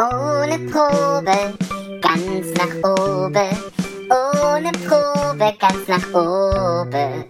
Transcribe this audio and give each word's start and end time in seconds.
Ohne 0.00 0.56
Probe, 0.70 1.58
ganz 2.00 2.54
nach 2.54 2.76
oben. 2.88 3.50
Ohne 4.08 4.70
Probe, 4.86 5.52
ganz 5.58 5.88
nach 5.88 6.14
oben. 6.14 7.24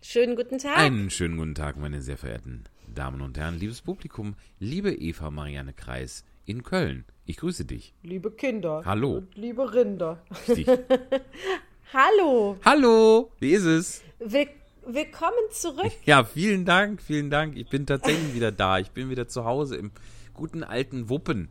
Schönen 0.00 0.36
guten 0.36 0.58
Tag. 0.58 0.78
Einen 0.78 1.10
schönen 1.10 1.38
guten 1.38 1.56
Tag, 1.56 1.76
meine 1.76 2.00
sehr 2.02 2.16
verehrten 2.16 2.62
Damen 2.86 3.20
und 3.20 3.36
Herren, 3.36 3.58
liebes 3.58 3.82
Publikum, 3.82 4.36
liebe 4.60 4.92
Eva 4.92 5.32
Marianne 5.32 5.72
Kreis 5.72 6.24
in 6.44 6.62
Köln. 6.62 7.04
Ich 7.24 7.38
grüße 7.38 7.64
dich. 7.64 7.92
Liebe 8.04 8.30
Kinder. 8.30 8.82
Hallo. 8.84 9.16
Und 9.16 9.34
liebe 9.34 9.74
Rinder. 9.74 10.22
Dich. 10.46 10.68
Hallo. 11.92 12.58
Hallo, 12.64 13.32
wie 13.40 13.54
ist 13.54 13.64
es? 13.64 14.02
Will 14.20 14.46
willkommen 14.86 15.50
zurück. 15.50 15.92
Ja, 16.04 16.22
vielen 16.22 16.64
Dank, 16.64 17.02
vielen 17.02 17.28
Dank. 17.28 17.56
Ich 17.56 17.68
bin 17.68 17.86
tatsächlich 17.86 18.34
wieder 18.34 18.52
da. 18.52 18.78
Ich 18.78 18.92
bin 18.92 19.10
wieder 19.10 19.26
zu 19.26 19.44
Hause 19.44 19.76
im 19.76 19.90
guten 20.38 20.64
alten 20.64 21.08
Wuppen. 21.10 21.48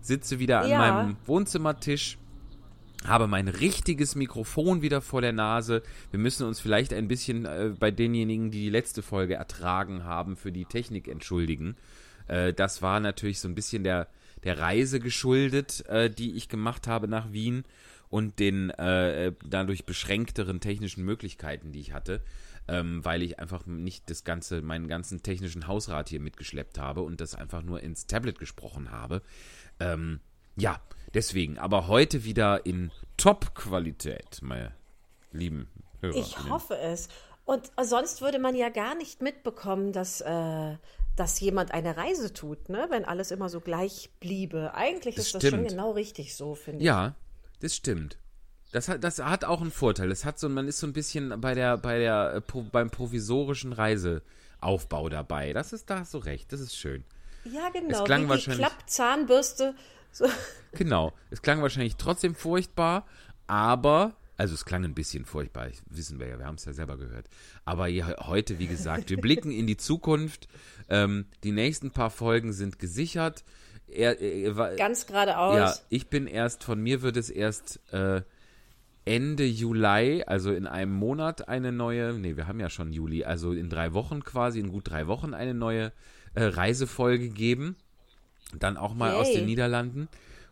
Sitze 0.00 0.38
wieder 0.38 0.62
an 0.62 0.70
Ja. 0.70 0.78
meinem 0.78 1.16
Wohnzimmertisch. 1.26 2.18
Habe 3.06 3.26
mein 3.26 3.48
richtiges 3.48 4.14
Mikrofon 4.14 4.80
wieder 4.80 5.02
vor 5.02 5.20
der 5.20 5.32
Nase. 5.32 5.82
Wir 6.10 6.18
müssen 6.18 6.46
uns 6.46 6.58
vielleicht 6.58 6.92
ein 6.94 7.06
bisschen 7.06 7.44
äh, 7.44 7.70
bei 7.78 7.90
denjenigen, 7.90 8.50
die 8.50 8.62
die 8.62 8.70
letzte 8.70 9.02
Folge 9.02 9.34
ertragen 9.34 10.04
haben, 10.04 10.36
für 10.36 10.50
die 10.52 10.64
Technik 10.64 11.06
entschuldigen. 11.06 11.76
Äh, 12.28 12.54
das 12.54 12.80
war 12.80 13.00
natürlich 13.00 13.40
so 13.40 13.48
ein 13.48 13.54
bisschen 13.54 13.84
der, 13.84 14.08
der 14.42 14.58
Reise 14.58 15.00
geschuldet, 15.00 15.84
äh, 15.88 16.08
die 16.08 16.32
ich 16.34 16.48
gemacht 16.48 16.86
habe 16.86 17.06
nach 17.06 17.30
Wien 17.32 17.64
und 18.08 18.38
den 18.38 18.70
äh, 18.70 19.32
dadurch 19.44 19.84
beschränkteren 19.84 20.60
technischen 20.60 21.04
Möglichkeiten, 21.04 21.72
die 21.72 21.80
ich 21.80 21.92
hatte, 21.92 22.22
ähm, 22.68 23.04
weil 23.04 23.22
ich 23.22 23.38
einfach 23.38 23.66
nicht 23.66 24.08
das 24.10 24.24
ganze, 24.24 24.62
meinen 24.62 24.88
ganzen 24.88 25.22
technischen 25.22 25.66
Hausrat 25.66 26.08
hier 26.08 26.20
mitgeschleppt 26.20 26.78
habe 26.78 27.02
und 27.02 27.20
das 27.20 27.34
einfach 27.34 27.62
nur 27.62 27.82
ins 27.82 28.06
Tablet 28.06 28.38
gesprochen 28.38 28.90
habe. 28.90 29.22
Ähm, 29.80 30.20
ja, 30.56 30.80
deswegen. 31.12 31.58
Aber 31.58 31.88
heute 31.88 32.24
wieder 32.24 32.64
in 32.64 32.90
Top-Qualität, 33.16 34.40
meine 34.42 34.72
lieben 35.32 35.68
Hörer. 36.00 36.16
Ich 36.16 36.38
hoffe 36.48 36.76
es. 36.78 37.08
Und 37.44 37.70
sonst 37.82 38.22
würde 38.22 38.38
man 38.38 38.54
ja 38.54 38.70
gar 38.70 38.94
nicht 38.94 39.20
mitbekommen, 39.20 39.92
dass, 39.92 40.22
äh, 40.22 40.76
dass 41.16 41.40
jemand 41.40 41.72
eine 41.72 41.96
Reise 41.96 42.32
tut, 42.32 42.68
ne? 42.70 42.86
wenn 42.88 43.04
alles 43.04 43.30
immer 43.30 43.50
so 43.50 43.60
gleich 43.60 44.10
bliebe. 44.20 44.74
Eigentlich 44.74 45.16
Das 45.16 45.26
ist 45.26 45.34
das 45.34 45.42
schon 45.42 45.50
stimmt. 45.50 45.68
genau 45.68 45.90
richtig 45.92 46.34
so, 46.34 46.54
finde 46.54 46.80
ich. 46.80 46.86
Ja, 46.86 47.14
das 47.60 47.76
stimmt. 47.76 48.18
Das 48.74 48.88
hat, 48.88 49.04
das 49.04 49.20
hat 49.20 49.44
auch 49.44 49.60
einen 49.60 49.70
Vorteil. 49.70 50.08
Das 50.08 50.24
hat 50.24 50.36
so, 50.40 50.48
man 50.48 50.66
ist 50.66 50.80
so 50.80 50.86
ein 50.88 50.92
bisschen 50.92 51.40
bei 51.40 51.54
der, 51.54 51.76
bei 51.78 52.00
der, 52.00 52.42
äh, 52.44 52.60
beim 52.72 52.90
provisorischen 52.90 53.72
Reiseaufbau 53.72 55.08
dabei. 55.08 55.52
Das 55.52 55.72
ist, 55.72 55.88
da 55.90 56.00
hast 56.00 56.12
du 56.12 56.18
recht. 56.18 56.52
Das 56.52 56.58
ist 56.58 56.76
schön. 56.76 57.04
Ja, 57.44 57.68
genau. 57.68 58.02
klang 58.02 58.22
Wie 58.22 58.24
die 58.24 58.30
wahrscheinlich- 58.30 58.66
Klappzahnbürste. 58.66 59.76
So. 60.10 60.26
Genau. 60.72 61.12
Es 61.30 61.40
klang 61.40 61.62
wahrscheinlich 61.62 61.94
trotzdem 61.94 62.34
furchtbar, 62.34 63.06
aber, 63.46 64.16
also 64.36 64.54
es 64.54 64.64
klang 64.64 64.82
ein 64.84 64.92
bisschen 64.94 65.24
furchtbar, 65.24 65.68
wissen 65.88 66.18
wir 66.18 66.26
ja, 66.26 66.38
wir 66.40 66.46
haben 66.46 66.56
es 66.56 66.64
ja 66.64 66.72
selber 66.72 66.96
gehört. 66.96 67.28
Aber 67.64 67.86
heute, 67.86 68.58
wie 68.58 68.66
gesagt, 68.66 69.08
wir 69.08 69.20
blicken 69.20 69.52
in 69.52 69.68
die 69.68 69.76
Zukunft. 69.76 70.48
Ähm, 70.88 71.26
die 71.44 71.52
nächsten 71.52 71.92
paar 71.92 72.10
Folgen 72.10 72.52
sind 72.52 72.80
gesichert. 72.80 73.44
Er, 73.86 74.20
er, 74.20 74.74
Ganz 74.74 75.06
geradeaus. 75.06 75.56
Ja, 75.56 75.74
ich 75.90 76.08
bin 76.08 76.26
erst, 76.26 76.64
von 76.64 76.80
mir 76.82 77.02
wird 77.02 77.16
es 77.16 77.30
erst 77.30 77.78
äh, 77.92 78.22
Ende 79.06 79.44
Juli, 79.44 80.22
also 80.26 80.52
in 80.52 80.66
einem 80.66 80.92
Monat 80.92 81.48
eine 81.48 81.72
neue, 81.72 82.14
nee, 82.14 82.36
wir 82.36 82.46
haben 82.46 82.60
ja 82.60 82.70
schon 82.70 82.92
Juli, 82.92 83.24
also 83.24 83.52
in 83.52 83.68
drei 83.68 83.92
Wochen 83.92 84.24
quasi, 84.24 84.60
in 84.60 84.70
gut 84.70 84.88
drei 84.88 85.06
Wochen 85.06 85.34
eine 85.34 85.52
neue 85.54 85.92
äh, 86.34 86.44
Reisefolge 86.44 87.28
geben. 87.28 87.76
Dann 88.58 88.76
auch 88.76 88.94
mal 88.94 89.14
aus 89.14 89.28
Yay. 89.28 89.38
den 89.38 89.46
Niederlanden 89.46 90.08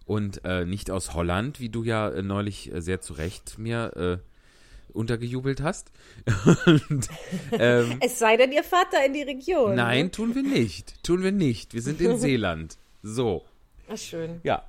und 0.06 0.44
äh, 0.44 0.64
nicht 0.64 0.90
aus 0.90 1.14
Holland, 1.14 1.60
wie 1.60 1.68
du 1.68 1.84
ja 1.84 2.08
äh, 2.10 2.22
neulich 2.22 2.72
äh, 2.72 2.80
sehr 2.82 3.00
zu 3.00 3.14
Recht 3.14 3.58
mir 3.58 4.20
äh, 4.22 4.92
untergejubelt 4.92 5.62
hast. 5.62 5.90
und, 6.66 7.08
ähm, 7.52 7.96
Es 8.00 8.18
sei 8.18 8.36
denn, 8.36 8.52
ihr 8.52 8.64
fahrt 8.64 8.88
da 8.92 9.02
in 9.04 9.12
die 9.14 9.22
Region. 9.22 9.74
nein, 9.76 10.06
Ne? 10.06 10.10
tun 10.10 10.34
wir 10.34 10.42
nicht. 10.42 11.02
Tun 11.02 11.22
wir 11.22 11.32
nicht. 11.32 11.72
Wir 11.74 11.80
sind 11.82 12.00
in 12.00 12.18
Seeland. 12.18 12.76
So. 13.02 13.44
Ach, 13.88 13.96
schön. 13.96 14.40
Ja. 14.42 14.64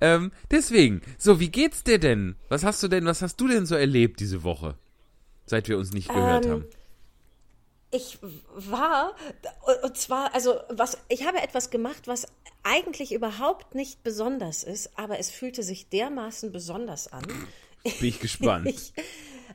Ähm, 0.00 0.32
deswegen, 0.50 1.02
so, 1.18 1.40
wie 1.40 1.50
geht's 1.50 1.84
dir 1.84 1.98
denn? 1.98 2.36
Was 2.48 2.64
hast 2.64 2.82
du 2.82 2.88
denn, 2.88 3.04
was 3.06 3.22
hast 3.22 3.40
du 3.40 3.48
denn 3.48 3.66
so 3.66 3.74
erlebt 3.74 4.20
diese 4.20 4.42
Woche? 4.42 4.76
Seit 5.46 5.68
wir 5.68 5.78
uns 5.78 5.92
nicht 5.92 6.08
gehört 6.08 6.44
Ähm, 6.44 6.50
haben. 6.50 6.64
Ich 7.90 8.18
war, 8.54 9.14
und 9.82 9.96
zwar, 9.96 10.34
also, 10.34 10.56
was, 10.68 10.98
ich 11.08 11.26
habe 11.26 11.38
etwas 11.40 11.70
gemacht, 11.70 12.06
was 12.06 12.26
eigentlich 12.62 13.12
überhaupt 13.12 13.74
nicht 13.74 14.02
besonders 14.02 14.62
ist, 14.62 14.98
aber 14.98 15.18
es 15.18 15.30
fühlte 15.30 15.62
sich 15.62 15.88
dermaßen 15.88 16.52
besonders 16.52 17.10
an. 17.10 17.24
Bin 17.82 18.08
ich 18.08 18.20
gespannt. 18.20 18.66
Ich, 18.68 18.92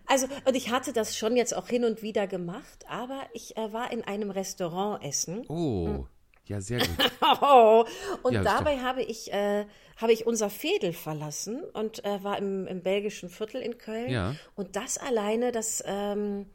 also, 0.07 0.27
und 0.45 0.55
ich 0.55 0.69
hatte 0.69 0.91
das 0.91 1.15
schon 1.17 1.37
jetzt 1.37 1.55
auch 1.55 1.67
hin 1.67 1.85
und 1.85 2.01
wieder 2.01 2.27
gemacht, 2.27 2.85
aber 2.89 3.21
ich 3.33 3.55
äh, 3.55 3.71
war 3.71 3.91
in 3.91 4.03
einem 4.03 4.31
Restaurant 4.31 5.01
essen. 5.03 5.45
oh, 5.47 6.07
ja, 6.45 6.61
sehr 6.61 6.79
gut. 6.79 6.89
Oh, 7.41 7.85
und 8.21 8.33
Ja, 8.33 8.43
dabei 8.43 8.79
habe 8.79 9.01
ich, 9.01 9.31
äh, 9.31 9.65
habe 9.97 10.11
ich 10.11 10.27
unser 10.27 10.49
Fädel 10.49 10.93
verlassen 10.93 11.63
und 11.73 12.03
äh, 12.05 12.23
war 12.23 12.37
im, 12.37 12.67
im 12.67 12.81
belgischen 12.81 13.29
Viertel 13.29 13.61
in 13.61 13.77
Köln. 13.77 14.09
Ja. 14.09 14.35
Und 14.55 14.75
das 14.75 14.97
alleine, 14.97 15.51
das, 15.51 15.83
ähm, 15.85 16.45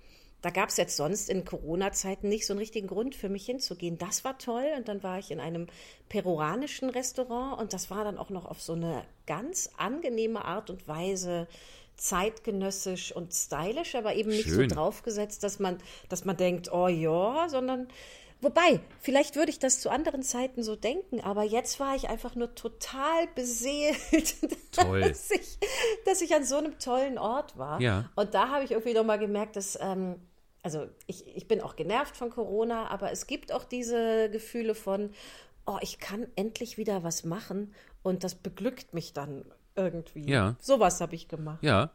da 0.42 0.50
gab 0.50 0.68
es 0.68 0.76
jetzt 0.76 0.96
sonst 0.96 1.30
in 1.30 1.44
Corona-Zeiten 1.44 2.28
nicht 2.28 2.46
so 2.46 2.52
einen 2.52 2.60
richtigen 2.60 2.86
Grund 2.86 3.16
für 3.16 3.28
mich 3.28 3.46
hinzugehen. 3.46 3.98
Das 3.98 4.24
war 4.24 4.38
toll. 4.38 4.66
Und 4.76 4.88
dann 4.88 5.02
war 5.02 5.18
ich 5.18 5.30
in 5.30 5.40
einem 5.40 5.66
peruanischen 6.08 6.90
Restaurant 6.90 7.60
und 7.60 7.72
das 7.72 7.90
war 7.90 8.04
dann 8.04 8.18
auch 8.18 8.30
noch 8.30 8.44
auf 8.44 8.60
so 8.60 8.74
eine 8.74 9.04
ganz 9.26 9.70
angenehme 9.78 10.44
Art 10.44 10.70
und 10.70 10.86
Weise 10.86 11.48
zeitgenössisch 11.96 13.10
und 13.10 13.34
stylisch, 13.34 13.96
aber 13.96 14.14
eben 14.14 14.30
nicht 14.30 14.48
Schön. 14.48 14.68
so 14.68 14.74
draufgesetzt, 14.76 15.42
dass 15.42 15.58
man, 15.58 15.78
dass 16.08 16.24
man 16.24 16.36
denkt, 16.36 16.72
oh 16.72 16.86
ja, 16.86 17.48
sondern 17.48 17.88
Wobei, 18.40 18.80
vielleicht 19.00 19.34
würde 19.34 19.50
ich 19.50 19.58
das 19.58 19.80
zu 19.80 19.90
anderen 19.90 20.22
Zeiten 20.22 20.62
so 20.62 20.76
denken, 20.76 21.20
aber 21.20 21.42
jetzt 21.42 21.80
war 21.80 21.96
ich 21.96 22.08
einfach 22.08 22.36
nur 22.36 22.54
total 22.54 23.26
beseelt, 23.34 24.36
Toll. 24.72 25.00
dass 25.00 25.30
ich, 25.30 25.58
dass 26.04 26.20
ich 26.20 26.34
an 26.34 26.44
so 26.44 26.56
einem 26.56 26.78
tollen 26.78 27.18
Ort 27.18 27.58
war. 27.58 27.80
Ja. 27.80 28.10
Und 28.14 28.34
da 28.34 28.50
habe 28.50 28.64
ich 28.64 28.70
irgendwie 28.70 28.94
nochmal 28.94 29.18
gemerkt, 29.18 29.56
dass, 29.56 29.76
ähm, 29.80 30.16
also 30.62 30.86
ich, 31.06 31.26
ich 31.36 31.48
bin 31.48 31.60
auch 31.60 31.74
genervt 31.74 32.16
von 32.16 32.30
Corona, 32.30 32.88
aber 32.88 33.10
es 33.10 33.26
gibt 33.26 33.50
auch 33.50 33.64
diese 33.64 34.30
Gefühle 34.30 34.76
von, 34.76 35.10
oh, 35.66 35.78
ich 35.80 35.98
kann 35.98 36.28
endlich 36.36 36.78
wieder 36.78 37.02
was 37.02 37.24
machen 37.24 37.74
und 38.04 38.22
das 38.22 38.36
beglückt 38.36 38.94
mich 38.94 39.12
dann 39.14 39.44
irgendwie. 39.74 40.30
Ja. 40.30 40.54
Sowas 40.60 41.00
habe 41.00 41.16
ich 41.16 41.26
gemacht. 41.26 41.62
Ja. 41.62 41.90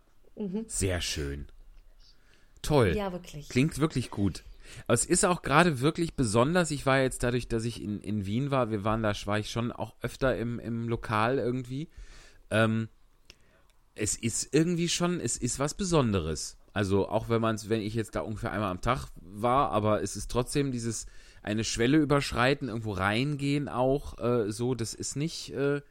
Sehr 0.67 0.99
schön. 0.99 1.47
Toll. 2.61 2.91
Mhm. 2.91 2.97
Ja, 2.97 3.11
wirklich. 3.13 3.47
Klingt 3.49 3.77
wirklich 3.79 4.09
gut. 4.11 4.43
Es 4.87 5.05
ist 5.05 5.25
auch 5.25 5.41
gerade 5.41 5.81
wirklich 5.81 6.15
besonders. 6.15 6.71
Ich 6.71 6.85
war 6.85 7.01
jetzt 7.01 7.23
dadurch, 7.23 7.47
dass 7.47 7.65
ich 7.65 7.81
in, 7.81 7.99
in 8.01 8.25
Wien 8.25 8.51
war, 8.51 8.71
wir 8.71 8.83
waren 8.83 9.03
da, 9.03 9.13
war 9.25 9.39
ich 9.39 9.49
schon 9.49 9.71
auch 9.71 9.95
öfter 10.01 10.37
im, 10.37 10.59
im 10.59 10.87
Lokal 10.87 11.37
irgendwie. 11.37 11.89
Ähm, 12.49 12.89
es 13.95 14.15
ist 14.15 14.53
irgendwie 14.53 14.89
schon, 14.89 15.19
es 15.19 15.37
ist 15.37 15.59
was 15.59 15.73
Besonderes. 15.73 16.57
Also 16.73 17.07
auch 17.07 17.29
wenn 17.29 17.41
man 17.41 17.55
es, 17.55 17.69
wenn 17.69 17.81
ich 17.81 17.93
jetzt 17.93 18.15
da 18.15 18.21
ungefähr 18.21 18.51
einmal 18.51 18.71
am 18.71 18.81
Tag 18.81 19.07
war, 19.21 19.71
aber 19.71 20.01
es 20.01 20.15
ist 20.15 20.31
trotzdem 20.31 20.71
dieses 20.71 21.05
eine 21.43 21.63
Schwelle 21.63 21.97
überschreiten, 21.97 22.69
irgendwo 22.69 22.93
reingehen 22.93 23.69
auch 23.69 24.17
äh, 24.17 24.51
so, 24.51 24.73
das 24.73 24.93
ist 24.93 25.15
nicht, 25.15 25.53
äh, 25.53 25.81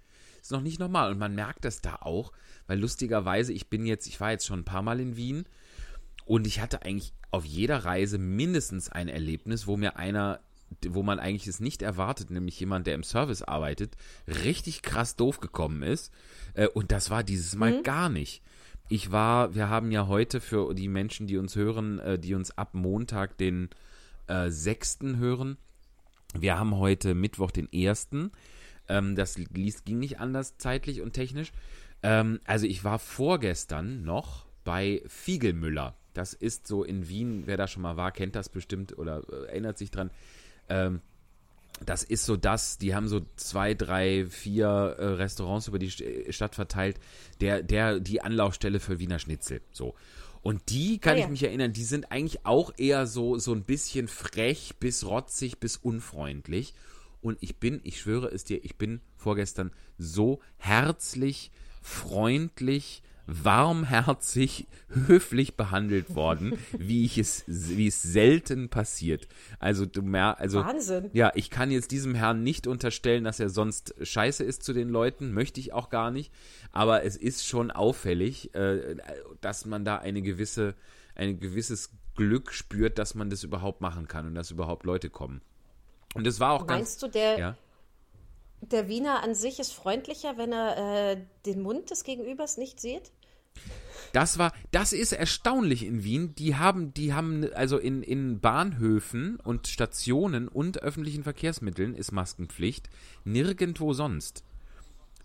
ist 0.40 0.50
noch 0.50 0.60
nicht 0.60 0.80
normal. 0.80 1.12
Und 1.12 1.18
man 1.18 1.34
merkt 1.34 1.64
das 1.64 1.82
da 1.82 1.96
auch, 2.00 2.32
weil 2.66 2.80
lustigerweise, 2.80 3.52
ich 3.52 3.68
bin 3.70 3.86
jetzt, 3.86 4.06
ich 4.06 4.20
war 4.20 4.32
jetzt 4.32 4.46
schon 4.46 4.60
ein 4.60 4.64
paar 4.64 4.82
Mal 4.82 4.98
in 4.98 5.16
Wien 5.16 5.44
und 6.24 6.46
ich 6.46 6.60
hatte 6.60 6.82
eigentlich 6.82 7.12
auf 7.30 7.44
jeder 7.44 7.84
Reise 7.84 8.18
mindestens 8.18 8.90
ein 8.90 9.08
Erlebnis, 9.08 9.66
wo 9.66 9.76
mir 9.76 9.96
einer, 9.96 10.40
wo 10.88 11.02
man 11.02 11.18
eigentlich 11.18 11.46
es 11.46 11.60
nicht 11.60 11.82
erwartet, 11.82 12.30
nämlich 12.30 12.58
jemand, 12.60 12.86
der 12.86 12.94
im 12.94 13.04
Service 13.04 13.42
arbeitet, 13.42 13.96
richtig 14.26 14.82
krass 14.82 15.16
doof 15.16 15.40
gekommen 15.40 15.82
ist. 15.82 16.12
Äh, 16.54 16.68
Und 16.68 16.92
das 16.92 17.10
war 17.10 17.22
dieses 17.24 17.54
Mal 17.54 17.82
gar 17.82 18.08
nicht. 18.08 18.42
Ich 18.88 19.10
war, 19.10 19.54
wir 19.54 19.68
haben 19.68 19.90
ja 19.90 20.06
heute 20.06 20.40
für 20.40 20.74
die 20.74 20.88
Menschen, 20.88 21.26
die 21.26 21.38
uns 21.38 21.56
hören, 21.56 21.98
äh, 21.98 22.18
die 22.18 22.34
uns 22.34 22.56
ab 22.58 22.74
Montag 22.74 23.38
den 23.38 23.70
äh, 24.26 24.50
6. 24.50 24.98
hören, 25.16 25.56
wir 26.34 26.58
haben 26.58 26.76
heute 26.76 27.14
Mittwoch 27.14 27.50
den 27.50 27.68
1. 27.72 28.08
Ähm, 28.88 29.16
das 29.16 29.36
ging 29.36 29.98
nicht 29.98 30.18
anders 30.18 30.56
zeitlich 30.58 31.00
und 31.02 31.12
technisch. 31.12 31.52
Ähm, 32.02 32.40
also 32.44 32.66
ich 32.66 32.84
war 32.84 32.98
vorgestern 32.98 34.02
noch 34.02 34.46
bei 34.64 35.02
Fiegelmüller. 35.06 35.94
Das 36.14 36.34
ist 36.34 36.66
so 36.66 36.84
in 36.84 37.08
Wien, 37.08 37.42
wer 37.46 37.56
da 37.56 37.66
schon 37.66 37.82
mal 37.82 37.96
war, 37.96 38.12
kennt 38.12 38.36
das 38.36 38.48
bestimmt 38.48 38.98
oder 38.98 39.22
äh, 39.30 39.46
erinnert 39.48 39.78
sich 39.78 39.90
dran. 39.90 40.10
Ähm, 40.68 41.00
das 41.84 42.04
ist 42.04 42.26
so 42.26 42.36
das, 42.36 42.78
die 42.78 42.94
haben 42.94 43.08
so 43.08 43.22
zwei, 43.36 43.74
drei, 43.74 44.26
vier 44.26 44.66
äh, 44.66 45.04
Restaurants 45.04 45.68
über 45.68 45.78
die 45.78 45.88
äh, 45.88 46.32
Stadt 46.32 46.54
verteilt, 46.54 46.98
der, 47.40 47.62
der, 47.62 47.98
die 48.00 48.20
Anlaufstelle 48.20 48.80
für 48.80 48.98
Wiener 48.98 49.18
Schnitzel. 49.18 49.60
So. 49.72 49.94
Und 50.42 50.70
die, 50.70 50.98
kann 50.98 51.16
ich 51.16 51.24
ja. 51.24 51.28
mich 51.28 51.42
erinnern, 51.44 51.72
die 51.72 51.84
sind 51.84 52.10
eigentlich 52.10 52.44
auch 52.44 52.72
eher 52.76 53.06
so, 53.06 53.38
so 53.38 53.52
ein 53.52 53.62
bisschen 53.62 54.08
frech 54.08 54.74
bis 54.80 55.06
rotzig 55.06 55.58
bis 55.58 55.76
unfreundlich. 55.76 56.74
Und 57.20 57.38
ich 57.40 57.56
bin, 57.56 57.80
ich 57.84 58.00
schwöre 58.00 58.28
es 58.28 58.42
dir, 58.42 58.64
ich 58.64 58.76
bin 58.76 59.00
vorgestern 59.16 59.70
so 59.98 60.40
herzlich, 60.56 61.52
freundlich, 61.80 63.02
warmherzig, 63.26 64.66
höflich 64.88 65.56
behandelt 65.56 66.14
worden, 66.14 66.58
wie 66.76 67.04
ich 67.04 67.18
es, 67.18 67.44
wie 67.46 67.86
es 67.86 68.02
selten 68.02 68.68
passiert. 68.68 69.28
Also 69.58 69.86
du 69.86 70.02
mer 70.02 70.38
also 70.38 70.64
Wahnsinn. 70.64 71.10
ja, 71.12 71.32
ich 71.34 71.50
kann 71.50 71.70
jetzt 71.70 71.90
diesem 71.90 72.14
Herrn 72.14 72.42
nicht 72.42 72.66
unterstellen, 72.66 73.24
dass 73.24 73.40
er 73.40 73.48
sonst 73.48 73.94
scheiße 74.02 74.44
ist 74.44 74.62
zu 74.62 74.72
den 74.72 74.88
Leuten, 74.88 75.32
möchte 75.32 75.60
ich 75.60 75.72
auch 75.72 75.88
gar 75.88 76.10
nicht. 76.10 76.32
Aber 76.72 77.04
es 77.04 77.16
ist 77.16 77.46
schon 77.46 77.70
auffällig, 77.70 78.54
äh, 78.54 78.96
dass 79.40 79.66
man 79.66 79.84
da 79.84 79.98
eine 79.98 80.22
gewisse, 80.22 80.74
ein 81.14 81.38
gewisses 81.38 81.90
Glück 82.16 82.52
spürt, 82.52 82.98
dass 82.98 83.14
man 83.14 83.30
das 83.30 83.44
überhaupt 83.44 83.80
machen 83.80 84.08
kann 84.08 84.26
und 84.26 84.34
dass 84.34 84.50
überhaupt 84.50 84.84
Leute 84.84 85.10
kommen. 85.10 85.40
Und 86.14 86.26
es 86.26 86.40
war 86.40 86.52
auch 86.52 86.66
ganz. 86.66 86.80
Meinst 86.80 87.02
du, 87.02 87.08
der, 87.08 87.38
Ja. 87.38 87.56
Der 88.62 88.88
Wiener 88.88 89.22
an 89.22 89.34
sich 89.34 89.58
ist 89.58 89.72
freundlicher, 89.72 90.38
wenn 90.38 90.52
er 90.52 91.12
äh, 91.12 91.16
den 91.46 91.62
Mund 91.62 91.90
des 91.90 92.04
Gegenübers 92.04 92.56
nicht 92.56 92.80
sieht? 92.80 93.12
Das 94.12 94.38
war, 94.38 94.52
das 94.70 94.92
ist 94.92 95.12
erstaunlich 95.12 95.84
in 95.84 96.04
Wien. 96.04 96.34
Die 96.34 96.56
haben, 96.56 96.92
die 96.92 97.14
haben, 97.14 97.50
also 97.54 97.78
in, 97.78 98.02
in 98.02 98.40
Bahnhöfen 98.40 99.36
und 99.36 99.68
Stationen 99.68 100.48
und 100.48 100.82
öffentlichen 100.82 101.22
Verkehrsmitteln 101.22 101.94
ist 101.94 102.12
Maskenpflicht. 102.12 102.90
Nirgendwo 103.24 103.94
sonst. 103.94 104.44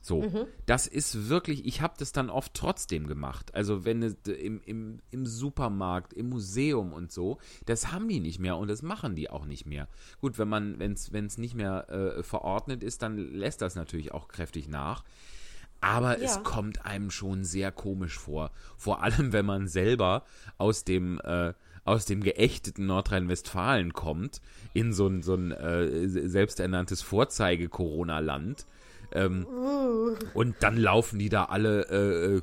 So, 0.08 0.48
das 0.66 0.88
ist 0.88 1.28
wirklich, 1.28 1.66
ich 1.66 1.82
habe 1.82 1.96
das 2.00 2.14
dann 2.14 2.30
oft 2.30 2.54
trotzdem 2.54 3.08
gemacht. 3.08 3.54
Also 3.54 3.84
wenn 3.84 4.02
es 4.02 4.16
im, 4.26 4.62
im, 4.62 5.00
im 5.12 5.26
Supermarkt, 5.26 6.14
im 6.14 6.30
Museum 6.30 6.94
und 6.94 7.12
so, 7.12 7.40
das 7.66 7.92
haben 7.92 8.08
die 8.08 8.22
nicht 8.22 8.40
mehr 8.40 8.56
und 8.56 8.70
das 8.70 8.82
machen 8.82 9.16
die 9.16 9.30
auch 9.30 9.46
nicht 9.46 9.66
mehr. 9.66 9.90
Gut, 10.22 10.38
wenn 10.38 10.48
man, 10.48 10.80
wenn 10.80 10.94
es 10.94 11.38
nicht 11.38 11.56
mehr 11.56 11.90
äh, 11.90 12.24
verordnet 12.24 12.84
ist, 12.84 13.02
dann 13.02 13.18
lässt 13.18 13.62
das 13.62 13.76
natürlich 13.76 14.14
auch 14.14 14.30
kräftig 14.30 14.70
nach. 14.70 15.04
Aber 15.82 16.22
es 16.22 16.36
Ja. 16.36 16.42
kommt 16.42 16.86
einem 16.86 17.12
schon 17.12 17.44
sehr 17.44 17.72
komisch 17.74 18.18
vor. 18.18 18.52
Vor 18.78 19.04
allem, 19.04 19.34
wenn 19.34 19.46
man 19.46 19.68
selber 19.68 20.24
aus 20.58 20.86
dem, 20.86 21.20
äh, 21.24 21.54
aus 21.84 22.06
dem 22.06 22.22
geächteten 22.24 22.86
Nordrhein-Westfalen 22.86 23.94
kommt, 23.94 24.42
in 24.74 24.94
so 24.94 25.08
ein, 25.08 25.22
so 25.22 25.36
ein 25.36 25.52
äh, 25.52 26.08
selbsternanntes 26.08 27.02
Vorzeige-Corona-Land. 27.02 28.66
Ähm, 29.12 29.46
und 30.34 30.56
dann 30.60 30.78
laufen 30.78 31.20
die 31.20 31.30
da 31.30 31.46
alle 31.46 31.88
äh, 31.90 32.38
äh, 32.38 32.42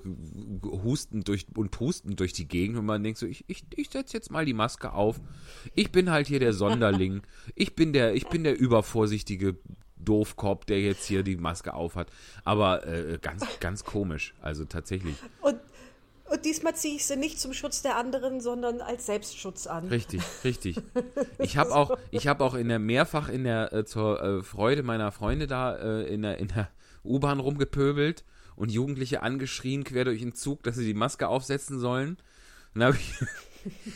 hustend 0.63 1.29
durch 1.29 1.47
und 1.57 1.71
pustend 1.71 2.21
durch 2.21 2.33
die 2.33 2.49
Gegend 2.49 2.79
und 2.79 2.87
man 2.87 3.03
denkt 3.03 3.19
so, 3.19 3.27
ich, 3.27 3.45
ich, 3.49 3.65
ich 3.75 3.91
setze 3.91 4.17
jetzt 4.17 4.31
mal 4.31 4.45
die 4.45 4.55
Maske 4.55 4.93
auf. 4.93 5.21
Ich 5.75 5.93
bin 5.93 6.11
halt 6.11 6.27
hier 6.27 6.41
der 6.41 6.53
Sonderling. 6.65 7.23
Ich 7.55 7.75
bin 7.75 7.93
der, 7.93 8.15
ich 8.15 8.27
bin 8.29 8.45
der 8.45 8.59
übervorsichtige 8.59 9.57
Doofkopf, 9.97 10.65
der 10.65 10.81
jetzt 10.81 11.07
hier 11.07 11.23
die 11.23 11.37
Maske 11.37 11.75
aufhat. 11.75 12.09
Aber 12.45 12.87
äh, 12.87 13.19
ganz, 13.21 13.47
ganz 13.61 13.85
komisch. 13.85 14.35
Also 14.41 14.65
tatsächlich. 14.65 15.17
Und, 15.41 15.59
und 16.31 16.45
diesmal 16.45 16.75
ziehe 16.75 16.97
ich 16.97 17.05
sie 17.05 17.17
nicht 17.17 17.39
zum 17.39 17.53
Schutz 17.53 17.83
der 17.83 17.97
anderen, 17.97 18.41
sondern 18.41 18.81
als 18.81 19.07
Selbstschutz 19.07 19.67
an. 19.67 19.89
Richtig, 19.89 20.23
richtig. 20.45 20.77
Ich 21.39 21.57
habe 21.57 21.75
auch, 21.75 21.97
ich 22.11 22.27
habe 22.27 22.45
auch 22.45 22.55
in 22.55 22.69
der 22.69 22.79
mehrfach 22.79 23.29
in 23.29 23.45
der 23.45 23.73
äh, 23.73 23.85
zur 23.85 24.23
äh, 24.23 24.43
Freude 24.43 24.83
meiner 24.83 25.13
Freunde 25.13 25.47
da 25.47 25.77
äh, 25.77 26.13
in 26.13 26.23
der 26.23 26.39
in 26.39 26.49
der 26.49 26.71
U-Bahn 27.05 27.41
rumgepöbelt 27.41 28.25
und 28.57 28.71
Jugendliche 28.71 29.23
angeschrien 29.23 29.85
quer 29.85 30.05
durch 30.05 30.21
den 30.21 30.35
Zug, 30.35 30.63
dass 30.63 30.77
sie 30.77 30.87
die 30.87 30.95
Maske 30.95 31.29
aufsetzen 31.29 31.79
sollen. 31.79 32.17
Dann 32.73 32.85
habe 32.85 32.97
ich 32.97 33.15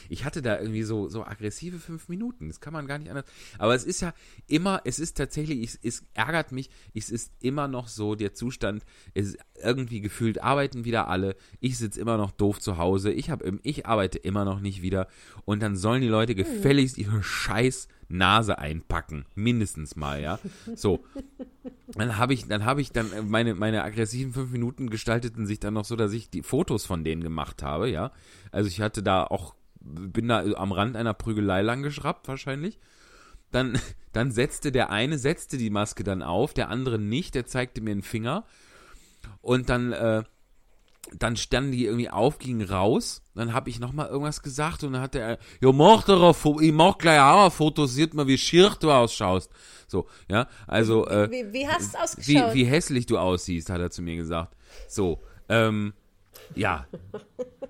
ich 0.09 0.25
hatte 0.25 0.43
da 0.43 0.59
irgendwie 0.59 0.83
so, 0.83 1.09
so 1.09 1.25
aggressive 1.25 1.79
fünf 1.79 2.09
Minuten. 2.09 2.49
Das 2.49 2.61
kann 2.61 2.73
man 2.73 2.87
gar 2.87 2.99
nicht 2.99 3.11
anders. 3.11 3.27
Aber 3.59 3.75
es 3.75 3.85
ist 3.85 4.01
ja 4.01 4.15
immer, 4.47 4.83
es 4.85 4.99
ist 4.99 5.17
tatsächlich, 5.17 5.63
es, 5.63 5.79
es 5.83 6.05
ärgert 6.15 6.53
mich, 6.53 6.71
es 6.95 7.11
ist 7.11 7.33
immer 7.41 7.69
noch 7.69 7.89
so 7.89 8.15
der 8.15 8.35
Zustand, 8.35 8.85
es 9.15 9.29
ist 9.29 9.39
irgendwie 9.63 10.01
gefühlt 10.01 10.43
arbeiten 10.43 10.85
wieder 10.85 11.09
alle. 11.09 11.37
Ich 11.61 11.79
sitze 11.79 12.01
immer 12.01 12.17
noch 12.17 12.31
doof 12.31 12.61
zu 12.61 12.79
Hause. 12.79 13.13
Ich, 13.13 13.31
hab, 13.31 13.43
ich 13.63 13.87
arbeite 13.87 14.19
immer 14.19 14.45
noch 14.45 14.61
nicht 14.61 14.83
wieder. 14.83 15.09
Und 15.45 15.61
dann 15.63 15.77
sollen 15.77 16.03
die 16.03 16.09
Leute 16.09 16.35
gefälligst 16.35 16.99
ihre 16.99 17.23
scheiß 17.23 17.89
Nase 18.09 18.59
einpacken. 18.59 19.27
Mindestens 19.35 19.97
mal, 19.97 20.21
ja. 20.21 20.39
So. 20.75 21.05
Dann 21.95 22.17
habe 22.17 22.35
ich, 22.35 22.47
dann 22.49 22.65
habe 22.65 22.81
ich 22.81 22.93
dann 22.93 23.13
äh, 23.13 23.23
meine, 23.23 23.55
meine 23.55 23.85
aggressiven 23.85 24.33
fünf 24.33 24.51
Minuten 24.51 24.91
gestalteten 24.91 25.47
sich 25.47 25.61
dann 25.61 25.75
noch 25.75 25.85
so, 25.85 25.97
dass 25.97 26.13
ich 26.13 26.31
die 26.31 26.43
Fotos 26.43 26.87
von 26.87 27.05
denen 27.05 27.23
gemacht 27.23 27.63
habe, 27.63 27.91
ja. 27.91 28.13
Also 28.51 28.69
ich 28.69 28.81
hatte 28.81 29.03
da 29.03 29.25
auch, 29.25 29.55
bin 29.81 30.29
da 30.29 30.43
am 30.55 30.73
Rand 30.73 30.97
einer 30.97 31.15
Prügelei 31.15 31.63
lang 31.63 31.83
geschraubt 31.83 32.29
wahrscheinlich. 32.29 32.79
Dann, 33.51 33.79
dann 34.13 34.31
setzte 34.31 34.73
der 34.73 34.91
eine, 34.91 35.19
setzte 35.19 35.59
die 35.59 35.71
Maske 35.71 36.05
dann 36.05 36.23
auf, 36.23 36.55
der 36.55 36.71
andere 36.71 36.99
nicht, 36.99 37.35
der 37.35 37.47
zeigte 37.47 37.81
mir 37.81 37.93
einen 37.93 38.03
Finger. 38.03 38.45
Und 39.43 39.69
dann, 39.69 39.93
äh, 39.93 40.25
dann 41.17 41.37
standen 41.37 41.73
die 41.73 41.85
irgendwie 41.85 42.11
auf, 42.11 42.39
gingen 42.39 42.67
raus. 42.69 43.23
Dann 43.35 43.53
habe 43.53 43.71
ich 43.71 43.81
nochmal 43.81 44.09
irgendwas 44.09 44.43
gesagt 44.43 44.85
und 44.85 44.93
dann 44.93 45.03
hat 45.03 45.15
er, 45.15 45.39
ja, 45.61 45.73
mach 45.73 46.05
Foto, 46.35 46.61
ich 46.61 46.73
mach 46.73 46.99
gleich 46.99 47.21
auch 47.21 47.47
ein 47.47 47.51
Foto, 47.51 47.87
sieht 47.87 48.15
mal, 48.15 48.27
wie 48.27 48.39
schier 48.39 48.75
du 48.81 48.91
ausschaust. 48.91 49.51
So, 49.87 50.07
ja, 50.29 50.49
also, 50.67 51.07
äh, 51.07 51.31
Wie, 51.31 51.53
wie 51.53 51.69
hast 51.69 51.95
du 51.95 51.99
wie, 51.99 52.03
ausgeschaut? 52.03 52.55
wie 52.55 52.65
hässlich 52.65 53.07
du 53.07 53.19
aussiehst, 53.19 53.71
hat 53.71 53.81
er 53.81 53.91
zu 53.91 54.03
mir 54.03 54.17
gesagt. 54.17 54.55
So, 54.87 55.21
ähm, 55.49 55.95
ja, 56.55 56.87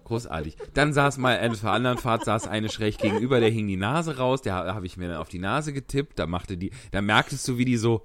großartig. 0.05 0.57
Dann 0.75 0.93
saß 0.93 1.19
mal, 1.19 1.35
äh, 1.37 1.49
auf 1.49 1.61
der 1.61 1.73
anderen 1.73 1.99
Fahrt 1.99 2.25
saß 2.25 2.47
eine 2.49 2.69
schräg 2.69 2.99
gegenüber, 2.99 3.41
der 3.41 3.51
hing 3.51 3.67
die 3.67 3.77
Nase 3.77 4.17
raus, 4.17 4.43
der 4.43 4.55
habe 4.55 4.87
ich 4.87 4.97
mir 4.97 5.09
dann 5.09 5.19
auf 5.19 5.29
die 5.29 5.39
Nase 5.39 5.73
getippt, 5.73 6.19
da 6.19 6.27
machte 6.27 6.57
die, 6.57 6.73
da 6.91 7.03
merktest 7.03 7.47
du, 7.47 7.59
wie 7.59 7.65
die 7.65 7.77
so, 7.77 8.05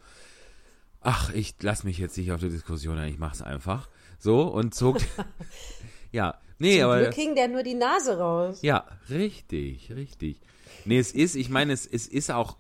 ach, 1.01 1.33
ich 1.33 1.55
lass 1.61 1.83
mich 1.83 1.97
jetzt 1.97 2.17
nicht 2.17 2.31
auf 2.31 2.39
die 2.39 2.49
Diskussion 2.49 2.97
ein, 2.97 3.11
ich 3.11 3.19
mach's 3.19 3.41
einfach. 3.41 3.89
So, 4.23 4.43
und 4.43 4.73
zog, 4.73 4.99
ja, 6.13 6.39
nee, 6.57 6.79
Zum 6.79 6.85
aber. 6.85 7.01
Glück 7.01 7.13
hing 7.13 7.35
der 7.35 7.49
nur 7.49 7.61
die 7.61 7.73
Nase 7.73 8.17
raus. 8.17 8.61
Ja, 8.61 8.85
richtig, 9.09 9.91
richtig. 9.93 10.39
Nee, 10.85 10.97
es 10.97 11.11
ist, 11.11 11.35
ich 11.35 11.49
meine, 11.49 11.73
es, 11.73 11.85
es 11.85 12.07
ist 12.07 12.31
auch, 12.31 12.55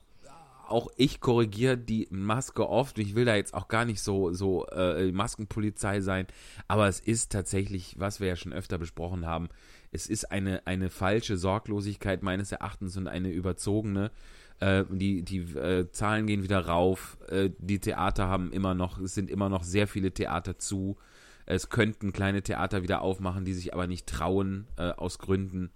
auch 0.67 0.89
ich 0.97 1.21
korrigiere 1.21 1.77
die 1.77 2.09
Maske 2.11 2.67
oft. 2.67 2.99
Ich 2.99 3.15
will 3.15 3.23
da 3.23 3.37
jetzt 3.37 3.53
auch 3.53 3.69
gar 3.69 3.85
nicht 3.85 4.01
so, 4.01 4.33
so 4.33 4.65
äh, 4.73 5.09
Maskenpolizei 5.13 6.01
sein, 6.01 6.27
aber 6.67 6.89
es 6.89 6.99
ist 6.99 7.31
tatsächlich, 7.31 7.95
was 7.97 8.19
wir 8.19 8.27
ja 8.27 8.35
schon 8.35 8.51
öfter 8.51 8.77
besprochen 8.77 9.25
haben, 9.25 9.47
es 9.93 10.07
ist 10.07 10.33
eine, 10.33 10.67
eine 10.67 10.89
falsche 10.89 11.37
Sorglosigkeit 11.37 12.23
meines 12.23 12.51
Erachtens 12.51 12.97
und 12.97 13.07
eine 13.07 13.29
überzogene. 13.29 14.11
Äh, 14.59 14.83
die 14.89 15.23
die 15.23 15.39
äh, 15.57 15.89
Zahlen 15.91 16.27
gehen 16.27 16.43
wieder 16.43 16.65
rauf. 16.65 17.17
Äh, 17.29 17.51
die 17.57 17.79
Theater 17.79 18.27
haben 18.27 18.51
immer 18.51 18.73
noch, 18.73 18.99
es 18.99 19.15
sind 19.15 19.29
immer 19.29 19.47
noch 19.47 19.63
sehr 19.63 19.87
viele 19.87 20.11
Theater 20.11 20.59
zu. 20.59 20.97
Es 21.45 21.69
könnten 21.69 22.13
kleine 22.13 22.41
Theater 22.41 22.83
wieder 22.83 23.01
aufmachen, 23.01 23.45
die 23.45 23.53
sich 23.53 23.73
aber 23.73 23.87
nicht 23.87 24.07
trauen, 24.07 24.67
äh, 24.77 24.91
aus 24.91 25.19
Gründen. 25.19 25.71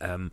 Ähm, 0.00 0.30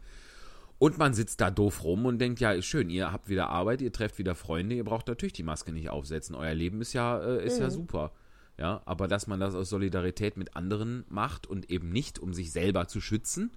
und 0.79 0.97
man 0.97 1.13
sitzt 1.13 1.41
da 1.41 1.49
doof 1.49 1.83
rum 1.83 2.05
und 2.05 2.19
denkt, 2.19 2.39
ja, 2.39 2.51
ist 2.51 2.65
schön, 2.65 2.89
ihr 2.89 3.11
habt 3.11 3.29
wieder 3.29 3.49
Arbeit, 3.49 3.81
ihr 3.81 3.91
trefft 3.91 4.19
wieder 4.19 4.35
Freunde, 4.35 4.75
ihr 4.75 4.83
braucht 4.83 5.07
natürlich 5.07 5.33
die 5.33 5.43
Maske 5.43 5.71
nicht 5.71 5.89
aufsetzen. 5.89 6.35
Euer 6.35 6.53
Leben 6.53 6.81
ist 6.81 6.93
ja, 6.93 7.19
äh, 7.19 7.45
ist 7.45 7.59
ja 7.59 7.69
super. 7.69 8.11
Ja, 8.59 8.81
aber 8.85 9.07
dass 9.07 9.27
man 9.27 9.39
das 9.39 9.53
aus 9.53 9.69
Solidarität 9.69 10.35
mit 10.35 10.55
anderen 10.55 11.05
macht 11.09 11.45
und 11.45 11.69
eben 11.69 11.89
nicht, 11.89 12.19
um 12.19 12.33
sich 12.33 12.51
selber 12.51 12.87
zu 12.87 13.01
schützen 13.01 13.51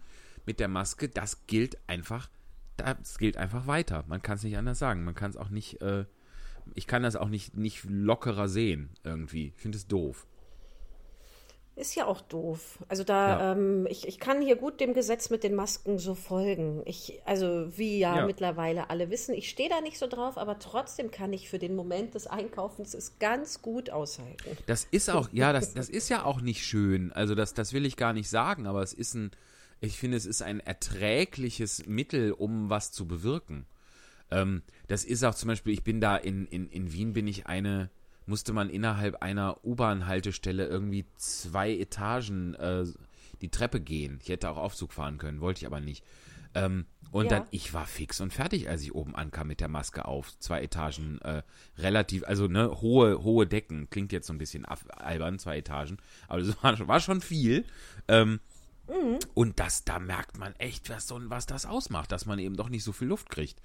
mit 0.46 0.60
der 0.60 0.68
Maske, 0.68 1.08
das 1.08 1.46
gilt 1.46 1.78
einfach, 1.86 2.28
das 2.76 3.18
gilt 3.18 3.36
einfach 3.36 3.66
weiter. 3.66 4.04
Man 4.08 4.22
kann 4.22 4.36
es 4.36 4.42
nicht 4.42 4.58
anders 4.58 4.78
sagen. 4.78 5.04
Man 5.04 5.14
kann 5.14 5.30
es 5.30 5.36
auch 5.36 5.50
nicht, 5.50 5.80
äh, 5.80 6.04
ich 6.74 6.86
kann 6.86 7.02
das 7.02 7.16
auch 7.16 7.28
nicht, 7.28 7.56
nicht 7.56 7.84
lockerer 7.84 8.48
sehen 8.48 8.90
irgendwie. 9.04 9.52
Ich 9.56 9.62
finde 9.62 9.78
es 9.78 9.86
doof. 9.86 10.26
Ist 11.80 11.94
ja 11.94 12.04
auch 12.04 12.20
doof. 12.20 12.78
Also 12.88 13.04
da, 13.04 13.28
Ja. 13.28 13.52
ähm, 13.52 13.86
ich, 13.88 14.06
ich 14.06 14.18
kann 14.18 14.42
hier 14.42 14.56
gut 14.56 14.80
dem 14.80 14.92
Gesetz 14.92 15.30
mit 15.30 15.42
den 15.42 15.54
Masken 15.54 15.98
so 15.98 16.14
folgen. 16.14 16.82
Ich, 16.84 17.22
also 17.24 17.66
wie 17.78 17.98
ja, 17.98 18.18
Ja. 18.18 18.26
mittlerweile 18.26 18.90
alle 18.90 19.08
wissen, 19.08 19.34
ich 19.34 19.48
stehe 19.48 19.70
da 19.70 19.80
nicht 19.80 19.98
so 19.98 20.06
drauf, 20.06 20.36
aber 20.36 20.58
trotzdem 20.58 21.10
kann 21.10 21.32
ich 21.32 21.48
für 21.48 21.58
den 21.58 21.74
Moment 21.74 22.14
des 22.14 22.26
Einkaufens 22.26 22.92
es 22.92 23.18
ganz 23.18 23.62
gut 23.62 23.88
aushalten. 23.88 24.58
Das 24.66 24.86
ist 24.90 25.08
auch, 25.08 25.30
ja, 25.32 25.54
das, 25.54 25.72
das 25.72 25.88
ist 25.88 26.10
ja 26.10 26.24
auch 26.24 26.42
nicht 26.42 26.66
schön. 26.66 27.12
Also 27.12 27.34
das, 27.34 27.54
das 27.54 27.72
will 27.72 27.86
ich 27.86 27.96
gar 27.96 28.12
nicht 28.12 28.28
sagen, 28.28 28.66
aber 28.66 28.82
es 28.82 28.92
ist 28.92 29.14
ein, 29.14 29.30
ich 29.80 29.96
finde, 29.98 30.18
es 30.18 30.26
ist 30.26 30.42
ein 30.42 30.60
erträgliches 30.60 31.86
Mittel, 31.86 32.32
um 32.32 32.68
was 32.68 32.92
zu 32.92 33.08
bewirken. 33.08 33.64
Ähm, 34.30 34.62
das 34.86 35.04
ist 35.04 35.24
auch 35.24 35.34
zum 35.34 35.48
Beispiel, 35.48 35.72
ich 35.72 35.82
bin 35.82 36.02
da 36.02 36.16
in, 36.18 36.46
in, 36.46 36.68
in 36.68 36.92
Wien, 36.92 37.14
bin 37.14 37.26
ich 37.26 37.46
eine, 37.46 37.88
musste 38.26 38.52
man 38.52 38.70
innerhalb 38.70 39.22
einer 39.22 39.64
U-Bahn-Haltestelle 39.64 40.66
irgendwie 40.66 41.04
zwei 41.16 41.72
Etagen 41.76 42.54
äh, 42.54 42.84
die 43.40 43.48
Treppe 43.50 43.80
gehen. 43.80 44.18
Ich 44.22 44.28
hätte 44.28 44.50
auch 44.50 44.56
Aufzug 44.56 44.92
fahren 44.92 45.18
können, 45.18 45.40
wollte 45.40 45.58
ich 45.60 45.66
aber 45.66 45.80
nicht. 45.80 46.04
Ähm, 46.54 46.86
und 47.12 47.24
Ja. 47.30 47.40
dann, 47.40 47.48
ich 47.50 47.74
war 47.74 47.86
fix 47.86 48.20
und 48.20 48.32
fertig, 48.32 48.68
als 48.68 48.82
ich 48.82 48.94
oben 48.94 49.16
ankam 49.16 49.48
mit 49.48 49.60
der 49.60 49.68
Maske 49.68 50.04
auf. 50.04 50.38
Zwei 50.38 50.62
Etagen, 50.62 51.18
äh, 51.22 51.42
relativ, 51.78 52.22
also 52.24 52.46
ne, 52.46 52.80
hohe, 52.80 53.22
hohe 53.24 53.46
Decken. 53.46 53.88
Klingt 53.90 54.12
jetzt 54.12 54.26
so 54.28 54.32
ein 54.32 54.38
bisschen 54.38 54.64
albern, 54.64 55.38
zwei 55.38 55.58
Etagen. 55.58 55.98
Aber 56.28 56.40
das 56.42 56.56
war, 56.62 56.76
schon- 56.76 56.88
war 56.88 57.00
schon 57.00 57.20
viel. 57.20 57.64
Ähm, 58.06 58.40
Und 59.34 59.60
das, 59.60 59.84
da 59.84 59.98
merkt 60.00 60.38
man 60.38 60.54
echt, 60.56 60.90
was, 60.90 61.06
so, 61.06 61.20
was 61.30 61.46
das 61.46 61.64
ausmacht, 61.66 62.10
dass 62.12 62.26
man 62.26 62.38
eben 62.40 62.56
doch 62.56 62.68
nicht 62.68 62.82
so 62.84 62.92
viel 62.92 63.06
Luft 63.08 63.30
kriegt. 63.30 63.60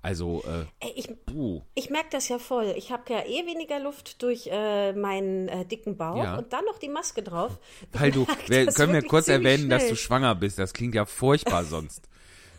Also, 0.00 0.44
äh, 0.46 0.86
ich, 0.94 1.08
puh. 1.26 1.62
ich 1.74 1.90
merke 1.90 2.08
das 2.12 2.28
ja 2.28 2.38
voll. 2.38 2.72
Ich 2.76 2.92
habe 2.92 3.02
ja 3.12 3.20
eh 3.26 3.46
weniger 3.46 3.80
Luft 3.80 4.22
durch 4.22 4.48
äh, 4.50 4.92
meinen 4.92 5.48
äh, 5.48 5.64
dicken 5.64 5.96
Bauch 5.96 6.22
Ja. 6.22 6.36
und 6.38 6.52
dann 6.52 6.64
noch 6.64 6.78
die 6.78 6.88
Maske 6.88 7.22
drauf. 7.22 7.58
Weil 7.92 8.12
du, 8.12 8.26
das 8.48 8.74
können 8.76 8.92
wir 8.92 9.02
kurz 9.02 9.28
erwähnen, 9.28 9.68
dass 9.68 9.82
du 9.82 9.88
schnell. 9.88 9.96
schwanger 9.96 10.34
bist. 10.36 10.58
Das 10.58 10.72
klingt 10.72 10.94
ja 10.94 11.04
furchtbar 11.04 11.64
sonst. 11.64 12.08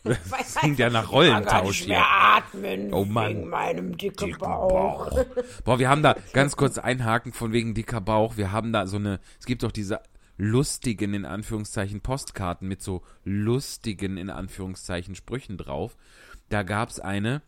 Das 0.04 0.56
klingt 0.56 0.80
ja 0.80 0.90
nach 0.90 1.12
Rollentausch 1.12 1.82
hier. 1.84 2.00
atmen 2.02 2.94
Oh 2.94 3.04
Mann. 3.04 3.30
wegen 3.30 3.50
meinem 3.50 3.98
dicken, 3.98 4.28
Dicken 4.28 4.40
Bauch. 4.40 5.10
Bauch. 5.10 5.26
Boah, 5.66 5.78
wir 5.80 5.90
haben 5.90 6.04
da 6.04 6.16
ganz 6.32 6.56
kurz 6.56 6.78
einhaken 6.78 7.34
von 7.34 7.52
wegen 7.52 7.74
dicker 7.74 8.00
Bauch. 8.00 8.38
Wir 8.38 8.52
haben 8.54 8.72
da 8.72 8.88
so 8.88 8.96
eine, 8.98 9.20
es 9.40 9.46
gibt 9.46 9.64
doch 9.64 9.74
diese 9.74 10.00
lustigen, 10.38 11.14
in 11.14 11.26
Anführungszeichen, 11.26 12.00
Postkarten 12.00 12.66
mit 12.68 12.82
so 12.82 13.02
lustigen, 13.26 14.16
in 14.16 14.30
Anführungszeichen, 14.30 15.16
Sprüchen 15.16 15.58
drauf. 15.58 15.98
Da 16.50 16.64
gab's 16.64 17.00
eine, 17.00 17.42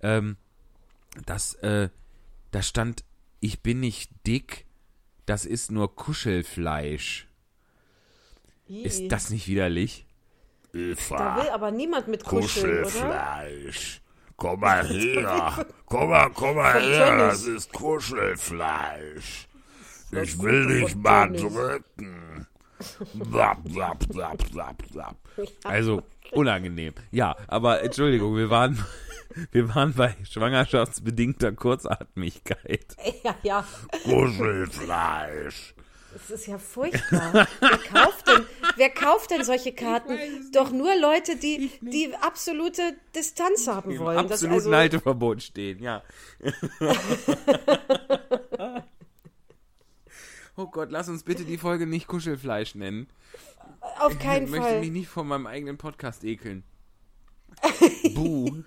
ähm, 0.00 0.36
das, 1.26 1.54
äh, 1.54 1.88
da 2.50 2.62
stand, 2.62 3.04
ich 3.40 3.60
bin 3.62 3.80
nicht 3.80 4.10
dick, 4.26 4.66
das 5.26 5.44
ist 5.44 5.70
nur 5.70 5.94
Kuschelfleisch. 5.94 7.26
Ist 8.68 9.12
das 9.12 9.30
nicht 9.30 9.46
widerlich? 9.48 10.06
Da 10.72 11.36
will 11.36 11.50
aber 11.52 11.70
niemand 11.70 12.08
mit 12.08 12.24
kuscheln, 12.24 12.78
oder? 12.78 12.82
Kuschelfleisch. 12.84 14.00
Komm 14.36 14.60
mal 14.60 14.86
her. 14.88 15.66
Komm 15.86 16.10
mal, 16.10 16.30
komm 16.30 16.56
mal 16.56 16.80
her. 16.82 17.16
Das 17.18 17.44
ist 17.44 17.72
Kuschelfleisch. 17.72 19.46
Ich 20.10 20.40
will 20.40 20.66
dich 20.80 20.94
mal 20.96 21.30
drücken. 21.32 22.33
Blab, 23.14 23.64
blab, 23.64 23.98
blab, 24.08 24.38
blab, 24.52 24.82
blab. 24.92 25.16
Also 25.62 26.02
unangenehm. 26.32 26.92
Ja, 27.10 27.36
aber 27.46 27.82
Entschuldigung, 27.82 28.36
wir 28.36 28.50
waren, 28.50 28.84
wir 29.52 29.74
waren 29.74 29.94
bei 29.94 30.16
schwangerschaftsbedingter 30.30 31.52
Kurzatmigkeit. 31.52 32.96
Ja, 33.22 33.34
ja. 33.42 33.66
Kuschelfleisch. 34.04 35.74
Das 36.14 36.30
ist 36.30 36.46
ja 36.46 36.58
furchtbar. 36.58 37.48
wer, 37.60 37.78
kauft 37.78 38.28
denn, 38.28 38.46
wer 38.76 38.90
kauft 38.90 39.32
denn 39.32 39.42
solche 39.42 39.72
Karten? 39.72 40.16
Doch 40.52 40.70
nur 40.70 40.94
Leute, 40.96 41.36
die, 41.36 41.72
die 41.80 42.14
absolute 42.20 42.82
Distanz 43.16 43.66
haben 43.66 43.90
Im 43.90 43.98
wollen. 43.98 44.28
Das 44.28 44.42
absoluten 44.42 44.54
also, 44.54 44.76
Halteverbot 44.76 45.42
stehen, 45.42 45.82
ja. 45.82 46.04
oh 50.56 50.66
Gott, 50.66 50.90
lass 50.90 51.08
uns 51.08 51.22
bitte 51.22 51.44
die 51.44 51.58
Folge 51.58 51.86
nicht 51.86 52.06
Kuschelfleisch 52.06 52.74
nennen. 52.74 53.08
auf 53.98 54.18
keinen 54.18 54.44
ich 54.44 54.50
möchte 54.50 54.66
Fall. 54.66 54.80
mich 54.80 54.90
nicht 54.90 55.08
von 55.08 55.26
meinem 55.26 55.46
eigenen 55.46 55.76
Podcast 55.76 56.24
ekeln. 56.24 56.64
Buh. 58.14 58.62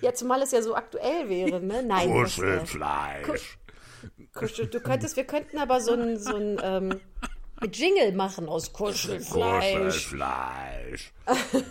Ja, 0.00 0.12
zumal 0.12 0.42
es 0.42 0.50
ja 0.50 0.60
so 0.60 0.74
aktuell 0.74 1.28
wäre, 1.28 1.60
ne? 1.60 1.82
Nein. 1.82 2.10
Kuschelfleisch. 2.10 3.58
Kuschel, 4.34 4.66
du 4.66 4.80
könntest, 4.80 5.16
wir 5.16 5.24
könnten 5.24 5.58
aber 5.58 5.80
so 5.80 5.94
ein, 5.94 6.18
so 6.18 6.34
ein 6.34 6.60
ähm, 6.62 7.00
Jingle 7.72 8.12
machen 8.12 8.48
aus 8.48 8.72
Kuschelfleisch. 8.72 9.76
Kuschelfleisch. 9.76 11.12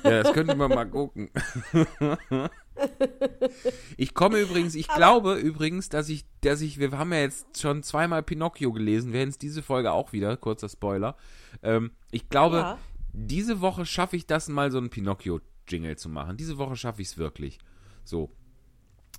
Ja, 0.03 0.23
das 0.23 0.33
könnten 0.33 0.57
wir 0.57 0.69
mal 0.69 0.89
gucken. 0.89 1.29
Ich 3.97 4.13
komme 4.13 4.39
übrigens, 4.39 4.75
ich 4.75 4.87
glaube 4.87 5.35
übrigens, 5.35 5.89
dass 5.89 6.09
ich, 6.09 6.25
dass 6.41 6.61
ich, 6.61 6.79
wir 6.79 6.91
haben 6.97 7.13
ja 7.13 7.19
jetzt 7.19 7.59
schon 7.59 7.83
zweimal 7.83 8.23
Pinocchio 8.23 8.71
gelesen, 8.71 9.13
werden 9.13 9.29
es 9.29 9.37
diese 9.37 9.61
Folge 9.61 9.91
auch 9.91 10.13
wieder, 10.13 10.35
kurzer 10.37 10.69
Spoiler. 10.69 11.15
Ähm, 11.61 11.91
ich 12.11 12.29
glaube, 12.29 12.57
Ja. 12.57 12.79
diese 13.13 13.61
Woche 13.61 13.85
schaffe 13.85 14.15
ich 14.15 14.25
das 14.25 14.49
mal 14.49 14.71
so 14.71 14.77
einen 14.79 14.89
Pinocchio-Jingle 14.89 15.97
zu 15.97 16.09
machen. 16.09 16.37
Diese 16.37 16.57
Woche 16.57 16.75
schaffe 16.75 17.01
ich 17.01 17.09
es 17.09 17.17
wirklich. 17.17 17.59
So. 18.03 18.31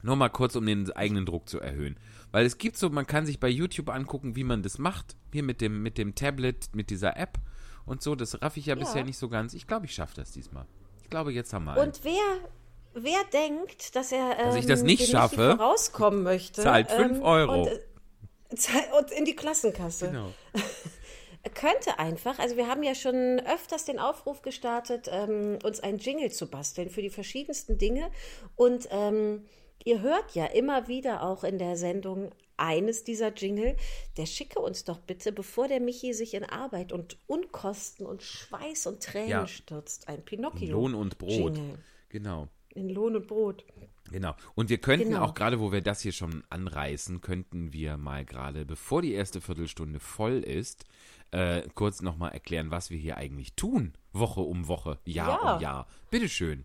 Nur 0.02 0.16
mal 0.16 0.28
kurz, 0.28 0.54
um 0.56 0.66
den 0.66 0.90
eigenen 0.92 1.24
Druck 1.24 1.48
zu 1.48 1.60
erhöhen. 1.60 1.96
Weil 2.30 2.44
es 2.44 2.58
gibt 2.58 2.76
so, 2.76 2.90
man 2.90 3.06
kann 3.06 3.24
sich 3.24 3.40
bei 3.40 3.48
YouTube 3.48 3.88
angucken, 3.88 4.36
wie 4.36 4.44
man 4.44 4.62
das 4.62 4.78
macht. 4.78 5.16
Hier 5.32 5.42
mit 5.42 5.60
dem, 5.60 5.82
mit 5.82 5.96
dem 5.96 6.14
Tablet, 6.14 6.68
mit 6.74 6.90
dieser 6.90 7.16
App 7.16 7.38
und 7.86 8.02
so. 8.02 8.14
Das 8.14 8.42
raff 8.42 8.56
ich 8.58 8.66
ja, 8.66 8.74
bisher 8.74 9.04
nicht 9.04 9.16
so 9.16 9.28
ganz. 9.30 9.54
Ich 9.54 9.66
glaube, 9.66 9.86
ich 9.86 9.94
schaffe 9.94 10.16
das 10.16 10.32
diesmal. 10.32 10.66
Ich 11.02 11.08
glaube, 11.08 11.32
jetzt 11.32 11.52
haben 11.54 11.64
wir 11.64 11.72
einen. 11.74 11.86
Und 11.88 12.00
wer, 12.02 12.50
wer 12.94 13.22
denkt, 13.32 13.94
dass 13.96 14.12
er 14.12 14.38
ähm, 14.38 14.46
Dass 14.46 14.56
ich 14.56 14.66
das 14.66 14.82
nicht 14.82 15.08
schaffe, 15.08 15.56
vorauskommen 15.56 16.22
möchte, 16.22 16.62
zahlt 16.62 16.90
fünf 16.90 17.18
ähm, 17.18 17.22
Euro. 17.22 17.62
Und, 17.62 17.68
äh, 17.68 18.98
und 18.98 19.10
in 19.10 19.24
die 19.24 19.36
Klassenkasse. 19.36 20.08
Genau. 20.08 20.32
Könnte 21.54 21.98
einfach, 21.98 22.38
also 22.38 22.56
wir 22.56 22.68
haben 22.68 22.82
ja 22.82 22.94
schon 22.94 23.38
öfters 23.40 23.84
den 23.84 23.98
Aufruf 23.98 24.40
gestartet, 24.40 25.10
ähm, 25.12 25.58
uns 25.62 25.78
ein 25.80 25.98
Jingle 25.98 26.32
zu 26.32 26.48
basteln 26.48 26.88
für 26.88 27.02
die 27.02 27.10
verschiedensten 27.10 27.76
Dinge. 27.76 28.10
Und 28.56 28.88
ähm, 28.90 29.44
ihr 29.84 30.00
hört 30.00 30.34
ja 30.34 30.46
immer 30.46 30.88
wieder 30.88 31.22
auch 31.22 31.44
in 31.44 31.58
der 31.58 31.76
Sendung 31.76 32.30
eines 32.56 33.04
dieser 33.04 33.34
Jingle. 33.34 33.76
Der 34.16 34.24
schicke 34.24 34.58
uns 34.58 34.84
doch 34.84 35.00
bitte, 35.00 35.32
bevor 35.32 35.68
der 35.68 35.80
Michi 35.80 36.14
sich 36.14 36.32
in 36.32 36.44
Arbeit 36.44 36.92
und 36.92 37.18
Unkosten 37.26 38.06
und 38.06 38.22
Schweiß 38.22 38.86
und 38.86 39.02
Tränen 39.02 39.28
Ja. 39.28 39.46
stürzt, 39.46 40.08
ein 40.08 40.24
Pinocchio. 40.24 40.72
Lohn 40.72 40.94
und 40.94 41.18
Brot. 41.18 41.56
Jingle. 41.56 41.78
Genau. 42.08 42.48
In 42.74 42.88
Lohn 42.90 43.16
und 43.16 43.26
Brot. 43.26 43.64
Genau. 44.10 44.34
Und 44.54 44.68
wir 44.68 44.78
könnten 44.78 45.10
Genau. 45.10 45.22
auch 45.24 45.34
gerade, 45.34 45.60
wo 45.60 45.72
wir 45.72 45.80
das 45.80 46.00
hier 46.00 46.12
schon 46.12 46.42
anreißen, 46.50 47.20
könnten 47.20 47.72
wir 47.72 47.96
mal 47.96 48.24
gerade, 48.24 48.64
bevor 48.66 49.00
die 49.02 49.14
erste 49.14 49.40
Viertelstunde 49.40 49.98
voll 50.00 50.38
ist, 50.40 50.84
äh, 51.30 51.62
kurz 51.74 52.02
nochmal 52.02 52.32
erklären, 52.32 52.70
was 52.70 52.90
wir 52.90 52.98
hier 52.98 53.16
eigentlich 53.16 53.54
tun. 53.54 53.94
Woche 54.12 54.40
um 54.42 54.68
Woche, 54.68 54.98
Jahr 55.04 55.28
Ja. 55.42 55.54
um 55.56 55.60
Jahr. 55.62 55.86
Bitteschön. 56.10 56.64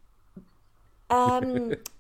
Ähm, 1.12 1.76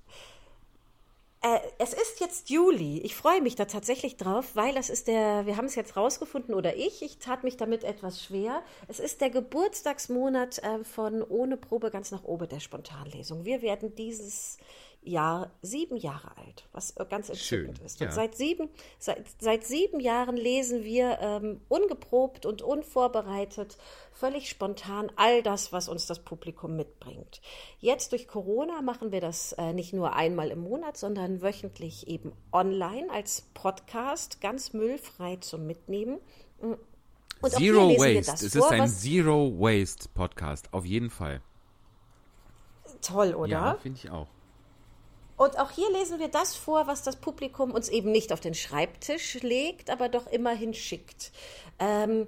äh, 1.41 1.59
es 1.77 1.93
ist 1.93 2.19
jetzt 2.19 2.49
Juli. 2.49 2.99
Ich 2.99 3.15
freue 3.15 3.41
mich 3.41 3.55
da 3.55 3.65
tatsächlich 3.65 4.17
drauf, 4.17 4.55
weil 4.55 4.75
das 4.75 4.89
ist 4.89 5.07
der, 5.07 5.45
wir 5.45 5.55
haben 5.55 5.65
es 5.65 5.75
jetzt 5.75 5.95
rausgefunden 5.95 6.53
oder 6.53 6.75
ich, 6.75 7.01
ich 7.01 7.19
tat 7.19 7.43
mich 7.45 7.55
damit 7.55 7.85
etwas 7.85 8.21
schwer. 8.21 8.61
Es 8.89 8.99
ist 8.99 9.21
der 9.21 9.29
Geburtstagsmonat 9.29 10.59
äh, 10.59 10.83
von 10.83 11.23
Ohne 11.23 11.55
Probe 11.55 11.91
ganz 11.91 12.11
nach 12.11 12.25
oben 12.25 12.49
der 12.49 12.59
Spontanlesung. 12.59 13.45
Wir 13.45 13.61
werden 13.61 13.95
dieses 13.95 14.57
Jahr 15.01 15.51
sieben 15.61 15.95
Jahre 15.95 16.37
alt, 16.37 16.67
was 16.71 16.91
äh, 16.97 17.05
ganz 17.09 17.29
entzückend 17.29 17.77
Schön, 17.77 17.85
ist. 17.85 18.01
Und 18.01 18.07
ja. 18.07 18.11
seit 18.11 18.35
sieben, 18.35 18.69
seit, 18.97 19.25
seit 19.39 19.65
sieben 19.65 19.99
Jahren 19.99 20.35
lesen 20.35 20.83
wir 20.83 21.19
ähm, 21.21 21.61
ungeprobt 21.69 22.45
und 22.45 22.61
unvorbereitet, 22.61 23.77
völlig 24.11 24.49
spontan 24.49 25.11
all 25.15 25.41
das, 25.41 25.71
was 25.71 25.87
uns 25.87 26.05
das 26.05 26.19
Publikum 26.19 26.75
mitbringt. 26.75 27.41
Jetzt 27.79 28.11
durch 28.11 28.27
Corona 28.27 28.81
machen 28.81 29.11
wir 29.11 29.21
das 29.21 29.53
äh, 29.53 29.73
nicht 29.73 29.93
nur 29.93 30.13
einmal 30.13 30.49
im 30.51 30.59
Monat, 30.59 30.97
sondern 30.97 31.41
wöchentlich 31.41 32.07
eben 32.07 32.33
online 32.51 33.09
als 33.11 33.43
Podcast, 33.53 34.41
ganz 34.41 34.73
müllfrei 34.73 35.37
zum 35.37 35.65
Mitnehmen. 35.65 36.19
Und 36.59 37.55
auch 37.55 37.57
hier 37.57 37.73
Zero 37.73 37.89
Waste. 37.91 38.31
das 38.31 38.41
Es 38.41 38.53
vor, 38.57 38.65
ist 38.65 38.71
ein 38.71 38.87
Zero 38.89 39.59
Waste 39.59 40.09
Podcast. 40.13 40.73
Auf 40.73 40.85
jeden 40.85 41.09
Fall. 41.09 41.41
Toll, 43.01 43.33
oder? 43.33 43.49
Ja, 43.49 43.77
finde 43.81 43.97
ich 43.97 44.09
auch. 44.09 44.27
Und 45.39 45.57
auch 45.57 45.71
hier 45.71 45.89
lesen 45.93 46.19
wir 46.19 46.27
das 46.27 46.57
vor, 46.57 46.85
was 46.85 47.01
das 47.01 47.15
Publikum 47.15 47.71
uns 47.71 47.87
eben 47.87 48.11
nicht 48.11 48.33
auf 48.33 48.41
den 48.41 48.53
Schreibtisch 48.53 49.35
legt, 49.41 49.89
aber 49.89 50.09
doch 50.09 50.27
immerhin 50.27 50.73
schickt. 50.73 51.31
Ähm, 51.79 52.27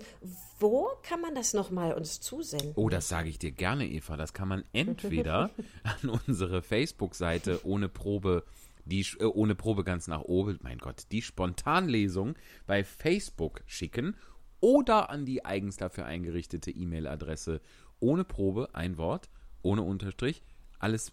wo 0.59 0.87
kann 1.03 1.19
man 1.19 1.35
das 1.35 1.53
nochmal 1.53 1.93
uns 1.93 2.21
zusenden? 2.21 2.71
Oh, 2.75 2.87
das 2.87 3.09
sage 3.09 3.27
ich 3.27 3.37
dir 3.37 3.51
gerne, 3.51 3.85
Eva. 3.85 4.15
Das 4.15 4.33
kann 4.33 4.47
man 4.47 4.63
entweder 4.71 5.49
an 5.83 6.09
unsere 6.25 6.61
Facebook-Seite 6.61 7.65
ohne 7.65 7.89
Probe, 7.89 8.45
die 8.85 9.05
äh, 9.19 9.25
ohne 9.25 9.55
Probe 9.55 9.83
ganz 9.83 10.07
nach 10.07 10.21
oben, 10.21 10.57
mein 10.61 10.77
Gott, 10.77 11.03
die 11.11 11.21
Spontanlesung 11.21 12.35
bei 12.65 12.85
Facebook 12.85 13.61
schicken 13.65 14.15
oder 14.61 15.09
an 15.09 15.25
die 15.25 15.43
eigens 15.43 15.75
dafür 15.75 16.05
eingerichtete 16.05 16.71
E-Mail-Adresse 16.71 17.59
ohne 17.99 18.23
Probe, 18.23 18.69
ein 18.71 18.97
Wort, 18.97 19.29
ohne 19.63 19.81
Unterstrich, 19.81 20.43
alles, 20.79 21.11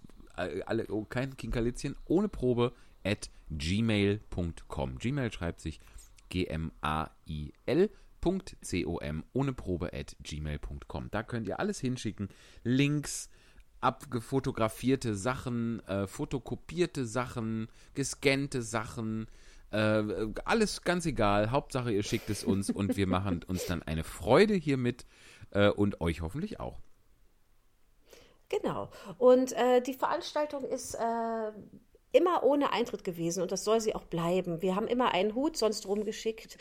alle, 0.67 0.87
oh, 0.89 1.05
kein 1.05 1.37
Kinkerlitzchen, 1.37 1.97
ohne 2.07 2.29
Probe 2.29 2.73
at 3.05 3.31
gmail.com. 3.51 4.99
Gmail 4.99 5.33
schreibt 5.33 5.61
sich 5.61 5.81
G-M-A-I-L. 6.29 7.91
ohne 9.33 9.53
Probe 9.53 9.93
at 9.93 10.17
gmail.com. 10.23 11.11
Da 11.11 11.23
könnt 11.23 11.49
ihr 11.49 11.61
alles 11.61 11.81
hinschicken. 11.81 12.29
Links, 12.65 13.31
abgefotografierte 13.81 15.15
Sachen, 15.15 15.81
äh, 15.87 16.07
fotokopierte 16.07 17.07
Sachen, 17.07 17.69
gescannte 17.95 18.63
Sachen, 18.63 19.27
äh, 19.71 20.03
alles 20.45 20.83
ganz 20.83 21.07
egal. 21.07 21.51
Hauptsache, 21.51 21.93
ihr 21.93 22.03
schickt 22.03 22.31
es 22.31 22.45
uns 22.45 22.71
und 22.71 22.97
wir 22.97 23.07
machen 23.07 23.43
uns 23.47 23.67
dann 23.67 23.83
eine 23.83 24.05
Freude 24.05 24.55
hiermit 24.55 25.07
äh, 25.51 25.69
und 25.69 26.01
euch 26.01 26.21
hoffentlich 26.21 26.61
auch. 26.61 26.81
Genau. 28.49 28.89
Und 29.19 29.53
äh, 29.53 29.81
die 29.83 29.95
Veranstaltung 29.95 30.65
ist 30.65 30.95
äh, 30.95 31.51
immer 32.13 32.43
ohne 32.43 32.73
Eintritt 32.73 33.05
gewesen 33.05 33.43
und 33.43 33.53
das 33.53 33.65
soll 33.65 33.81
sie 33.81 33.95
auch 33.95 34.05
bleiben. 34.05 34.63
Wir 34.63 34.75
haben 34.75 34.87
immer 34.87 35.13
einen 35.13 35.35
Hut 35.35 35.57
sonst 35.57 35.87
rumgeschickt 35.87 36.57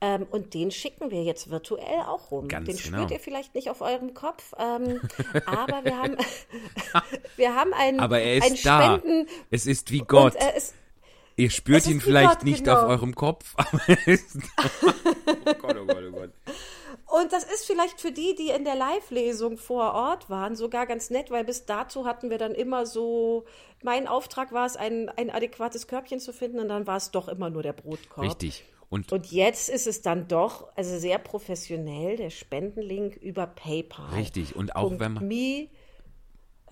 ähm, 0.00 0.26
und 0.30 0.54
den 0.54 0.70
schicken 0.70 1.10
wir 1.10 1.24
jetzt 1.24 1.50
virtuell 1.50 2.00
auch 2.06 2.30
rum. 2.30 2.48
Ganz 2.48 2.68
den 2.68 2.76
genau. 2.76 2.98
spürt 2.98 3.10
ihr 3.10 3.20
vielleicht 3.20 3.54
nicht 3.54 3.70
auf 3.70 3.80
eurem 3.80 4.14
Kopf, 4.14 4.52
ähm, 4.58 5.00
aber 5.46 5.84
wir 5.84 5.98
haben, 5.98 6.16
wir 7.36 7.54
haben 7.54 7.72
einen, 7.74 8.00
Aber 8.00 8.20
er 8.20 8.42
einen 8.42 8.54
ist 8.54 8.64
da. 8.64 8.98
Spenden 8.98 9.28
Es 9.50 9.66
ist 9.66 9.90
wie 9.90 10.00
Gott. 10.00 10.34
und 10.34 10.40
äh, 10.40 10.52
es, 10.56 10.74
Ihr 11.36 11.50
spürt 11.50 11.86
ihn 11.86 12.00
vielleicht 12.00 12.38
Gott, 12.38 12.44
nicht 12.44 12.64
genau. 12.64 12.82
auf 12.82 12.90
eurem 12.90 13.14
Kopf, 13.14 13.54
aber 13.56 13.80
er 13.88 14.06
ist. 14.06 14.36
oh 14.36 15.54
Gott, 15.54 15.76
oh 15.76 15.86
Gott, 15.86 16.04
oh 16.08 16.12
Gott. 16.12 16.30
Und 17.12 17.34
das 17.34 17.44
ist 17.44 17.66
vielleicht 17.66 18.00
für 18.00 18.10
die, 18.10 18.34
die 18.34 18.48
in 18.48 18.64
der 18.64 18.74
Live-Lesung 18.74 19.58
vor 19.58 19.92
Ort 19.92 20.30
waren, 20.30 20.56
sogar 20.56 20.86
ganz 20.86 21.10
nett, 21.10 21.30
weil 21.30 21.44
bis 21.44 21.66
dato 21.66 22.06
hatten 22.06 22.30
wir 22.30 22.38
dann 22.38 22.54
immer 22.54 22.86
so, 22.86 23.44
mein 23.82 24.08
Auftrag 24.08 24.50
war 24.52 24.64
es, 24.64 24.76
ein, 24.76 25.10
ein 25.10 25.28
adäquates 25.28 25.86
Körbchen 25.88 26.20
zu 26.20 26.32
finden 26.32 26.58
und 26.58 26.68
dann 26.68 26.86
war 26.86 26.96
es 26.96 27.10
doch 27.10 27.28
immer 27.28 27.50
nur 27.50 27.62
der 27.62 27.74
Brotkorb. 27.74 28.24
Richtig. 28.24 28.64
Und 28.88 29.12
Und 29.12 29.30
jetzt 29.30 29.68
ist 29.68 29.86
es 29.86 30.00
dann 30.00 30.26
doch, 30.26 30.68
also 30.74 30.98
sehr 30.98 31.18
professionell, 31.18 32.16
der 32.16 32.30
Spendenlink 32.30 33.16
über 33.16 33.46
PayPal. 33.46 34.14
Richtig. 34.14 34.56
Und 34.56 34.74
auch 34.74 34.98
wenn 34.98 35.12
man. 35.12 35.28
Me, 35.28 35.68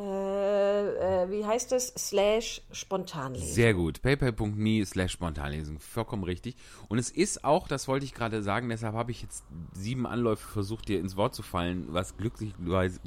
äh, 0.01 1.25
äh, 1.25 1.31
wie 1.31 1.45
heißt 1.45 1.73
es? 1.73 1.89
Slash 1.97 2.63
Spontanlesen. 2.73 3.55
Sehr 3.55 3.75
gut. 3.75 4.01
PayPal.me 4.01 4.85
slash 4.87 5.13
Spontanlesung. 5.13 5.79
Vollkommen 5.79 6.25
richtig. 6.25 6.57
Und 6.89 6.99
es 6.99 7.11
ist 7.11 7.45
auch, 7.45 7.69
das 7.69 7.87
wollte 7.87 8.07
ich 8.07 8.15
gerade 8.15 8.43
sagen, 8.43 8.69
deshalb 8.71 8.95
habe 8.95 9.11
ich 9.11 9.21
jetzt 9.21 9.45
sieben 9.73 10.07
Anläufe 10.07 10.49
versucht, 10.49 10.89
dir 10.89 11.01
ins 11.01 11.17
Wort 11.17 11.35
zu 11.35 11.43
fallen, 11.43 11.87
was 11.89 12.17
glücklicherweise, 12.17 13.01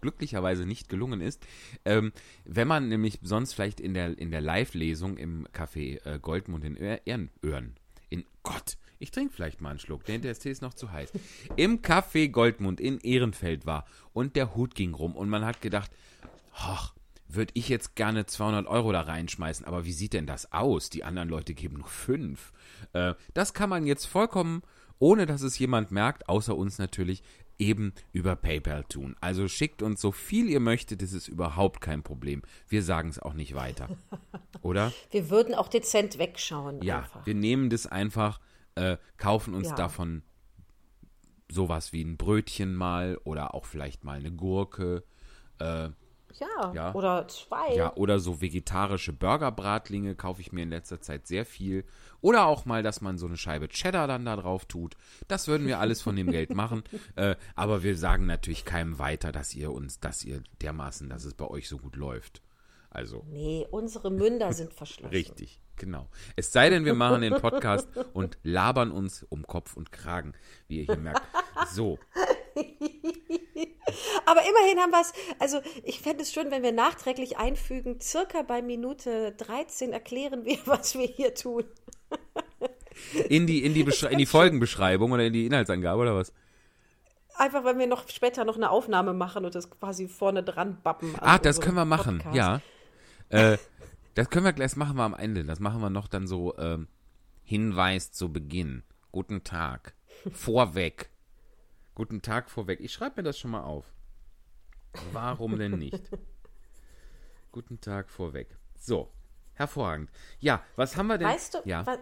glücklicherweise 0.00 0.64
nicht 0.64 0.88
gelungen 0.88 1.20
ist. 1.20 1.44
Ähm, 1.84 2.12
wenn 2.44 2.68
man 2.68 2.88
nämlich 2.88 3.18
sonst 3.22 3.52
vielleicht 3.52 3.80
in 3.80 3.92
der, 3.92 4.18
in 4.18 4.30
der 4.30 4.40
Live-Lesung 4.40 5.18
im 5.18 5.46
Café 5.48 6.04
äh, 6.06 6.18
Goldmund 6.18 6.64
in 6.64 6.76
Ehrenöhren, 6.76 7.76
in 8.08 8.24
Gott, 8.42 8.78
ich 9.02 9.10
trinke 9.10 9.34
vielleicht 9.34 9.60
mal 9.60 9.70
einen 9.70 9.78
Schluck, 9.78 10.04
denn 10.04 10.22
der 10.22 10.38
Tee 10.38 10.50
ist 10.50 10.62
noch 10.62 10.74
zu 10.74 10.92
heiß, 10.92 11.12
im 11.56 11.82
Café 11.82 12.28
Goldmund 12.28 12.80
in 12.80 12.98
Ehrenfeld 13.00 13.66
war 13.66 13.84
und 14.12 14.36
der 14.36 14.54
Hut 14.54 14.74
ging 14.74 14.94
rum 14.94 15.16
und 15.16 15.28
man 15.28 15.44
hat 15.44 15.60
gedacht, 15.60 15.90
ach, 16.54 16.94
würde 17.28 17.52
ich 17.54 17.68
jetzt 17.68 17.96
gerne 17.96 18.26
200 18.26 18.66
Euro 18.66 18.92
da 18.92 19.00
reinschmeißen, 19.00 19.66
aber 19.66 19.84
wie 19.84 19.92
sieht 19.92 20.12
denn 20.12 20.26
das 20.26 20.52
aus? 20.52 20.90
Die 20.90 21.02
anderen 21.02 21.28
Leute 21.28 21.54
geben 21.54 21.78
nur 21.78 21.88
fünf. 21.88 22.52
Äh, 22.92 23.14
das 23.34 23.54
kann 23.54 23.70
man 23.70 23.86
jetzt 23.86 24.06
vollkommen, 24.06 24.62
ohne 24.98 25.26
dass 25.26 25.42
es 25.42 25.58
jemand 25.58 25.90
merkt, 25.90 26.28
außer 26.28 26.54
uns 26.56 26.78
natürlich, 26.78 27.22
eben 27.58 27.92
über 28.12 28.34
PayPal 28.34 28.84
tun. 28.84 29.14
Also 29.20 29.46
schickt 29.48 29.82
uns 29.82 30.00
so 30.00 30.10
viel 30.10 30.48
ihr 30.48 30.60
möchtet, 30.60 31.02
das 31.02 31.12
ist 31.12 31.28
überhaupt 31.28 31.80
kein 31.80 32.02
Problem. 32.02 32.42
Wir 32.68 32.82
sagen 32.82 33.08
es 33.08 33.18
auch 33.18 33.34
nicht 33.34 33.54
weiter. 33.54 33.88
Oder? 34.62 34.92
Wir 35.10 35.30
würden 35.30 35.54
auch 35.54 35.68
dezent 35.68 36.18
wegschauen. 36.18 36.82
Ja, 36.82 37.00
einfach. 37.00 37.26
wir 37.26 37.34
nehmen 37.34 37.70
das 37.70 37.86
einfach, 37.86 38.40
äh, 38.74 38.96
kaufen 39.16 39.54
uns 39.54 39.68
Ja. 39.70 39.74
davon 39.76 40.22
sowas 41.50 41.92
wie 41.92 42.02
ein 42.02 42.16
Brötchen 42.16 42.74
mal 42.74 43.18
oder 43.24 43.54
auch 43.54 43.66
vielleicht 43.66 44.04
mal 44.04 44.18
eine 44.18 44.32
Gurke. 44.32 45.04
Äh, 45.58 45.90
ja, 46.34 46.72
Ja. 46.74 46.94
oder 46.94 47.28
zwei. 47.28 47.74
Ja, 47.74 47.94
oder 47.94 48.18
so 48.18 48.40
vegetarische 48.40 49.12
Burgerbratlinge 49.12 50.14
kaufe 50.14 50.40
ich 50.40 50.50
mir 50.50 50.62
in 50.62 50.70
letzter 50.70 51.00
Zeit 51.02 51.26
sehr 51.26 51.44
viel. 51.44 51.84
Oder 52.22 52.46
auch 52.46 52.64
mal, 52.64 52.82
dass 52.82 53.02
man 53.02 53.18
so 53.18 53.26
eine 53.26 53.36
Scheibe 53.36 53.68
Cheddar 53.68 54.06
dann 54.06 54.24
da 54.24 54.36
drauf 54.36 54.64
tut. 54.64 54.96
Das 55.28 55.46
würden 55.46 55.66
wir 55.66 55.78
alles 55.78 56.00
von 56.00 56.16
dem 56.16 56.30
Geld 56.30 56.50
machen. 56.54 56.84
Äh, 57.16 57.36
aber 57.54 57.82
wir 57.82 57.98
sagen 57.98 58.24
natürlich 58.24 58.64
keinem 58.64 58.98
weiter, 58.98 59.30
dass 59.30 59.54
ihr 59.54 59.72
uns, 59.72 60.00
dass 60.00 60.24
ihr 60.24 60.42
dermaßen, 60.62 61.10
dass 61.10 61.24
es 61.26 61.34
bei 61.34 61.46
euch 61.46 61.68
so 61.68 61.76
gut 61.76 61.96
läuft. 61.96 62.40
Also, 62.88 63.24
Nee, 63.28 63.66
unsere 63.70 64.10
Münder 64.10 64.52
sind 64.54 64.72
verschlossen. 64.72 65.10
richtig, 65.14 65.60
genau. 65.82 66.08
Es 66.36 66.52
sei 66.52 66.70
denn, 66.70 66.84
wir 66.84 66.94
machen 66.94 67.22
den 67.22 67.34
Podcast 67.34 67.88
und 68.12 68.38
labern 68.44 68.92
uns 68.92 69.24
um 69.24 69.44
Kopf 69.46 69.76
und 69.76 69.90
Kragen, 69.90 70.32
wie 70.68 70.78
ihr 70.78 70.84
hier 70.84 70.96
merkt. 70.96 71.22
So, 71.72 71.98
Aber 74.26 74.40
immerhin 74.40 74.78
haben 74.78 74.90
wir 74.90 75.00
es, 75.00 75.12
also 75.38 75.60
ich 75.84 76.00
fände 76.00 76.22
es 76.22 76.32
schön, 76.32 76.50
wenn 76.50 76.62
wir 76.62 76.72
nachträglich 76.72 77.36
einfügen, 77.36 78.00
circa 78.00 78.42
bei 78.42 78.62
Minute 78.62 79.32
13 79.32 79.92
erklären 79.92 80.44
wir, 80.44 80.58
was 80.66 80.94
wir 80.94 81.06
hier 81.06 81.34
tun. 81.34 81.64
in 83.28 83.46
die, 83.46 83.64
in 83.64 83.74
die, 83.74 83.80
in 83.82 84.18
die 84.18 84.26
Folgenbeschreibung 84.26 85.12
oder 85.12 85.24
in 85.24 85.32
die 85.32 85.46
Inhaltsangabe 85.46 86.02
oder 86.02 86.14
was? 86.14 86.32
Einfach, 87.34 87.64
wenn 87.64 87.78
wir 87.78 87.86
noch 87.86 88.08
später 88.08 88.44
noch 88.44 88.56
eine 88.56 88.70
Aufnahme 88.70 89.14
machen 89.14 89.44
und 89.44 89.54
das 89.54 89.70
quasi 89.70 90.06
vorne 90.06 90.42
dran 90.42 90.78
bappen. 90.82 91.14
Ah, 91.18 91.38
das 91.38 91.60
können 91.60 91.76
wir 91.76 91.86
machen, 91.86 92.18
Podcast. 92.18 92.36
ja. 92.36 92.60
Äh, 93.30 93.56
das 94.14 94.28
können 94.30 94.44
wir, 94.44 94.52
das 94.52 94.76
machen 94.76 94.96
wir 94.96 95.04
am 95.04 95.14
Ende. 95.14 95.44
Das 95.44 95.60
machen 95.60 95.80
wir 95.80 95.90
noch 95.90 96.08
dann 96.08 96.26
so 96.26 96.56
ähm, 96.58 96.88
Hinweis 97.44 98.12
zu 98.12 98.32
Beginn. 98.32 98.82
Guten 99.10 99.44
Tag. 99.44 99.94
Vorweg. 100.32 101.10
Guten 101.94 102.22
Tag 102.22 102.50
vorweg. 102.50 102.80
Ich 102.80 102.92
schreibe 102.92 103.16
mir 103.16 103.22
das 103.24 103.38
schon 103.38 103.50
mal 103.50 103.62
auf. 103.62 103.92
Warum 105.12 105.58
denn 105.58 105.78
nicht? 105.78 106.00
Guten 107.50 107.80
Tag 107.80 108.08
vorweg. 108.08 108.48
So, 108.78 109.10
hervorragend. 109.54 110.10
Ja, 110.40 110.62
was 110.76 110.96
haben 110.96 111.08
wir 111.08 111.18
denn? 111.18 111.28
Weißt 111.28 111.54
du, 111.54 111.58
ja. 111.64 111.84
wa- 111.86 111.98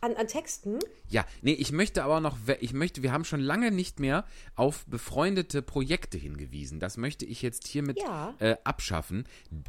an, 0.00 0.14
an 0.14 0.26
Texten? 0.26 0.78
Ja, 1.08 1.24
nee, 1.42 1.52
ich 1.52 1.72
möchte 1.72 2.04
aber 2.04 2.20
noch, 2.20 2.36
ich 2.60 2.72
möchte, 2.72 3.02
wir 3.02 3.12
haben 3.12 3.24
schon 3.24 3.40
lange 3.40 3.70
nicht 3.70 4.00
mehr 4.00 4.24
auf 4.54 4.84
befreundete 4.86 5.62
Projekte 5.62 6.18
hingewiesen. 6.18 6.80
Das 6.80 6.96
möchte 6.96 7.24
ich 7.24 7.42
jetzt 7.42 7.66
hiermit 7.66 7.98
Ja. 8.00 8.34
äh, 8.38 8.56
abschaffen, 8.64 9.24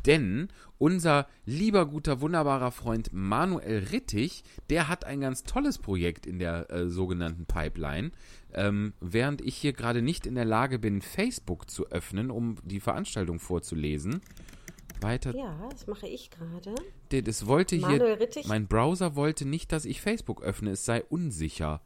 denn 0.06 0.50
unser 0.78 1.28
lieber, 1.46 1.86
guter, 1.86 2.22
wunderbarer 2.22 2.72
Freund 2.72 3.10
Manuel 3.12 3.86
Rittich, 3.92 4.44
der 4.70 4.88
hat 4.88 5.06
ein 5.06 5.22
ganz 5.22 5.44
tolles 5.44 5.78
Projekt 5.78 6.26
in 6.26 6.40
der 6.40 6.70
äh, 6.70 6.88
sogenannten 6.90 7.46
Pipeline. 7.46 8.12
Ähm, 8.54 8.94
während 9.00 9.42
ich 9.42 9.56
hier 9.58 9.74
gerade 9.74 10.02
nicht 10.02 10.26
in 10.26 10.36
der 10.36 10.46
Lage 10.46 10.80
bin, 10.80 11.02
Facebook 11.02 11.70
zu 11.70 11.88
öffnen, 11.92 12.32
um 12.32 12.58
die 12.64 12.80
Veranstaltung 12.80 13.40
vorzulesen. 13.40 14.22
Weiter 15.02 15.36
Ja, 15.36 15.68
das 15.72 15.88
mache 15.88 16.08
ich 16.08 16.30
gerade. 16.32 16.76
Das 17.10 17.46
wollte 17.48 17.78
Manuel 17.78 18.00
hier. 18.00 18.20
Rittich? 18.20 18.48
Mein 18.48 18.68
Browser 18.68 19.16
wollte 19.16 19.46
nicht, 19.46 19.72
dass 19.72 19.86
ich 19.86 20.02
Facebook 20.02 20.42
öffne. 20.42 20.72
Es 20.72 20.86
sei 20.86 21.04
unsicher. 21.04 21.82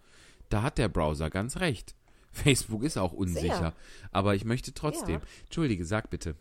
Da 0.49 0.61
hat 0.61 0.77
der 0.77 0.89
Browser 0.89 1.29
ganz 1.29 1.57
recht. 1.57 1.95
Facebook 2.31 2.83
ist 2.83 2.97
auch 2.97 3.13
unsicher. 3.13 3.57
Sehr. 3.57 3.73
Aber 4.11 4.35
ich 4.35 4.45
möchte 4.45 4.73
trotzdem. 4.73 5.15
Ja. 5.15 5.21
Entschuldige, 5.45 5.85
sag 5.85 6.09
bitte. 6.09 6.35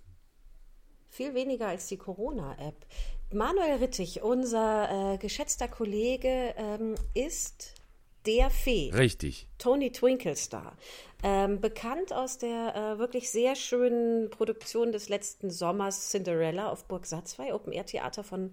Viel 1.09 1.35
weniger 1.35 1.69
als 1.69 1.89
die 1.89 1.99
Corona-App. 1.99 2.87
Manuel 3.35 3.77
Rittich, 3.77 4.23
unser 4.23 5.15
äh, 5.15 5.19
geschätzter 5.19 5.69
Kollege, 5.69 6.55
ähm, 6.57 6.95
ist 7.13 7.82
der 8.27 8.51
Fee. 8.51 8.91
Richtig. 8.95 9.49
Tony 9.59 9.91
Twinklestar. 9.91 10.77
Ähm, 11.23 11.61
bekannt 11.61 12.13
aus 12.13 12.39
der 12.39 12.75
äh, 12.75 12.99
wirklich 12.99 13.31
sehr 13.31 13.55
schönen 13.55 14.31
Produktion 14.31 14.91
des 14.93 15.09
letzten 15.09 15.51
Sommers 15.51 16.11
Cinderella 16.11 16.71
auf 16.71 16.87
Burg 16.87 17.07
Satzwey, 17.07 17.53
Open-Air-Theater 17.53 18.25
von 18.25 18.53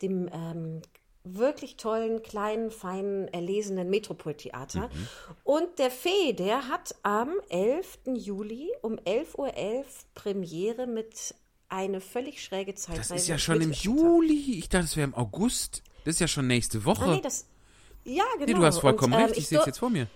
dem 0.00 0.28
ähm, 0.32 0.82
wirklich 1.24 1.76
tollen, 1.76 2.22
kleinen, 2.22 2.70
feinen, 2.70 3.28
erlesenen 3.28 3.88
Metropoltheater. 3.90 4.90
Und 5.42 5.78
der 5.78 5.90
Fee, 5.90 6.34
der 6.34 6.68
hat 6.68 6.94
am 7.02 7.32
11. 7.48 7.98
Juli 8.14 8.70
um 8.82 8.96
11.11 8.96 9.36
Uhr 9.38 9.84
Premiere 10.14 10.86
mit 10.86 11.34
eine 11.68 12.00
völlig 12.00 12.44
schräge 12.44 12.74
Zeitreise. 12.74 13.14
Das 13.14 13.22
ist 13.22 13.28
ja 13.28 13.38
schon 13.38 13.60
im. 13.60 13.72
Juli. 13.72 14.58
Ich 14.58 14.68
dachte, 14.68 14.84
es 14.84 14.96
wäre 14.96 15.08
im 15.08 15.14
August. 15.14 15.82
Das 16.04 16.16
ist 16.16 16.20
ja 16.20 16.28
schon 16.28 16.46
nächste 16.46 16.84
Woche. 16.84 17.10
Nee, 17.10 17.20
das, 17.22 17.46
ja, 18.04 18.24
genau. 18.38 18.46
nee, 18.46 18.54
du 18.54 18.64
hast 18.64 18.78
vollkommen 18.78 19.12
Und, 19.14 19.18
ähm, 19.18 19.24
recht. 19.26 19.36
Ich 19.36 19.44
ich 19.44 19.48
sehe 19.48 19.58
es 19.60 19.66
jetzt 19.66 19.78
vor 19.78 19.90
mir. 19.90 20.06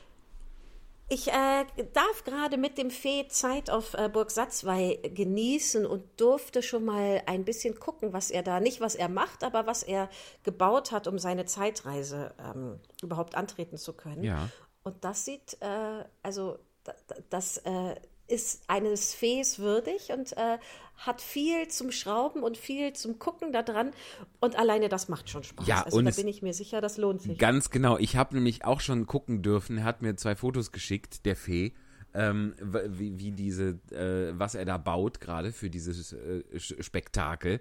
Ich 1.10 1.28
äh, 1.28 1.64
darf 1.94 2.24
gerade 2.24 2.58
mit 2.58 2.76
dem 2.76 2.90
Fee 2.90 3.26
Zeit 3.28 3.70
auf 3.70 3.94
äh, 3.94 4.10
Burg 4.12 4.30
Satzwey 4.30 5.00
genießen 5.14 5.86
und 5.86 6.04
durfte 6.20 6.62
schon 6.62 6.84
mal 6.84 7.22
ein 7.24 7.46
bisschen 7.46 7.78
gucken, 7.80 8.12
was 8.12 8.30
er 8.30 8.42
da, 8.42 8.60
nicht 8.60 8.82
was 8.82 8.94
er 8.94 9.08
macht, 9.08 9.42
aber 9.42 9.66
was 9.66 9.82
er 9.82 10.10
gebaut 10.42 10.92
hat, 10.92 11.06
um 11.06 11.18
seine 11.18 11.46
Zeitreise 11.46 12.34
ähm, 12.38 12.78
überhaupt 13.02 13.36
antreten 13.36 13.78
zu 13.78 13.94
können. 13.94 14.22
Ja. 14.22 14.50
Und 14.82 15.02
das 15.02 15.24
sieht, 15.24 15.56
äh, 15.60 16.04
also 16.22 16.58
da- 16.84 16.94
da- 17.06 17.16
das 17.30 17.56
äh, 17.58 17.94
ist 18.28 18.62
eines 18.68 19.14
Fees 19.14 19.58
würdig 19.58 20.10
und 20.12 20.36
äh, 20.36 20.58
hat 20.96 21.20
viel 21.20 21.68
zum 21.68 21.90
Schrauben 21.92 22.42
und 22.42 22.56
viel 22.56 22.92
zum 22.92 23.18
Gucken 23.18 23.52
da 23.52 23.62
dran. 23.62 23.92
Und 24.40 24.58
alleine 24.58 24.88
das 24.88 25.08
macht 25.08 25.30
schon 25.30 25.44
Spaß. 25.44 25.66
Ja, 25.66 25.82
also 25.82 25.98
und 25.98 26.04
da 26.04 26.10
bin 26.10 26.28
ich 26.28 26.42
mir 26.42 26.52
sicher, 26.52 26.80
das 26.80 26.96
lohnt 26.96 27.22
sich. 27.22 27.38
Ganz 27.38 27.70
genau. 27.70 27.98
Ich 27.98 28.16
habe 28.16 28.34
nämlich 28.34 28.64
auch 28.64 28.80
schon 28.80 29.06
gucken 29.06 29.42
dürfen. 29.42 29.78
Er 29.78 29.84
hat 29.84 30.02
mir 30.02 30.16
zwei 30.16 30.34
Fotos 30.34 30.72
geschickt, 30.72 31.24
der 31.24 31.36
Fee, 31.36 31.72
ähm, 32.14 32.54
wie, 32.60 33.18
wie 33.18 33.30
diese, 33.30 33.78
äh, 33.92 34.32
was 34.38 34.54
er 34.54 34.64
da 34.64 34.76
baut 34.76 35.20
gerade 35.20 35.52
für 35.52 35.70
dieses 35.70 36.12
äh, 36.12 36.42
Spektakel. 36.58 37.60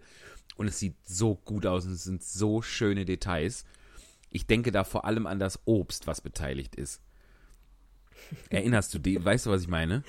Und 0.55 0.67
es 0.67 0.79
sieht 0.79 0.95
so 1.05 1.35
gut 1.35 1.67
aus 1.67 1.85
und 1.85 1.93
es 1.93 2.03
sind 2.03 2.23
so 2.23 2.63
schöne 2.63 3.05
Details. 3.05 3.65
Ich 4.31 4.47
denke 4.47 4.71
da 4.71 4.83
vor 4.83 5.05
allem 5.05 5.27
an 5.27 5.37
das 5.39 5.59
Obst, 5.65 6.07
was 6.07 6.21
beteiligt 6.21 6.75
ist. 6.75 7.01
Erinnerst 8.49 8.93
du 8.95 8.99
dich? 8.99 9.23
Weißt 9.23 9.45
du, 9.45 9.51
was 9.51 9.61
ich 9.61 9.67
meine? 9.67 10.03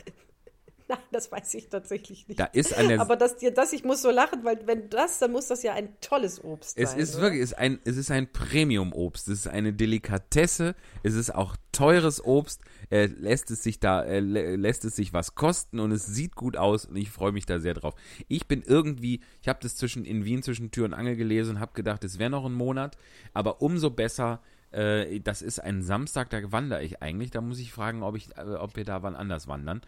Nein, 0.90 0.98
das 1.12 1.30
weiß 1.30 1.52
ich 1.54 1.68
tatsächlich 1.68 2.26
nicht. 2.28 2.40
Da 2.40 2.44
ist 2.46 2.70
der 2.76 3.00
Aber 3.00 3.16
das, 3.16 3.36
das, 3.54 3.72
ich 3.72 3.84
muss 3.84 4.00
so 4.02 4.10
lachen, 4.10 4.42
weil 4.44 4.66
wenn 4.66 4.88
das, 4.88 5.18
dann 5.18 5.32
muss 5.32 5.48
das 5.48 5.62
ja 5.62 5.74
ein 5.74 5.90
tolles 6.00 6.42
Obst 6.42 6.78
Es 6.78 6.92
sein. 6.92 7.00
ist 7.00 7.14
oder? 7.16 7.22
wirklich, 7.24 7.42
es 7.42 7.50
ist 7.52 7.58
ein, 7.58 7.78
es 7.84 7.96
ist 7.96 8.10
ein 8.10 8.32
Premium-Obst. 8.32 9.28
Es 9.28 9.40
ist 9.40 9.48
eine 9.48 9.72
Delikatesse. 9.74 10.74
Es 11.02 11.14
ist 11.14 11.34
auch 11.34 11.56
teures 11.72 12.24
Obst. 12.24 12.62
Er 12.90 13.08
lässt 13.08 13.50
es 13.50 13.62
sich 13.62 13.80
da, 13.80 14.00
lä- 14.02 14.56
lässt 14.56 14.84
es 14.84 14.96
sich 14.96 15.12
was 15.12 15.34
kosten 15.34 15.78
und 15.80 15.92
es 15.92 16.06
sieht 16.06 16.34
gut 16.34 16.56
aus 16.56 16.86
und 16.86 16.96
ich 16.96 17.10
freue 17.10 17.32
mich 17.32 17.44
da 17.46 17.60
sehr 17.60 17.74
drauf. 17.74 17.94
Ich 18.28 18.48
bin 18.48 18.62
irgendwie, 18.62 19.20
ich 19.42 19.48
habe 19.48 19.58
das 19.62 19.76
zwischen 19.76 20.04
in 20.06 20.24
Wien 20.24 20.42
zwischen 20.42 20.70
Tür 20.70 20.86
und 20.86 20.94
Angel 20.94 21.16
gelesen 21.16 21.56
und 21.56 21.60
habe 21.60 21.72
gedacht, 21.74 22.02
es 22.04 22.18
wäre 22.18 22.30
noch 22.30 22.46
ein 22.46 22.54
Monat, 22.54 22.96
aber 23.34 23.60
umso 23.62 23.90
besser. 23.90 24.40
Äh, 24.70 25.20
das 25.20 25.42
ist 25.42 25.60
ein 25.60 25.82
Samstag, 25.82 26.30
da 26.30 26.52
wandere 26.52 26.82
ich 26.82 27.02
eigentlich. 27.02 27.30
Da 27.30 27.40
muss 27.40 27.58
ich 27.58 27.72
fragen, 27.72 28.02
ob 28.02 28.16
ich, 28.16 28.36
äh, 28.36 28.42
ob 28.42 28.76
wir 28.76 28.84
da 28.84 29.02
wann 29.02 29.16
anders 29.16 29.48
wandern. 29.48 29.80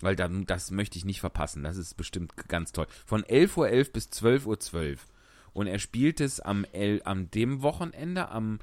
Weil 0.00 0.16
dann, 0.16 0.46
das 0.46 0.70
möchte 0.70 0.98
ich 0.98 1.04
nicht 1.04 1.20
verpassen. 1.20 1.62
Das 1.62 1.76
ist 1.76 1.96
bestimmt 1.96 2.36
ganz 2.48 2.72
toll. 2.72 2.86
Von 3.04 3.22
11.11 3.22 3.56
Uhr 3.56 3.92
bis 3.92 4.08
12.12 4.08 4.92
Uhr. 4.92 4.96
Und 5.52 5.66
er 5.66 5.78
spielt 5.78 6.20
es 6.20 6.40
am, 6.40 6.64
El 6.72 7.00
am 7.04 7.30
dem 7.30 7.62
Wochenende, 7.62 8.28
am 8.28 8.58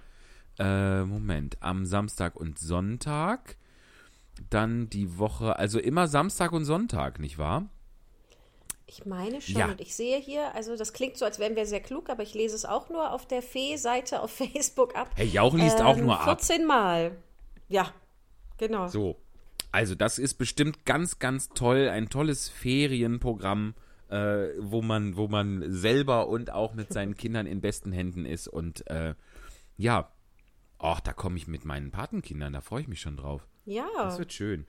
äh, 0.60 1.04
Moment, 1.04 1.58
am 1.62 1.86
Samstag 1.86 2.36
und 2.36 2.60
Sonntag. 2.60 3.58
Dann 4.50 4.90
die 4.90 5.18
Woche, 5.18 5.58
also 5.58 5.80
immer 5.80 6.08
Samstag 6.08 6.52
und 6.52 6.66
Sonntag, 6.66 7.20
nicht 7.20 7.38
wahr? 7.38 7.70
Ich 8.94 9.06
meine 9.08 9.42
schon. 9.42 9.56
Ja. 9.56 9.66
Und 9.70 9.82
ich 9.82 9.96
sehe 9.96 10.20
hier, 10.20 10.54
also 10.54 10.78
das 10.78 10.94
klingt 10.94 11.18
so, 11.18 11.26
als 11.26 11.40
wären 11.40 11.56
wir 11.56 11.66
sehr 11.66 11.80
klug, 11.80 12.12
aber 12.12 12.22
ich 12.22 12.36
lese 12.36 12.56
es 12.56 12.64
auch 12.64 12.90
nur 12.90 13.12
auf 13.12 13.26
der 13.26 13.42
Fee-Seite 13.42 14.22
auf 14.22 14.30
Facebook 14.38 14.96
ab. 14.96 15.10
Herr 15.16 15.26
Jauch 15.26 15.56
liest 15.56 15.82
auch 15.82 15.98
Ähm, 15.98 16.06
nur 16.06 16.20
ab. 16.20 16.26
14 16.26 16.66
Mal. 16.68 17.18
Ja, 17.70 17.92
genau. 18.58 18.88
So. 18.88 19.18
Also, 19.72 19.96
das 19.96 20.20
ist 20.20 20.36
bestimmt 20.36 20.86
ganz, 20.86 21.18
ganz 21.18 21.50
toll. 21.50 21.90
Ein 21.90 22.10
tolles 22.10 22.50
Ferienprogramm, 22.50 23.74
äh, 24.10 24.50
wo, 24.60 24.84
man, 24.84 25.18
wo 25.18 25.28
man 25.28 25.64
selber 25.72 26.28
und 26.28 26.52
auch 26.52 26.76
mit 26.76 26.94
seinen 26.94 27.18
Kindern 27.18 27.48
in 27.48 27.62
besten 27.62 27.92
Händen 27.92 28.26
ist. 28.26 28.48
Und 28.48 28.86
äh, 28.92 29.16
ja, 29.76 30.12
ach, 30.78 31.00
da 31.00 31.14
komme 31.14 31.38
ich 31.38 31.48
mit 31.48 31.66
meinen 31.66 31.90
Patenkindern, 31.90 32.54
da 32.54 32.62
freue 32.62 32.82
ich 32.82 32.88
mich 32.88 33.02
schon 33.02 33.18
drauf. 33.18 33.48
Ja. 33.66 33.88
Das 33.98 34.20
wird 34.20 34.34
schön. 34.34 34.68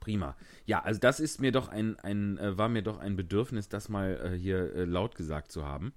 Prima. 0.00 0.36
Ja, 0.64 0.82
also 0.82 0.98
das 0.98 1.20
ist 1.20 1.40
mir 1.40 1.52
doch 1.52 1.68
ein, 1.68 1.98
ein 2.00 2.38
äh, 2.38 2.56
war 2.56 2.68
mir 2.68 2.82
doch 2.82 2.98
ein 2.98 3.16
Bedürfnis, 3.16 3.68
das 3.68 3.88
mal 3.88 4.32
äh, 4.34 4.36
hier 4.36 4.74
äh, 4.74 4.84
laut 4.84 5.14
gesagt 5.14 5.52
zu 5.52 5.64
haben. 5.64 5.92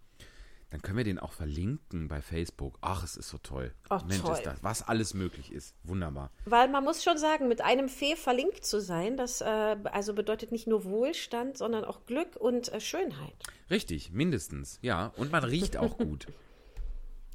Dann 0.74 0.82
können 0.82 0.98
wir 0.98 1.04
den 1.04 1.20
auch 1.20 1.34
verlinken 1.34 2.08
bei 2.08 2.20
Facebook. 2.20 2.80
Ach, 2.82 3.04
es 3.04 3.16
ist 3.16 3.30
so 3.30 3.38
toll. 3.38 3.76
Ach, 3.90 4.04
Mensch, 4.06 4.24
toll. 4.24 4.34
ist 4.34 4.44
das, 4.44 4.64
was 4.64 4.82
alles 4.82 5.14
möglich 5.14 5.52
ist. 5.52 5.76
Wunderbar. 5.84 6.32
Weil 6.46 6.68
man 6.68 6.84
muss 6.84 7.04
schon 7.04 7.20
sagen, 7.20 7.48
mit 7.48 7.62
einem 7.62 7.90
Fee 7.90 8.16
verlinkt 8.16 8.66
zu 8.66 8.82
sein, 8.82 9.16
das 9.16 9.42
äh, 9.42 9.46
also 9.46 10.16
bedeutet 10.16 10.52
nicht 10.52 10.66
nur 10.66 10.84
Wohlstand, 10.84 11.60
sondern 11.60 11.86
auch 11.86 12.08
Glück 12.08 12.36
und 12.38 12.74
äh, 12.74 12.82
Schönheit. 12.82 13.36
Richtig, 13.70 14.14
mindestens. 14.14 14.80
Ja, 14.82 15.14
und 15.16 15.32
man 15.32 15.44
riecht 15.44 15.78
auch 15.78 15.98
gut. 15.98 16.28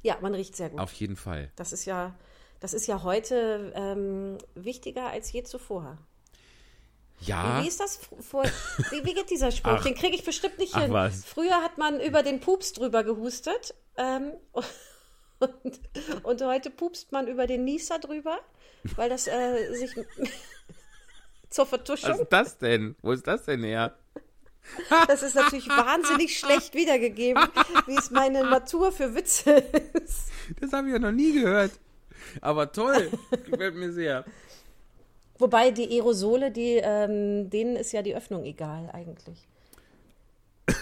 Ja, 0.01 0.17
man 0.21 0.33
riecht 0.33 0.55
sehr 0.55 0.69
gut. 0.69 0.79
Auf 0.79 0.93
jeden 0.93 1.17
Fall. 1.17 1.51
Das 1.57 1.73
ist 1.73 1.83
ja, 1.83 2.15
das 2.61 2.73
ist 2.73 2.87
ja 2.87 3.03
heute 3.03 3.73
ähm, 3.75 4.37
wichtiger 4.55 5.09
als 5.09 5.29
je 5.33 5.43
zuvor. 5.43 5.97
Ja, 7.21 7.59
Wie, 7.59 7.63
wie 7.63 7.67
ist 7.67 7.79
das 7.79 7.99
vor? 8.21 8.43
Wie, 8.91 9.03
wie 9.03 9.13
geht 9.13 9.29
dieser 9.29 9.51
Spruch? 9.51 9.73
Ach. 9.77 9.83
Den 9.83 9.95
kriege 9.95 10.15
ich 10.15 10.23
bestimmt 10.23 10.57
nicht 10.57 10.75
hin. 10.75 10.91
was. 10.93 11.25
Früher 11.25 11.61
hat 11.61 11.77
man 11.77 11.99
über 11.99 12.23
den 12.23 12.39
Pups 12.39 12.73
drüber 12.73 13.03
gehustet 13.03 13.73
ähm, 13.97 14.31
und, 15.39 15.79
und 16.23 16.41
heute 16.41 16.69
pupst 16.69 17.11
man 17.11 17.27
über 17.27 17.45
den 17.47 17.65
Nieser 17.65 17.99
drüber, 17.99 18.39
weil 18.95 19.09
das 19.09 19.27
äh, 19.27 19.73
sich 19.75 19.93
zur 21.49 21.63
was 21.65 21.69
Vertuschung. 21.69 22.19
ist 22.21 22.29
das 22.29 22.57
denn? 22.57 22.95
Wo 23.01 23.11
ist 23.11 23.27
das 23.27 23.45
denn 23.45 23.63
her? 23.63 23.95
Das 25.07 25.23
ist 25.23 25.35
natürlich 25.35 25.67
wahnsinnig 25.67 26.37
schlecht 26.37 26.73
wiedergegeben, 26.75 27.43
wie 27.87 27.95
es 27.95 28.11
meine 28.11 28.43
Natur 28.43 28.91
für 28.91 29.15
Witze 29.15 29.51
ist. 29.93 30.29
Das 30.59 30.73
habe 30.73 30.87
ich 30.87 30.93
ja 30.93 30.99
noch 30.99 31.11
nie 31.11 31.33
gehört. 31.33 31.71
Aber 32.41 32.71
toll, 32.71 33.09
gefällt 33.45 33.75
mir 33.75 33.91
sehr. 33.91 34.25
Wobei 35.39 35.71
die 35.71 35.89
Aerosole, 35.89 36.51
die, 36.51 36.79
ähm, 36.83 37.49
denen 37.49 37.77
ist 37.77 37.93
ja 37.93 38.01
die 38.01 38.15
Öffnung 38.15 38.43
egal 38.43 38.89
eigentlich. 38.93 39.47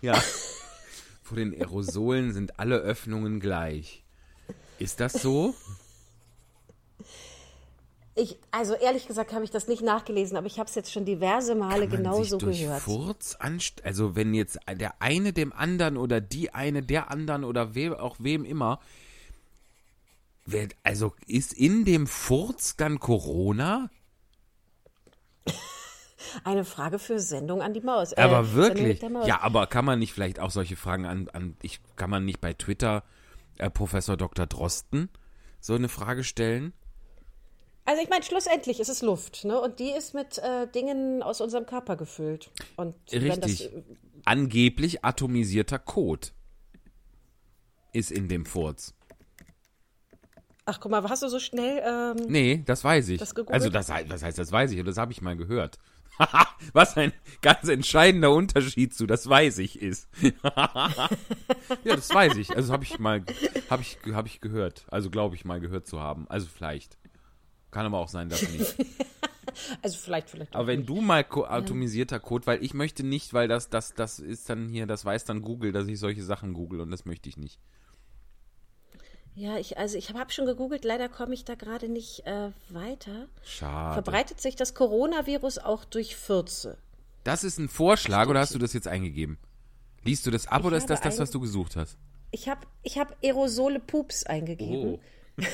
Ja. 0.00 0.14
Vor 1.24 1.36
den 1.36 1.52
Aerosolen 1.52 2.32
sind 2.32 2.60
alle 2.60 2.76
Öffnungen 2.76 3.40
gleich. 3.40 4.04
Ist 4.78 5.00
das 5.00 5.14
so? 5.14 5.54
Ich, 8.14 8.38
also 8.50 8.74
ehrlich 8.74 9.08
gesagt 9.08 9.32
habe 9.32 9.44
ich 9.44 9.50
das 9.50 9.66
nicht 9.68 9.82
nachgelesen, 9.82 10.36
aber 10.36 10.46
ich 10.46 10.58
habe 10.58 10.68
es 10.68 10.74
jetzt 10.76 10.92
schon 10.92 11.04
diverse 11.04 11.56
Male 11.56 11.88
Kann 11.88 11.88
man 11.88 11.96
genauso 11.98 12.22
sich 12.22 12.38
durch 12.38 12.60
gehört. 12.60 12.80
Furz 12.80 13.36
anst 13.40 13.84
also 13.84 14.16
wenn 14.16 14.34
jetzt 14.34 14.58
der 14.72 15.02
eine 15.02 15.32
dem 15.32 15.52
anderen 15.52 15.96
oder 15.96 16.20
die 16.20 16.54
eine 16.54 16.82
der 16.82 17.10
anderen 17.10 17.44
oder 17.44 17.74
wem 17.74 17.94
auch 17.94 18.16
wem 18.20 18.44
immer, 18.44 18.80
also 20.82 21.14
ist 21.26 21.52
in 21.52 21.84
dem 21.84 22.06
Furz 22.06 22.76
dann 22.76 22.98
Corona? 22.98 23.90
Eine 26.44 26.64
Frage 26.64 26.98
für 26.98 27.20
Sendung 27.20 27.62
an 27.62 27.74
die 27.74 27.80
Maus. 27.80 28.12
Äh, 28.12 28.20
Aber 28.20 28.52
wirklich? 28.52 29.00
Maus. 29.02 29.26
Ja, 29.26 29.40
aber 29.40 29.66
kann 29.66 29.84
man 29.84 29.98
nicht 29.98 30.12
vielleicht 30.12 30.40
auch 30.40 30.50
solche 30.50 30.76
Fragen 30.76 31.06
an, 31.06 31.28
an 31.30 31.56
ich 31.62 31.80
kann 31.96 32.10
man 32.10 32.24
nicht 32.24 32.40
bei 32.40 32.54
Twitter 32.54 33.04
äh, 33.58 33.70
Professor 33.70 34.16
Dr. 34.16 34.46
Drosten 34.46 35.08
so 35.60 35.74
eine 35.74 35.88
Frage 35.88 36.24
stellen? 36.24 36.72
Also 37.84 38.02
ich 38.02 38.10
meine, 38.10 38.22
schlussendlich 38.22 38.80
ist 38.80 38.90
es 38.90 39.00
Luft, 39.00 39.44
ne? 39.44 39.58
Und 39.58 39.78
die 39.78 39.90
ist 39.90 40.12
mit 40.12 40.38
äh, 40.38 40.66
Dingen 40.66 41.22
aus 41.22 41.40
unserem 41.40 41.64
Körper 41.64 41.96
gefüllt. 41.96 42.50
Und 42.76 42.94
wenn 43.10 43.40
das, 43.40 43.50
Richtig. 43.50 43.70
Angeblich 44.24 45.04
atomisierter 45.04 45.78
Kot 45.78 46.32
ist 47.92 48.10
in 48.10 48.28
dem 48.28 48.44
Furz. 48.44 48.94
Ach 50.68 50.80
guck 50.80 50.90
mal, 50.90 51.02
hast 51.08 51.22
du 51.22 51.28
so 51.28 51.40
schnell? 51.40 51.82
Ähm, 51.84 52.26
Nee, 52.28 52.62
das 52.66 52.84
weiß 52.84 53.08
ich. 53.08 53.18
Das 53.18 53.34
also 53.34 53.70
das, 53.70 53.86
das 53.86 54.22
heißt, 54.22 54.38
das 54.38 54.52
weiß 54.52 54.70
ich 54.72 54.78
und 54.78 54.86
das 54.86 54.98
habe 54.98 55.12
ich 55.12 55.22
mal 55.22 55.36
gehört. 55.36 55.78
Was 56.72 56.96
ein 56.96 57.12
ganz 57.42 57.68
entscheidender 57.68 58.32
Unterschied 58.32 58.92
zu 58.92 59.06
das 59.06 59.28
weiß 59.28 59.58
ich 59.58 59.80
ist. 59.80 60.08
ja, 60.22 61.08
das 61.84 62.12
weiß 62.12 62.36
ich. 62.36 62.54
Also 62.54 62.72
habe 62.72 62.84
ich 62.84 62.98
mal 62.98 63.24
habe 63.70 63.82
ich 63.82 63.98
habe 64.12 64.28
ich 64.28 64.40
gehört. 64.40 64.84
Also 64.90 65.10
glaube 65.10 65.36
ich 65.36 65.44
mal 65.44 65.60
gehört 65.60 65.86
zu 65.86 66.00
haben. 66.00 66.26
Also 66.28 66.48
vielleicht. 66.52 66.98
Kann 67.70 67.86
aber 67.86 67.98
auch 67.98 68.08
sein, 68.08 68.28
dass 68.28 68.42
nicht. 68.42 68.76
also 69.82 69.98
vielleicht, 69.98 70.30
vielleicht. 70.30 70.54
Aber 70.56 70.66
wenn 70.66 70.86
du 70.86 71.00
mal 71.00 71.22
ko 71.22 71.44
atomisierter 71.44 72.18
Code, 72.18 72.46
weil 72.46 72.64
ich 72.64 72.74
möchte 72.74 73.04
nicht, 73.04 73.32
weil 73.32 73.46
das 73.46 73.70
das 73.70 73.94
das 73.94 74.18
ist 74.18 74.50
dann 74.50 74.68
hier, 74.68 74.86
das 74.86 75.04
weiß 75.04 75.24
dann 75.24 75.42
Google, 75.42 75.70
dass 75.70 75.86
ich 75.86 76.00
solche 76.00 76.24
Sachen 76.24 76.52
google 76.52 76.80
und 76.80 76.90
das 76.90 77.04
möchte 77.04 77.28
ich 77.28 77.36
nicht. 77.36 77.60
Ja, 79.38 79.56
ich, 79.56 79.78
also 79.78 79.96
ich 79.96 80.08
habe 80.08 80.18
hab 80.18 80.32
schon 80.32 80.46
gegoogelt, 80.46 80.84
leider 80.84 81.08
komme 81.08 81.32
ich 81.32 81.44
da 81.44 81.54
gerade 81.54 81.88
nicht 81.88 82.26
äh, 82.26 82.50
weiter. 82.70 83.28
Schade. 83.44 84.02
Verbreitet 84.02 84.40
sich 84.40 84.56
das 84.56 84.74
Coronavirus 84.74 85.58
auch 85.58 85.84
durch 85.84 86.16
Fürze? 86.16 86.76
Das 87.22 87.44
ist 87.44 87.58
ein 87.58 87.68
Vorschlag 87.68 88.28
oder 88.28 88.40
hast 88.40 88.54
du 88.54 88.58
das 88.58 88.72
jetzt 88.72 88.88
eingegeben? 88.88 89.38
Liest 90.02 90.26
du 90.26 90.32
das 90.32 90.48
ab 90.48 90.64
oder 90.64 90.76
ist 90.76 90.90
das 90.90 91.00
das, 91.00 91.18
was 91.18 91.30
du 91.30 91.38
gesucht 91.38 91.76
hast? 91.76 91.96
Ich 92.32 92.48
habe 92.48 92.66
ich 92.82 92.98
hab 92.98 93.16
Aerosole 93.22 93.78
Pups 93.78 94.24
eingegeben. 94.24 94.98
Oh. 95.38 95.44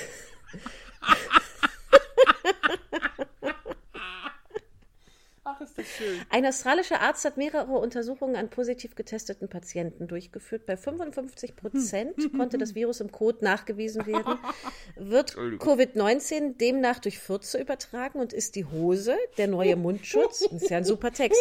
Ach, 5.47 5.61
ist 5.61 5.77
das 5.77 5.87
schön. 5.87 6.21
Ein 6.31 6.47
australischer 6.47 7.03
Arzt 7.03 7.27
hat 7.27 7.37
mehrere 7.37 7.73
Untersuchungen 7.73 8.35
an 8.35 8.49
positiv 8.49 8.95
getesteten 8.95 9.49
Patienten 9.49 10.09
durchgeführt. 10.09 10.65
Bei 10.65 10.79
55 10.79 11.55
Prozent 11.55 12.15
konnte 12.35 12.57
das 12.57 12.75
Virus 12.75 13.01
im 13.01 13.13
Kot 13.13 13.43
nachgewiesen 13.43 14.07
werden. 14.07 14.39
Wird 14.97 15.37
Covid-19 15.37 16.57
demnach 16.57 16.99
durch 16.99 17.19
Fürze 17.19 17.61
übertragen 17.61 18.21
und 18.21 18.33
ist 18.33 18.57
die 18.57 18.65
Hose 18.65 19.17
der 19.37 19.49
neue 19.49 19.77
Mundschutz? 19.77 20.49
Das 20.51 20.63
ist 20.63 20.71
ja 20.71 20.79
ein 20.79 20.85
super 20.85 21.13
Text. 21.13 21.41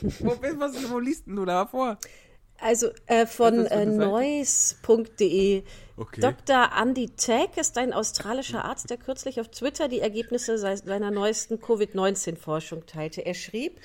Wo, 0.20 0.36
was, 0.58 0.90
wo 0.90 0.98
liest 0.98 1.28
denn 1.28 1.36
du 1.36 1.44
da 1.44 1.66
vor? 1.66 1.98
Also 2.60 2.90
äh, 3.06 3.24
von 3.26 3.66
äh, 3.66 3.86
noise.de. 3.86 5.62
Okay. 5.96 6.20
Dr. 6.20 6.70
Andy 6.80 7.08
Tag 7.10 7.56
ist 7.56 7.76
ein 7.78 7.92
australischer 7.92 8.64
Arzt, 8.64 8.88
der 8.90 8.96
kürzlich 8.98 9.40
auf 9.40 9.48
Twitter 9.48 9.88
die 9.88 10.00
Ergebnisse 10.00 10.56
sei- 10.58 10.76
seiner 10.76 11.10
neuesten 11.10 11.60
Covid-19-Forschung 11.60 12.86
teilte. 12.86 13.24
Er 13.26 13.34
schrieb, 13.34 13.80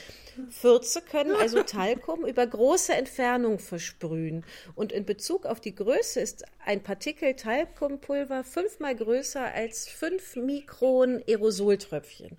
Fürze 0.50 1.02
können 1.02 1.36
also 1.36 1.62
Talkum 1.64 2.26
über 2.26 2.46
große 2.46 2.94
Entfernung 2.94 3.58
versprühen. 3.60 4.44
Und 4.76 4.92
in 4.92 5.06
Bezug 5.06 5.46
auf 5.46 5.60
die 5.60 5.74
Größe 5.76 6.20
ist 6.20 6.46
ein 6.66 6.82
Partikel 6.84 7.36
Talkumpulver 7.36 8.44
fünfmal 8.44 8.96
größer 8.96 9.44
als 9.54 9.88
fünf 9.88 10.36
Mikron 10.36 11.24
Aerosoltröpfchen. 11.28 12.38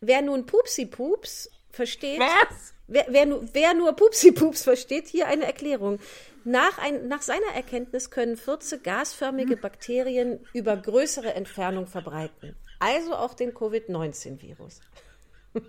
Wer 0.00 0.22
nun 0.22 0.46
Pupsi 0.46 0.86
Pups 0.86 1.50
versteht. 1.70 2.20
Was? 2.20 2.72
Wer, 2.88 3.06
wer, 3.08 3.26
nur, 3.26 3.44
wer 3.52 3.74
nur 3.74 3.92
Pupsi 3.92 4.32
Pups 4.32 4.64
versteht, 4.64 5.06
hier 5.06 5.28
eine 5.28 5.44
Erklärung. 5.44 5.98
Nach, 6.44 6.78
ein, 6.78 7.06
nach 7.08 7.22
seiner 7.22 7.54
Erkenntnis 7.54 8.10
können 8.10 8.36
Fürze 8.36 8.80
gasförmige 8.80 9.56
Bakterien 9.56 10.40
über 10.54 10.76
größere 10.76 11.34
Entfernung 11.34 11.86
verbreiten. 11.86 12.56
Also 12.80 13.14
auch 13.14 13.34
den 13.34 13.54
Covid-19-Virus. 13.54 14.80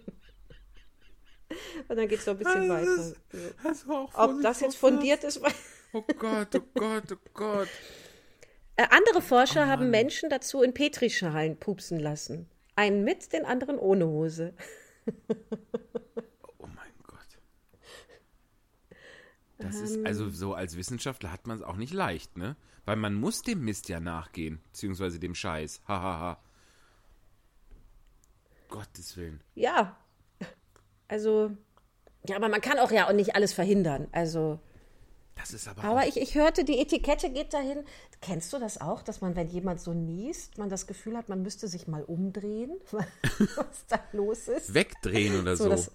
Und 1.87 1.97
dann 1.97 2.07
geht 2.07 2.19
es 2.19 2.25
so 2.25 2.31
ein 2.31 2.37
bisschen 2.37 2.67
Das 2.67 2.87
weiter. 2.87 3.15
Das 3.63 3.89
auch 3.89 4.11
Ob 4.13 4.41
das 4.41 4.61
jetzt 4.61 4.77
fundiert 4.77 5.23
ist, 5.23 5.41
Oh 5.91 6.03
Gott, 6.19 6.55
oh 6.55 6.61
Gott, 6.75 7.11
oh 7.11 7.29
Gott. 7.33 7.67
Äh, 8.75 8.85
andere 8.91 9.23
Forscher 9.23 9.67
haben 9.67 9.89
Menschen 9.89 10.29
dazu 10.29 10.61
in 10.61 10.73
Petrischalen 10.73 11.57
pupsen 11.57 11.99
lassen. 11.99 12.47
Einen 12.75 13.03
mit, 13.03 13.33
den 13.33 13.45
anderen 13.45 13.79
ohne 13.79 14.07
Hose. 14.07 14.53
Oh 16.59 16.67
mein 16.67 16.91
Gott. 17.03 17.39
Das 19.59 19.75
ist, 19.75 20.05
also 20.05 20.29
so 20.29 20.53
als 20.53 20.77
Wissenschaftler 20.77 21.31
hat 21.31 21.45
man 21.45 21.57
es 21.57 21.63
auch 21.63 21.75
nicht 21.75 21.93
leicht, 21.93 22.37
ne? 22.37 22.55
Weil 22.85 22.95
man 22.95 23.13
muss 23.13 23.41
dem 23.41 23.63
Mist 23.65 23.89
ja 23.89 23.99
nachgehen, 23.99 24.61
beziehungsweise 24.71 25.19
dem 25.19 25.35
Scheiß. 25.35 25.81
Hahaha. 25.87 26.39
Gottes 28.69 29.17
Willen. 29.17 29.41
Ja. 29.55 29.97
Also, 31.07 31.51
ja, 32.27 32.35
aber 32.35 32.49
man 32.49 32.61
kann 32.61 32.79
auch 32.79 32.91
ja 32.91 33.07
auch 33.07 33.13
nicht 33.13 33.35
alles 33.35 33.51
verhindern. 33.51 34.07
Also, 34.11 34.59
Das 35.35 35.53
ist 35.53 35.67
aber, 35.67 35.83
aber 35.83 36.07
ich, 36.07 36.17
ich 36.17 36.35
hörte, 36.35 36.63
die 36.63 36.79
Etikette 36.79 37.29
geht 37.31 37.53
dahin. 37.53 37.83
Kennst 38.21 38.53
du 38.53 38.59
das 38.59 38.79
auch, 38.79 39.01
dass 39.01 39.21
man, 39.21 39.35
wenn 39.35 39.47
jemand 39.47 39.81
so 39.81 39.93
niest, 39.93 40.57
man 40.57 40.69
das 40.69 40.87
Gefühl 40.87 41.17
hat, 41.17 41.27
man 41.29 41.41
müsste 41.41 41.67
sich 41.67 41.87
mal 41.87 42.03
umdrehen, 42.03 42.71
was 42.91 43.85
da 43.87 43.99
los 44.13 44.47
ist? 44.47 44.73
wegdrehen 44.73 45.39
oder 45.39 45.57
so. 45.57 45.65
So, 45.65 45.69
das, 45.69 45.91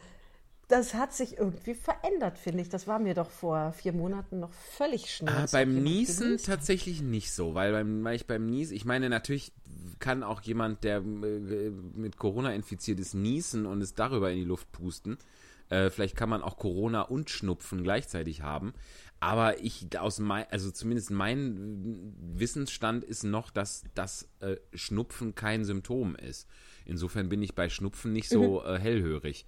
das 0.74 0.92
hat 0.92 1.14
sich 1.14 1.38
irgendwie 1.38 1.74
verändert, 1.74 2.37
finde 2.37 2.60
ich. 2.60 2.68
Das 2.68 2.88
war 2.88 2.98
mir 2.98 3.14
doch 3.14 3.30
vor 3.30 3.72
vier 3.74 3.92
Monaten 3.92 4.40
noch 4.40 4.52
völlig 4.52 5.14
schnell. 5.14 5.32
Ah, 5.32 5.46
beim 5.52 5.84
Niesen 5.84 6.37
tatsächlich 6.38 7.00
nicht 7.00 7.30
so, 7.30 7.54
weil, 7.54 7.70
beim, 7.70 8.02
weil 8.02 8.16
ich 8.16 8.26
beim 8.26 8.44
Niesen, 8.46 8.74
ich 8.74 8.84
meine, 8.84 9.08
natürlich 9.08 9.52
kann 10.00 10.24
auch 10.24 10.40
jemand, 10.42 10.82
der 10.82 10.96
äh, 10.96 11.70
mit 11.94 12.16
Corona 12.16 12.52
infiziert 12.52 12.98
ist, 12.98 13.14
niesen 13.14 13.66
und 13.66 13.82
es 13.82 13.94
darüber 13.94 14.32
in 14.32 14.38
die 14.38 14.44
Luft 14.44 14.72
pusten. 14.72 15.16
Äh, 15.68 15.90
vielleicht 15.90 16.16
kann 16.16 16.28
man 16.28 16.42
auch 16.42 16.56
Corona 16.56 17.02
und 17.02 17.30
Schnupfen 17.30 17.84
gleichzeitig 17.84 18.42
haben. 18.42 18.74
Aber 19.20 19.62
ich 19.62 19.96
aus 19.96 20.18
mein, 20.18 20.44
also 20.50 20.72
zumindest 20.72 21.12
mein 21.12 22.12
Wissensstand 22.34 23.04
ist 23.04 23.22
noch, 23.22 23.50
dass 23.50 23.84
das 23.94 24.28
äh, 24.40 24.56
Schnupfen 24.74 25.37
kein 25.37 25.64
Symptom 25.64 26.16
ist. 26.16 26.48
Insofern 26.84 27.28
bin 27.28 27.42
ich 27.42 27.54
bei 27.54 27.68
Schnupfen 27.68 28.12
nicht 28.12 28.28
so 28.28 28.64
äh, 28.64 28.76
hellhörig. 28.76 29.46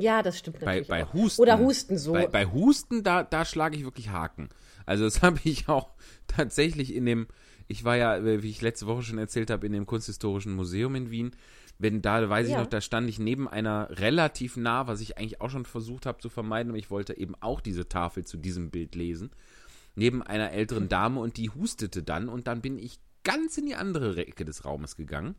Ja, 0.00 0.22
das 0.22 0.38
stimmt 0.38 0.60
bei, 0.60 0.66
natürlich. 0.66 0.88
bei 0.88 1.04
auch. 1.04 1.12
Husten. 1.12 1.42
Oder 1.42 1.58
Husten 1.58 1.98
so. 1.98 2.12
Bei, 2.12 2.26
bei 2.26 2.46
Husten, 2.46 3.02
da, 3.02 3.22
da 3.22 3.44
schlage 3.44 3.76
ich 3.76 3.84
wirklich 3.84 4.08
Haken. 4.10 4.48
Also 4.86 5.04
das 5.04 5.22
habe 5.22 5.38
ich 5.44 5.68
auch 5.68 5.90
tatsächlich 6.26 6.94
in 6.94 7.04
dem, 7.06 7.26
ich 7.66 7.84
war 7.84 7.96
ja, 7.96 8.24
wie 8.24 8.48
ich 8.48 8.60
letzte 8.62 8.86
Woche 8.86 9.02
schon 9.02 9.18
erzählt 9.18 9.50
habe, 9.50 9.66
in 9.66 9.72
dem 9.72 9.86
Kunsthistorischen 9.86 10.54
Museum 10.54 10.94
in 10.94 11.10
Wien. 11.10 11.32
Wenn 11.78 12.02
da, 12.02 12.28
weiß 12.28 12.46
ich 12.48 12.54
Ja. 12.54 12.60
noch, 12.60 12.66
da 12.66 12.80
stand 12.80 13.08
ich 13.08 13.18
neben 13.20 13.46
einer 13.48 13.88
relativ 14.00 14.56
nah, 14.56 14.88
was 14.88 15.00
ich 15.00 15.16
eigentlich 15.16 15.40
auch 15.40 15.50
schon 15.50 15.64
versucht 15.64 16.06
habe 16.06 16.18
zu 16.18 16.28
vermeiden, 16.28 16.70
aber 16.70 16.78
ich 16.78 16.90
wollte 16.90 17.16
eben 17.16 17.34
auch 17.40 17.60
diese 17.60 17.88
Tafel 17.88 18.24
zu 18.24 18.36
diesem 18.36 18.70
Bild 18.70 18.96
lesen, 18.96 19.30
neben 19.94 20.22
einer 20.22 20.50
älteren 20.50 20.88
Dame 20.88 21.20
und 21.20 21.36
die 21.36 21.50
hustete 21.50 22.02
dann 22.02 22.28
und 22.28 22.48
dann 22.48 22.62
bin 22.62 22.78
ich 22.78 22.98
ganz 23.22 23.58
in 23.58 23.66
die 23.66 23.76
andere 23.76 24.16
Ecke 24.16 24.44
des 24.44 24.64
Raumes 24.64 24.96
gegangen 24.96 25.36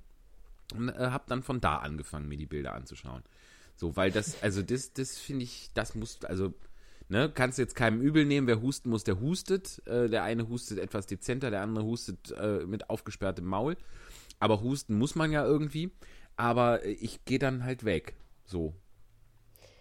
und 0.76 0.90
äh, 0.90 0.94
habe 1.10 1.26
dann 1.28 1.44
von 1.44 1.60
da 1.60 1.78
angefangen, 1.78 2.28
mir 2.30 2.38
die 2.38 2.46
Bilder 2.46 2.74
anzuschauen. 2.74 3.24
So, 3.80 3.96
weil 3.96 4.12
das, 4.12 4.44
also 4.44 4.62
das, 4.62 4.92
das 4.92 5.18
finde 5.18 5.46
ich, 5.46 5.72
das 5.74 5.96
muss, 5.96 6.22
also, 6.26 6.54
ne, 7.08 7.32
kannst 7.34 7.58
du 7.58 7.62
jetzt 7.62 7.76
keinem 7.78 8.02
übel 8.02 8.26
nehmen, 8.26 8.46
wer 8.46 8.62
husten 8.62 8.90
muss, 8.90 9.06
der 9.06 9.22
hustet. 9.22 9.82
Äh, 9.88 10.10
der 10.10 10.24
eine 10.24 10.50
hustet 10.50 10.80
etwas 10.80 11.06
dezenter, 11.06 11.50
der 11.50 11.62
andere 11.62 11.86
hustet 11.86 12.32
äh, 12.32 12.66
mit 12.66 12.90
aufgesperrtem 12.90 13.46
Maul. 13.46 13.78
Aber 14.42 14.60
husten 14.60 14.98
muss 14.98 15.16
man 15.16 15.32
ja 15.32 15.46
irgendwie. 15.46 15.94
Aber 16.36 16.84
äh, 16.84 16.92
ich 16.92 17.24
gehe 17.24 17.40
dann 17.40 17.64
halt 17.64 17.86
weg. 17.86 18.16
So. 18.44 18.74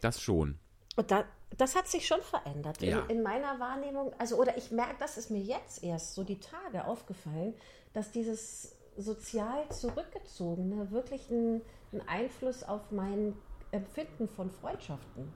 Das 0.00 0.22
schon. 0.22 0.60
Und 0.94 1.10
da, 1.10 1.24
das 1.56 1.74
hat 1.74 1.88
sich 1.88 2.06
schon 2.06 2.22
verändert 2.22 2.80
Ja. 2.80 3.00
in, 3.00 3.16
in 3.16 3.22
meiner 3.24 3.58
Wahrnehmung. 3.58 4.12
Also, 4.18 4.36
oder 4.36 4.56
ich 4.56 4.70
merke, 4.70 4.94
das 5.00 5.18
ist 5.18 5.28
mir 5.28 5.42
jetzt 5.42 5.82
erst 5.82 6.14
so 6.14 6.22
die 6.22 6.38
Tage 6.38 6.84
aufgefallen, 6.84 7.54
dass 7.94 8.12
dieses 8.12 8.76
sozial 8.96 9.68
zurückgezogene 9.70 10.92
wirklich 10.92 11.28
einen, 11.32 11.62
einen 11.90 12.06
Einfluss 12.06 12.62
auf 12.62 12.92
mein 12.92 13.34
Empfinden 13.70 14.28
von 14.28 14.50
Freundschaften 14.50 15.32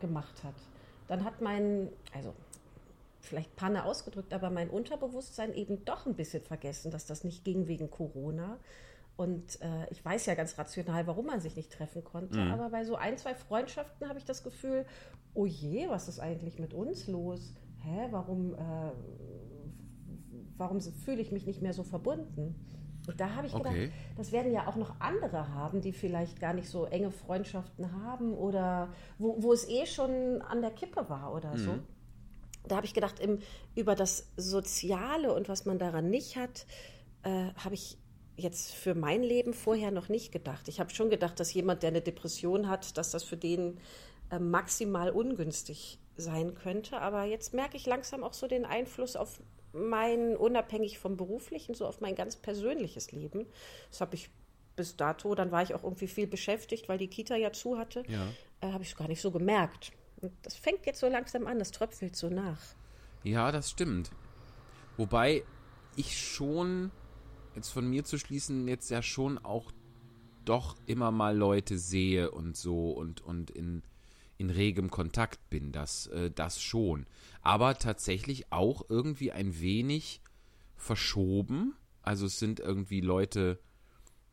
gemacht 0.00 0.42
hat. 0.44 0.54
Dann 1.06 1.24
hat 1.24 1.40
mein, 1.40 1.90
also 2.14 2.34
vielleicht 3.20 3.54
Panne 3.56 3.84
ausgedrückt, 3.84 4.32
aber 4.32 4.50
mein 4.50 4.70
Unterbewusstsein 4.70 5.54
eben 5.54 5.84
doch 5.84 6.06
ein 6.06 6.14
bisschen 6.14 6.42
vergessen, 6.42 6.90
dass 6.90 7.06
das 7.06 7.24
nicht 7.24 7.44
ging 7.44 7.66
wegen 7.66 7.90
Corona. 7.90 8.58
Und 9.16 9.60
äh, 9.62 9.88
ich 9.90 10.04
weiß 10.04 10.26
ja 10.26 10.34
ganz 10.34 10.58
rational, 10.58 11.06
warum 11.06 11.26
man 11.26 11.40
sich 11.40 11.56
nicht 11.56 11.72
treffen 11.72 12.02
konnte. 12.02 12.40
Aber 12.52 12.70
bei 12.70 12.84
so 12.84 12.96
ein, 12.96 13.16
zwei 13.16 13.34
Freundschaften 13.34 14.08
habe 14.08 14.18
ich 14.18 14.24
das 14.24 14.42
Gefühl, 14.42 14.86
oh 15.34 15.46
je, 15.46 15.88
was 15.88 16.08
ist 16.08 16.18
eigentlich 16.20 16.58
mit 16.58 16.74
uns 16.74 17.06
los? 17.06 17.54
Hä, 17.82 18.08
warum, 18.10 18.54
äh, 18.54 18.92
warum 20.56 20.80
fühle 20.80 21.20
ich 21.20 21.30
mich 21.32 21.46
nicht 21.46 21.62
mehr 21.62 21.72
so 21.72 21.84
verbunden? 21.84 22.54
Und 23.06 23.20
da 23.20 23.34
habe 23.34 23.46
ich 23.46 23.54
gedacht, 23.54 23.74
Okay. 23.74 23.92
das 24.16 24.32
werden 24.32 24.52
ja 24.52 24.66
auch 24.66 24.76
noch 24.76 24.98
andere 25.00 25.48
haben, 25.54 25.80
die 25.80 25.92
vielleicht 25.92 26.40
gar 26.40 26.54
nicht 26.54 26.68
so 26.68 26.86
enge 26.86 27.10
Freundschaften 27.10 27.92
haben 28.04 28.32
oder 28.34 28.88
wo, 29.18 29.42
wo 29.42 29.52
es 29.52 29.68
eh 29.68 29.86
schon 29.86 30.40
an 30.42 30.62
der 30.62 30.70
Kippe 30.70 31.08
war 31.08 31.34
oder 31.34 31.56
so. 31.58 31.72
Da 32.66 32.76
habe 32.76 32.86
ich 32.86 32.94
gedacht, 32.94 33.20
im, 33.20 33.40
über 33.74 33.94
das 33.94 34.32
Soziale 34.38 35.34
und 35.34 35.50
was 35.50 35.66
man 35.66 35.78
daran 35.78 36.08
nicht 36.08 36.36
hat, 36.36 36.66
äh, 37.22 37.52
habe 37.62 37.74
ich 37.74 37.98
jetzt 38.36 38.72
für 38.72 38.94
mein 38.94 39.22
Leben 39.22 39.52
vorher 39.52 39.90
noch 39.90 40.08
nicht 40.08 40.32
gedacht. 40.32 40.68
Ich 40.68 40.80
habe 40.80 40.90
schon 40.90 41.10
gedacht, 41.10 41.38
dass 41.38 41.52
jemand, 41.52 41.82
der 41.82 41.90
eine 41.90 42.00
Depression 42.00 42.68
hat, 42.68 42.96
dass 42.96 43.10
das 43.10 43.22
für 43.22 43.36
den 43.36 43.78
äh, 44.30 44.38
maximal 44.38 45.10
ungünstig 45.10 45.98
sein 46.16 46.54
könnte. 46.54 47.00
Aber 47.00 47.24
jetzt 47.24 47.52
merke 47.52 47.76
ich 47.76 47.86
langsam 47.86 48.24
auch 48.24 48.32
so 48.32 48.46
den 48.46 48.64
Einfluss 48.64 49.14
auf 49.14 49.40
mein, 49.74 50.36
unabhängig 50.36 50.98
vom 50.98 51.16
beruflichen, 51.16 51.74
so 51.74 51.86
auf 51.86 52.00
mein 52.00 52.14
ganz 52.14 52.36
persönliches 52.36 53.12
Leben. 53.12 53.46
Das 53.90 54.00
habe 54.00 54.14
ich 54.14 54.30
bis 54.76 54.96
dato, 54.96 55.34
dann 55.34 55.52
war 55.52 55.62
ich 55.62 55.74
auch 55.74 55.84
irgendwie 55.84 56.08
viel 56.08 56.26
beschäftigt, 56.26 56.88
weil 56.88 56.98
die 56.98 57.08
Kita 57.08 57.36
ja 57.36 57.52
zu 57.52 57.78
hatte, 57.78 58.02
Ja. 58.08 58.26
äh, 58.60 58.72
habe 58.72 58.82
ich 58.82 58.90
es 58.90 58.96
gar 58.96 59.08
nicht 59.08 59.20
so 59.20 59.30
gemerkt. 59.30 59.92
Und 60.20 60.32
das 60.42 60.56
fängt 60.56 60.86
jetzt 60.86 61.00
so 61.00 61.08
langsam 61.08 61.46
an, 61.46 61.58
das 61.58 61.70
tröpfelt 61.70 62.16
so 62.16 62.28
nach. 62.28 62.60
Ja, 63.22 63.52
das 63.52 63.70
stimmt. 63.70 64.10
Wobei 64.96 65.44
ich 65.96 66.18
schon, 66.18 66.90
jetzt 67.54 67.70
von 67.70 67.88
mir 67.88 68.04
zu 68.04 68.18
schließen, 68.18 68.66
jetzt 68.68 68.90
ja 68.90 69.02
schon 69.02 69.38
auch 69.38 69.70
doch 70.44 70.76
immer 70.86 71.10
mal 71.10 71.36
Leute 71.36 71.78
sehe 71.78 72.30
und 72.30 72.56
so 72.56 72.90
und, 72.90 73.20
und 73.22 73.50
in, 73.50 73.82
in 74.36 74.50
regem 74.50 74.90
Kontakt 74.90 75.48
bin. 75.50 75.72
Das, 75.72 76.06
äh, 76.08 76.30
das 76.30 76.60
schon. 76.60 77.06
Aber 77.42 77.78
tatsächlich 77.78 78.52
auch 78.52 78.84
irgendwie 78.88 79.32
ein 79.32 79.60
wenig 79.60 80.20
verschoben. 80.76 81.74
Also 82.02 82.26
es 82.26 82.38
sind 82.38 82.60
irgendwie 82.60 83.00
Leute 83.00 83.58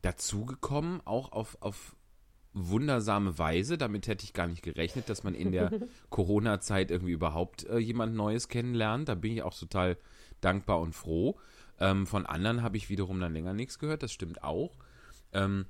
dazugekommen, 0.02 1.02
auch 1.06 1.32
auf, 1.32 1.58
auf 1.62 1.96
wundersame 2.54 3.38
Weise. 3.38 3.78
Damit 3.78 4.08
hätte 4.08 4.26
ich 4.26 4.34
gar 4.34 4.48
nicht 4.48 4.64
gerechnet, 4.64 5.10
dass 5.10 5.24
man 5.24 5.36
in 5.36 5.52
der 5.52 5.72
Corona-Zeit 6.10 6.92
irgendwie 6.92 7.14
überhaupt 7.14 7.66
äh, 7.66 7.78
jemand 7.78 8.16
Neues 8.16 8.48
kennenlernt. 8.50 9.08
Da 9.10 9.16
bin 9.16 9.34
ich 9.34 9.44
auch 9.44 9.58
total 9.58 9.98
dankbar 10.42 10.80
und 10.80 10.94
froh. 10.94 11.40
Ähm, 11.80 12.06
von 12.06 12.26
anderen 12.26 12.62
habe 12.62 12.78
ich 12.78 12.90
wiederum 12.90 13.20
dann 13.20 13.34
länger 13.34 13.54
nichts 13.54 13.80
gehört, 13.80 14.04
das 14.04 14.12
stimmt 14.12 14.44
auch. 14.44 14.78
Ähm, 15.34 15.66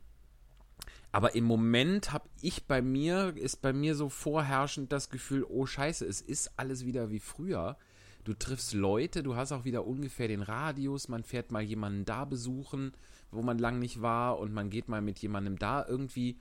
aber 1.11 1.35
im 1.35 1.43
Moment 1.43 2.13
habe 2.13 2.29
ich 2.41 2.65
bei 2.65 2.81
mir, 2.81 3.35
ist 3.35 3.61
bei 3.61 3.73
mir 3.73 3.95
so 3.95 4.09
vorherrschend 4.09 4.91
das 4.91 5.09
Gefühl, 5.09 5.45
oh 5.47 5.65
scheiße, 5.65 6.05
es 6.05 6.21
ist 6.21 6.51
alles 6.57 6.85
wieder 6.85 7.09
wie 7.09 7.19
früher. 7.19 7.77
Du 8.23 8.33
triffst 8.33 8.73
Leute, 8.73 9.23
du 9.23 9.35
hast 9.35 9.51
auch 9.51 9.65
wieder 9.65 9.85
ungefähr 9.85 10.27
den 10.27 10.41
Radius, 10.41 11.09
man 11.09 11.23
fährt 11.23 11.51
mal 11.51 11.61
jemanden 11.61 12.05
da 12.05 12.23
besuchen, 12.23 12.93
wo 13.31 13.41
man 13.41 13.57
lang 13.57 13.79
nicht 13.79 14.01
war 14.01 14.39
und 14.39 14.53
man 14.53 14.69
geht 14.69 14.87
mal 14.87 15.01
mit 15.01 15.19
jemandem 15.19 15.57
da 15.57 15.85
irgendwie 15.85 16.39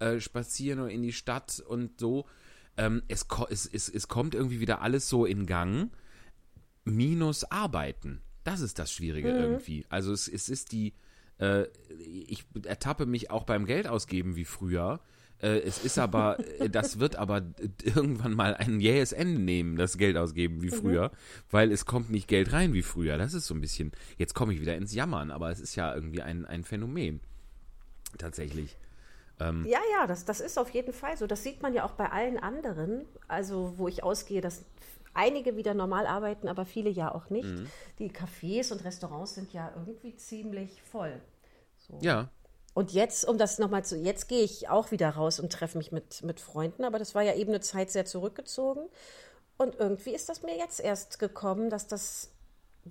äh, 0.00 0.20
spazieren 0.20 0.80
oder 0.80 0.90
in 0.90 1.02
die 1.02 1.12
Stadt 1.12 1.62
und 1.66 2.00
so. 2.00 2.26
Ähm, 2.76 3.02
es, 3.08 3.26
es, 3.48 3.66
es, 3.66 3.88
es 3.88 4.08
kommt 4.08 4.34
irgendwie 4.34 4.60
wieder 4.60 4.82
alles 4.82 5.08
so 5.08 5.24
in 5.24 5.46
Gang, 5.46 5.90
minus 6.84 7.44
Arbeiten. 7.44 8.20
Das 8.44 8.60
ist 8.60 8.78
das 8.78 8.92
Schwierige 8.92 9.30
irgendwie. 9.30 9.86
Also 9.88 10.12
es, 10.12 10.28
es 10.28 10.48
ist 10.48 10.72
die, 10.72 10.94
äh, 11.40 11.64
ich 12.26 12.44
ertappe 12.64 13.06
mich 13.06 13.30
auch 13.30 13.44
beim 13.44 13.66
Geld 13.66 13.88
ausgeben 13.88 14.36
wie 14.36 14.44
früher. 14.44 15.00
Äh, 15.42 15.60
es 15.60 15.82
ist 15.82 15.98
aber, 15.98 16.38
äh, 16.60 16.68
das 16.68 16.98
wird 16.98 17.16
aber 17.16 17.42
irgendwann 17.82 18.34
mal 18.34 18.54
ein 18.54 18.80
jähes 18.80 19.12
Ende 19.12 19.40
nehmen, 19.40 19.76
das 19.76 19.96
Geld 19.96 20.16
ausgeben 20.16 20.62
wie 20.62 20.70
früher, 20.70 21.10
weil 21.50 21.72
es 21.72 21.86
kommt 21.86 22.10
nicht 22.10 22.28
Geld 22.28 22.52
rein 22.52 22.74
wie 22.74 22.82
früher. 22.82 23.16
Das 23.18 23.34
ist 23.34 23.46
so 23.46 23.54
ein 23.54 23.60
bisschen, 23.60 23.92
jetzt 24.18 24.34
komme 24.34 24.52
ich 24.52 24.60
wieder 24.60 24.76
ins 24.76 24.94
Jammern, 24.94 25.30
aber 25.30 25.50
es 25.50 25.60
ist 25.60 25.74
ja 25.76 25.94
irgendwie 25.94 26.22
ein, 26.22 26.44
ein 26.44 26.64
Phänomen. 26.64 27.20
Tatsächlich. 28.18 28.76
Ja, 29.64 29.80
ja, 29.92 30.06
das, 30.06 30.26
das 30.26 30.40
ist 30.40 30.58
auf 30.58 30.68
jeden 30.70 30.92
Fall 30.92 31.16
so. 31.16 31.26
Das 31.26 31.42
sieht 31.42 31.62
man 31.62 31.72
ja 31.72 31.86
auch 31.86 31.92
bei 31.92 32.10
allen 32.10 32.38
anderen. 32.38 33.06
Also, 33.26 33.72
wo 33.78 33.88
ich 33.88 34.02
ausgehe, 34.02 34.42
dass 34.42 34.66
einige 35.14 35.56
wieder 35.56 35.72
normal 35.72 36.06
arbeiten, 36.06 36.48
aber 36.48 36.66
viele 36.66 36.90
ja 36.90 37.14
auch 37.14 37.30
nicht. 37.30 37.48
Die 37.98 38.10
Cafés 38.10 38.72
und 38.72 38.84
Restaurants 38.84 39.34
sind 39.34 39.52
ja 39.52 39.72
irgendwie 39.74 40.14
ziemlich 40.16 40.82
voll. 40.82 41.20
So. 41.90 41.98
Ja, 42.02 42.30
Und 42.74 42.92
jetzt, 42.92 43.24
um 43.24 43.36
das 43.38 43.58
nochmal 43.58 43.84
zu, 43.84 43.96
jetzt 43.96 44.28
gehe 44.28 44.42
ich 44.44 44.68
auch 44.68 44.90
wieder 44.92 45.10
raus 45.10 45.40
und 45.40 45.52
treffe 45.52 45.76
mich 45.78 45.90
mit, 45.92 46.22
mit 46.22 46.38
Freunden, 46.40 46.84
aber 46.84 46.98
das 46.98 47.14
war 47.14 47.22
ja 47.22 47.34
eben 47.34 47.50
eine 47.50 47.60
Zeit 47.60 47.90
sehr 47.90 48.04
zurückgezogen. 48.06 48.88
Und 49.58 49.74
irgendwie 49.74 50.14
ist 50.14 50.28
das 50.28 50.42
mir 50.42 50.56
jetzt 50.56 50.80
erst 50.80 51.18
gekommen, 51.18 51.68
dass 51.68 51.86
das 51.88 52.30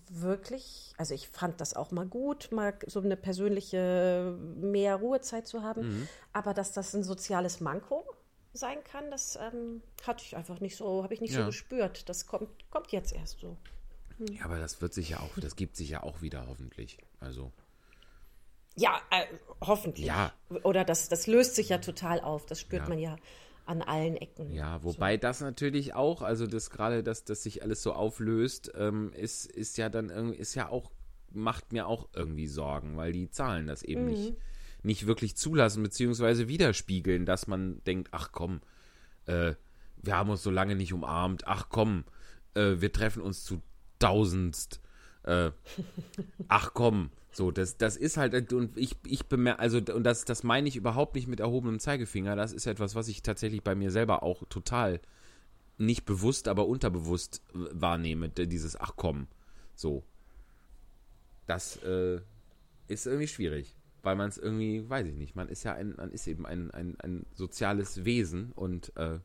wirklich, 0.09 0.93
also 0.97 1.13
ich 1.13 1.29
fand 1.29 1.59
das 1.61 1.75
auch 1.75 1.91
mal 1.91 2.05
gut, 2.05 2.51
mal 2.51 2.73
so 2.85 2.99
eine 3.01 3.17
persönliche 3.17 4.37
mehr 4.57 4.97
Ruhezeit 4.97 5.47
zu 5.47 5.63
haben, 5.63 5.81
Mhm. 5.81 6.07
aber 6.33 6.53
dass 6.53 6.73
das 6.73 6.93
ein 6.93 7.03
soziales 7.03 7.59
Manko 7.59 8.03
sein 8.53 8.83
kann, 8.83 9.09
das 9.11 9.37
ähm, 9.41 9.81
hatte 10.05 10.23
ich 10.25 10.35
einfach 10.35 10.59
nicht 10.59 10.75
so, 10.75 11.03
habe 11.03 11.13
ich 11.13 11.21
nicht 11.21 11.33
Ja. 11.33 11.39
so 11.41 11.45
gespürt. 11.47 12.07
Das 12.09 12.25
kommt, 12.27 12.49
kommt 12.69 12.91
jetzt 12.91 13.13
erst 13.13 13.39
so. 13.39 13.57
Ja, 14.31 14.45
aber 14.45 14.59
das 14.59 14.81
wird 14.81 14.93
sich 14.93 15.09
ja 15.09 15.19
auch, 15.21 15.29
das 15.39 15.55
gibt 15.55 15.75
sich 15.77 15.89
ja 15.89 16.03
auch 16.03 16.21
wieder 16.21 16.45
hoffentlich. 16.47 16.97
Also, 17.19 17.51
Ja, 18.75 18.99
äh, 19.11 19.25
hoffentlich. 19.61 20.05
Ja. 20.07 20.33
Oder 20.63 20.85
das, 20.85 21.09
das 21.09 21.27
löst 21.27 21.55
sich 21.55 21.69
ja 21.69 21.79
total 21.79 22.21
auf. 22.21 22.45
Das 22.45 22.59
spürt 22.59 22.83
Ja. 22.83 22.89
man 22.89 22.99
ja 22.99 23.15
an 23.65 23.81
allen 23.83 24.15
Ecken. 24.17 24.51
ja, 24.51 24.81
wobei 24.83 25.17
das 25.17 25.41
natürlich 25.41 25.93
auch, 25.93 26.23
also 26.23 26.47
das 26.47 26.71
gerade, 26.71 27.03
dass 27.03 27.23
das 27.23 27.43
sich 27.43 27.61
alles 27.61 27.83
so 27.83 27.93
auflöst, 27.93 28.71
ähm, 28.75 29.13
ist, 29.13 29.45
ist 29.45 29.77
ja 29.77 29.89
dann 29.89 30.09
irgendwie, 30.09 30.37
ist 30.39 30.55
ja 30.55 30.69
auch, 30.69 30.89
macht 31.31 31.71
mir 31.71 31.85
auch 31.85 32.09
irgendwie 32.15 32.47
Sorgen, 32.47 32.97
weil 32.97 33.11
die 33.11 33.29
Zahlen 33.29 33.67
das 33.67 33.83
eben 33.83 34.05
nicht, 34.05 34.33
nicht 34.81 35.05
wirklich 35.05 35.35
zulassen, 35.37 35.83
beziehungsweise 35.83 36.47
widerspiegeln, 36.47 37.27
dass 37.27 37.45
man 37.45 37.83
denkt, 37.83 38.09
ach 38.11 38.31
komm, 38.31 38.61
äh, 39.27 39.53
wir 39.97 40.15
haben 40.17 40.31
uns 40.31 40.41
so 40.41 40.49
lange 40.49 40.75
nicht 40.75 40.91
umarmt, 40.93 41.45
ach 41.45 41.67
komm, 41.69 42.05
äh, 42.55 42.77
wir 42.79 42.91
treffen 42.91 43.21
uns 43.21 43.43
zu 43.43 43.61
tausendst, 43.99 44.81
äh, 45.25 45.51
ach 46.47 46.71
komm, 46.73 47.11
so, 47.39 47.51
das, 47.51 47.77
das 47.77 47.95
ist 47.95 48.17
halt, 48.17 48.51
und 48.51 48.77
ich, 48.77 48.97
ich 49.05 49.27
bemerke, 49.27 49.59
also, 49.59 49.77
und 49.77 50.03
das, 50.03 50.25
das 50.25 50.43
meine 50.43 50.67
ich 50.67 50.75
überhaupt 50.75 51.15
nicht 51.15 51.29
mit 51.29 51.39
erhobenem 51.39 51.79
Zeigefinger, 51.79 52.35
das 52.35 52.51
ist 52.51 52.65
etwas, 52.65 52.95
was 52.95 53.07
ich 53.07 53.21
tatsächlich 53.21 53.63
bei 53.63 53.75
mir 53.75 53.91
selber 53.91 54.23
auch 54.23 54.43
total 54.49 54.99
nicht 55.77 56.03
bewusst, 56.03 56.49
aber 56.49 56.67
unterbewusst 56.67 57.41
äh, 57.53 57.59
wahrnehme, 57.71 58.27
dieses 58.27 58.77
ach 58.77 58.91
komm, 58.97 59.27
so. 59.73 60.03
Das 61.47 61.77
äh, 61.77 62.19
ist 62.89 63.07
irgendwie 63.07 63.29
schwierig, 63.29 63.73
weil 64.03 64.17
man 64.17 64.27
es 64.27 64.37
irgendwie, 64.37 64.89
weiß 64.89 65.07
ich 65.07 65.15
nicht, 65.15 65.37
man 65.37 65.47
ist 65.47 65.63
ja 65.63 65.75
ein, 65.75 65.95
man 65.95 66.11
ist 66.11 66.27
eben 66.27 66.45
ein, 66.45 66.71
ein, 66.71 66.99
ein 66.99 67.25
soziales 67.33 68.03
Wesen 68.03 68.51
und 68.51 68.91
äh, 68.97 69.19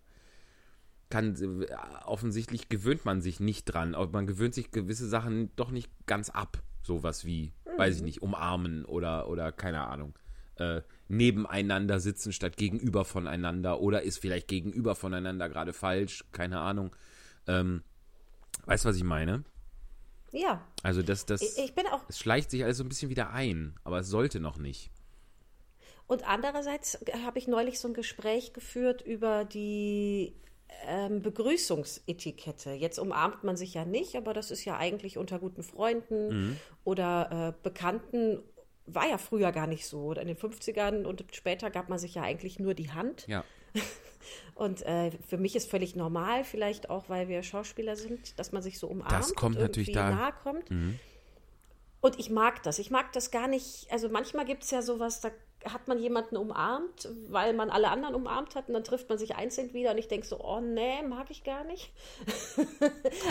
kann 1.10 1.34
äh, 1.34 1.66
offensichtlich 2.04 2.68
gewöhnt 2.68 3.04
man 3.04 3.22
sich 3.22 3.40
nicht 3.40 3.64
dran, 3.64 3.96
man 4.12 4.28
gewöhnt 4.28 4.54
sich 4.54 4.70
gewisse 4.70 5.08
Sachen 5.08 5.50
doch 5.56 5.72
nicht 5.72 5.90
ganz 6.06 6.30
ab. 6.30 6.62
Sowas 6.84 7.24
wie, 7.24 7.50
weiß 7.78 7.96
ich 7.96 8.02
nicht, 8.02 8.22
umarmen 8.22 8.84
oder, 8.84 9.28
oder 9.28 9.52
keine 9.52 9.86
Ahnung. 9.86 10.14
Äh, 10.56 10.82
nebeneinander 11.08 11.98
sitzen 11.98 12.32
statt 12.32 12.56
gegenüber 12.56 13.04
voneinander 13.04 13.80
oder 13.80 14.02
ist 14.02 14.18
vielleicht 14.18 14.46
gegenüber 14.48 14.94
voneinander 14.94 15.48
gerade 15.48 15.72
falsch, 15.72 16.24
keine 16.32 16.60
Ahnung. 16.60 16.94
Ähm, 17.48 17.82
weißt 18.66 18.84
du, 18.84 18.88
was 18.88 18.96
ich 18.96 19.04
meine? 19.04 19.44
Ja, 20.30 20.60
Also 20.82 21.02
das, 21.02 21.26
das, 21.26 21.42
ich, 21.42 21.58
ich 21.64 21.74
bin 21.74 21.86
auch. 21.86 22.00
es 22.08 22.18
schleicht 22.18 22.50
sich 22.50 22.64
alles 22.64 22.78
so 22.78 22.84
ein 22.84 22.88
bisschen 22.88 23.10
wieder 23.10 23.30
ein, 23.30 23.74
aber 23.84 24.00
es 24.00 24.08
sollte 24.08 24.40
noch 24.40 24.58
nicht. 24.58 24.90
Und 26.06 26.28
andererseits 26.28 26.98
habe 27.24 27.38
ich 27.38 27.48
neulich 27.48 27.78
so 27.80 27.88
ein 27.88 27.94
Gespräch 27.94 28.52
geführt 28.52 29.02
über 29.02 29.44
die 29.44 30.34
ähm, 30.86 31.22
Begrüßungsetikette. 31.22 32.72
Jetzt 32.72 32.98
umarmt 32.98 33.44
man 33.44 33.56
sich 33.56 33.74
ja 33.74 33.84
nicht, 33.84 34.16
aber 34.16 34.32
das 34.34 34.50
ist 34.50 34.64
ja 34.64 34.76
eigentlich 34.76 35.18
unter 35.18 35.38
guten 35.38 35.62
Freunden 35.62 36.58
oder 36.84 37.54
äh, 37.56 37.62
Bekannten. 37.62 38.42
War 38.86 39.08
ja 39.08 39.16
früher 39.18 39.50
gar 39.52 39.66
nicht 39.66 39.86
so. 39.86 40.12
In 40.12 40.26
den 40.28 40.36
50ern 40.36 41.04
und 41.04 41.24
später 41.32 41.70
gab 41.70 41.88
man 41.88 41.98
sich 41.98 42.14
ja 42.16 42.22
eigentlich 42.22 42.58
nur 42.58 42.74
die 42.74 42.90
Hand. 42.92 43.26
Ja. 43.26 43.44
Und 44.54 44.82
äh, 44.86 45.10
für 45.26 45.36
mich 45.36 45.54
ist 45.56 45.68
völlig 45.68 45.96
normal, 45.96 46.44
vielleicht 46.44 46.88
auch, 46.88 47.08
weil 47.08 47.28
wir 47.28 47.42
Schauspieler 47.42 47.96
sind, 47.96 48.38
dass 48.38 48.52
man 48.52 48.62
sich 48.62 48.78
so 48.78 48.86
umarmt. 48.86 49.12
Das 49.12 49.34
kommt 49.34 49.56
und 49.56 49.62
natürlich 49.62 49.88
irgendwie 49.88 50.00
da- 50.00 50.10
Mhm. 50.10 50.16
nahe 50.16 50.32
kommt. 50.42 50.70
Und 52.00 52.18
ich 52.18 52.30
mag 52.30 52.62
das. 52.62 52.78
Ich 52.78 52.90
mag 52.90 53.12
das 53.12 53.30
gar 53.30 53.48
nicht. 53.48 53.86
Also 53.90 54.08
manchmal 54.08 54.44
gibt 54.46 54.62
es 54.62 54.70
ja 54.70 54.80
sowas, 54.82 55.20
da 55.20 55.30
hat 55.64 55.88
man 55.88 55.98
jemanden 55.98 56.36
umarmt, 56.36 57.08
weil 57.28 57.54
man 57.54 57.70
alle 57.70 57.88
anderen 57.88 58.14
umarmt 58.14 58.54
hat 58.54 58.68
und 58.68 58.74
dann 58.74 58.84
trifft 58.84 59.08
man 59.08 59.18
sich 59.18 59.36
einzeln 59.36 59.72
wieder 59.72 59.92
und 59.92 59.98
ich 59.98 60.08
denke 60.08 60.26
so, 60.26 60.40
oh 60.40 60.60
nee, 60.60 61.02
mag 61.02 61.30
ich 61.30 61.44
gar 61.44 61.64
nicht. 61.64 61.92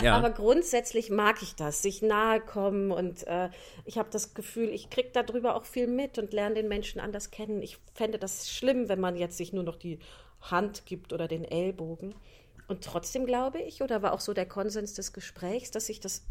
Ja. 0.02 0.16
Aber 0.16 0.30
grundsätzlich 0.30 1.10
mag 1.10 1.42
ich 1.42 1.54
das, 1.54 1.82
sich 1.82 2.02
nahe 2.02 2.40
kommen 2.40 2.90
und 2.90 3.26
äh, 3.26 3.48
ich 3.84 3.96
habe 3.96 4.08
das 4.10 4.34
Gefühl, 4.34 4.68
ich 4.68 4.90
kriege 4.90 5.10
darüber 5.12 5.56
auch 5.56 5.64
viel 5.64 5.86
mit 5.86 6.18
und 6.18 6.32
lerne 6.32 6.56
den 6.56 6.68
Menschen 6.68 7.00
anders 7.00 7.30
kennen. 7.30 7.62
Ich 7.62 7.78
fände 7.94 8.18
das 8.18 8.50
schlimm, 8.50 8.88
wenn 8.88 9.00
man 9.00 9.16
jetzt 9.16 9.36
sich 9.36 9.52
nur 9.52 9.62
noch 9.62 9.76
die 9.76 9.98
Hand 10.40 10.84
gibt 10.86 11.12
oder 11.12 11.28
den 11.28 11.44
Ellbogen. 11.44 12.14
Und 12.66 12.84
trotzdem 12.84 13.26
glaube 13.26 13.60
ich, 13.60 13.82
oder 13.82 14.02
war 14.02 14.12
auch 14.12 14.20
so 14.20 14.32
der 14.34 14.46
Konsens 14.46 14.94
des 14.94 15.12
Gesprächs, 15.12 15.70
dass 15.70 15.86
sich 15.86 16.00
das 16.00 16.26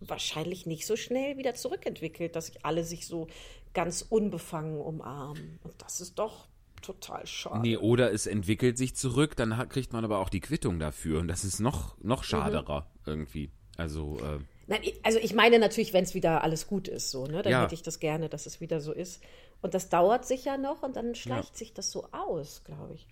wahrscheinlich 0.00 0.66
nicht 0.66 0.86
so 0.86 0.96
schnell 0.96 1.36
wieder 1.36 1.54
zurückentwickelt, 1.54 2.36
dass 2.36 2.46
sich 2.46 2.64
alle 2.64 2.84
sich 2.84 3.06
so 3.06 3.26
ganz 3.74 4.02
unbefangen 4.08 4.80
umarmen. 4.80 5.58
Und 5.62 5.74
das 5.82 6.00
ist 6.00 6.18
doch 6.18 6.46
total 6.80 7.26
schade. 7.26 7.60
Nee, 7.60 7.76
oder 7.76 8.12
es 8.12 8.26
entwickelt 8.26 8.78
sich 8.78 8.94
zurück, 8.96 9.36
dann 9.36 9.56
hat, 9.56 9.70
kriegt 9.70 9.92
man 9.92 10.04
aber 10.04 10.18
auch 10.18 10.28
die 10.28 10.40
Quittung 10.40 10.78
dafür. 10.78 11.20
Und 11.20 11.28
das 11.28 11.44
ist 11.44 11.60
noch, 11.60 11.96
noch 12.02 12.24
schaderer 12.24 12.86
irgendwie. 13.06 13.50
Also, 13.76 14.18
äh, 14.20 14.38
Nein, 14.66 14.80
ich- 14.82 15.04
also 15.04 15.18
ich 15.18 15.34
meine 15.34 15.58
natürlich, 15.58 15.92
wenn 15.92 16.04
es 16.04 16.14
wieder 16.14 16.42
alles 16.44 16.66
gut 16.66 16.88
ist, 16.88 17.10
so, 17.10 17.26
ne? 17.26 17.42
Dann 17.42 17.50
Ja. 17.52 17.62
hätte 17.64 17.74
ich 17.74 17.82
das 17.82 17.98
gerne, 18.00 18.28
dass 18.28 18.46
es 18.46 18.60
wieder 18.60 18.80
so 18.80 18.92
ist. 18.92 19.20
Und 19.60 19.74
das 19.74 19.88
dauert 19.88 20.26
sicher 20.26 20.56
noch 20.58 20.82
und 20.82 20.96
dann 20.96 21.14
schleicht 21.14 21.56
sich 21.56 21.72
das 21.74 21.90
so 21.90 22.06
aus, 22.12 22.62
glaube 22.64 22.94
ich. 22.94 23.06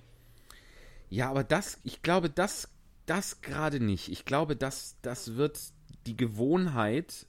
ja, 1.11 1.29
aber 1.31 1.45
das, 1.45 1.79
ich 1.85 2.03
glaube, 2.03 2.31
das, 2.31 2.69
das 3.07 3.41
gerade 3.43 3.81
nicht. 3.81 4.09
Ich 4.11 4.25
glaube, 4.25 4.55
das, 4.57 4.97
das 5.03 5.35
wird 5.37 5.59
die 6.07 6.17
Gewohnheit, 6.17 7.27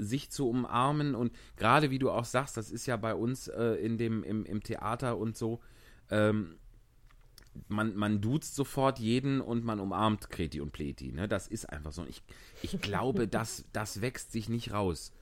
sich 0.00 0.30
zu 0.30 0.48
umarmen 0.48 1.14
und 1.14 1.32
gerade 1.56 1.90
wie 1.90 1.98
du 1.98 2.10
auch 2.10 2.24
sagst, 2.24 2.56
das 2.56 2.70
ist 2.70 2.86
ja 2.86 2.96
bei 2.96 3.14
uns 3.14 3.48
äh, 3.48 3.74
in 3.74 3.98
dem, 3.98 4.22
im, 4.22 4.44
im 4.44 4.62
Theater 4.62 5.18
und 5.18 5.36
so, 5.36 5.60
ähm, 6.10 6.56
man, 7.68 7.94
man 7.96 8.20
duzt 8.20 8.54
sofort 8.54 8.98
jeden 8.98 9.40
und 9.40 9.64
man 9.64 9.80
umarmt 9.80 10.30
Kreti 10.30 10.60
und 10.60 10.72
Pleti. 10.72 11.12
Ne? 11.12 11.28
Das 11.28 11.48
ist 11.48 11.68
einfach 11.68 11.92
so. 11.92 12.04
Ich, 12.06 12.22
ich 12.62 12.80
glaube, 12.80 13.28
das, 13.28 13.64
das 13.72 14.00
wächst 14.00 14.32
sich 14.32 14.48
nicht 14.48 14.72
raus. 14.72 15.12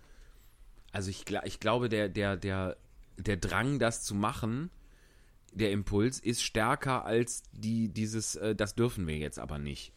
Also 0.92 1.10
ich, 1.10 1.24
ich 1.44 1.60
glaube, 1.60 1.88
der, 1.88 2.08
der, 2.08 2.36
der, 2.36 2.76
der 3.16 3.36
Drang, 3.36 3.78
das 3.78 4.04
zu 4.04 4.14
machen, 4.14 4.70
der 5.52 5.72
Impuls 5.72 6.20
ist 6.20 6.42
stärker 6.42 7.04
als 7.04 7.42
die, 7.52 7.88
dieses, 7.88 8.36
äh, 8.36 8.54
das 8.54 8.74
dürfen 8.74 9.06
wir 9.06 9.16
jetzt 9.16 9.38
aber 9.38 9.58
nicht. 9.58 9.92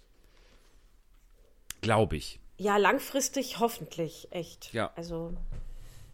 Glaube 1.81 2.17
ich. 2.17 2.40
Ja, 2.61 2.77
langfristig 2.77 3.57
hoffentlich, 3.57 4.27
echt. 4.29 4.71
Ja. 4.71 4.91
Also, 4.95 5.33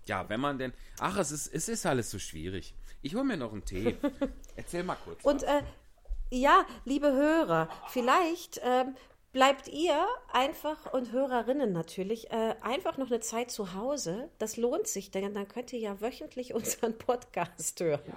Ja, 0.05 0.29
wenn 0.29 0.39
man 0.39 0.57
denn. 0.57 0.71
Ach, 0.97 1.17
es 1.17 1.31
ist, 1.31 1.53
es 1.53 1.67
ist 1.67 1.85
alles 1.85 2.09
so 2.09 2.19
schwierig. 2.19 2.73
Ich 3.01 3.15
hole 3.15 3.25
mir 3.25 3.35
noch 3.35 3.51
einen 3.51 3.65
Tee. 3.65 3.97
Erzähl 4.55 4.83
mal 4.83 4.95
kurz. 5.03 5.25
Und 5.25 5.43
äh, 5.43 5.61
ja, 6.29 6.65
liebe 6.85 7.11
Hörer, 7.11 7.67
vielleicht 7.89 8.61
ähm, 8.63 8.95
bleibt 9.33 9.67
ihr 9.67 10.07
einfach 10.31 10.93
und 10.93 11.11
Hörerinnen 11.11 11.73
natürlich 11.73 12.31
äh, 12.31 12.55
einfach 12.61 12.97
noch 12.97 13.07
eine 13.07 13.19
Zeit 13.19 13.51
zu 13.51 13.73
Hause. 13.73 14.29
Das 14.39 14.55
lohnt 14.55 14.87
sich, 14.87 15.11
denn 15.11 15.33
dann 15.33 15.49
könnt 15.49 15.73
ihr 15.73 15.79
ja 15.79 15.99
wöchentlich 15.99 16.53
unseren 16.53 16.97
Podcast 16.97 17.77
hören. 17.81 18.15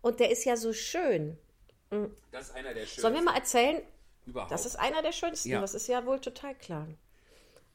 Und 0.00 0.20
der 0.20 0.30
ist 0.30 0.44
ja 0.44 0.56
so 0.56 0.72
schön. 0.72 1.36
das 2.30 2.50
ist 2.50 2.54
einer 2.54 2.72
der 2.72 2.82
schönsten 2.82 3.00
Sollen 3.00 3.14
wir 3.14 3.22
mal 3.22 3.34
erzählen? 3.34 3.82
Überhaupt. 4.30 4.50
Das 4.52 4.66
ist 4.66 4.76
einer 4.76 5.02
der 5.02 5.12
schönsten, 5.12 5.50
Ja. 5.50 5.60
das 5.60 5.74
ist 5.74 5.86
ja 5.86 6.04
wohl 6.06 6.20
total 6.20 6.54
klar. 6.54 6.86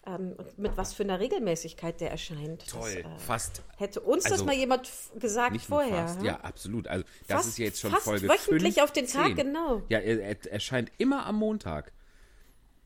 Ähm, 0.07 0.33
und 0.37 0.59
mit 0.59 0.77
was 0.77 0.93
für 0.93 1.01
einer 1.03 1.19
Regelmäßigkeit 1.19 1.99
der 1.99 2.11
erscheint. 2.11 2.67
Toll. 2.67 3.01
Das, 3.03 3.11
äh, 3.13 3.19
fast. 3.25 3.61
hätte 3.77 4.01
uns 4.01 4.23
das 4.23 4.33
Also, 4.33 4.45
mal 4.45 4.53
jemand 4.53 4.91
gesagt 5.19 5.59
vorher. 5.61 6.05
fast. 6.07 6.19
hm? 6.19 6.25
Ja, 6.25 6.39
absolut. 6.41 6.87
Also, 6.87 7.05
das 7.27 7.37
Fast- 7.37 7.47
ist 7.49 7.57
jetzt 7.57 7.79
schon 7.79 7.91
fast 7.91 8.03
Folge 8.03 8.27
wöchentlich 8.27 8.75
15. 8.75 8.83
auf 8.83 8.91
den 8.91 9.07
Tag, 9.07 9.35
genau. 9.35 9.81
Ja, 9.89 9.99
er, 9.99 10.21
er 10.21 10.51
erscheint 10.51 10.91
immer 10.99 11.25
am 11.25 11.37
Montag. 11.37 11.91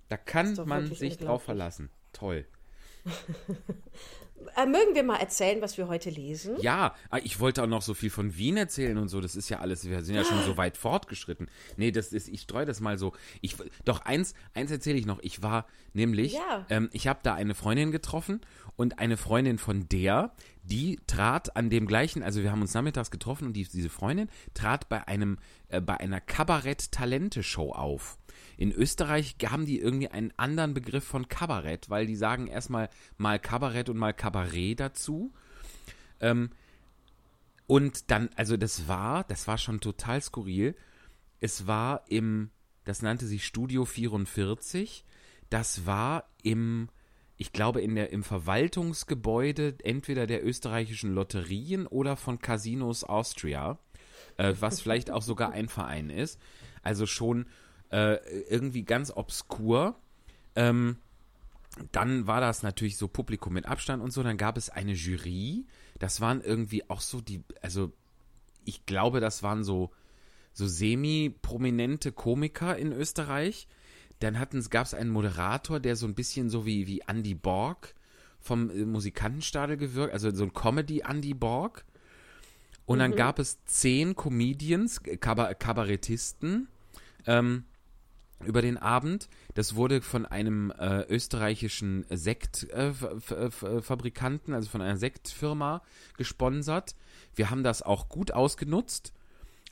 Da 0.08 0.16
kann 0.18 0.56
man 0.66 0.94
sich 0.96 1.18
drauf 1.18 1.44
verlassen. 1.44 1.90
Toll. 2.14 2.46
Äh, 4.56 4.66
mögen 4.66 4.96
wir 4.96 5.04
mal 5.04 5.18
erzählen, 5.18 5.62
was 5.62 5.78
wir 5.78 5.88
heute 5.88 6.10
lesen? 6.10 6.56
Ja, 6.62 6.96
ah, 7.10 7.20
ich 7.24 7.40
wollte 7.40 7.64
auch 7.64 7.68
noch 7.68 7.82
so 7.82 7.94
viel 7.94 8.10
von 8.10 8.36
Wien 8.38 8.58
erzählen 8.58 8.98
und 8.98 9.10
so. 9.10 9.22
Das 9.22 9.36
ist 9.36 9.50
ja 9.50 9.60
alles, 9.60 9.88
wir 9.88 10.02
sind 10.04 10.16
ja 10.16 10.24
schon 10.24 10.44
so 10.44 10.58
weit 10.58 10.78
fortgeschritten. 10.78 11.50
Nee, 11.78 11.92
das 11.92 12.14
ist, 12.14 12.28
ich 12.30 12.42
streue 12.42 12.66
das 12.66 12.80
mal 12.80 12.98
so. 12.98 13.14
Ich, 13.42 13.56
doch 13.86 14.02
eins, 14.02 14.34
eins 14.54 14.72
erzähle 14.72 14.98
ich 14.98 15.06
noch. 15.06 15.20
Ich 15.22 15.42
war 15.42 15.66
nämlich, 15.94 16.34
Ja. 16.34 16.66
ähm, 16.70 16.90
ich 16.94 17.08
habe 17.08 17.20
da 17.24 17.34
eine 17.36 17.56
Freundin 17.56 17.92
getroffen 17.92 18.42
und 18.76 19.00
eine 19.00 19.18
Freundin 19.18 19.58
von 19.58 19.88
der, 19.90 20.32
die 20.64 21.00
trat 21.08 21.56
an 21.56 21.70
dem 21.70 21.86
gleichen, 21.88 22.24
also 22.24 22.42
wir 22.42 22.52
haben 22.52 22.62
uns 22.62 22.74
nachmittags 22.74 23.12
getroffen 23.12 23.46
und 23.48 23.54
die, 23.54 23.64
diese 23.68 23.90
Freundin 23.90 24.30
trat 24.54 24.88
bei 24.90 25.08
einem, 25.08 25.38
äh, 25.68 25.82
bei 25.82 25.98
einer 26.00 26.22
Kabarett-Talente-Show 26.22 27.72
auf. 27.72 28.18
In 28.60 28.74
Österreich 28.74 29.38
haben 29.48 29.66
die 29.66 29.80
irgendwie 29.80 30.10
einen 30.10 30.34
anderen 30.36 30.74
Begriff 30.74 31.06
von 31.06 31.30
Kabarett, 31.30 31.90
weil 31.90 32.06
die 32.06 32.18
sagen 32.18 32.48
erstmal 32.48 32.90
mal 33.18 33.40
Kabarett 33.40 33.88
und 33.88 33.96
mal 33.96 34.12
Kabarett 34.14 34.82
dazu. 34.82 35.32
Und 37.68 38.12
dann, 38.12 38.30
also 38.36 38.58
das 38.58 38.90
war, 38.90 39.24
das 39.24 39.48
war 39.48 39.58
schon 39.58 39.80
total 39.80 40.22
skurril. 40.22 40.76
Es 41.40 41.68
war 41.68 42.04
im, 42.10 42.50
das 42.84 43.02
nannte 43.02 43.28
sich 43.28 43.46
Studio 43.46 43.86
44. 43.86 45.06
Das 45.50 45.86
war 45.86 46.30
im, 46.44 46.90
ich 47.38 47.54
glaube, 47.54 47.80
in 47.80 47.96
der, 47.96 48.12
im 48.12 48.24
Verwaltungsgebäude 48.24 49.78
entweder 49.86 50.28
der 50.28 50.46
österreichischen 50.46 51.14
Lotterien 51.14 51.88
oder 51.88 52.18
von 52.18 52.40
Casinos 52.40 53.06
Austria, 53.06 53.80
äh, 54.36 54.54
was 54.60 54.82
vielleicht 54.82 55.12
auch 55.12 55.22
sogar 55.22 55.54
ein 55.54 55.70
Verein 55.70 56.10
ist. 56.10 56.42
Also 56.84 57.06
schon 57.06 57.46
äh, 57.92 58.16
irgendwie 58.50 58.84
ganz 58.84 59.12
obskur. 59.12 59.96
Ähm, 60.56 60.98
dann 61.92 62.28
war 62.28 62.42
das 62.42 62.64
natürlich 62.64 62.98
so 62.98 63.08
Publikum 63.08 63.54
mit 63.54 63.66
Abstand 63.66 64.04
und 64.04 64.12
so. 64.12 64.24
Dann 64.24 64.38
gab 64.38 64.58
es 64.58 64.70
eine 64.70 64.94
Jury. 64.94 65.66
Das 66.00 66.22
waren 66.22 66.42
irgendwie 66.42 66.90
auch 66.90 67.02
so 67.02 67.22
die, 67.22 67.44
also 67.62 67.92
ich 68.66 68.86
glaube, 68.86 69.20
das 69.20 69.44
waren 69.44 69.64
so, 69.64 69.92
so 70.54 70.68
semi-prominente 70.68 72.12
Komiker 72.12 72.78
in 72.78 72.92
Österreich. 72.92 73.68
Dann 74.20 74.38
gab 74.70 74.86
es 74.86 74.94
einen 74.94 75.10
Moderator, 75.10 75.80
der 75.80 75.96
so 75.96 76.06
ein 76.06 76.16
bisschen 76.16 76.50
so 76.50 76.66
wie, 76.66 76.88
wie 76.88 77.02
Andy 77.08 77.36
Borg 77.36 77.96
vom 78.40 78.70
äh, 78.70 78.86
Musikantenstadel 78.86 79.78
gewirkt, 79.78 80.14
also 80.14 80.34
so 80.34 80.44
ein 80.44 80.54
Comedy-Andy 80.54 81.34
Borg. 81.34 81.86
Und 82.86 83.00
dann 83.00 83.16
gab 83.16 83.38
es 83.38 83.64
zehn 83.66 84.16
Comedians, 84.16 85.04
Kaba 85.20 85.54
Kabarettisten, 85.54 86.68
ähm, 87.28 87.66
über 88.46 88.62
den 88.62 88.78
Abend. 88.78 89.30
Das 89.54 89.76
wurde 89.76 90.02
von 90.02 90.26
einem 90.26 90.72
äh, 90.72 91.04
österreichischen 91.04 92.06
Sektfabrikanten, 92.10 94.54
äh, 94.54 94.56
also 94.56 94.70
von 94.70 94.82
einer 94.82 94.98
Sektfirma 94.98 95.82
gesponsert. 96.18 96.96
Wir 97.36 97.50
haben 97.50 97.64
das 97.64 97.82
auch 97.82 98.10
gut 98.10 98.32
ausgenutzt. 98.32 99.14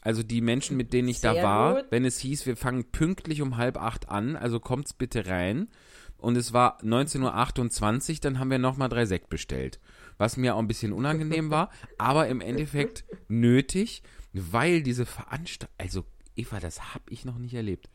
Also 0.02 0.24
die 0.24 0.42
Menschen, 0.42 0.78
mit 0.78 0.94
denen 0.94 1.10
ich 1.10 1.20
Sehr 1.20 1.34
da 1.34 1.44
war, 1.44 1.76
gut. 1.76 1.92
wenn 1.92 2.06
es 2.06 2.20
hieß, 2.20 2.46
wir 2.46 2.56
fangen 2.56 2.86
pünktlich 2.92 3.42
um 3.42 3.58
halb 3.58 3.78
acht 3.78 4.10
an, 4.10 4.36
also 4.36 4.60
kommt's 4.60 4.94
bitte 4.94 5.26
rein. 5.26 5.68
Und 6.18 6.36
es 6.36 6.54
war 6.54 6.80
19.28 6.82 8.12
Uhr, 8.12 8.18
dann 8.22 8.40
haben 8.40 8.50
wir 8.50 8.58
nochmal 8.58 8.90
drei 8.90 9.06
Sekt 9.06 9.30
bestellt. 9.30 9.80
Was 10.18 10.38
mir 10.38 10.56
auch 10.56 10.60
ein 10.60 10.68
bisschen 10.68 10.94
unangenehm 10.94 11.52
war, 11.52 11.70
aber 11.98 12.28
im 12.28 12.42
Endeffekt 12.42 13.06
nötig, 13.28 14.02
weil 14.34 14.82
diese 14.82 15.06
Veranstaltung, 15.06 15.76
also 15.78 16.06
Eva, 16.36 16.60
das 16.60 16.94
habe 16.94 17.06
ich 17.10 17.26
noch 17.26 17.38
nicht 17.38 17.54
erlebt. 17.54 17.90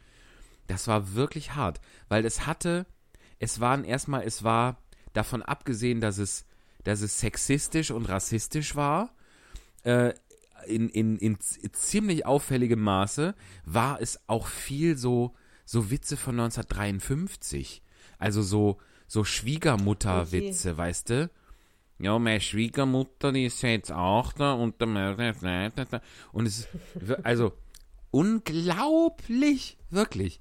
Das 0.67 0.87
war 0.89 1.15
wirklich 1.15 1.55
hart, 1.55 1.81
weil 2.09 2.25
es 2.25 2.47
hatte, 2.47 2.87
es 3.39 3.61
waren 3.61 3.85
erstmal, 3.85 4.23
es 4.23 4.43
war 4.45 4.79
davon 5.13 5.43
abgesehen, 5.43 6.01
dass 6.01 6.19
es, 6.19 6.47
dass 6.85 7.01
es 7.01 7.21
sexistisch 7.21 7.91
und 7.91 8.09
rassistisch 8.09 8.77
war, 8.77 9.15
äh, 9.83 10.15
in, 10.67 10.89
in, 10.89 11.17
in 11.19 11.39
ziemlich 11.41 12.25
auffälligem 12.25 12.81
Maße, 12.81 13.35
war 13.65 14.01
es 14.01 14.21
auch 14.29 14.47
viel 14.47 14.97
so, 14.97 15.35
so 15.65 15.91
Witze 15.91 16.17
von 16.17 16.39
1953. 16.39 17.83
Also 18.19 18.43
so, 18.43 18.79
so 19.09 19.25
Schwiegermutterwitze, 19.25 20.77
weißt 20.77 21.11
du? 21.11 21.31
Ja, 21.99 22.19
meine 22.19 22.41
Schwiegermutter, 22.41 23.33
die 23.33 23.47
ist 23.47 23.63
ja 23.63 23.71
jetzt 23.71 23.93
auch 23.93 24.33
da 24.33 24.55
und 24.55 24.81
und 24.81 26.47
es 26.47 26.59
ist, 26.59 26.69
also 27.23 27.53
unglaublich, 28.11 29.79
wirklich. 29.91 30.41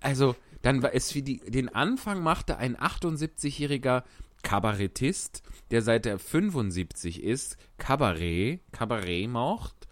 Also, 0.00 0.36
dann 0.62 0.82
war 0.82 0.94
es 0.94 1.14
wie 1.14 1.22
die, 1.22 1.38
den 1.38 1.68
Anfang 1.68 2.22
machte 2.22 2.58
ein 2.58 2.76
78-jähriger 2.76 4.02
Kabarettist, 4.42 5.42
der 5.70 5.82
seit 5.82 6.06
er 6.06 6.18
75 6.18 7.22
ist, 7.22 7.56
Kabarett, 7.78 8.60
Kabarett 8.72 9.28
macht. 9.28 9.88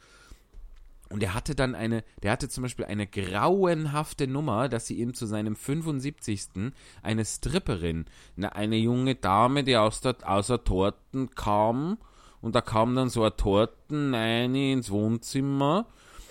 Und 1.11 1.23
er 1.23 1.33
hatte 1.33 1.55
dann 1.55 1.75
eine, 1.75 2.05
der 2.23 2.33
hatte 2.33 2.51
zum 2.51 2.63
Beispiel 2.63 2.85
eine 2.85 3.07
grauenhafte 3.07 4.27
Nummer, 4.27 4.69
dass 4.69 4.87
sie 4.87 4.99
ihm 4.99 5.15
zu 5.15 5.25
seinem 5.25 5.57
75. 5.57 6.73
eine 7.03 7.25
Stripperin, 7.25 8.05
eine, 8.37 8.77
junge 8.77 9.15
Dame, 9.15 9.65
die 9.65 9.77
aus 9.77 10.03
der, 10.03 10.17
aus 10.25 10.49
der 10.49 10.65
Torten 10.65 11.31
kam, 11.31 11.99
und 12.41 12.55
da 12.55 12.61
kam 12.61 12.95
dann 12.95 13.09
so 13.09 13.23
eine 13.23 13.37
Torten 13.37 14.15
eine 14.15 14.73
ins 14.73 14.91
Wohnzimmer. 14.91 15.87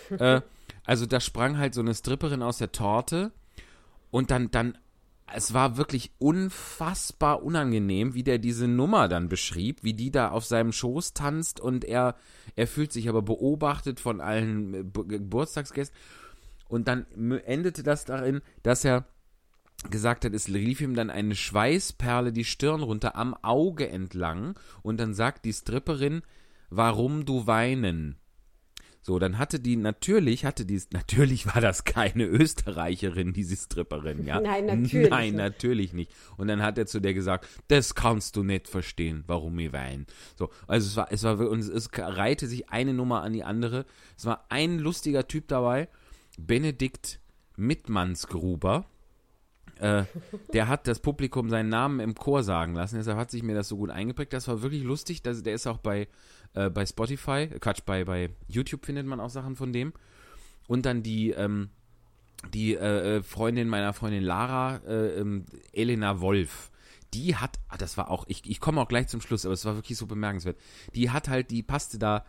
äh, 0.10 0.42
also 0.86 1.06
da 1.06 1.20
sprang 1.20 1.58
halt 1.58 1.74
so 1.74 1.82
eine 1.82 1.94
Stripperin 1.94 2.42
aus 2.42 2.60
der 2.60 2.72
Torte 2.72 3.32
und 4.12 4.32
dann, 4.32 4.52
dann, 4.52 4.78
es 5.34 5.54
war 5.54 5.78
wirklich 5.78 6.12
unfassbar 6.20 7.44
unangenehm, 7.44 8.14
wie 8.14 8.24
der 8.24 8.38
diese 8.38 8.68
Nummer 8.68 9.08
dann 9.08 9.30
beschrieb, 9.30 9.84
wie 9.84 9.94
die 9.94 10.12
da 10.12 10.30
auf 10.30 10.46
seinem 10.46 10.72
Schoß 10.72 11.14
tanzt 11.14 11.60
und 11.60 11.84
er, 11.84 12.16
er 12.56 12.68
fühlt 12.68 12.94
sich 12.94 13.10
aber 13.10 13.22
beobachtet 13.22 14.00
von 14.00 14.22
allen 14.22 14.74
äh, 14.74 14.84
Bu- 14.84 15.06
Geburtstagsgästen. 15.06 15.98
Und 16.70 16.88
dann 16.88 17.06
endete 17.46 17.84
das 17.84 18.06
darin, 18.06 18.42
dass 18.64 18.84
er 18.84 19.06
gesagt 19.90 20.26
hat, 20.26 20.34
es 20.34 20.48
lief 20.48 20.82
ihm 20.82 20.96
dann 20.96 21.10
eine 21.10 21.36
Schweißperle 21.36 22.34
die 22.34 22.44
Stirn 22.44 22.82
runter 22.82 23.16
am 23.16 23.34
Auge 23.36 23.90
entlang 23.90 24.60
und 24.82 25.00
dann 25.00 25.14
sagt 25.14 25.46
die 25.46 25.54
Stripperin, 25.54 26.24
warum 26.70 27.26
du 27.26 27.48
weinen? 27.48 28.18
So, 29.08 29.20
dann 29.20 29.38
hatte 29.38 29.62
die, 29.62 29.78
natürlich 29.78 30.44
hatte 30.44 30.66
die, 30.66 30.82
natürlich 30.92 31.48
war 31.48 31.62
das 31.62 31.86
keine 31.86 32.26
Österreicherin, 32.26 33.32
diese 33.32 33.56
Stripperin, 33.56 34.26
ja. 34.26 34.42
Nein, 34.42 34.66
natürlich 34.66 35.10
Nein, 35.10 35.28
nicht. 35.28 35.38
natürlich 35.38 35.94
nicht. 35.94 36.12
Und 36.36 36.50
dann 36.50 36.62
hat 36.62 36.78
er 36.78 36.88
zu 36.88 37.00
der 37.00 37.14
gesagt, 37.14 37.48
das 37.70 37.96
kannst 37.96 38.36
du 38.36 38.44
nicht 38.44 38.68
verstehen, 38.68 39.24
warum 39.26 39.58
ich 39.60 39.72
weine. 39.72 40.08
So, 40.36 40.50
also 40.68 40.88
es 40.88 40.98
war, 40.98 41.08
es 41.10 41.24
war, 41.24 41.40
und 41.50 41.60
es 41.60 41.90
reihte 41.96 42.48
sich 42.48 42.70
eine 42.70 42.94
Nummer 42.94 43.22
an 43.22 43.32
die 43.32 43.46
andere. 43.46 43.86
Es 44.18 44.26
war 44.26 44.46
ein 44.50 44.78
lustiger 44.78 45.26
Typ 45.26 45.48
dabei, 45.48 45.88
Benedikt 46.38 47.22
Mittmannsgruber. 47.56 48.88
Äh, 49.80 50.04
der 50.52 50.68
hat 50.68 50.86
das 50.86 51.00
Publikum 51.00 51.50
seinen 51.50 51.70
Namen 51.70 52.02
im 52.02 52.14
Chor 52.14 52.44
sagen 52.44 52.74
lassen, 52.74 52.98
deshalb 52.98 53.18
hat 53.18 53.32
sich 53.32 53.44
mir 53.44 53.56
das 53.56 53.70
so 53.70 53.78
gut 53.78 53.90
eingeprägt. 53.90 54.34
Das 54.34 54.50
war 54.50 54.62
wirklich 54.62 54.84
lustig. 54.84 55.22
Das, 55.22 55.44
der 55.44 55.54
ist 55.54 55.66
auch 55.66 55.78
bei, 55.78 56.10
äh, 56.66 56.70
bei 56.70 56.86
Spotify, 56.86 57.50
äh, 57.52 57.60
Quatsch, 57.60 57.82
bei, 57.86 58.04
bei 58.06 58.30
YouTube 58.48 58.86
findet 58.86 59.06
man 59.06 59.20
auch 59.20 59.30
Sachen 59.30 59.56
von 59.56 59.74
dem. 59.74 59.94
Und 60.68 60.86
dann 60.86 61.04
die, 61.04 61.32
ähm, 61.32 61.70
die 62.54 62.74
äh, 62.76 63.18
äh, 63.18 63.24
Freundin 63.24 63.68
meiner 63.70 63.94
Freundin 63.94 64.24
Lara, 64.24 64.78
äh, 64.88 65.20
ähm, 65.20 65.46
Elena 65.74 66.20
Wolf, 66.22 66.72
die 67.14 67.36
hat, 67.38 67.58
ah, 67.70 67.78
das 67.78 67.96
war 67.98 68.12
auch, 68.12 68.26
ich, 68.28 68.42
ich 68.50 68.60
komme 68.60 68.82
auch 68.82 68.88
gleich 68.90 69.08
zum 69.08 69.22
Schluss, 69.22 69.46
aber 69.46 69.54
es 69.54 69.64
war 69.66 69.76
wirklich 69.76 69.98
so 69.98 70.08
bemerkenswert. 70.08 70.58
Die 70.94 71.10
hat 71.10 71.30
halt, 71.30 71.52
die 71.52 71.64
passte 71.64 71.98
da, 71.98 72.26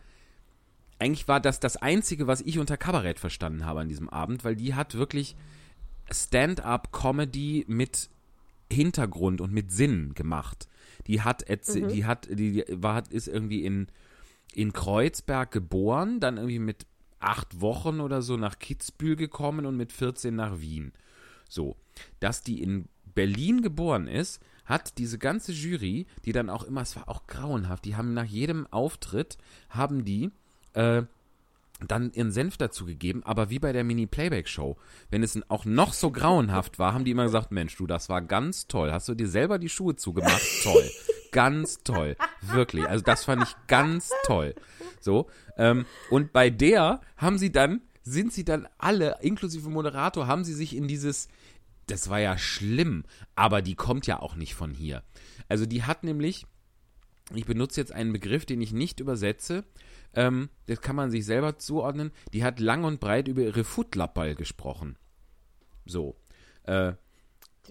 eigentlich 0.99 1.27
war 1.27 1.39
das 1.41 1.59
das 1.59 1.77
Einzige, 1.77 2.27
was 2.27 2.41
ich 2.41 2.59
unter 2.59 2.77
Kabarett 2.77 3.19
verstanden 3.19 3.65
habe 3.65 3.81
an 3.81 3.89
diesem 3.89 4.09
Abend, 4.09 4.43
weil 4.45 4.55
die 4.55 4.73
hat 4.75 4.95
wirklich 4.95 5.35
Stand-up-Comedy 6.11 7.65
mit 7.67 8.09
Hintergrund 8.71 9.41
und 9.41 9.51
mit 9.51 9.71
Sinn 9.71 10.13
gemacht. 10.13 10.67
Die 11.07 11.21
hat, 11.21 11.43
erzäh- 11.49 11.87
die 11.93 12.05
hat, 12.05 12.27
die 12.29 12.51
die 12.51 12.63
war, 12.69 12.95
hat- 12.95 13.07
ist 13.09 13.27
irgendwie 13.27 13.65
in, 13.65 13.87
in 14.53 14.73
Kreuzberg 14.73 15.51
geboren, 15.51 16.19
dann 16.19 16.37
irgendwie 16.37 16.59
mit 16.59 16.85
acht 17.19 17.61
Wochen 17.61 17.99
oder 17.99 18.21
so 18.21 18.37
nach 18.37 18.59
Kitzbühel 18.59 19.15
gekommen 19.15 19.65
und 19.65 19.77
mit 19.77 19.91
14 19.91 20.35
nach 20.35 20.59
Wien. 20.59 20.93
So, 21.49 21.75
dass 22.19 22.43
die 22.43 22.61
in 22.61 22.87
Berlin 23.13 23.61
geboren 23.61 24.07
ist, 24.07 24.41
hat 24.65 24.97
diese 24.97 25.17
ganze 25.17 25.51
Jury, 25.51 26.05
die 26.25 26.31
dann 26.31 26.49
auch 26.49 26.63
immer, 26.63 26.81
es 26.81 26.95
war 26.95 27.09
auch 27.09 27.27
grauenhaft, 27.27 27.85
die 27.85 27.95
haben 27.95 28.13
nach 28.13 28.25
jedem 28.25 28.67
Auftritt, 28.67 29.37
haben 29.69 30.05
die 30.05 30.31
äh, 30.73 31.03
dann 31.87 32.11
ihren 32.13 32.31
Senf 32.31 32.57
dazu 32.57 32.85
gegeben, 32.85 33.23
aber 33.23 33.49
wie 33.49 33.59
bei 33.59 33.73
der 33.73 33.83
Mini-Playback-Show. 33.83 34.77
Wenn 35.09 35.23
es 35.23 35.39
auch 35.49 35.65
noch 35.65 35.93
so 35.93 36.11
grauenhaft 36.11 36.77
war, 36.77 36.93
haben 36.93 37.05
die 37.05 37.11
immer 37.11 37.23
gesagt, 37.23 37.51
Mensch, 37.51 37.75
du, 37.77 37.87
das 37.87 38.09
war 38.09 38.21
ganz 38.21 38.67
toll. 38.67 38.91
Hast 38.91 39.07
du 39.07 39.15
dir 39.15 39.27
selber 39.27 39.59
die 39.59 39.69
Schuhe 39.69 39.95
zugemacht? 39.95 40.41
Toll. 40.63 40.89
Ganz 41.31 41.83
toll. 41.83 42.15
Wirklich. 42.41 42.87
Also 42.87 43.03
das 43.03 43.25
fand 43.25 43.43
ich 43.43 43.55
ganz 43.67 44.11
toll. 44.23 44.55
So. 44.99 45.29
Ähm, 45.57 45.85
und 46.09 46.33
bei 46.33 46.49
der 46.49 47.01
haben 47.17 47.37
sie 47.37 47.51
dann, 47.51 47.81
sind 48.03 48.33
sie 48.33 48.45
dann 48.45 48.67
alle, 48.77 49.17
inklusive 49.21 49.69
Moderator, 49.69 50.27
haben 50.27 50.43
sie 50.43 50.53
sich 50.53 50.75
in 50.75 50.87
dieses, 50.87 51.27
das 51.87 52.09
war 52.09 52.19
ja 52.19 52.37
schlimm, 52.37 53.03
aber 53.35 53.61
die 53.61 53.75
kommt 53.75 54.07
ja 54.07 54.19
auch 54.19 54.35
nicht 54.35 54.55
von 54.55 54.73
hier. 54.73 55.03
Also 55.47 55.65
die 55.65 55.83
hat 55.83 56.03
nämlich, 56.03 56.45
ich 57.33 57.45
benutze 57.45 57.81
jetzt 57.81 57.91
einen 57.91 58.13
Begriff, 58.13 58.45
den 58.45 58.61
ich 58.61 58.73
nicht 58.73 58.99
übersetze, 58.99 59.63
ähm, 60.13 60.49
das 60.65 60.81
kann 60.81 60.95
man 60.95 61.11
sich 61.11 61.25
selber 61.25 61.57
zuordnen, 61.57 62.11
die 62.33 62.43
hat 62.43 62.59
lang 62.59 62.83
und 62.83 62.99
breit 62.99 63.27
über 63.27 63.41
ihre 63.41 63.63
Footlapperl 63.63 64.35
gesprochen. 64.35 64.97
So. 65.85 66.15
Äh, 66.63 66.93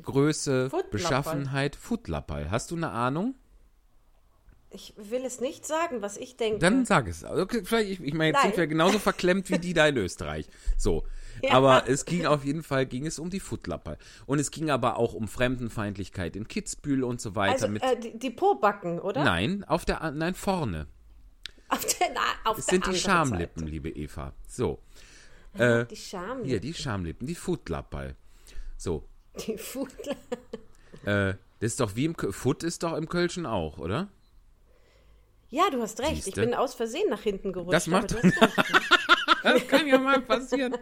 Größe, 0.02 0.70
Footlapperl? 0.70 0.90
Beschaffenheit, 0.90 1.76
Footlapperl. 1.76 2.50
Hast 2.50 2.70
du 2.70 2.76
eine 2.76 2.90
Ahnung? 2.90 3.34
Ich 4.70 4.92
will 4.96 5.24
es 5.24 5.40
nicht 5.40 5.64
sagen, 5.66 6.02
was 6.02 6.16
ich 6.18 6.36
denke. 6.36 6.58
Dann 6.58 6.84
sag 6.84 7.08
es. 7.08 7.24
Okay, 7.24 7.62
vielleicht, 7.64 7.90
ich, 7.90 8.00
ich 8.02 8.12
meine, 8.12 8.28
jetzt 8.32 8.42
Nein. 8.42 8.50
sind 8.52 8.56
wir 8.58 8.66
genauso 8.66 8.98
verklemmt 8.98 9.48
wie 9.50 9.58
die 9.58 9.72
da 9.72 9.86
in 9.88 9.96
Österreich. 9.96 10.46
So. 10.76 11.04
Ja. 11.40 11.52
Aber 11.52 11.88
es 11.88 12.04
ging 12.04 12.26
auf 12.26 12.44
jeden 12.44 12.64
Fall, 12.64 12.84
ging 12.84 13.06
es 13.06 13.20
um 13.20 13.30
die 13.30 13.38
Footlapperl. 13.38 13.96
Und 14.26 14.40
es 14.40 14.50
ging 14.50 14.70
aber 14.70 14.96
auch 14.96 15.14
um 15.14 15.28
Fremdenfeindlichkeit 15.28 16.34
in 16.34 16.48
Kitzbühel 16.48 17.04
und 17.04 17.20
so 17.20 17.36
weiter. 17.36 17.52
also 17.52 17.68
mit, 17.68 17.80
äh, 17.84 17.96
die, 17.96 18.18
die 18.18 18.30
Pobacken, 18.30 18.98
oder? 18.98 19.22
nein, 19.22 19.62
auf 19.62 19.84
der, 19.84 20.10
nein, 20.10 20.34
vorne. 20.34 20.88
Auf 21.68 21.84
der, 21.84 22.08
na, 22.12 22.50
auf 22.50 22.58
Es 22.58 22.66
sind 22.66 22.84
die 22.88 22.96
Schamlippen, 22.96 23.60
Seite. 23.60 23.70
liebe 23.70 23.88
Eva. 23.88 24.32
So. 24.48 24.80
Ja, 25.56 25.82
Äh, 25.82 25.86
die 25.86 25.94
Schamlippen. 25.94 26.44
Hier, 26.44 26.58
die 26.58 26.74
Schamlippen, 26.74 27.26
die 27.28 27.34
Foodlappal. 27.36 28.16
So. 28.76 29.04
Die 29.46 29.56
Foodla 29.58 30.14
Äh, 31.04 31.34
das 31.60 31.70
ist 31.72 31.78
doch 31.78 31.94
wie 31.94 32.06
im 32.06 32.16
Foot 32.16 32.64
ist 32.64 32.82
doch 32.82 32.96
im 32.96 33.08
Kölschen 33.08 33.46
auch, 33.46 33.78
oder? 33.78 34.08
Ja, 35.50 35.70
du 35.70 35.80
hast 35.80 36.00
recht. 36.00 36.12
Ich 36.12 36.24
Siehste? 36.24 36.42
bin 36.42 36.54
aus 36.54 36.74
Versehen 36.74 37.08
nach 37.08 37.22
hinten 37.22 37.52
gerutscht. 37.52 37.74
Das 37.74 37.86
macht- 37.86 38.14
recht. 38.14 38.34
Das 39.42 39.68
kann 39.68 39.86
ja 39.86 39.98
mal 39.98 40.20
passieren. 40.20 40.74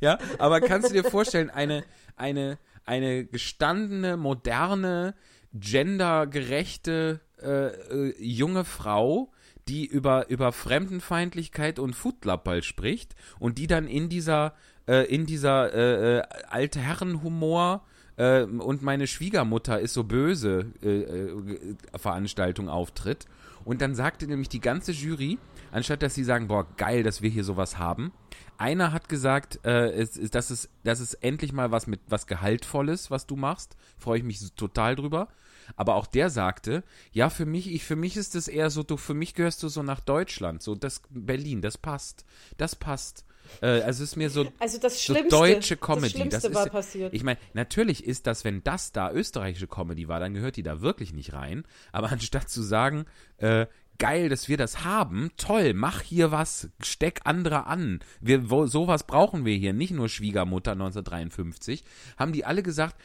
Ja, 0.00 0.18
aber 0.38 0.60
kannst 0.62 0.88
du 0.88 0.94
dir 0.94 1.04
vorstellen, 1.04 1.50
eine, 1.50 1.84
eine, 2.16 2.58
eine 2.86 3.24
gestandene, 3.26 4.16
moderne, 4.16 5.14
gendergerechte 5.52 7.20
äh, 7.42 7.66
äh, 7.66 8.14
junge 8.18 8.64
Frau, 8.64 9.30
die 9.68 9.84
über, 9.86 10.28
über 10.30 10.52
Fremdenfeindlichkeit 10.52 11.78
und 11.78 11.94
Foodlappal 11.94 12.62
spricht 12.62 13.14
und 13.38 13.58
die 13.58 13.66
dann 13.66 13.86
in 13.86 14.08
dieser, 14.08 14.54
äh, 14.88 15.04
in 15.14 15.26
dieser 15.26 15.72
äh, 15.72 16.18
äh, 16.18 16.22
alte 16.48 16.80
Herrenhumor 16.80 17.84
äh, 18.16 18.42
und 18.42 18.82
meine 18.82 19.06
Schwiegermutter 19.06 19.78
ist 19.80 19.94
so 19.94 20.04
böse 20.04 20.72
äh, 20.82 21.02
äh, 21.02 21.76
Veranstaltung 21.96 22.68
auftritt. 22.68 23.26
Und 23.64 23.80
dann 23.80 23.94
sagte 23.94 24.26
nämlich 24.26 24.48
die 24.48 24.60
ganze 24.60 24.92
Jury, 24.92 25.38
anstatt 25.70 26.02
dass 26.02 26.14
sie 26.14 26.24
sagen, 26.24 26.48
boah, 26.48 26.66
geil, 26.76 27.02
dass 27.02 27.22
wir 27.22 27.30
hier 27.30 27.44
sowas 27.44 27.78
haben, 27.78 28.12
einer 28.58 28.92
hat 28.92 29.08
gesagt, 29.08 29.60
äh, 29.64 29.90
es, 29.90 30.16
es, 30.16 30.30
das, 30.30 30.50
ist, 30.50 30.70
das 30.84 31.00
ist 31.00 31.14
endlich 31.14 31.52
mal 31.52 31.70
was 31.70 31.86
mit 31.86 32.00
was 32.08 32.26
Gehaltvolles, 32.26 33.10
was 33.10 33.26
du 33.26 33.36
machst. 33.36 33.76
Freue 33.98 34.18
ich 34.18 34.24
mich 34.24 34.52
total 34.54 34.94
drüber. 34.94 35.28
Aber 35.76 35.94
auch 35.94 36.06
der 36.06 36.30
sagte, 36.30 36.84
ja, 37.12 37.30
für 37.30 37.46
mich, 37.46 37.72
ich, 37.72 37.84
für 37.84 37.96
mich 37.96 38.16
ist 38.16 38.34
es 38.34 38.48
eher 38.48 38.70
so, 38.70 38.82
du, 38.82 38.96
für 38.96 39.14
mich 39.14 39.34
gehörst 39.34 39.62
du 39.62 39.68
so 39.68 39.82
nach 39.82 40.00
Deutschland, 40.00 40.62
so 40.62 40.74
das 40.74 41.02
Berlin, 41.10 41.60
das 41.62 41.78
passt. 41.78 42.24
Das 42.56 42.76
passt. 42.76 43.24
Äh, 43.60 43.66
also 43.82 44.02
es 44.02 44.10
ist 44.10 44.16
mir 44.16 44.30
so, 44.30 44.46
Also 44.58 44.78
das 44.78 45.04
so 45.04 45.14
deutsche 45.14 45.76
das 45.76 45.86
Comedy. 45.86 46.10
Schlimmste 46.10 46.48
ist, 46.48 46.54
war 46.54 46.68
passiert. 46.68 47.12
Ich 47.14 47.22
meine, 47.22 47.38
natürlich 47.54 48.04
ist 48.04 48.26
das, 48.26 48.44
wenn 48.44 48.62
das 48.62 48.92
da 48.92 49.12
österreichische 49.12 49.66
Comedy 49.66 50.08
war, 50.08 50.20
dann 50.20 50.34
gehört 50.34 50.56
die 50.56 50.62
da 50.62 50.80
wirklich 50.80 51.12
nicht 51.12 51.32
rein. 51.32 51.64
Aber 51.92 52.10
anstatt 52.12 52.48
zu 52.48 52.62
sagen, 52.62 53.06
äh, 53.38 53.66
geil, 53.98 54.28
dass 54.28 54.48
wir 54.48 54.56
das 54.56 54.84
haben, 54.84 55.30
toll, 55.36 55.74
mach 55.74 56.00
hier 56.00 56.32
was, 56.32 56.68
steck 56.82 57.20
andere 57.24 57.66
an. 57.66 58.00
Wir, 58.20 58.50
wo, 58.50 58.66
sowas 58.66 59.06
brauchen 59.06 59.44
wir 59.44 59.56
hier, 59.56 59.72
nicht 59.72 59.92
nur 59.92 60.08
Schwiegermutter 60.08 60.72
1953, 60.72 61.84
haben 62.16 62.32
die 62.32 62.44
alle 62.44 62.62
gesagt, 62.62 62.96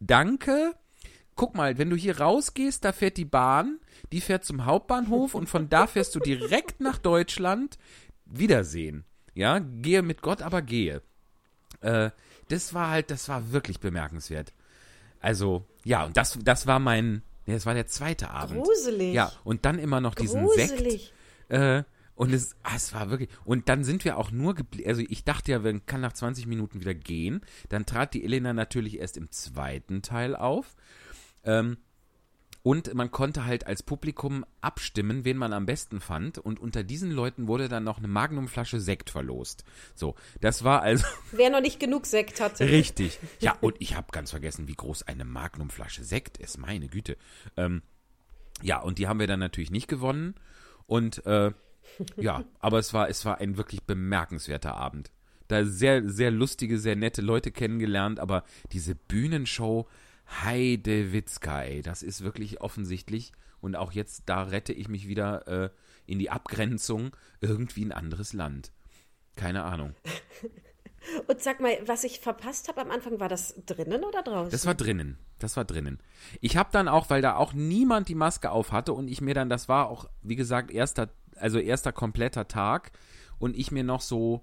danke. 0.00 0.72
Guck 1.34 1.54
mal, 1.54 1.78
wenn 1.78 1.90
du 1.90 1.94
hier 1.94 2.20
rausgehst, 2.20 2.84
da 2.84 2.92
fährt 2.92 3.16
die 3.16 3.24
Bahn, 3.24 3.78
die 4.10 4.20
fährt 4.20 4.44
zum 4.44 4.64
Hauptbahnhof 4.64 5.34
und 5.34 5.48
von 5.48 5.68
da 5.68 5.86
fährst 5.86 6.14
du 6.14 6.20
direkt 6.20 6.80
nach 6.80 6.98
Deutschland. 6.98 7.78
Wiedersehen. 8.24 9.04
Ja, 9.38 9.60
gehe 9.60 10.02
mit 10.02 10.20
Gott, 10.20 10.42
aber 10.42 10.62
gehe. 10.62 11.00
Äh, 11.80 12.10
das 12.48 12.74
war 12.74 12.90
halt, 12.90 13.12
das 13.12 13.28
war 13.28 13.52
wirklich 13.52 13.78
bemerkenswert. 13.78 14.52
Also, 15.20 15.64
ja, 15.84 16.04
und 16.04 16.16
das, 16.16 16.36
das 16.42 16.66
war 16.66 16.80
mein, 16.80 17.22
ja, 17.46 17.54
das 17.54 17.64
war 17.64 17.74
der 17.74 17.86
zweite 17.86 18.30
Abend. 18.30 18.64
Gruselig. 18.64 19.14
Ja, 19.14 19.30
und 19.44 19.64
dann 19.64 19.78
immer 19.78 20.00
noch 20.00 20.16
diesen 20.16 20.48
Sekt. 20.48 20.70
Gruselig. 20.70 21.12
Äh, 21.50 21.84
und 22.16 22.34
es, 22.34 22.56
ah, 22.64 22.72
es 22.74 22.92
war 22.92 23.10
wirklich. 23.10 23.28
Und 23.44 23.68
dann 23.68 23.84
sind 23.84 24.04
wir 24.04 24.18
auch 24.18 24.32
nur 24.32 24.56
geblieben. 24.56 24.88
Also 24.88 25.02
ich 25.08 25.22
dachte 25.22 25.52
ja, 25.52 25.60
man 25.60 25.86
kann 25.86 26.00
nach 26.00 26.14
20 26.14 26.48
Minuten 26.48 26.80
wieder 26.80 26.94
gehen. 26.94 27.42
Dann 27.68 27.86
trat 27.86 28.14
die 28.14 28.24
Elena 28.24 28.52
natürlich 28.52 28.98
erst 28.98 29.16
im 29.16 29.30
zweiten 29.30 30.02
Teil 30.02 30.34
auf. 30.34 30.74
Ähm, 31.44 31.76
und 32.68 32.92
man 32.92 33.10
konnte 33.10 33.46
halt 33.46 33.66
als 33.66 33.82
Publikum 33.82 34.44
abstimmen, 34.60 35.24
wen 35.24 35.38
man 35.38 35.54
am 35.54 35.64
besten 35.64 36.02
fand. 36.02 36.36
Und 36.36 36.60
unter 36.60 36.84
diesen 36.84 37.10
Leuten 37.10 37.48
wurde 37.48 37.66
dann 37.66 37.82
noch 37.82 37.96
eine 37.96 38.08
Magnumflasche 38.08 38.78
Sekt 38.78 39.08
verlost. 39.08 39.64
So, 39.94 40.16
das 40.42 40.64
war 40.64 40.82
also 40.82 41.06
Wer 41.32 41.48
noch 41.48 41.62
nicht 41.62 41.80
genug 41.80 42.04
Sekt 42.04 42.42
hatte. 42.42 42.68
richtig. 42.68 43.20
Ja, 43.40 43.56
und 43.62 43.76
ich 43.78 43.96
habe 43.96 44.08
ganz 44.12 44.32
vergessen, 44.32 44.68
wie 44.68 44.74
groß 44.74 45.04
eine 45.04 45.24
Magnumflasche 45.24 46.04
Sekt 46.04 46.36
ist. 46.36 46.58
Meine 46.58 46.88
Güte. 46.88 47.16
Ähm, 47.56 47.80
ja, 48.60 48.82
und 48.82 48.98
die 48.98 49.08
haben 49.08 49.18
wir 49.18 49.26
dann 49.26 49.40
natürlich 49.40 49.70
nicht 49.70 49.88
gewonnen. 49.88 50.34
Und 50.86 51.24
äh, 51.24 51.52
ja, 52.18 52.44
aber 52.58 52.80
es 52.80 52.92
war, 52.92 53.08
es 53.08 53.24
war 53.24 53.38
ein 53.38 53.56
wirklich 53.56 53.84
bemerkenswerter 53.84 54.74
Abend. 54.74 55.10
Da 55.46 55.64
sehr, 55.64 56.06
sehr 56.06 56.30
lustige, 56.30 56.78
sehr 56.78 56.96
nette 56.96 57.22
Leute 57.22 57.50
kennengelernt, 57.50 58.20
aber 58.20 58.44
diese 58.72 58.94
Bühnenshow, 58.94 59.88
Heide 60.30 61.12
Witzka, 61.12 61.62
ey, 61.62 61.82
das 61.82 62.02
ist 62.02 62.22
wirklich 62.22 62.60
offensichtlich. 62.60 63.32
Und 63.60 63.76
auch 63.76 63.92
jetzt, 63.92 64.24
da 64.26 64.42
rette 64.44 64.72
ich 64.72 64.88
mich 64.88 65.08
wieder 65.08 65.48
äh, 65.48 65.70
in 66.06 66.18
die 66.18 66.30
Abgrenzung 66.30 67.16
irgendwie 67.40 67.84
ein 67.84 67.92
anderes 67.92 68.32
Land. 68.32 68.72
Keine 69.36 69.64
Ahnung. 69.64 69.94
Und 71.26 71.40
sag 71.40 71.60
mal, 71.60 71.78
was 71.86 72.04
ich 72.04 72.20
verpasst 72.20 72.68
habe 72.68 72.80
am 72.80 72.90
Anfang, 72.90 73.20
war 73.20 73.28
das 73.28 73.54
drinnen 73.66 74.04
oder 74.04 74.22
draußen? 74.22 74.50
Das 74.50 74.66
war 74.66 74.74
drinnen. 74.74 75.18
Das 75.38 75.56
war 75.56 75.64
drinnen. 75.64 76.00
Ich 76.40 76.56
habe 76.56 76.70
dann 76.72 76.88
auch, 76.88 77.10
weil 77.10 77.22
da 77.22 77.36
auch 77.36 77.52
niemand 77.52 78.08
die 78.08 78.14
Maske 78.14 78.50
auf 78.50 78.72
hatte 78.72 78.92
und 78.92 79.08
ich 79.08 79.20
mir 79.20 79.34
dann, 79.34 79.48
das 79.48 79.68
war 79.68 79.88
auch, 79.88 80.08
wie 80.22 80.36
gesagt, 80.36 80.70
erster, 80.70 81.08
also 81.36 81.58
erster 81.58 81.92
kompletter 81.92 82.48
Tag 82.48 82.90
und 83.38 83.56
ich 83.56 83.70
mir 83.70 83.84
noch 83.84 84.00
so 84.00 84.42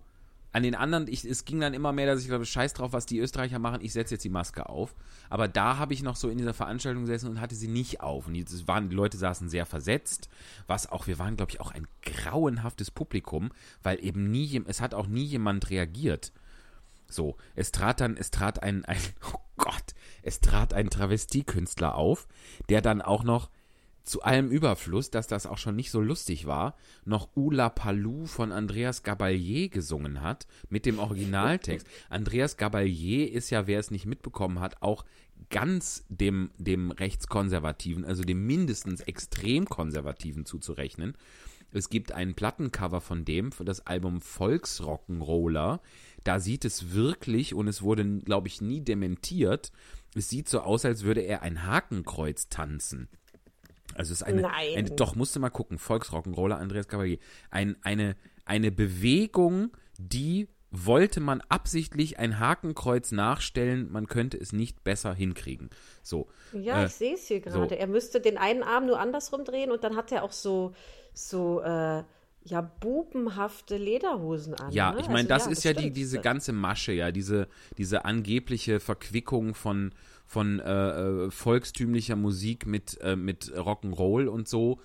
an 0.55 0.63
den 0.63 0.73
anderen, 0.73 1.09
ich, 1.09 1.25
es 1.25 1.43
ging 1.43 1.59
dann 1.59 1.73
immer 1.73 1.91
mehr, 1.91 2.05
dass 2.05 2.21
ich 2.21 2.29
glaube, 2.29 2.45
scheiß 2.45 2.73
drauf, 2.73 2.93
was 2.93 3.05
die 3.05 3.19
Österreicher 3.19 3.59
machen, 3.59 3.81
ich 3.81 3.91
setze 3.91 4.13
jetzt 4.13 4.23
die 4.23 4.29
Maske 4.29 4.69
auf. 4.69 4.95
Aber 5.29 5.49
da 5.49 5.77
habe 5.77 5.93
ich 5.93 6.01
noch 6.01 6.15
so 6.15 6.29
in 6.29 6.37
dieser 6.37 6.53
Veranstaltung 6.53 7.03
gesessen 7.03 7.29
und 7.29 7.41
hatte 7.41 7.55
sie 7.55 7.67
nicht 7.67 7.99
auf. 7.99 8.27
Und 8.27 8.37
es 8.37 8.65
waren, 8.65 8.87
die 8.87 8.95
Leute 8.95 9.17
saßen 9.17 9.49
sehr 9.49 9.65
versetzt, 9.65 10.29
was 10.65 10.89
auch, 10.89 11.07
wir 11.07 11.19
waren, 11.19 11.35
glaube 11.35 11.51
ich, 11.51 11.59
auch 11.59 11.71
ein 11.71 11.89
grauenhaftes 12.03 12.89
Publikum, 12.89 13.51
weil 13.83 14.01
eben 14.01 14.31
nie, 14.31 14.63
es 14.65 14.79
hat 14.79 14.93
auch 14.93 15.07
nie 15.07 15.25
jemand 15.25 15.69
reagiert. 15.69 16.31
So, 17.09 17.35
es 17.55 17.73
trat 17.73 17.99
dann, 17.99 18.15
es 18.15 18.31
trat 18.31 18.63
ein, 18.63 18.85
ein, 18.85 18.97
oh 19.33 19.39
Gott, 19.57 19.93
es 20.21 20.39
trat 20.39 20.73
ein 20.73 20.89
Travestiekünstler 20.89 21.95
auf, 21.95 22.29
der 22.69 22.81
dann 22.81 23.01
auch 23.01 23.25
noch 23.25 23.49
zu 24.05 24.21
allem 24.21 24.49
Überfluss, 24.49 25.09
dass 25.09 25.27
das 25.27 25.47
auch 25.47 25.57
schon 25.57 25.75
nicht 25.75 25.91
so 25.91 25.99
lustig 25.99 26.45
war, 26.45 26.77
noch 27.05 27.29
Ula 27.35 27.69
Palou 27.69 28.25
von 28.25 28.51
Andreas 28.51 29.03
Gabalier 29.03 29.69
gesungen 29.69 30.21
hat, 30.21 30.47
mit 30.69 30.85
dem 30.85 30.99
Originaltext. 30.99 31.87
Andreas 32.09 32.55
Gabalier 32.55 33.31
ist 33.31 33.49
ja, 33.49 33.67
wer 33.67 33.79
es 33.79 33.91
nicht 33.91 34.05
mitbekommen 34.05 34.59
hat, 34.59 34.81
auch 34.81 35.05
ganz 35.49 36.05
dem, 36.07 36.51
dem 36.57 36.91
Rechtskonservativen, 36.91 38.05
also 38.05 38.23
dem 38.23 38.45
mindestens 38.45 39.01
extrem 39.01 39.65
Konservativen 39.65 40.45
zuzurechnen. 40.45 41.17
Es 41.71 41.89
gibt 41.89 42.11
ein 42.11 42.35
Plattencover 42.35 43.01
von 43.01 43.25
dem 43.25 43.51
für 43.51 43.65
das 43.65 43.85
Album 43.85 44.19
Volksrock'n'Roller. 44.19 45.79
Da 46.23 46.39
sieht 46.39 46.63
es 46.63 46.93
wirklich, 46.93 47.53
und 47.53 47.67
es 47.67 47.81
wurde, 47.81 48.19
glaube 48.19 48.47
ich, 48.47 48.61
nie 48.61 48.81
dementiert, 48.81 49.71
es 50.15 50.29
sieht 50.29 50.47
so 50.47 50.61
aus, 50.61 50.85
als 50.85 51.03
würde 51.03 51.21
er 51.21 51.41
ein 51.41 51.65
Hakenkreuz 51.65 52.47
tanzen. 52.47 53.09
Also 53.93 54.11
es 54.13 54.21
ist 54.21 54.23
eine, 54.23 54.41
Nein. 54.41 54.75
eine 54.75 54.91
doch 54.91 55.15
musste 55.15 55.39
mal 55.39 55.49
gucken, 55.49 55.77
Volksrock'n'Roller 55.77 56.55
Andreas 56.57 56.87
Cavalier. 56.87 57.19
Ein, 57.51 57.77
eine, 57.81 58.15
eine 58.45 58.71
Bewegung, 58.71 59.71
die 59.97 60.47
wollte 60.71 61.21
man 61.21 61.41
absichtlich 61.47 62.19
ein 62.19 62.39
Hakenkreuz 62.39 63.11
nachstellen, 63.11 63.89
man 63.91 64.07
könnte 64.07 64.37
es 64.37 64.51
nicht 64.51 64.83
besser 64.83 65.13
hinkriegen. 65.13 65.69
So. 66.03 66.27
Ja, 66.51 66.83
Äh, 66.83 66.87
ich 66.87 66.93
sehe 66.95 67.13
es 67.13 67.27
hier 67.27 67.39
gerade. 67.39 67.69
so. 67.69 67.75
Er 67.75 67.87
müsste 67.87 68.19
den 68.19 68.37
einen 68.37 68.63
Arm 68.63 68.85
nur 68.85 68.99
andersrum 68.99 69.45
drehen 69.45 69.71
und 69.71 69.83
dann 69.83 69.95
hat 69.95 70.11
er 70.11 70.23
auch 70.23 70.33
so, 70.33 70.73
so 71.13 71.61
äh, 71.61 72.03
ja, 72.45 72.61
bubenhafte 72.61 73.75
Lederhosen 73.77 74.53
an. 74.53 74.71
Ja, 74.71 74.91
ne? 74.91 75.01
ich 75.01 75.07
meine, 75.07 75.29
Also 75.33 75.49
das 75.49 75.57
ist 75.57 75.63
ja 75.63 75.73
die, 75.73 75.91
diese 75.91 76.19
ganze 76.19 76.53
Masche, 76.53 76.91
ja, 76.91 77.11
diese, 77.11 77.47
diese 77.77 78.05
angebliche 78.05 78.79
Verquickung 78.79 79.55
von, 79.55 79.93
von 80.27 80.59
äh, 80.59 81.25
äh, 81.25 81.31
volkstümlicher 81.31 82.15
Musik 82.15 82.67
mit, 82.67 83.01
äh, 83.01 83.15
mit 83.15 83.51
Rock'n'Roll 83.51 84.27
und 84.27 84.47
so. 84.47 84.79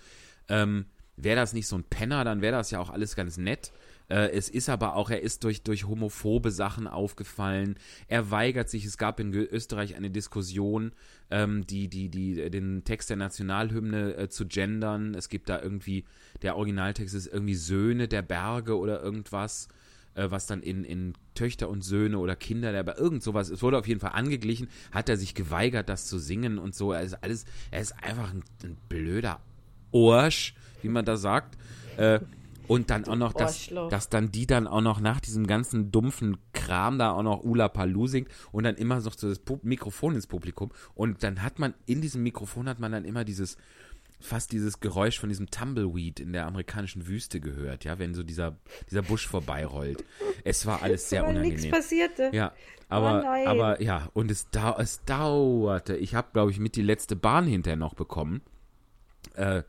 Ähm, 0.48 0.86
wäre 1.16 1.36
das 1.36 1.52
nicht 1.52 1.66
so 1.66 1.76
ein 1.76 1.84
Penner, 1.84 2.24
dann 2.24 2.40
wäre 2.40 2.56
das 2.56 2.70
ja 2.70 2.80
auch 2.80 2.88
alles 2.88 3.14
ganz 3.14 3.36
nett. 3.36 3.72
Äh, 4.11 4.30
es 4.32 4.48
ist 4.48 4.68
aber 4.68 4.96
auch, 4.96 5.08
er 5.08 5.22
ist 5.22 5.44
durch, 5.44 5.62
durch 5.62 5.86
homophobe 5.86 6.50
Sachen 6.50 6.86
aufgefallen. 6.86 7.76
Er 8.08 8.30
weigert 8.30 8.68
sich, 8.68 8.84
es 8.84 8.98
gab 8.98 9.20
in 9.20 9.32
Österreich 9.32 9.94
eine 9.94 10.11
Diskussion, 10.11 10.92
ähm, 11.30 11.66
die, 11.66 11.88
die, 11.88 12.08
die, 12.08 12.50
den 12.50 12.82
Text 12.84 13.08
der 13.08 13.16
Nationalhymne 13.16 14.16
äh, 14.16 14.28
zu 14.28 14.46
gendern. 14.46 15.14
Es 15.14 15.28
gibt 15.28 15.48
da 15.48 15.62
irgendwie, 15.62 16.04
der 16.42 16.56
Originaltext 16.56 17.14
ist 17.14 17.28
irgendwie 17.28 17.54
Söhne 17.54 18.08
der 18.08 18.22
Berge 18.22 18.76
oder 18.76 19.00
irgendwas 19.00 19.68
äh, 20.16 20.28
was 20.28 20.46
dann 20.46 20.62
in, 20.62 20.82
in 20.82 21.14
Töchter 21.34 21.68
und 21.68 21.82
Söhne 21.82 22.18
oder 22.18 22.34
Kinder 22.34 22.72
der 22.72 22.82
Berge, 22.82 23.00
irgend 23.00 23.22
sowas, 23.22 23.48
es 23.48 23.62
wurde 23.62 23.78
auf 23.78 23.86
jeden 23.86 24.00
Fall 24.00 24.12
angeglichen, 24.12 24.68
hat 24.90 25.08
er 25.08 25.16
sich 25.16 25.34
geweigert, 25.34 25.88
das 25.88 26.06
zu 26.06 26.18
singen 26.18 26.58
und 26.58 26.74
so. 26.74 26.92
Er 26.92 27.02
ist 27.02 27.14
alles, 27.22 27.44
er 27.70 27.80
ist 27.80 27.94
einfach 28.02 28.32
ein, 28.32 28.42
ein 28.64 28.76
blöder 28.88 29.40
Orsch, 29.92 30.54
wie 30.82 30.88
man 30.88 31.04
da 31.04 31.16
sagt. 31.16 31.56
Äh, 31.96 32.20
und 32.70 32.88
dann 32.88 33.04
auch 33.06 33.16
noch, 33.16 33.32
dass, 33.32 33.68
dass 33.90 34.10
dann 34.10 34.30
die 34.30 34.46
dann 34.46 34.68
auch 34.68 34.80
noch 34.80 35.00
nach 35.00 35.18
diesem 35.18 35.48
ganzen 35.48 35.90
dumpfen 35.90 36.36
Kram 36.52 37.00
da 37.00 37.10
auch 37.10 37.24
noch 37.24 37.42
Ula 37.42 37.68
Palu 37.68 38.06
singt 38.06 38.28
und 38.52 38.62
dann 38.62 38.76
immer 38.76 39.00
so 39.00 39.10
das 39.10 39.40
Pu 39.40 39.58
Mikrofon 39.62 40.14
ins 40.14 40.28
Publikum. 40.28 40.70
Und 40.94 41.24
dann 41.24 41.42
hat 41.42 41.58
man, 41.58 41.74
in 41.86 42.00
diesem 42.00 42.22
Mikrofon 42.22 42.68
hat 42.68 42.78
man 42.78 42.92
dann 42.92 43.04
immer 43.04 43.24
dieses, 43.24 43.56
fast 44.20 44.52
dieses 44.52 44.78
Geräusch 44.78 45.18
von 45.18 45.30
diesem 45.30 45.50
Tumbleweed 45.50 46.20
in 46.20 46.32
der 46.32 46.46
amerikanischen 46.46 47.08
Wüste 47.08 47.40
gehört, 47.40 47.82
ja, 47.82 47.98
wenn 47.98 48.14
so 48.14 48.22
dieser, 48.22 48.56
dieser 48.88 49.02
Busch 49.02 49.26
vorbeirollt. 49.26 50.04
Es 50.44 50.64
war 50.64 50.80
alles 50.80 51.08
sehr 51.08 51.22
nichts 51.22 51.40
unangenehm. 51.40 51.70
passierte. 51.72 52.30
Ja, 52.32 52.52
Oh 52.92 52.94
aber, 52.94 53.22
nein. 53.22 53.46
aber 53.48 53.82
ja, 53.82 54.10
und 54.14 54.30
es, 54.30 54.48
dau 54.50 54.76
es 54.78 55.04
dauerte. 55.04 55.96
Ich 55.96 56.14
habe, 56.14 56.28
glaube 56.32 56.52
ich, 56.52 56.60
mit 56.60 56.76
die 56.76 56.82
letzte 56.82 57.16
Bahn 57.16 57.48
hinterher 57.48 57.76
noch 57.76 57.94
bekommen. 57.94 58.42
Äh, 59.34 59.62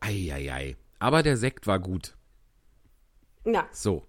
ei, 0.00 0.30
ei, 0.32 0.52
ei. 0.52 0.76
Aber 1.00 1.22
der 1.24 1.36
Sekt 1.36 1.66
war 1.66 1.78
gut. 1.80 2.15
Na, 3.46 3.66
So. 3.72 4.06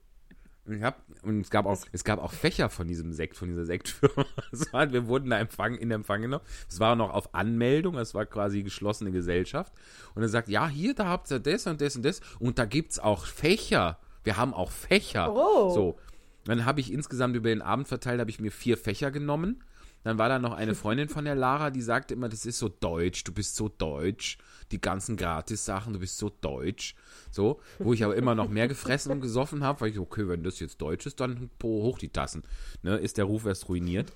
Und 0.65 0.77
Ich 0.77 0.83
hab, 0.83 1.01
und 1.23 1.39
es 1.41 1.49
gab, 1.49 1.65
auch, 1.65 1.77
es 1.93 2.03
gab 2.03 2.19
auch 2.19 2.33
Fächer 2.33 2.69
von 2.69 2.88
diesem 2.88 3.13
Sekt, 3.13 3.38
von 3.38 3.47
dieser 3.47 3.65
Sektfirma. 3.65 4.25
Es 4.51 4.73
war, 4.73 4.91
wir 4.91 5.07
wurden 5.07 5.29
da 5.29 5.39
empfang, 5.39 5.75
in 5.75 5.91
Empfang 5.91 6.23
genommen. 6.23 6.43
Es 6.67 6.79
war 6.79 6.95
noch 6.95 7.13
auf 7.13 7.33
Anmeldung, 7.33 7.97
es 7.97 8.13
war 8.13 8.25
quasi 8.25 8.63
geschlossene 8.63 9.11
Gesellschaft. 9.11 9.71
Und 10.15 10.23
er 10.23 10.29
sagt, 10.29 10.49
ja, 10.49 10.67
hier, 10.67 10.93
da 10.93 11.05
habt 11.05 11.31
ihr 11.31 11.39
das 11.39 11.67
und 11.67 11.79
das 11.79 11.95
und 11.95 12.03
das. 12.03 12.19
Und 12.39 12.59
da 12.59 12.65
gibt's 12.65 12.99
auch 12.99 13.25
Fächer. 13.25 13.99
Wir 14.23 14.35
haben 14.35 14.53
auch 14.53 14.71
Fächer. 14.71 15.33
Oh. 15.33 15.69
So. 15.69 15.99
Dann 16.43 16.65
habe 16.65 16.81
ich 16.81 16.91
insgesamt 16.91 17.35
über 17.35 17.49
den 17.49 17.61
Abend 17.61 17.88
verteilt, 17.88 18.19
habe 18.19 18.29
ich 18.29 18.39
mir 18.39 18.51
vier 18.51 18.77
Fächer 18.77 19.11
genommen. 19.11 19.63
Dann 20.08 20.18
war 20.18 20.30
da 20.30 20.39
noch 20.39 20.53
eine 20.53 20.74
Freundin 20.74 21.10
von 21.10 21.26
der 21.26 21.36
Lara, 21.36 21.70
die 21.70 21.82
sagte 21.82 22.14
immer, 22.14 22.30
das 22.30 22.45
ist 22.45 22.60
so 22.60 22.70
deutsch, 22.70 23.26
du 23.26 23.34
bist 23.34 23.58
so 23.58 23.68
deutsch. 23.68 24.38
Die 24.72 24.80
ganzen 24.80 25.18
Gratis-Sachen, 25.18 25.91
du 25.91 25.99
bist 25.99 26.18
so 26.18 26.30
deutsch. 26.30 26.95
So, 27.30 27.60
wo 27.78 27.91
ich 27.91 28.05
aber 28.05 28.16
immer 28.16 28.34
noch 28.34 28.47
mehr 28.47 28.70
gefressen 28.70 29.12
und 29.12 29.20
gesoffen 29.20 29.66
habe, 29.66 29.82
weil 29.82 29.89
ich, 29.89 29.99
okay, 29.99 30.30
wenn 30.30 30.43
das 30.43 30.62
jetzt 30.62 30.78
deutsch 30.78 31.08
ist, 31.08 31.20
dann 31.20 31.49
hoch 31.62 31.99
die 31.99 32.08
Tassen. 32.08 32.43
Ne, 32.84 32.95
ist 32.95 33.18
der 33.18 33.26
Ruf 33.26 33.45
erst 33.45 33.68
ruiniert. 33.68 34.14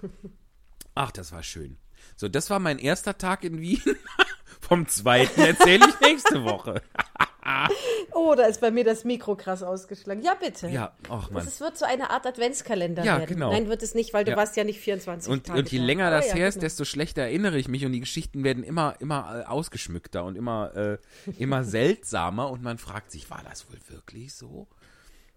Ach, 0.95 1.11
das 1.11 1.33
war 1.33 1.43
schön. 1.43 1.75
So, 2.15 2.29
das 2.29 2.49
war 2.49 2.59
mein 2.59 2.79
erster 2.79 3.17
Tag 3.17 3.43
in 3.43 3.59
Wien. 3.59 3.81
Vom 4.61 4.87
zweiten 4.87 5.41
erzähle 5.41 5.89
ich 5.89 5.99
nächste 5.99 6.45
Woche. 6.45 6.81
oh, 8.13 8.35
da 8.35 8.43
ist 8.43 8.61
bei 8.61 8.71
mir 8.71 8.83
das 8.83 9.03
Mikro 9.03 9.35
krass 9.35 9.63
ausgeschlagen. 9.63 10.21
Ja, 10.21 10.35
bitte. 10.35 10.67
Ja, 10.69 10.93
ach 11.09 11.29
man. 11.31 11.45
Es 11.45 11.59
wird 11.59 11.77
so 11.77 11.85
eine 11.85 12.09
Art 12.11 12.25
Adventskalender 12.27 13.03
Ja, 13.03 13.17
werden. 13.19 13.33
genau. 13.33 13.51
Nein, 13.51 13.67
wird 13.67 13.81
es 13.83 13.95
nicht, 13.95 14.13
weil 14.13 14.23
du 14.25 14.31
Ja. 14.31 14.37
warst 14.37 14.55
ja 14.57 14.63
nicht 14.63 14.79
24 14.79 15.31
Und, 15.31 15.47
Tage 15.47 15.59
und 15.59 15.71
je 15.71 15.79
da. 15.79 15.85
länger 15.85 16.07
Aber 16.07 16.17
das 16.17 16.27
ja, 16.29 16.35
her 16.35 16.47
ist, 16.47 16.55
genau. 16.55 16.63
desto 16.65 16.85
schlechter 16.85 17.23
erinnere 17.23 17.57
ich 17.57 17.67
mich 17.67 17.85
und 17.85 17.91
die 17.93 17.99
Geschichten 17.99 18.43
werden 18.43 18.63
immer, 18.63 18.95
immer 18.99 19.41
äh, 19.41 19.45
ausgeschmückter 19.47 20.23
und 20.23 20.35
immer, 20.35 20.75
äh, 20.75 20.97
immer 21.37 21.63
seltsamer 21.63 22.49
und 22.51 22.61
man 22.61 22.77
fragt 22.77 23.11
sich, 23.11 23.29
war 23.29 23.41
das 23.47 23.69
wohl 23.69 23.79
wirklich 23.87 24.33
so? 24.35 24.67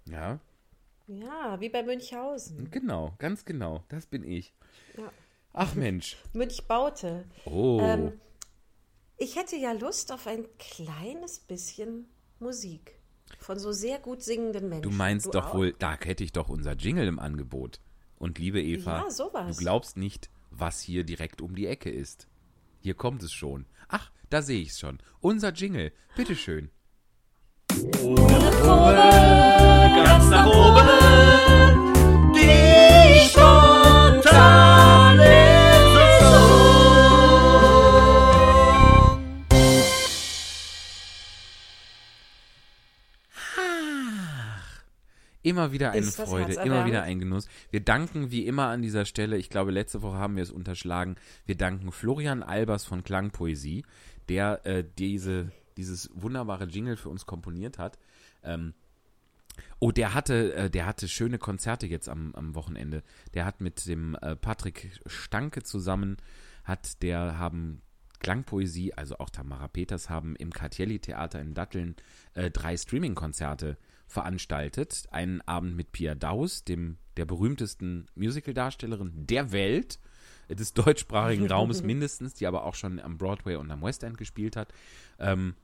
Ja, 0.06 0.38
Ja, 1.06 1.60
wie 1.60 1.68
bei 1.70 1.82
Münchhausen. 1.82 2.70
genau, 2.70 3.14
ganz 3.18 3.44
genau, 3.44 3.82
das 3.88 4.06
bin 4.06 4.24
ich. 4.24 4.54
Ja. 4.96 5.04
Ach 5.52 5.74
Mensch. 5.74 6.16
Münchbaute. 6.32 7.24
Oh. 7.44 7.78
Ähm, 7.80 8.12
ich 9.16 9.36
hätte 9.36 9.56
ja 9.56 9.72
Lust 9.72 10.12
auf 10.12 10.26
ein 10.26 10.46
kleines 10.58 11.38
bisschen 11.38 12.08
Musik. 12.38 12.98
Von 13.38 13.58
so 13.58 13.72
sehr 13.72 13.98
gut 13.98 14.22
singenden 14.22 14.68
Menschen. 14.68 14.82
du 14.82 14.90
meinst 14.90 15.34
doch 15.34 15.48
auch? 15.50 15.54
wohl, 15.54 15.72
da 15.78 15.96
hätte 15.98 16.24
ich 16.24 16.32
doch 16.32 16.48
unser 16.48 16.72
Jingle 16.74 17.06
im 17.06 17.18
Angebot. 17.18 17.80
Und 18.16 18.38
liebe 18.38 18.62
Eva, 18.62 19.02
Ja, 19.04 19.10
sowas. 19.10 19.56
du 19.56 19.62
glaubst 19.62 19.96
nicht, 19.96 20.30
was 20.50 20.80
hier 20.80 21.04
direkt 21.04 21.40
um 21.42 21.54
die 21.54 21.66
Ecke 21.66 21.90
ist. 21.90 22.28
Hier 22.80 22.94
kommt 22.94 23.22
es 23.22 23.32
schon. 23.32 23.66
Ach, 23.88 24.10
da 24.30 24.42
sehe 24.42 24.60
ich 24.60 24.70
es 24.70 24.78
schon. 24.78 24.98
Unser 25.20 25.52
Jingle. 25.52 25.92
Bitteschön. 26.16 26.70
ganz 29.94 30.28
nach 30.30 30.46
oben. 30.46 31.93
Immer 45.44 45.72
wieder 45.72 45.90
eine 45.90 46.00
Ist 46.00 46.16
Freude, 46.18 46.54
immer 46.54 46.86
wieder 46.86 47.02
ein 47.02 47.18
Genuss. 47.18 47.48
Wir 47.70 47.80
danken 47.80 48.30
wie 48.30 48.46
immer 48.46 48.68
an 48.68 48.80
dieser 48.80 49.04
Stelle, 49.04 49.36
ich 49.36 49.50
glaube, 49.50 49.72
letzte 49.72 50.00
Woche 50.00 50.16
haben 50.16 50.36
wir 50.36 50.42
es 50.42 50.50
unterschlagen, 50.50 51.16
wir 51.44 51.54
danken 51.54 51.92
Florian 51.92 52.42
Albers 52.42 52.86
von 52.86 53.04
Klangpoesie, 53.04 53.84
der 54.30 54.64
äh, 54.64 54.84
diese, 54.96 55.52
dieses 55.76 56.10
wunderbare 56.14 56.64
Jingle 56.64 56.96
für 56.96 57.10
uns 57.10 57.26
komponiert 57.26 57.76
hat. 57.76 57.98
Ähm, 58.42 58.72
oh, 59.80 59.92
der 59.92 60.14
hatte, 60.14 60.54
äh, 60.54 60.70
der 60.70 60.86
hatte 60.86 61.08
schöne 61.08 61.36
Konzerte 61.36 61.86
jetzt 61.86 62.08
am, 62.08 62.34
am 62.34 62.54
Wochenende. 62.54 63.02
Der 63.34 63.44
hat 63.44 63.60
mit 63.60 63.86
dem 63.86 64.16
äh, 64.22 64.36
Patrick 64.36 64.98
Stanke 65.04 65.62
zusammen, 65.62 66.16
hat 66.64 67.02
der 67.02 67.38
haben 67.38 67.82
Klangpoesie, 68.20 68.94
also 68.94 69.18
auch 69.18 69.28
Tamara 69.28 69.68
Peters 69.68 70.08
haben 70.08 70.36
im 70.36 70.54
Cartielli 70.54 71.00
Theater 71.00 71.42
in 71.42 71.52
Datteln 71.52 71.96
äh, 72.32 72.50
drei 72.50 72.78
Streaming-Konzerte 72.78 73.76
veranstaltet. 74.14 75.04
Einen 75.10 75.42
Abend 75.42 75.76
mit 75.76 75.92
Pia 75.92 76.14
Daus, 76.14 76.64
dem 76.64 76.96
der 77.16 77.26
berühmtesten 77.26 78.06
Musical-Darstellerin 78.14 79.26
der 79.26 79.52
Welt, 79.52 79.98
äh, 80.48 80.54
des 80.54 80.72
deutschsprachigen 80.72 81.46
Raumes 81.46 81.82
mindestens, 81.84 82.34
die 82.34 82.46
aber 82.46 82.64
auch 82.64 82.74
schon 82.74 82.98
am 83.00 83.18
Broadway 83.18 83.56
und 83.56 83.70
am 83.70 83.82
West 83.82 84.02
End 84.02 84.16
gespielt 84.16 84.56
hat. 84.56 84.72
Ähm, 85.18 85.54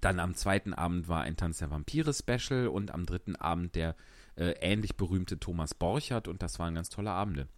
dann 0.00 0.20
am 0.20 0.34
zweiten 0.34 0.72
Abend 0.72 1.08
war 1.08 1.22
ein 1.22 1.36
Tanz 1.36 1.58
der 1.58 1.70
Vampire 1.70 2.14
Special 2.14 2.68
und 2.68 2.92
am 2.92 3.04
dritten 3.04 3.36
Abend 3.36 3.74
der 3.74 3.96
äh, 4.36 4.52
ähnlich 4.60 4.96
berühmte 4.96 5.38
Thomas 5.38 5.74
Borchert 5.74 6.28
und 6.28 6.42
das 6.42 6.58
waren 6.58 6.74
ganz 6.74 6.88
tolle 6.88 7.10
Abende. 7.10 7.48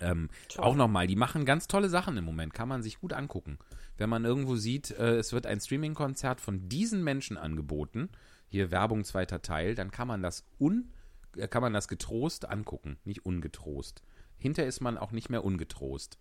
Ähm, 0.00 0.28
auch 0.58 0.76
nochmal, 0.76 1.06
die 1.06 1.16
machen 1.16 1.44
ganz 1.44 1.66
tolle 1.66 1.88
Sachen 1.88 2.16
im 2.16 2.24
Moment, 2.24 2.54
kann 2.54 2.68
man 2.68 2.82
sich 2.82 3.00
gut 3.00 3.12
angucken. 3.12 3.58
Wenn 3.96 4.10
man 4.10 4.24
irgendwo 4.24 4.54
sieht, 4.54 4.90
äh, 4.92 5.16
es 5.16 5.32
wird 5.32 5.46
ein 5.46 5.60
Streaming-Konzert 5.60 6.40
von 6.40 6.68
diesen 6.68 7.02
Menschen 7.02 7.36
angeboten, 7.36 8.10
hier 8.48 8.70
Werbung 8.70 9.04
zweiter 9.04 9.42
Teil, 9.42 9.74
dann 9.74 9.90
kann 9.90 10.08
man 10.08 10.22
das 10.22 10.44
un, 10.58 10.92
äh, 11.36 11.48
kann 11.48 11.62
man 11.62 11.72
das 11.72 11.88
getrost 11.88 12.48
angucken, 12.48 12.98
nicht 13.04 13.24
ungetrost. 13.26 14.02
Hinter 14.36 14.66
ist 14.66 14.80
man 14.80 14.98
auch 14.98 15.10
nicht 15.12 15.30
mehr 15.30 15.44
ungetrost. 15.44 16.18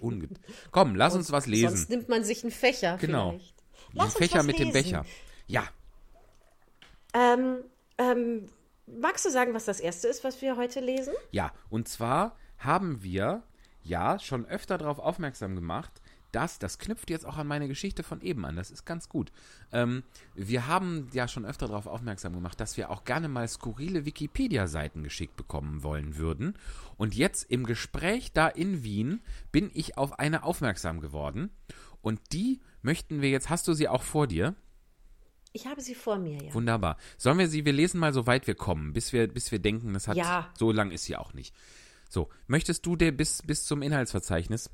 Unge 0.00 0.28
Komm, 0.72 0.96
lass 0.96 1.14
uns 1.14 1.30
was 1.30 1.46
lesen. 1.46 1.76
Sonst 1.76 1.90
nimmt 1.90 2.08
man 2.08 2.24
sich 2.24 2.42
einen 2.42 2.50
Fächer 2.52 2.96
Genau. 2.98 3.30
vielleicht. 3.32 3.60
Den 3.60 3.96
Lass 3.98 4.16
uns 4.16 4.26
Fächer 4.26 4.42
mit 4.42 4.58
dem 4.58 4.68
lesen. 4.72 4.82
Becher. 4.82 5.06
Ja, 5.46 5.68
Ähm, 7.14 7.58
ähm, 7.98 8.48
magst 8.86 9.24
du 9.24 9.30
sagen, 9.30 9.54
was 9.54 9.64
das 9.64 9.80
erste 9.80 10.08
ist, 10.08 10.24
was 10.24 10.42
wir 10.42 10.56
heute 10.56 10.80
lesen? 10.80 11.14
Ja, 11.30 11.52
und 11.70 11.88
zwar 11.88 12.36
haben 12.58 13.02
wir 13.02 13.42
ja 13.82 14.18
schon 14.18 14.44
öfter 14.46 14.78
darauf 14.78 14.98
aufmerksam 14.98 15.54
gemacht, 15.54 16.02
dass, 16.36 16.58
das 16.58 16.78
knüpft 16.78 17.08
jetzt 17.08 17.24
auch 17.24 17.38
an 17.38 17.46
meine 17.46 17.66
Geschichte 17.66 18.02
von 18.02 18.20
eben 18.20 18.44
an, 18.44 18.56
das 18.56 18.70
ist 18.70 18.84
ganz 18.84 19.08
gut. 19.08 19.32
Ähm, 19.72 20.02
wir 20.34 20.66
haben 20.66 21.08
ja 21.14 21.28
schon 21.28 21.46
öfter 21.46 21.66
darauf 21.66 21.86
aufmerksam 21.86 22.34
gemacht, 22.34 22.60
dass 22.60 22.76
wir 22.76 22.90
auch 22.90 23.04
gerne 23.04 23.28
mal 23.28 23.48
skurrile 23.48 24.04
Wikipedia-Seiten 24.04 25.02
geschickt 25.02 25.36
bekommen 25.36 25.82
wollen 25.82 26.18
würden. 26.18 26.54
Und 26.98 27.14
jetzt 27.14 27.50
im 27.50 27.64
Gespräch 27.64 28.32
da 28.34 28.48
in 28.48 28.84
Wien 28.84 29.22
bin 29.50 29.70
ich 29.72 29.96
auf 29.96 30.18
eine 30.18 30.42
aufmerksam 30.42 31.00
geworden. 31.00 31.50
Und 32.02 32.20
die 32.32 32.60
möchten 32.82 33.22
wir 33.22 33.30
jetzt, 33.30 33.48
hast 33.48 33.66
du 33.66 33.72
sie 33.72 33.88
auch 33.88 34.02
vor 34.02 34.26
dir? 34.26 34.54
Ich 35.54 35.66
habe 35.66 35.80
sie 35.80 35.94
vor 35.94 36.18
mir, 36.18 36.42
ja. 36.42 36.52
Wunderbar. 36.52 36.98
Sollen 37.16 37.38
wir 37.38 37.48
sie, 37.48 37.64
wir 37.64 37.72
lesen 37.72 37.98
mal 37.98 38.12
so 38.12 38.26
weit 38.26 38.46
wir 38.46 38.54
kommen, 38.54 38.92
bis 38.92 39.14
wir, 39.14 39.26
bis 39.26 39.50
wir 39.50 39.58
denken, 39.58 39.94
das 39.94 40.06
hat, 40.06 40.18
Ja. 40.18 40.52
so 40.58 40.70
lang 40.70 40.90
ist 40.90 41.04
sie 41.04 41.16
auch 41.16 41.32
nicht. 41.32 41.54
So, 42.10 42.28
möchtest 42.46 42.84
du 42.84 42.94
dir 42.94 43.10
bis, 43.10 43.42
bis 43.42 43.64
zum 43.64 43.80
Inhaltsverzeichnis? 43.80 44.70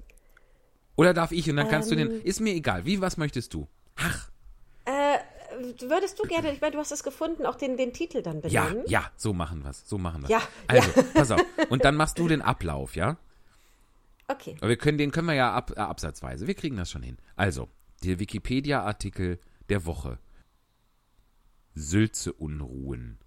Oder 0.96 1.14
darf 1.14 1.32
ich 1.32 1.48
und 1.48 1.56
dann 1.56 1.68
kannst 1.68 1.90
du 1.90 1.94
Ähm. 1.96 2.08
den, 2.10 2.20
ist 2.22 2.40
mir 2.40 2.54
egal, 2.54 2.84
wie, 2.84 3.00
was 3.00 3.16
möchtest 3.16 3.54
du? 3.54 3.66
Ach, 3.96 4.30
Äh, 4.84 5.18
würdest 5.88 6.18
du 6.18 6.24
gerne, 6.24 6.52
ich 6.52 6.60
meine, 6.60 6.72
du 6.72 6.78
hast 6.78 6.92
es 6.92 7.02
gefunden, 7.02 7.46
auch 7.46 7.54
den, 7.56 7.76
den 7.76 7.92
Titel 7.92 8.20
dann 8.22 8.42
ja, 8.48 8.64
benennen? 8.64 8.84
ja, 8.88 9.10
so 9.16 9.32
machen 9.32 9.62
wir's, 9.64 9.88
so 9.88 9.96
machen 9.98 10.22
wir's. 10.22 10.30
Ja, 10.30 10.42
Also, 10.66 10.90
pass 11.14 11.30
auf. 11.30 11.40
Und 11.70 11.84
dann 11.84 11.94
machst 11.94 12.18
du 12.18 12.26
den 12.28 12.42
Ablauf, 12.42 12.96
ja? 12.96 13.16
Okay. 14.28 14.56
Aber 14.60 14.68
wir 14.70 14.76
können, 14.76 14.98
den 14.98 15.12
können 15.12 15.28
wir 15.28 15.34
ja 15.34 15.52
ab, 15.54 15.72
äh, 15.76 15.80
absatzweise. 15.80 16.46
Wir 16.46 16.54
kriegen 16.54 16.76
das 16.76 16.90
schon 16.90 17.02
hin. 17.02 17.18
Also, 17.36 17.68
der 18.02 18.18
Wikipedia-Artikel 18.18 19.38
der 19.68 19.84
Woche. 19.86 20.18
Sülze-Unruhen. 21.74 23.18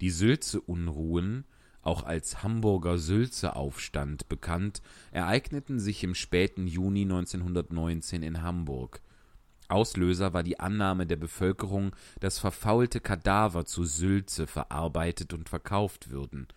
Die 0.00 0.10
Sülze-Unruhen, 0.10 1.44
auch 1.82 2.02
als 2.02 2.42
Hamburger 2.42 2.98
Sülze-Aufstand 2.98 4.28
bekannt, 4.28 4.82
ereigneten 5.12 5.78
sich 5.78 6.04
im 6.04 6.14
späten 6.14 6.66
Juni 6.66 7.02
1919 7.02 8.22
in 8.22 8.42
Hamburg. 8.42 9.00
Auslöser 9.68 10.32
war 10.32 10.42
die 10.42 10.58
Annahme 10.58 11.06
der 11.06 11.16
Bevölkerung, 11.16 11.94
dass 12.18 12.38
verfaulte 12.38 13.00
Kadaver 13.00 13.64
zu 13.64 13.84
Sülze 13.84 14.46
verarbeitet 14.46 15.32
und 15.32 15.48
verkauft 15.48 16.10
würden. 16.10 16.48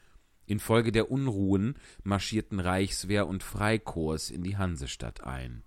Infolge 0.46 0.92
der 0.92 1.12
Unruhen 1.12 1.76
marschierten 2.04 2.60
Reichswehr 2.60 3.28
und 3.28 3.44
Freikorps 3.44 4.30
in 4.30 4.44
die 4.44 4.58
Hansestadt 4.58 5.24
ein. 5.24 5.64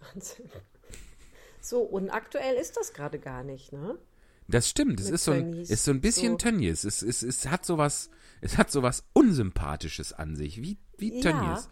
Wahnsinn. 0.00 0.48
So 1.60 1.80
unaktuell 1.80 2.54
ist 2.54 2.76
das 2.76 2.92
gerade 2.92 3.18
gar 3.18 3.42
nicht, 3.42 3.72
ne? 3.72 3.98
Das 4.48 4.68
stimmt, 4.68 5.00
es 5.00 5.10
ist 5.10 5.24
so, 5.24 5.32
ein, 5.32 5.54
ist 5.54 5.84
so 5.84 5.90
ein 5.90 6.00
bisschen 6.00 6.32
So. 6.32 6.36
Tönnies. 6.38 6.84
Es, 6.84 7.02
es, 7.02 7.22
es 7.22 7.46
hat 7.48 7.64
sowas, 7.66 8.10
es 8.40 8.56
hat 8.58 8.70
sowas 8.70 9.04
Unsympathisches 9.12 10.12
an 10.12 10.36
sich, 10.36 10.62
wie, 10.62 10.78
wie 10.98 11.20
Ja. 11.20 11.32
Tönnies. 11.32 11.68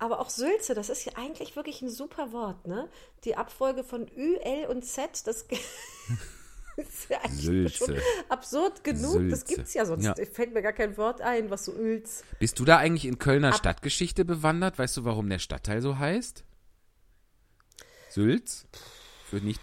Aber 0.00 0.20
auch 0.20 0.30
Sülze, 0.30 0.74
das 0.74 0.88
ist 0.90 1.04
ja 1.04 1.14
eigentlich 1.16 1.56
wirklich 1.56 1.82
ein 1.82 1.90
super 1.90 2.30
Wort, 2.32 2.68
ne? 2.68 2.88
Die 3.24 3.34
Abfolge 3.36 3.82
von 3.82 4.06
Ü, 4.16 4.36
L 4.36 4.66
und 4.66 4.84
Z, 4.84 5.26
das 5.26 5.42
ist 6.76 7.08
ja 7.10 7.18
eigentlich 7.22 7.44
Sülze. 7.44 7.76
schon 7.86 7.96
absurd 8.28 8.84
genug. 8.84 9.28
Das 9.28 9.40
Sülze. 9.40 9.54
gibt's 9.56 9.74
ja 9.74 9.84
sonst. 9.84 10.04
Ja. 10.04 10.14
Fällt 10.32 10.54
mir 10.54 10.62
gar 10.62 10.72
kein 10.72 10.96
Wort 10.96 11.20
ein, 11.20 11.50
was 11.50 11.64
so 11.64 11.72
Öls. 11.74 12.22
Bist 12.38 12.60
du 12.60 12.64
da 12.64 12.76
eigentlich 12.78 13.06
in 13.06 13.18
Kölner 13.18 13.52
Stadtgeschichte 13.52 14.24
bewandert? 14.24 14.78
Weißt 14.78 14.96
du, 14.96 15.04
warum 15.04 15.28
der 15.28 15.40
Stadtteil 15.40 15.82
so 15.82 15.98
heißt? 15.98 16.44
Sülz? 18.10 18.66
Für 19.28 19.36
nicht. 19.38 19.60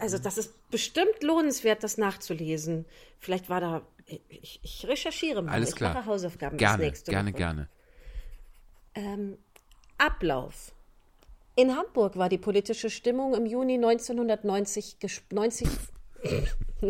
Also, 0.00 0.16
das 0.18 0.38
ist 0.38 0.54
bestimmt 0.74 1.22
lohnenswert, 1.22 1.84
das 1.84 1.98
nachzulesen. 1.98 2.84
Vielleicht 3.20 3.48
war 3.48 3.60
da. 3.60 3.82
Ich, 4.28 4.58
ich 4.64 4.86
recherchiere 4.88 5.40
mal. 5.40 5.52
Alles 5.52 5.68
ich 5.70 5.76
klar. 5.76 5.94
mache 5.94 6.06
Hausaufgaben 6.06 6.56
Gerne, 6.58 6.90
gerne, 6.90 7.30
Woche. 7.30 7.36
gerne. 7.38 7.68
Ähm, 8.96 9.38
Ablauf. 9.98 10.72
In 11.54 11.76
Hamburg 11.76 12.16
war 12.18 12.28
die 12.28 12.38
politische 12.38 12.90
Stimmung 12.90 13.34
im 13.36 13.46
Juni 13.46 13.74
1990 13.74 14.96
ges- 15.00 15.22
90 15.30 15.68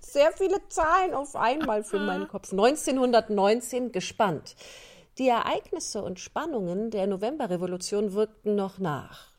sehr 0.00 0.32
viele 0.32 0.66
Zahlen 0.68 1.12
auf 1.12 1.36
einmal 1.36 1.84
für 1.84 1.98
meinen 1.98 2.28
Kopf. 2.28 2.50
1919 2.52 3.92
gespannt. 3.92 4.56
Die 5.18 5.28
Ereignisse 5.28 6.02
und 6.02 6.18
Spannungen 6.18 6.90
der 6.90 7.06
Novemberrevolution 7.06 8.14
wirkten 8.14 8.54
noch 8.56 8.78
nach. 8.78 9.33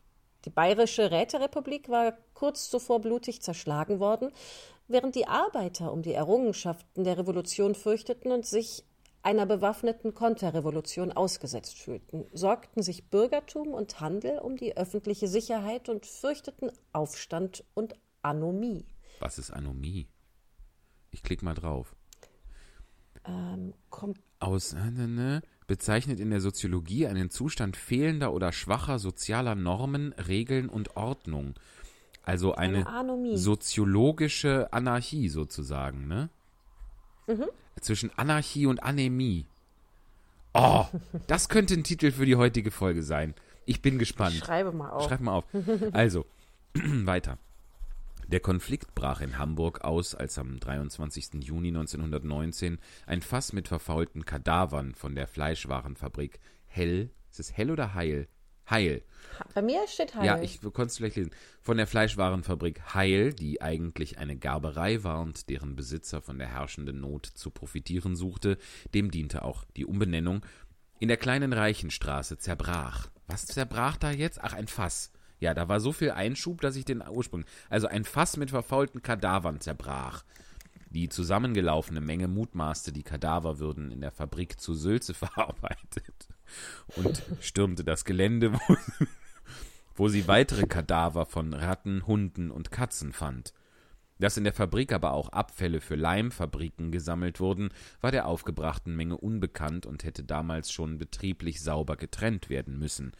Die 0.46 0.50
bayerische 0.50 1.10
Räterepublik 1.10 1.88
war 1.88 2.16
kurz 2.32 2.70
zuvor 2.70 3.00
blutig 3.00 3.42
zerschlagen 3.42 3.98
worden, 3.98 4.30
während 4.86 5.16
die 5.16 5.26
Arbeiter 5.26 5.92
um 5.92 6.02
die 6.02 6.12
Errungenschaften 6.12 7.02
der 7.02 7.18
Revolution 7.18 7.74
fürchteten 7.74 8.30
und 8.30 8.46
sich 8.46 8.84
einer 9.22 9.44
bewaffneten 9.44 10.14
Konterrevolution 10.14 11.10
ausgesetzt 11.10 11.78
fühlten, 11.78 12.26
sorgten 12.32 12.84
sich 12.84 13.10
Bürgertum 13.10 13.74
und 13.74 13.98
Handel 13.98 14.38
um 14.38 14.56
die 14.56 14.76
öffentliche 14.76 15.26
Sicherheit 15.26 15.88
und 15.88 16.06
fürchteten 16.06 16.70
Aufstand 16.92 17.64
und 17.74 17.94
Anomie. 18.22 18.86
Was 19.18 19.38
ist 19.38 19.50
Anomie? 19.50 20.06
Ich 21.10 21.24
klicke 21.24 21.44
mal 21.44 21.54
drauf. 21.54 21.96
Ähm, 23.24 23.74
Aus 24.38 24.74
äh, 24.74 24.90
ne, 24.92 25.08
ne, 25.08 25.42
bezeichnet 25.66 26.20
in 26.20 26.30
der 26.30 26.40
Soziologie 26.40 27.06
einen 27.06 27.30
Zustand 27.30 27.76
fehlender 27.76 28.32
oder 28.32 28.52
schwacher 28.52 28.98
sozialer 28.98 29.54
Normen, 29.54 30.12
Regeln 30.12 30.68
und 30.68 30.96
Ordnung. 30.96 31.54
Also 32.22 32.54
eine, 32.54 32.86
Eine 32.88 33.38
soziologische 33.38 34.72
Anarchie 34.72 35.28
sozusagen, 35.28 36.08
ne? 36.08 36.28
Mhm. 37.26 37.46
Zwischen 37.80 38.10
Anarchie 38.16 38.66
und 38.66 38.82
Anämie. 38.82 39.46
Oh, 40.54 40.86
das 41.26 41.48
könnte 41.48 41.74
ein 41.74 41.84
Titel 41.84 42.10
für 42.10 42.26
die 42.26 42.36
heutige 42.36 42.70
Folge 42.70 43.02
sein. 43.02 43.34
Ich 43.66 43.82
bin 43.82 43.98
gespannt. 43.98 44.34
schreibe 44.36 44.72
mal 44.72 44.90
auf. 44.90 45.04
Schreib 45.04 45.20
mal 45.20 45.34
auf. 45.34 45.44
Also, 45.92 46.24
weiter. 46.74 47.38
Der 48.28 48.40
Konflikt 48.40 48.96
brach 48.96 49.20
in 49.20 49.38
Hamburg 49.38 49.82
aus, 49.82 50.16
als 50.16 50.36
am 50.38 50.58
23. 50.58 51.44
Juni 51.44 51.68
1919 51.68 52.78
ein 53.06 53.22
Fass 53.22 53.52
mit 53.52 53.68
verfaulten 53.68 54.24
Kadavern 54.24 54.96
von 54.96 55.14
der 55.14 55.28
Fleischwarenfabrik 55.28 56.40
Hell, 56.66 57.10
ist 57.30 57.38
es 57.38 57.56
Hell 57.56 57.70
oder 57.70 57.94
Heil? 57.94 58.26
Heil. 58.68 59.04
Bei 59.54 59.62
mir 59.62 59.86
steht 59.86 60.16
Heil. 60.16 60.26
Ja, 60.26 60.42
ich 60.42 60.60
konnte 60.60 60.86
es 60.86 60.96
vielleicht 60.96 61.14
lesen. 61.14 61.30
Von 61.62 61.76
der 61.76 61.86
Fleischwarenfabrik 61.86 62.94
Heil, 62.94 63.32
die 63.32 63.62
eigentlich 63.62 64.18
eine 64.18 64.34
Gerberei 64.34 65.04
war 65.04 65.20
und 65.20 65.48
deren 65.48 65.76
Besitzer 65.76 66.20
von 66.20 66.38
der 66.38 66.48
herrschenden 66.48 67.00
Not 67.00 67.26
zu 67.26 67.52
profitieren 67.52 68.16
suchte, 68.16 68.58
dem 68.92 69.12
diente 69.12 69.42
auch 69.42 69.64
die 69.76 69.86
Umbenennung, 69.86 70.44
in 70.98 71.06
der 71.06 71.16
kleinen 71.16 71.52
Reichenstraße 71.52 72.38
zerbrach. 72.38 73.08
Was 73.28 73.46
zerbrach 73.46 73.96
da 73.98 74.10
jetzt? 74.10 74.40
Ach, 74.40 74.52
ein 74.52 74.66
Fass. 74.66 75.12
Ja, 75.38 75.54
da 75.54 75.68
war 75.68 75.80
so 75.80 75.92
viel 75.92 76.10
Einschub, 76.10 76.60
dass 76.60 76.76
ich 76.76 76.84
den 76.84 77.02
Ursprung. 77.06 77.44
Also 77.68 77.88
ein 77.88 78.04
Fass 78.04 78.36
mit 78.36 78.50
verfaulten 78.50 79.02
Kadavern 79.02 79.60
zerbrach. 79.60 80.24
Die 80.90 81.08
zusammengelaufene 81.08 82.00
Menge 82.00 82.28
mutmaßte, 82.28 82.92
die 82.92 83.02
Kadaver 83.02 83.58
würden 83.58 83.90
in 83.90 84.00
der 84.00 84.12
Fabrik 84.12 84.60
zu 84.60 84.74
Sülze 84.74 85.14
verarbeitet 85.14 86.28
und 86.96 87.22
stürmte 87.40 87.84
das 87.84 88.04
Gelände, 88.04 88.54
wo, 88.54 88.76
wo 89.94 90.08
sie 90.08 90.28
weitere 90.28 90.66
Kadaver 90.66 91.26
von 91.26 91.52
Ratten, 91.52 92.06
Hunden 92.06 92.50
und 92.50 92.70
Katzen 92.70 93.12
fand. 93.12 93.52
Dass 94.18 94.38
in 94.38 94.44
der 94.44 94.54
Fabrik 94.54 94.92
aber 94.92 95.12
auch 95.12 95.28
Abfälle 95.28 95.82
für 95.82 95.96
Leimfabriken 95.96 96.90
gesammelt 96.90 97.40
wurden, 97.40 97.68
war 98.00 98.10
der 98.10 98.26
aufgebrachten 98.26 98.96
Menge 98.96 99.18
unbekannt 99.18 99.84
und 99.84 100.04
hätte 100.04 100.24
damals 100.24 100.72
schon 100.72 100.96
betrieblich 100.96 101.60
sauber 101.60 101.96
getrennt 101.96 102.48
werden 102.48 102.78
müssen. 102.78 103.12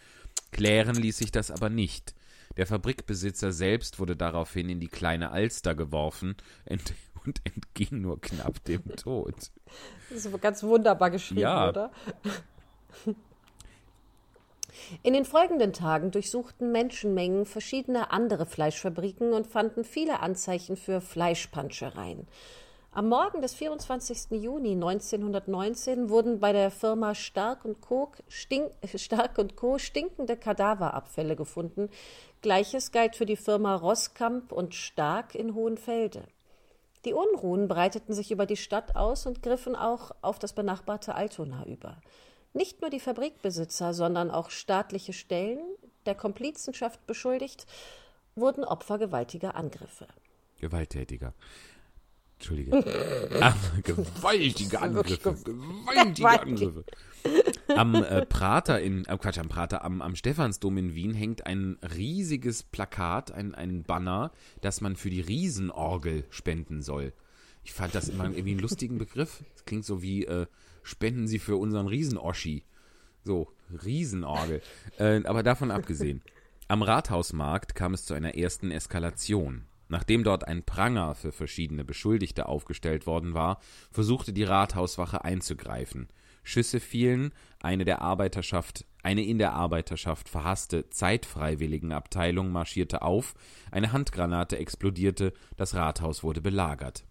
Klären 0.56 0.96
ließ 0.96 1.18
sich 1.18 1.30
das 1.30 1.50
aber 1.50 1.68
nicht. 1.68 2.14
Der 2.56 2.66
Fabrikbesitzer 2.66 3.52
selbst 3.52 3.98
wurde 3.98 4.16
daraufhin 4.16 4.68
in 4.68 4.80
die 4.80 4.88
kleine 4.88 5.30
Alster 5.30 5.74
geworfen 5.74 6.36
ent 6.64 6.94
und 7.24 7.40
entging 7.44 8.00
nur 8.00 8.20
knapp 8.20 8.64
dem 8.64 8.84
Tod. 8.96 9.34
Das 10.10 10.24
ist 10.24 10.40
ganz 10.40 10.62
wunderbar 10.62 11.10
geschrieben, 11.10 11.40
Ja. 11.40 11.68
oder? 11.68 11.90
In 15.02 15.14
den 15.14 15.24
folgenden 15.24 15.72
Tagen 15.72 16.10
durchsuchten 16.10 16.70
Menschenmengen 16.70 17.44
verschiedene 17.46 18.10
andere 18.12 18.46
Fleischfabriken 18.46 19.32
und 19.32 19.46
fanden 19.46 19.84
viele 19.84 20.20
Anzeichen 20.20 20.76
für 20.76 21.00
Fleischpanschereien. 21.00 22.28
Am 22.96 23.10
Morgen 23.10 23.42
des 23.42 23.52
24. 23.52 24.40
Juni 24.40 24.72
1919 24.72 26.08
wurden 26.08 26.40
bei 26.40 26.54
der 26.54 26.70
Firma 26.70 27.14
Stark 27.14 27.66
und 27.66 27.82
Co. 27.82 28.10
Stink, 28.26 28.72
Stark 28.94 29.36
und 29.36 29.54
Co. 29.54 29.76
stinkende 29.76 30.34
Kadaverabfälle 30.34 31.36
gefunden. 31.36 31.90
Gleiches 32.40 32.92
galt 32.92 33.14
für 33.14 33.26
die 33.26 33.36
Firma 33.36 33.74
Rosskamp 33.74 34.50
und 34.50 34.74
Stark 34.74 35.34
in 35.34 35.54
Hohenfelde. 35.54 36.22
Die 37.04 37.12
Unruhen 37.12 37.68
breiteten 37.68 38.14
sich 38.14 38.30
über 38.30 38.46
die 38.46 38.56
Stadt 38.56 38.96
aus 38.96 39.26
und 39.26 39.42
griffen 39.42 39.76
auch 39.76 40.12
auf 40.22 40.38
das 40.38 40.54
benachbarte 40.54 41.14
Altona 41.14 41.66
über. 41.66 42.00
Nicht 42.54 42.80
nur 42.80 42.88
die 42.88 43.00
Fabrikbesitzer, 43.00 43.92
sondern 43.92 44.30
auch 44.30 44.48
staatliche 44.48 45.12
Stellen, 45.12 45.60
der 46.06 46.14
Komplizenschaft 46.14 47.06
beschuldigt, 47.06 47.66
wurden 48.36 48.64
Opfer 48.64 48.96
gewaltiger 48.96 49.54
Angriffe. 49.54 50.06
Gewalttätiger. 50.58 51.34
Entschuldige. 52.36 52.70
Ah, 53.40 53.54
gewaltige 53.82 54.80
Angriffe. 54.80 55.36
Gewaltige 55.44 56.14
Gewaltig. 56.14 56.68
Angriffe. 56.68 56.84
Am 57.68 57.94
äh, 57.94 58.24
Prater 58.26 58.80
in, 58.80 59.04
äh, 59.06 59.18
Quatsch, 59.18 59.38
am 59.38 59.48
Prater, 59.48 59.84
am, 59.84 60.00
am 60.00 60.14
Stephansdom 60.14 60.76
in 60.78 60.94
Wien 60.94 61.14
hängt 61.14 61.46
ein 61.46 61.78
riesiges 61.96 62.62
Plakat, 62.62 63.32
ein, 63.32 63.54
ein 63.54 63.82
Banner, 63.82 64.30
das 64.60 64.80
man 64.80 64.96
für 64.96 65.10
die 65.10 65.20
Riesenorgel 65.20 66.24
spenden 66.30 66.82
soll. 66.82 67.12
Ich 67.64 67.72
fand 67.72 67.94
das 67.94 68.08
immer 68.08 68.24
irgendwie 68.24 68.52
einen 68.52 68.60
lustigen 68.60 68.98
Begriff. 68.98 69.42
Das 69.54 69.64
klingt 69.64 69.84
so 69.84 70.00
wie, 70.02 70.24
äh, 70.24 70.46
spenden 70.84 71.26
Sie 71.26 71.40
für 71.40 71.56
unseren 71.56 71.88
Riesenoschi. 71.88 72.64
So, 73.24 73.48
Riesenorgel. 73.84 74.62
Äh, 74.98 75.24
aber 75.24 75.42
davon 75.42 75.72
abgesehen. 75.72 76.22
Am 76.68 76.82
Rathausmarkt 76.82 77.74
kam 77.74 77.92
es 77.94 78.04
zu 78.04 78.14
einer 78.14 78.36
ersten 78.36 78.70
Eskalation. 78.70 79.64
Nachdem 79.88 80.24
dort 80.24 80.46
ein 80.46 80.64
Pranger 80.64 81.14
für 81.14 81.32
verschiedene 81.32 81.84
Beschuldigte 81.84 82.46
aufgestellt 82.46 83.06
worden 83.06 83.34
war, 83.34 83.60
versuchte 83.90 84.32
die 84.32 84.44
Rathauswache 84.44 85.24
einzugreifen. 85.24 86.08
Schüsse 86.42 86.80
fielen, 86.80 87.32
eine 87.60 87.84
der 87.84 88.02
Arbeiterschaft, 88.02 88.84
eine 89.02 89.24
in 89.24 89.38
der 89.38 89.54
Arbeiterschaft 89.54 90.28
verhasste 90.28 90.88
Zeitfreiwilligenabteilung 90.90 92.50
marschierte 92.50 93.02
auf, 93.02 93.34
eine 93.70 93.92
Handgranate 93.92 94.58
explodierte, 94.58 95.32
das 95.56 95.74
Rathaus 95.74 96.22
wurde 96.22 96.40
belagert. 96.40 97.04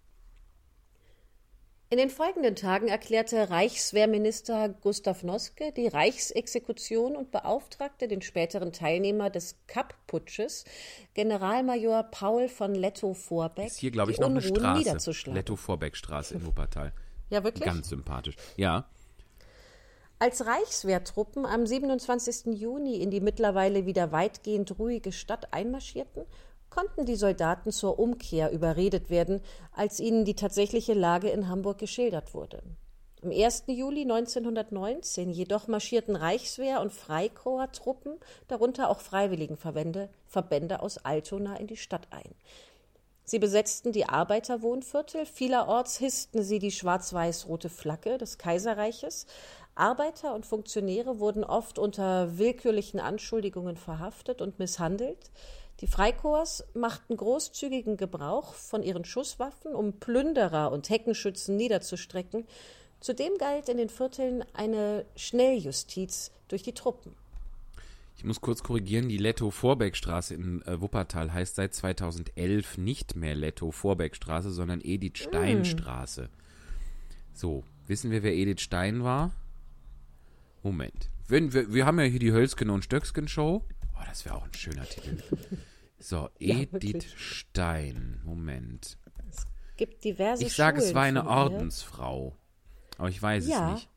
In 1.92 2.00
den 2.00 2.10
folgenden 2.10 2.56
Tagen 2.56 2.88
erklärte 2.88 3.52
Reichswehrminister 3.52 4.70
Gustav 4.70 5.22
Noske 5.24 5.72
die 5.72 5.88
Reichsexekution 5.88 7.16
und 7.16 7.30
beauftragte 7.32 8.08
den 8.08 8.24
späteren 8.24 8.74
Teilnehmer 8.74 9.30
des 9.30 9.56
Kapp-Putsches, 9.68 10.66
Generalmajor 11.14 12.04
Paul 12.10 12.50
von 12.50 12.74
Lettow-Vorbeck, 12.74 13.68
Ist 13.68 13.78
hier, 13.78 13.92
glaube 13.92 14.12
ich, 14.12 14.18
noch 14.20 14.30
eine 14.30 14.40
Unruhen 14.40 14.56
Straße. 14.56 14.80
niederzuschlagen. 14.80 15.36
Lettow-Vorbeck-Straße 15.36 16.34
in 16.36 16.46
Wuppertal. 16.46 16.92
Ja, 17.32 17.44
wirklich? 17.44 17.66
Ganz 17.66 17.90
sympathisch. 17.90 18.36
Ja, 18.56 18.86
Als 20.20 20.46
Reichswehrtruppen 20.46 21.44
am 21.48 21.66
27. 21.66 22.54
Juni 22.54 22.98
in 23.02 23.10
die 23.10 23.20
mittlerweile 23.20 23.88
wieder 23.88 24.12
weitgehend 24.12 24.78
ruhige 24.78 25.12
Stadt 25.12 25.52
einmarschierten, 25.52 26.24
konnten 26.76 27.06
die 27.06 27.16
Soldaten 27.16 27.72
zur 27.72 28.00
Umkehr 28.00 28.52
überredet 28.52 29.10
werden, 29.10 29.40
als 29.72 30.02
ihnen 30.02 30.26
die 30.26 30.36
tatsächliche 30.36 30.94
Lage 30.94 31.30
in 31.30 31.48
Hamburg 31.48 31.78
geschildert 31.78 32.34
wurde. 32.34 32.62
Am 33.24 33.32
1. 33.32 33.64
Juli 33.68 34.02
1919 34.02 35.30
jedoch 35.30 35.68
marschierten 35.70 36.18
Reichswehr- 36.18 36.82
und 36.82 36.92
Freikorps-Truppen, 36.92 38.18
darunter 38.50 38.90
auch 38.90 39.00
Freiwilligenverbände 39.00 40.10
Verbände 40.28 40.82
aus 40.82 40.98
Altona, 40.98 41.56
in 41.56 41.68
die 41.68 41.78
Stadt 41.78 42.08
ein. 42.12 42.36
Sie 43.24 43.40
besetzten 43.40 43.94
die 43.94 44.10
Arbeiterwohnviertel, 44.10 45.26
vielerorts 45.26 45.98
hissten 45.98 46.44
sie 46.44 46.60
die 46.60 46.72
schwarz-weiß-rote 46.72 47.70
Flagge 47.70 48.18
des 48.18 48.38
Kaiserreiches. 48.38 49.28
Arbeiter 49.76 50.36
und 50.36 50.46
Funktionäre 50.46 51.20
wurden 51.20 51.46
oft 51.46 51.80
unter 51.80 52.38
willkürlichen 52.38 53.00
Anschuldigungen 53.00 53.78
verhaftet 53.78 54.42
und 54.42 54.60
misshandelt. 54.60 55.32
Die 55.82 55.88
Freikorps 55.88 56.64
machten 56.74 57.18
großzügigen 57.18 57.98
Gebrauch 57.98 58.54
von 58.54 58.82
ihren 58.82 59.04
Schusswaffen, 59.04 59.76
um 59.76 59.94
Plünderer 60.00 60.72
und 60.72 60.90
Heckenschützen 60.90 61.58
niederzustrecken. 61.58 62.46
Zudem 63.02 63.38
galt 63.38 63.68
in 63.68 63.78
den 63.78 63.90
Vierteln 63.90 64.46
eine 64.54 65.06
Schnelljustiz 65.16 66.32
durch 66.48 66.64
die 66.64 66.74
Truppen. 66.74 67.14
Ich 68.18 68.24
muss 68.24 68.40
kurz 68.40 68.64
korrigieren, 68.64 69.10
die 69.10 69.18
Letto-Vorbeckstraße 69.18 70.36
in 70.36 70.62
äh, 70.62 70.80
Wuppertal 70.80 71.34
heißt 71.34 71.56
seit 71.56 71.74
2011 71.74 72.78
nicht 72.78 73.18
mehr 73.18 73.36
Letto-Vorbeckstraße, 73.36 74.52
sondern 74.52 74.80
Edith-Stein-Straße. 74.82 76.30
So, 77.34 77.66
wissen 77.88 78.12
wir, 78.12 78.24
wer 78.24 78.34
Edith 78.34 78.62
Stein 78.62 79.04
war? 79.04 79.32
Moment. 80.64 81.10
Wenn, 81.28 81.54
wir, 81.54 81.74
wir 81.74 81.86
haben 81.86 82.00
ja 82.00 82.06
hier 82.06 82.20
die 82.20 82.32
Hölzken 82.32 82.70
und 82.70 82.84
Stöcksken 82.84 83.28
Show. 83.28 83.64
Oh, 83.96 84.02
das 84.08 84.26
wäre 84.26 84.36
auch 84.36 84.46
ein 84.46 84.54
schöner 84.54 84.86
Titel. 84.86 85.18
So, 85.98 86.30
Ja, 86.40 86.56
Edith 86.58 86.74
wirklich. 86.74 87.14
Stein. 87.18 88.22
Moment. 88.26 88.98
Gibt 89.78 90.04
diverse 90.04 90.44
Ich 90.44 90.54
sage, 90.54 90.80
es 90.80 90.94
war 90.94 91.04
eine. 91.04 91.26
Ordensfrau. 91.26 92.36
Aber 92.98 93.10
ich 93.10 93.20
weiß 93.20 93.48
Ja. 93.48 93.70
es 93.70 93.74
nicht. 93.76 93.90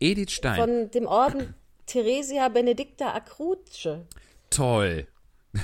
Edith 0.00 0.32
Stein. 0.32 0.56
Von 0.56 0.90
dem 0.90 1.06
Orden 1.06 1.54
Theresia 1.86 2.48
Benedicta 2.48 3.14
Acruce. 3.14 3.88
Toll. 4.50 5.06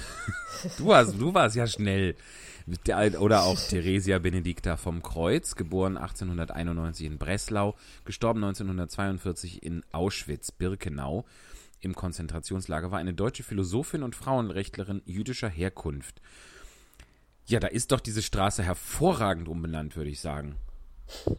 Du 0.78 0.87
warst, 0.87 1.20
du 1.20 1.35
warst 1.35 1.57
ja 1.57 1.66
schnell. 1.66 2.14
Der- 2.87 3.20
Oder 3.20 3.43
auch 3.43 3.59
Theresia 3.68 4.18
Benedicta 4.20 4.76
vom 4.76 5.03
Kreuz, 5.03 5.57
geboren 5.57 5.97
1891 5.97 7.05
in 7.07 7.18
Breslau, 7.18 7.74
gestorben 8.05 8.45
1942 8.45 9.62
in 9.64 9.83
Auschwitz-Birkenau 9.91 11.24
im 11.83 11.95
Konzentrationslager, 11.95 12.91
war 12.91 12.99
eine 12.99 13.14
deutsche 13.14 13.43
Philosophin 13.43 14.03
und 14.03 14.16
Frauenrechtlerin 14.16 15.03
jüdischer 15.05 15.49
Herkunft. 15.49 16.22
Ja, 17.47 17.61
da 17.61 17.66
ist 17.66 17.93
doch 17.93 18.01
diese 18.01 18.22
Straße 18.22 18.62
hervorragend 18.62 19.49
umbenannt, 19.49 19.97
würde 19.97 20.11
ich 20.11 20.20
sagen. 20.20 20.57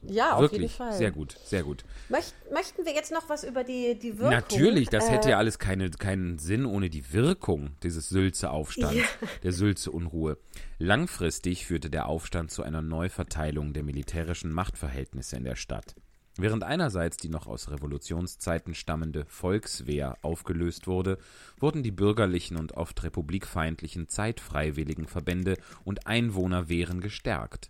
Ja, 0.04 0.34
auf 0.34 0.42
Wirklich. 0.42 0.62
jeden 0.62 0.74
Fall. 0.74 0.94
Sehr 0.94 1.12
gut, 1.12 1.36
sehr 1.46 1.64
gut. 1.64 1.84
Möcht, 2.10 2.34
möchten 2.52 2.86
wir 2.86 2.94
jetzt 2.94 3.12
noch 3.12 3.28
was 3.30 3.44
über 3.44 3.64
die, 3.64 3.98
die 3.98 4.18
Wirkung? 4.18 4.32
Natürlich, 4.32 4.90
das 4.90 5.10
hätte 5.10 5.30
äh, 5.30 5.32
ja 5.32 5.38
alles 5.38 5.60
keine, 5.60 5.90
keinen 5.90 6.38
Sinn 6.38 6.66
ohne 6.66 6.90
die 6.90 7.14
Wirkung 7.14 7.76
dieses 7.82 8.10
Sülze-Aufstands, 8.10 9.02
der 9.44 9.52
Sülze-Unruhe. 9.52 10.38
Langfristig 10.78 11.66
führte 11.66 11.90
der 11.90 12.08
Aufstand 12.08 12.52
zu 12.52 12.64
einer 12.64 12.82
Neuverteilung 12.82 13.74
der 13.74 13.84
militärischen 13.84 14.52
Machtverhältnisse 14.52 15.38
in 15.38 15.44
der 15.44 15.56
Stadt. 15.56 15.96
Während 16.36 16.64
einerseits 16.64 17.18
die 17.18 17.30
noch 17.30 17.46
aus 17.46 17.70
Revolutionszeiten 17.70 18.74
stammende 18.74 19.26
Volkswehr 19.26 20.18
aufgelöst 20.24 20.88
wurde, 20.88 21.20
wurden 21.60 21.84
die 21.84 21.92
bürgerlichen 21.92 22.58
und 22.58 22.72
oft 22.72 23.04
republikfeindlichen 23.04 24.08
zeitfreiwilligen 24.08 25.08
Verbände 25.08 25.58
und 25.84 26.08
Einwohnerwehren 26.08 27.02
gestärkt. 27.02 27.70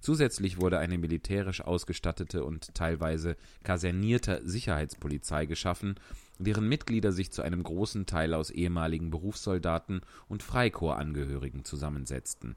Zusätzlich 0.00 0.60
wurde 0.60 0.78
eine 0.78 0.98
militärisch 0.98 1.60
ausgestattete 1.60 2.42
und 2.42 2.74
teilweise 2.74 3.36
kasernierte 3.62 4.40
Sicherheitspolizei 4.44 5.46
geschaffen, 5.46 6.00
deren 6.38 6.68
Mitglieder 6.68 7.12
sich 7.12 7.30
zu 7.30 7.42
einem 7.42 7.62
großen 7.62 8.06
Teil 8.06 8.34
aus 8.34 8.50
ehemaligen 8.50 9.10
Berufssoldaten 9.10 10.00
und 10.26 10.42
Freikorpsangehörigen 10.42 11.64
zusammensetzten. 11.64 12.56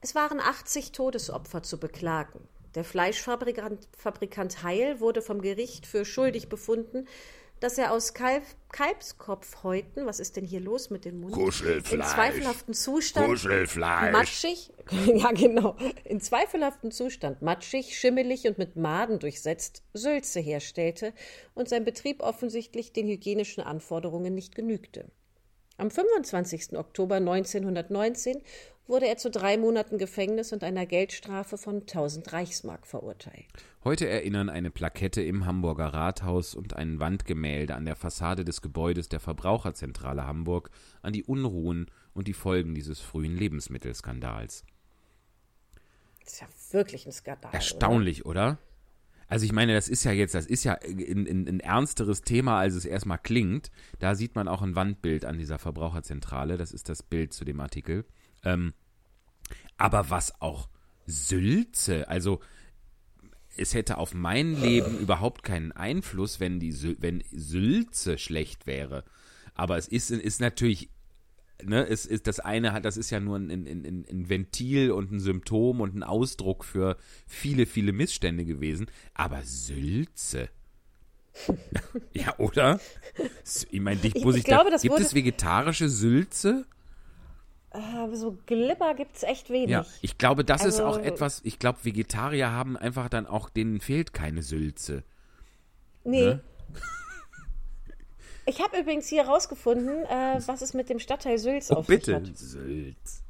Es 0.00 0.14
waren 0.14 0.38
80 0.38 0.92
Todesopfer 0.92 1.62
zu 1.62 1.78
beklagen. 1.78 2.40
Der 2.74 2.84
Fleischfabrikant 2.84 3.88
Fabrikant 3.96 4.62
Heil 4.62 5.00
wurde 5.00 5.22
vom 5.22 5.42
Gericht 5.42 5.86
für 5.86 6.04
schuldig 6.04 6.48
befunden, 6.48 7.06
dass 7.62 7.78
er 7.78 7.92
aus 7.92 8.12
Kalb 8.12 8.42
Kalbskopfhäuten, 8.72 10.06
was 10.06 10.18
ist 10.18 10.36
denn 10.36 10.44
hier 10.44 10.60
los 10.60 10.90
mit 10.90 11.04
dem 11.04 11.20
Mund? 11.20 11.32
Kuschelfleisch. 11.32 11.92
In 11.92 12.02
zweifelhaften 12.02 12.74
Zustand 12.74 13.28
Kuschelfleisch. 13.28 14.12
matschig, 14.12 14.72
ja 15.14 15.30
genau, 15.30 15.76
in 16.04 16.20
zweifelhaften 16.20 16.90
Zustand 16.90 17.42
matschig, 17.42 17.96
schimmelig 17.96 18.48
und 18.48 18.58
mit 18.58 18.74
Maden 18.76 19.18
durchsetzt 19.18 19.84
Sülze 19.92 20.40
herstellte 20.40 21.12
und 21.54 21.68
sein 21.68 21.84
Betrieb 21.84 22.22
offensichtlich 22.22 22.92
den 22.92 23.06
hygienischen 23.06 23.62
Anforderungen 23.62 24.34
nicht 24.34 24.54
genügte. 24.54 25.10
Am 25.76 25.90
25. 25.90 26.76
Oktober 26.76 27.16
1919 27.16 28.42
wurde 28.92 29.08
er 29.08 29.16
zu 29.16 29.30
drei 29.30 29.56
Monaten 29.56 29.96
Gefängnis 29.96 30.52
und 30.52 30.62
einer 30.62 30.84
Geldstrafe 30.84 31.56
von 31.56 31.80
1000 31.80 32.30
Reichsmark 32.30 32.86
verurteilt. 32.86 33.46
Heute 33.84 34.06
erinnern 34.06 34.50
eine 34.50 34.70
Plakette 34.70 35.22
im 35.22 35.46
Hamburger 35.46 35.86
Rathaus 35.86 36.54
und 36.54 36.76
ein 36.76 37.00
Wandgemälde 37.00 37.74
an 37.74 37.86
der 37.86 37.96
Fassade 37.96 38.44
des 38.44 38.60
Gebäudes 38.60 39.08
der 39.08 39.18
Verbraucherzentrale 39.18 40.26
Hamburg 40.26 40.70
an 41.00 41.14
die 41.14 41.24
Unruhen 41.24 41.86
und 42.12 42.28
die 42.28 42.34
Folgen 42.34 42.74
dieses 42.74 43.00
frühen 43.00 43.34
Lebensmittelskandals. 43.34 44.66
Das 46.22 46.34
ist 46.34 46.40
ja 46.42 46.48
wirklich 46.72 47.06
ein 47.06 47.12
Skandal. 47.12 47.48
oder? 47.48 47.54
Erstaunlich, 47.54 48.26
oder? 48.26 48.58
Also 49.26 49.46
ich 49.46 49.52
meine, 49.52 49.72
das 49.72 49.88
ist 49.88 50.04
ja 50.04 50.12
jetzt, 50.12 50.34
das 50.34 50.44
ist 50.44 50.64
ja 50.64 50.74
ein 50.74 51.60
ernsteres 51.60 52.20
Thema, 52.20 52.58
als 52.58 52.74
es 52.74 52.84
erstmal 52.84 53.16
klingt. 53.16 53.70
Da 54.00 54.14
sieht 54.14 54.34
man 54.34 54.48
auch 54.48 54.60
ein 54.60 54.76
Wandbild 54.76 55.24
an 55.24 55.38
dieser 55.38 55.58
Verbraucherzentrale. 55.58 56.58
Das 56.58 56.72
ist 56.72 56.90
das 56.90 57.02
Bild 57.02 57.32
zu 57.32 57.46
dem 57.46 57.58
Artikel. 57.58 58.04
Ähm, 58.44 58.74
aber 59.82 60.10
was 60.10 60.40
auch 60.40 60.68
Sülze, 61.06 62.08
also 62.08 62.40
es 63.56 63.74
hätte 63.74 63.98
auf 63.98 64.14
mein 64.14 64.54
Leben 64.60 64.98
überhaupt 64.98 65.42
keinen 65.42 65.72
Einfluss, 65.72 66.40
wenn 66.40 66.60
die 66.60 66.72
Sül 66.72 66.96
wenn 67.00 67.22
Sülze 67.32 68.16
schlecht 68.18 68.66
wäre. 68.66 69.04
Aber 69.54 69.76
es 69.76 69.88
ist, 69.88 70.10
ist 70.10 70.40
natürlich 70.40 70.88
ne, 71.62 71.86
es 71.86 72.06
ist 72.06 72.26
das 72.26 72.40
eine 72.40 72.72
hat, 72.72 72.84
das 72.84 72.96
ist 72.96 73.10
ja 73.10 73.20
nur 73.20 73.36
ein, 73.38 73.50
ein, 73.50 74.06
ein, 74.08 74.28
Ventil 74.28 74.90
und 74.92 75.12
ein 75.12 75.20
Symptom 75.20 75.80
und 75.80 75.94
ein 75.94 76.02
Ausdruck 76.02 76.64
für 76.64 76.96
viele, 77.26 77.66
viele 77.66 77.92
Missstände 77.92 78.44
gewesen. 78.44 78.86
Aber 79.14 79.42
Sülze. 79.42 80.48
ja, 82.12 82.38
oder? 82.38 82.80
Ich 83.70 83.80
meine, 83.80 84.00
dich 84.00 84.14
Ich- 84.16 84.24
muss 84.24 84.34
ich 84.36 84.40
ich, 84.40 84.44
glaube, 84.46 84.64
da, 84.66 84.70
das 84.70 84.82
gibt 84.82 84.94
wurde- 84.94 85.04
es 85.04 85.14
vegetarische 85.14 85.88
Sülze? 85.88 86.66
Aber 87.72 88.14
so 88.16 88.36
Glibber 88.46 88.94
gibt 88.94 89.16
es 89.16 89.22
echt 89.22 89.48
wenig. 89.50 89.70
Ja, 89.70 89.86
ich 90.02 90.18
glaube, 90.18 90.44
das 90.44 90.64
ist 90.64 90.80
auch 90.80 90.96
Also- 90.96 91.00
etwas, 91.08 91.40
ich 91.44 91.58
glaube, 91.58 91.78
Vegetarier 91.84 92.50
haben 92.50 92.76
einfach 92.76 93.08
dann 93.08 93.26
auch, 93.26 93.48
denen 93.48 93.80
fehlt 93.80 94.12
keine 94.12 94.42
Sülze. 94.42 95.02
Nee. 96.04 96.26
Ne? 96.26 96.40
Ich 98.44 98.60
habe 98.60 98.76
übrigens 98.78 99.06
hier 99.08 99.22
rausgefunden, 99.22 100.04
äh, 100.04 100.40
was 100.46 100.62
es 100.62 100.74
mit 100.74 100.88
dem 100.90 100.98
Stadtteil 100.98 101.38
Sülz 101.38 101.70
Oh, 101.70 101.76
auf 101.76 101.86
sich 101.86 101.98
bitte. 102.00 102.16
hat. 102.16 102.36
Sülz. 102.36 103.22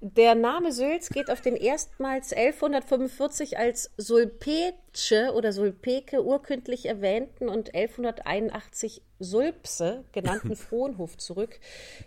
Der 0.00 0.36
Name 0.36 0.70
Sülz 0.70 1.08
geht 1.08 1.28
auf 1.28 1.40
den 1.40 1.56
erstmals 1.56 2.32
1145 2.32 3.58
als 3.58 3.90
Sulpece 3.96 5.32
oder 5.34 5.52
Sulpeke 5.52 6.24
urkündlich 6.24 6.86
erwähnten 6.86 7.48
und 7.48 7.74
1181 7.74 9.02
Sulpse 9.18 10.04
genannten 10.12 10.54
Frohnhof 10.56 11.16
zurück, 11.16 11.58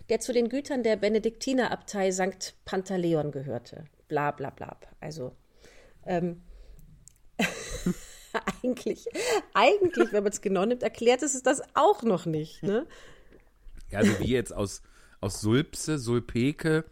der 0.08 0.20
zu 0.20 0.32
den 0.32 0.48
Gütern 0.48 0.82
der 0.82 0.96
Benediktinerabtei 0.96 2.12
St. 2.12 2.54
Pantaleon 2.64 3.30
gehörte. 3.30 3.84
Bla 4.08 4.30
bla 4.30 4.48
bla. 4.48 4.74
Also 5.00 5.32
ähm, 6.06 6.40
eigentlich, 8.62 9.06
eigentlich, 9.52 10.12
wenn 10.12 10.22
man 10.22 10.32
es 10.32 10.40
genau 10.40 10.64
nimmt, 10.64 10.82
erklärt 10.82 11.22
es 11.22 11.34
es 11.34 11.42
das 11.42 11.60
auch 11.74 12.02
noch 12.02 12.24
nicht. 12.24 12.62
Ne? 12.62 12.86
Ja, 13.90 13.98
also 13.98 14.18
wie 14.20 14.30
jetzt 14.30 14.54
aus, 14.54 14.80
aus 15.20 15.42
Sulpse, 15.42 15.98
Sulpeke, 15.98 16.86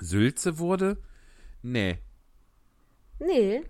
Sülze 0.00 0.58
wurde? 0.58 0.96
Nee. 1.62 1.98
Nee, 3.18 3.62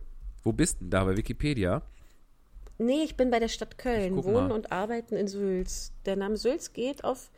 Wo 0.42 0.53
bist 0.53 0.80
denn 0.80 0.90
da 0.90 1.05
bei 1.05 1.16
Wikipedia? 1.16 1.82
Nee, 2.78 3.03
ich 3.05 3.16
bin 3.16 3.30
bei 3.30 3.38
der 3.38 3.49
Stadt 3.49 3.78
Köln. 3.78 4.16
Wohnen 4.16 4.49
mal. 4.49 4.53
und 4.53 4.72
arbeiten 4.72 5.16
in 5.16 5.28
Sülz. 5.28 5.92
Der 6.07 6.16
Name 6.16 6.36
Sülz 6.36 6.72
geht 6.72 7.05
auf 7.05 7.30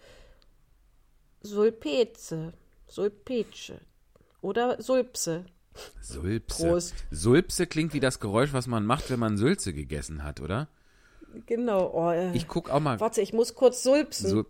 Sulpeze, 1.43 2.53
Sulpece 2.87 3.81
oder 4.41 4.81
Sulpse. 4.81 5.45
Sulpse. 6.01 6.67
Prost. 6.67 6.95
Sulpse 7.11 7.67
klingt 7.67 7.93
wie 7.93 8.01
das 8.01 8.19
Geräusch, 8.19 8.53
was 8.55 8.67
man 8.67 8.87
macht, 8.87 9.11
wenn 9.11 9.21
man 9.21 9.37
Sülze 9.37 9.73
gegessen 9.75 10.25
hat, 10.25 10.41
oder? 10.41 10.69
Genau. 11.45 11.91
Oh, 11.93 12.11
äh, 12.11 12.35
Ich 12.35 12.49
guck 12.49 12.71
auch 12.71 12.81
mal. 12.81 12.99
warte, 12.99 13.21
ich 13.21 13.35
muss 13.35 13.55
kurz 13.55 13.83
sulpsen. 13.83 14.31
Sul 14.31 14.47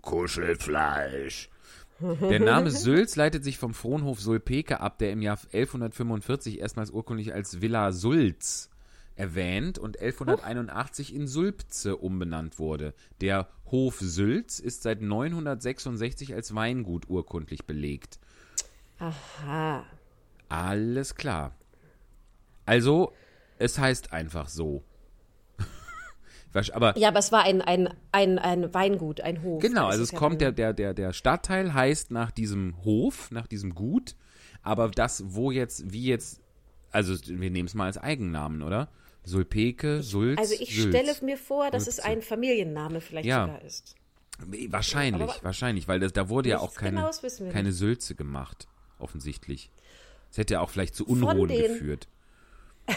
Kuschelfleisch. 0.00 1.50
Der 2.20 2.40
Name 2.40 2.70
Sülz 2.70 3.16
leitet 3.16 3.44
sich 3.44 3.58
vom 3.58 3.74
Fronhof 3.74 4.20
Sulpeke 4.20 4.80
ab, 4.80 4.98
der 4.98 5.12
im 5.12 5.22
Jahr 5.22 5.38
1145 5.52 6.60
erstmals 6.60 6.90
urkundlich 6.90 7.32
als 7.32 7.60
Villa 7.60 7.92
Sulz 7.92 8.70
erwähnt 9.14 9.78
und 9.78 10.00
1181 10.00 11.14
in 11.14 11.26
Sulpze 11.26 11.96
umbenannt 11.96 12.58
wurde. 12.58 12.94
Der 13.20 13.48
Hof 13.70 13.98
Sülz 14.00 14.58
ist 14.58 14.82
seit 14.82 15.00
966 15.02 16.34
als 16.34 16.54
Weingut 16.54 17.08
urkundlich 17.08 17.64
belegt. 17.64 18.18
Aha. 18.98 19.84
Alles 20.48 21.14
klar. 21.14 21.54
Also, 22.66 23.12
Es 23.58 23.78
heißt 23.78 24.12
einfach 24.12 24.48
so. 24.48 24.82
Aber 26.74 26.96
Ja, 26.98 27.08
aber 27.08 27.18
es 27.18 27.32
war 27.32 27.44
ein, 27.44 27.62
ein, 27.62 27.88
ein, 28.12 28.38
ein 28.38 28.72
Weingut, 28.74 29.20
ein 29.20 29.42
Hof. 29.42 29.62
genau, 29.62 29.86
ist 29.88 29.92
also 29.92 30.02
es 30.04 30.10
ja 30.12 30.18
kommt, 30.18 30.40
der, 30.40 30.52
der, 30.52 30.72
der, 30.72 30.94
der 30.94 31.12
Stadtteil 31.12 31.72
heißt 31.74 32.10
nach 32.10 32.30
diesem 32.30 32.74
Hof, 32.84 33.30
nach 33.30 33.46
diesem 33.46 33.74
Gut. 33.74 34.14
Aber 34.62 34.88
das, 34.90 35.24
wo 35.34 35.50
jetzt, 35.50 35.92
wie 35.92 36.04
jetzt, 36.06 36.40
also 36.90 37.14
wir 37.26 37.50
nehmen 37.50 37.66
es 37.66 37.74
mal 37.74 37.86
als 37.86 37.98
Eigennamen, 37.98 38.62
oder? 38.62 38.88
Sulpeke, 39.24 40.02
Sulz, 40.02 40.38
Also 40.38 40.54
ich 40.58 40.74
Sülz. 40.74 40.94
stelle 40.96 41.14
mir 41.24 41.36
vor, 41.38 41.70
dass 41.70 41.86
es 41.86 41.96
Sulze. 41.96 42.08
ein 42.10 42.22
Familienname 42.22 43.00
vielleicht 43.00 43.26
Ja. 43.28 43.46
sogar 43.46 43.62
ist. 43.62 43.94
Wahrscheinlich, 44.68 45.22
Aber- 45.22 45.36
wahrscheinlich, 45.42 45.86
weil 45.88 46.00
das, 46.00 46.12
da 46.12 46.28
wurde 46.28 46.48
ja 46.48 46.58
auch 46.58 46.74
keine, 46.74 47.08
keine 47.52 47.72
Sülze 47.72 48.14
gemacht, 48.14 48.66
offensichtlich. 48.98 49.70
Das 50.30 50.38
hätte 50.38 50.54
ja 50.54 50.60
auch 50.60 50.70
vielleicht 50.70 50.94
zu 50.96 51.06
Unruhen 51.06 51.48
geführt. 51.48 52.08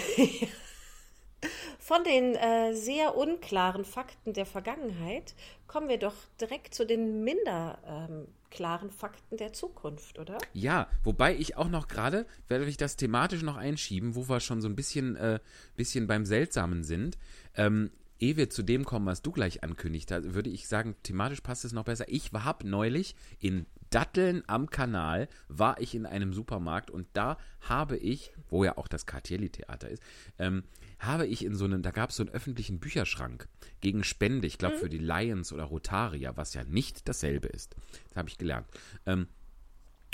Von 1.85 2.03
den 2.03 2.33
äh, 2.33 2.73
sehr 2.73 3.15
unklaren 3.15 3.85
Fakten 3.85 4.33
der 4.33 4.47
Vergangenheit 4.47 5.35
kommen 5.67 5.87
wir 5.87 5.99
doch 5.99 6.15
direkt 6.41 6.73
zu 6.73 6.83
den 6.83 7.23
minder 7.23 7.77
ähm, 7.85 8.27
klaren 8.49 8.89
Fakten 8.89 9.37
der 9.37 9.53
Zukunft, 9.53 10.17
oder? 10.17 10.39
Ja, 10.51 10.87
wobei 11.03 11.35
ich 11.35 11.57
auch 11.57 11.69
noch 11.69 11.87
gerade, 11.87 12.25
werde 12.47 12.65
ich 12.65 12.77
das 12.77 12.95
thematisch 12.95 13.43
noch 13.43 13.55
einschieben, 13.55 14.15
wo 14.15 14.27
wir 14.27 14.39
schon 14.39 14.61
so 14.61 14.67
ein 14.67 14.75
bisschen, 14.75 15.15
äh, 15.15 15.39
bisschen 15.75 16.07
beim 16.07 16.25
Seltsamen 16.25 16.83
sind. 16.83 17.19
Ähm, 17.55 17.91
ehe 18.17 18.35
wir 18.35 18.49
zu 18.49 18.63
dem 18.63 18.83
kommen, 18.83 19.05
was 19.05 19.21
du 19.21 19.31
gleich 19.31 19.63
ankündigt 19.63 20.11
hast, 20.11 20.33
würde 20.33 20.49
ich 20.49 20.67
sagen, 20.67 20.95
thematisch 21.03 21.41
passt 21.41 21.65
es 21.65 21.71
noch 21.71 21.85
besser. 21.85 22.05
Ich 22.07 22.31
habe 22.33 22.67
neulich 22.67 23.15
in 23.39 23.67
Datteln 23.91 24.43
am 24.47 24.71
Kanal, 24.71 25.29
war 25.49 25.79
ich 25.79 25.93
in 25.93 26.07
einem 26.07 26.33
Supermarkt 26.33 26.89
und 26.89 27.05
da 27.13 27.37
habe 27.61 27.95
ich, 27.95 28.31
wo 28.49 28.63
ja 28.63 28.75
auch 28.75 28.87
das 28.87 29.05
Cartielli-Theater 29.05 29.89
ist, 29.89 30.01
ähm, 30.39 30.63
habe 30.99 31.25
ich 31.27 31.43
in 31.43 31.55
so 31.55 31.65
einem, 31.65 31.81
da 31.81 31.91
gab 31.91 32.09
es 32.09 32.15
so 32.15 32.23
einen 32.23 32.33
öffentlichen 32.33 32.79
Bücherschrank 32.79 33.47
gegen 33.81 34.03
Spende, 34.03 34.47
ich 34.47 34.57
glaube 34.57 34.77
für 34.77 34.89
die 34.89 34.97
Lions 34.97 35.51
oder 35.53 35.63
Rotaria, 35.63 36.35
was 36.37 36.53
ja 36.53 36.63
nicht 36.63 37.07
dasselbe 37.07 37.47
ist. 37.47 37.75
Das 38.09 38.17
habe 38.17 38.29
ich 38.29 38.37
gelernt. 38.37 38.67
Ähm, 39.05 39.27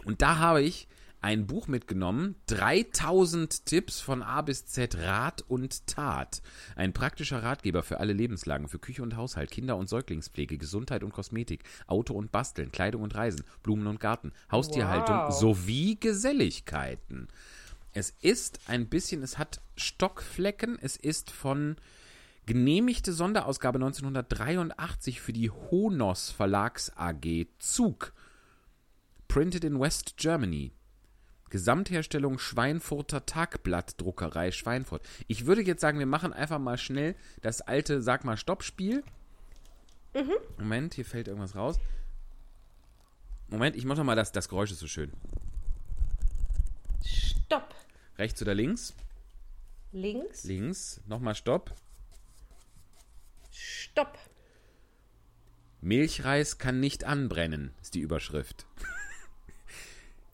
und 0.05 0.21
da 0.21 0.37
habe 0.37 0.61
ich 0.63 0.87
ein 1.23 1.45
Buch 1.45 1.67
mitgenommen, 1.67 2.33
3000 2.47 3.67
Tipps 3.67 4.01
von 4.01 4.23
A 4.23 4.41
bis 4.41 4.65
Z 4.65 4.97
Rat 4.97 5.43
und 5.47 5.85
Tat. 5.85 6.41
Ein 6.75 6.93
praktischer 6.93 7.43
Ratgeber 7.43 7.83
für 7.83 7.99
alle 7.99 8.13
Lebenslagen, 8.13 8.67
für 8.67 8.79
Küche 8.79 9.03
und 9.03 9.15
Haushalt, 9.15 9.51
Kinder- 9.51 9.77
und 9.77 9.87
Säuglingspflege, 9.87 10.57
Gesundheit 10.57 11.03
und 11.03 11.13
Kosmetik, 11.13 11.63
Auto 11.85 12.15
und 12.15 12.31
Basteln, 12.31 12.71
Kleidung 12.71 13.03
und 13.03 13.13
Reisen, 13.13 13.43
Blumen 13.61 13.85
und 13.85 13.99
Garten, 13.99 14.31
Haustierhaltung 14.51 15.15
Wow. 15.15 15.39
sowie 15.39 15.95
Geselligkeiten. 15.99 17.27
Es 17.93 18.11
ist 18.21 18.61
ein 18.67 18.87
bisschen, 18.87 19.21
es 19.21 19.37
hat 19.37 19.59
Stockflecken, 19.75 20.79
es 20.81 20.95
ist 20.95 21.29
von 21.31 21.75
genehmigte 22.45 23.11
Sonderausgabe 23.11 23.77
1983 23.77 25.19
für 25.19 25.33
die 25.33 25.49
Honos 25.49 26.31
Verlags 26.31 26.91
AG 26.95 27.47
Zug. 27.59 28.13
Printed 29.27 29.63
in 29.63 29.79
West 29.79 30.17
Germany. 30.17 30.71
Gesamtherstellung 31.49 32.39
Schweinfurter 32.39 33.25
Tagblatt 33.25 33.99
Druckerei 33.99 34.51
Schweinfurt. 34.51 35.05
Ich 35.27 35.45
würde 35.45 35.61
jetzt 35.61 35.81
sagen, 35.81 35.99
wir 35.99 36.05
machen 36.05 36.31
einfach 36.31 36.59
mal 36.59 36.77
schnell 36.77 37.15
das 37.41 37.59
alte 37.59 38.01
Sag 38.01 38.23
mal 38.23 38.37
Stopp-Spiel. 38.37 39.03
Moment, 40.57 40.93
hier 40.93 41.05
fällt 41.05 41.27
irgendwas 41.27 41.55
raus. 41.55 41.77
Moment, 43.49 43.75
ich 43.75 43.83
mache 43.83 43.97
noch 43.97 44.05
mal 44.05 44.15
das, 44.15 44.31
das 44.31 44.47
Geräusch 44.47 44.71
ist 44.71 44.79
so 44.79 44.87
schön. 44.87 45.11
Stopp. 47.05 47.73
Rechts 48.17 48.41
oder 48.41 48.53
links? 48.53 48.93
Links. 49.91 50.43
Links. 50.43 51.01
Nochmal 51.07 51.35
Stopp. 51.35 51.73
Stopp. 53.51 54.17
Milchreis 55.81 56.59
kann 56.59 56.79
nicht 56.79 57.03
anbrennen, 57.03 57.73
ist 57.81 57.95
die 57.95 58.01
Überschrift. 58.01 58.67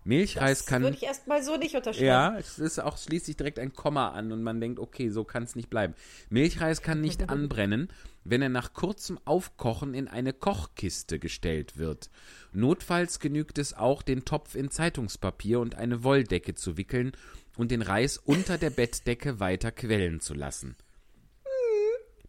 Milchreis 0.08 0.60
Das 0.60 0.68
kann. 0.68 0.84
würde 0.84 0.96
ich 0.96 1.04
erstmal 1.04 1.44
so 1.44 1.58
nicht 1.58 1.76
unterschreiben. 1.76 2.06
Ja, 2.08 2.38
es 2.38 2.60
ist 2.60 2.80
auch 2.80 2.98
schließt 2.98 3.26
sich 3.26 3.36
direkt 3.36 3.60
ein 3.60 3.74
Komma 3.74 4.10
an 4.10 4.32
und 4.32 4.42
man 4.42 4.62
denkt, 4.62 4.80
okay, 4.80 5.10
so 5.10 5.24
kann 5.24 5.44
es 5.44 5.56
nicht 5.56 5.70
bleiben. 5.70 5.94
Milchreis 6.30 6.82
kann 6.82 7.02
nicht 7.02 7.30
anbrennen, 7.30 7.90
wenn 8.24 8.42
er 8.42 8.50
nach 8.50 8.74
kurzem 8.74 9.20
Aufkochen 9.26 9.94
in 9.94 10.08
eine 10.08 10.32
Kochkiste 10.34 11.20
gestellt 11.20 11.78
wird. 11.78 12.10
Notfalls 12.54 13.20
genügt 13.20 13.58
es 13.58 13.74
auch, 13.74 14.02
den 14.02 14.24
Topf 14.24 14.56
in 14.56 14.72
Zeitungspapier 14.72 15.60
und 15.60 15.76
eine 15.76 16.04
Wolldecke 16.04 16.56
zu 16.56 16.78
wickeln 16.78 17.12
und 17.58 17.72
den 17.72 17.82
Reis 17.82 18.18
unter 18.18 18.58
der 18.58 18.70
Bettdecke 18.70 19.40
weiter 19.42 19.72
quellen 19.72 20.22
zu 20.22 20.34
lassen. 20.34 20.76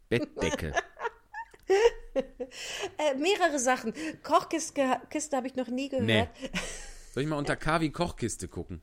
Bettdecke. 0.08 0.72
Äh, 2.98 3.14
mehrere 3.16 3.58
Sachen. 3.60 3.92
Kochkiste 4.24 4.82
Kiste 5.10 5.36
habe 5.36 5.46
ich 5.46 5.54
noch 5.54 5.68
nie 5.68 5.88
gehört. 5.88 6.06
Nee. 6.06 6.26
Soll 7.18 7.24
ich 7.24 7.28
mal 7.30 7.36
unter 7.38 7.56
Kavi 7.56 7.90
Kochkiste 7.90 8.46
gucken? 8.46 8.80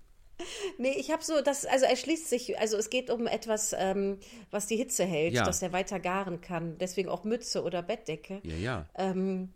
Nee, 0.78 0.92
ich 0.98 1.10
habe 1.10 1.24
so, 1.24 1.40
das, 1.40 1.66
also 1.66 1.86
er 1.86 1.96
schließt 1.96 2.28
sich, 2.30 2.60
also 2.60 2.76
es 2.76 2.90
geht 2.90 3.10
um 3.10 3.28
etwas, 3.28 3.74
ähm, 3.78 4.18
was 4.52 4.68
die 4.68 4.76
Hitze 4.76 5.06
hält, 5.06 5.34
Ja. 5.34 5.46
dass 5.46 5.62
er 5.62 5.72
weiter 5.72 6.02
garen 6.02 6.42
kann. 6.42 6.78
Deswegen 6.78 7.08
auch 7.08 7.24
Mütze 7.24 7.64
oder 7.64 7.82
Bettdecke. 7.82 8.42
Ja, 8.44 8.56
ja. 8.58 8.90
Ähm, 8.96 9.54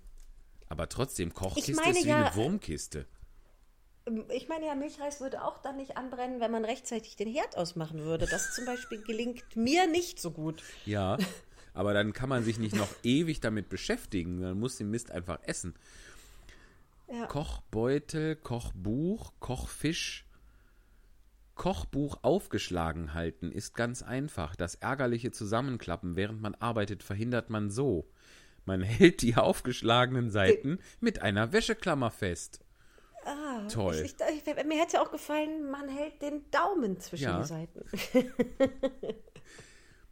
Aber 0.69 0.87
trotzdem, 0.87 1.33
Kochkiste 1.33 1.73
meine 1.73 1.99
ist 1.99 2.05
wie 2.05 2.07
ja- 2.07 2.27
eine 2.27 2.35
Wurmkiste. 2.37 3.05
ich 4.29 4.47
meine 4.47 4.65
ja, 4.67 4.75
Milchreis 4.75 5.19
würde 5.19 5.43
auch 5.43 5.57
dann 5.57 5.75
nicht 5.75 5.97
anbrennen, 5.97 6.39
wenn 6.39 6.51
man 6.51 6.63
rechtzeitig 6.63 7.17
den 7.17 7.27
Herd 7.27 7.57
ausmachen 7.57 7.99
würde. 8.05 8.27
Das 8.27 8.55
zum 8.55 8.63
Beispiel 8.65 9.01
gelingt 9.01 9.57
mir 9.57 9.87
nicht 9.87 10.21
so 10.21 10.31
gut. 10.31 10.63
Ja, 10.85 11.17
aber 11.73 11.93
dann 11.93 12.13
kann 12.13 12.29
man 12.29 12.45
sich 12.45 12.57
nicht 12.59 12.77
noch 12.77 12.87
ewig 13.03 13.41
damit 13.41 13.67
beschäftigen. 13.67 14.39
Man 14.39 14.57
muss 14.57 14.77
den 14.77 14.89
Mist 14.89 15.11
einfach 15.11 15.39
essen. 15.43 15.75
Ja. 17.11 17.25
Kochbeutel, 17.25 18.35
Kochbuch, 18.35 19.33
Kochfisch. 19.39 20.25
Kochbuch 21.55 22.19
aufgeschlagen 22.21 23.13
halten 23.13 23.51
ist 23.51 23.75
ganz 23.75 24.01
einfach. 24.01 24.55
Das 24.55 24.75
ärgerliche 24.75 25.31
Zusammenklappen, 25.31 26.15
während 26.15 26.41
man 26.41 26.55
arbeitet, 26.55 27.03
verhindert 27.03 27.49
man 27.49 27.69
so. 27.69 28.09
Man 28.65 28.81
hält 28.83 29.21
die 29.21 29.35
aufgeschlagenen 29.35 30.29
Seiten 30.29 30.79
mit 30.99 31.21
einer 31.21 31.51
Wäscheklammer 31.51 32.11
fest. 32.11 32.61
Toll. 33.69 34.01
Ich, 34.05 34.15
ich, 34.15 34.65
mir 34.65 34.79
hätte 34.81 35.01
auch 35.01 35.11
gefallen, 35.11 35.69
man 35.69 35.89
hält 35.89 36.21
den 36.21 36.49
Daumen 36.51 36.99
zwischen 36.99 37.25
Ja. 37.25 37.39
die 37.41 37.47
Seiten. 37.47 37.83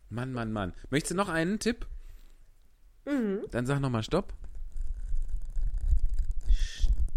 Mann, 0.09 0.33
Mann, 0.33 0.51
Mann. 0.51 0.73
Möchtest 0.89 1.11
du 1.11 1.15
noch 1.15 1.29
einen 1.29 1.59
Tipp? 1.59 1.87
Dann 3.05 3.65
sag 3.65 3.79
nochmal 3.79 4.03
Stopp. 4.03 4.33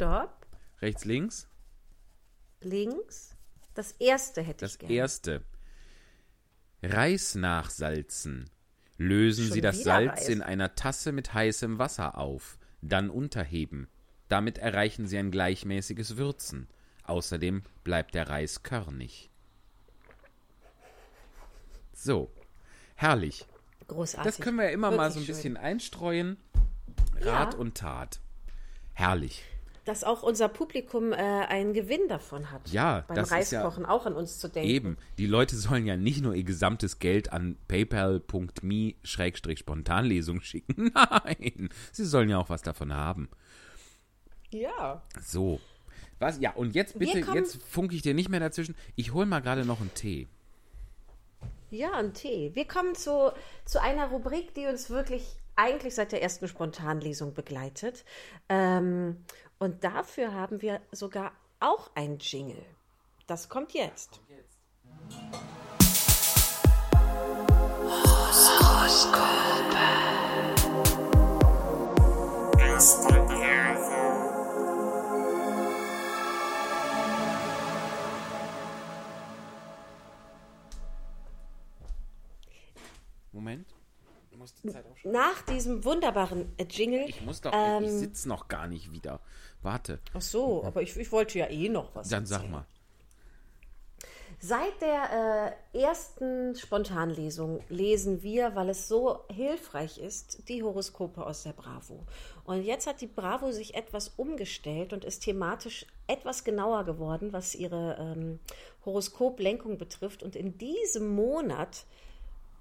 Stopp, 0.01 0.47
Rechts, 0.81 1.05
links. 1.05 1.47
links. 2.63 3.37
Das 3.75 3.93
erste 3.93 4.41
hätte 4.41 4.65
Das 4.65 4.73
ich 4.73 4.79
gerne. 4.79 4.95
erste. 4.95 5.43
Reis 6.83 7.35
nachsalzen. 7.35 8.49
Lösen 8.97 9.45
Schon 9.45 9.53
Sie 9.53 9.61
das 9.61 9.83
Salz 9.83 10.13
Reis? 10.23 10.29
in 10.31 10.41
einer 10.41 10.75
Tasse 10.75 11.13
mit 11.13 11.35
heißem 11.35 11.79
Wasser 11.79 12.17
auf. 12.17 12.57
Dann 12.81 13.11
unterheben. 13.11 13.89
Damit 14.29 14.57
erreichen 14.57 15.07
Sie 15.07 15.19
ein 15.19 15.31
gleichmäßiges 15.31 16.17
Würzen. 16.17 16.67
Außerdem 17.05 17.63
bleibt 17.85 18.15
der 18.15 18.27
Reis 18.31 18.63
körnig. 18.63 19.29
So. 21.93 22.33
Herrlich. 22.95 23.45
Großartig. 23.87 24.25
Das 24.33 24.43
können 24.43 24.57
wir 24.57 24.65
ja 24.65 24.71
immer 24.71 24.91
mal 24.93 25.11
Wirklich 25.11 25.13
so 25.13 25.21
ein 25.21 25.25
schön. 25.27 25.35
bisschen 25.35 25.57
einstreuen. 25.59 26.39
Rat 27.21 27.53
Ja. 27.53 27.59
und 27.61 27.77
Tat. 27.77 28.19
Herrlich. 28.95 29.45
Dass 29.85 30.05
auch 30.05 30.23
unser 30.23 30.49
Publikum 30.49 31.13
äh, 31.13 31.17
einen 31.17 31.73
Gewinn 31.73 32.07
davon 32.09 32.51
hat. 32.51 32.69
Ja, 32.71 33.05
beim 33.09 33.17
das 33.17 33.31
ist 33.33 33.53
ja- 33.53 33.63
Reiskochen 33.63 33.87
auch 33.87 34.07
an 34.07 34.15
uns 34.15 34.39
zu 34.39 34.49
denken. 34.49 34.69
Eben. 34.69 34.97
Die 35.19 35.27
Leute 35.27 35.57
sollen 35.57 35.87
ja 35.87 35.97
nicht 35.97 36.23
nur 36.23 36.35
ihr 36.35 36.45
gesamtes 36.45 36.99
Geld 36.99 37.33
an 37.33 37.57
paypal.me-spontanlesung 37.69 40.41
schicken. 40.43 40.93
Nein. 40.95 41.71
Sie 41.93 42.05
sollen 42.05 42.29
ja 42.29 42.39
auch 42.39 42.51
was 42.51 42.63
davon 42.63 42.93
haben. 42.95 43.29
Ja. 44.51 45.03
So. 45.21 45.61
Was? 46.19 46.39
Ja, 46.41 46.53
und 46.53 46.75
jetzt 46.75 46.99
bitte, 46.99 47.21
jetzt 47.35 47.63
funke 47.63 47.95
ich 47.95 48.03
dir 48.03 48.13
nicht 48.15 48.29
mehr 48.29 48.41
dazwischen. 48.41 48.75
Ich 48.97 49.15
hol 49.15 49.25
mal 49.25 49.41
gerade 49.41 49.65
noch 49.65 49.81
einen 49.81 49.95
Tee. 49.95 50.29
Ja, 51.71 51.93
ein 51.95 52.13
Tee. 52.13 52.51
Wir 52.55 52.67
kommen 52.67 52.95
zu, 52.95 53.33
zu 53.65 53.81
einer 53.81 54.09
Rubrik, 54.09 54.53
die 54.55 54.67
uns 54.67 54.91
wirklich 54.91 55.25
eigentlich 55.57 55.95
seit 55.95 56.13
der 56.13 56.23
ersten 56.23 56.49
Spontanlesung 56.49 57.33
begleitet. 57.33 58.05
Ähm, 58.49 59.17
und 59.61 59.85
dafür 59.85 60.35
haben 60.35 60.63
wir 60.63 60.81
sogar 60.91 61.33
auch 61.61 61.91
ein 61.95 62.19
Jingle. 62.19 62.65
Das 63.29 63.49
kommt 63.49 63.73
jetzt. 63.75 64.21
Nach 85.05 85.43
diesem 85.43 85.85
wunderbaren 85.85 86.53
äh, 86.57 86.65
Jingle. 86.65 87.09
Ich 87.09 87.21
muss 87.23 87.41
doch, 87.41 87.53
ähm, 87.55 87.85
ich 87.85 87.91
sitze 87.91 88.29
noch 88.29 88.49
gar 88.49 88.67
nicht 88.67 88.93
wieder. 88.93 89.21
Warte, 89.63 89.99
Ach 90.15 90.23
so, 90.23 90.65
aber 90.65 90.83
ich, 90.83 90.97
ich 90.97 91.13
wollte 91.13 91.39
ja 91.39 91.49
eh 91.49 91.69
noch 91.69 91.95
was. 91.95 92.09
dann 92.09 92.27
sag 92.27 92.39
erzählen. 92.39 92.53
mal. 92.53 92.67
Seit 94.43 94.81
der 94.81 95.57
äh, 95.73 95.79
ersten 95.79 96.57
Spontanlesung 96.57 97.63
lesen 97.69 98.23
wir, 98.23 98.55
weil 98.55 98.71
es 98.71 98.89
so 98.89 99.21
hilfreich 99.29 99.99
ist, 99.99 100.49
die 100.49 100.63
Horoskope 100.63 101.27
aus 101.27 101.43
der 101.43 101.53
Bravo. 101.53 102.07
Und 102.45 102.63
jetzt 102.63 102.87
hat 102.87 103.03
die 103.03 103.07
Bravo 103.07 103.53
sich 103.53 103.75
etwas 103.75 104.09
umgestellt 104.17 104.95
und 104.95 105.05
ist 105.05 105.25
thematisch 105.25 105.85
etwas 106.07 106.43
genauer 106.43 106.85
geworden, 106.85 107.35
was 107.35 107.55
ihre 107.55 107.97
ähm, 108.01 108.41
Horoskoplenkung 108.87 109.77
betrifft. 109.77 110.23
Und 110.23 110.37
in 110.37 110.57
diesem 110.57 111.15
Monat 111.15 111.85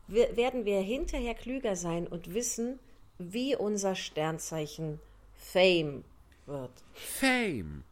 werden 0.09 0.65
wir 0.65 0.79
hinterher 0.81 1.35
klüger 1.35 1.75
sein 1.75 2.07
und 2.07 2.33
wissen, 2.33 2.79
wie 3.17 3.55
unser 3.55 3.95
Sternzeichen 3.95 4.99
Fame 5.35 6.03
wird. 6.45 6.71
Fame. 6.93 7.83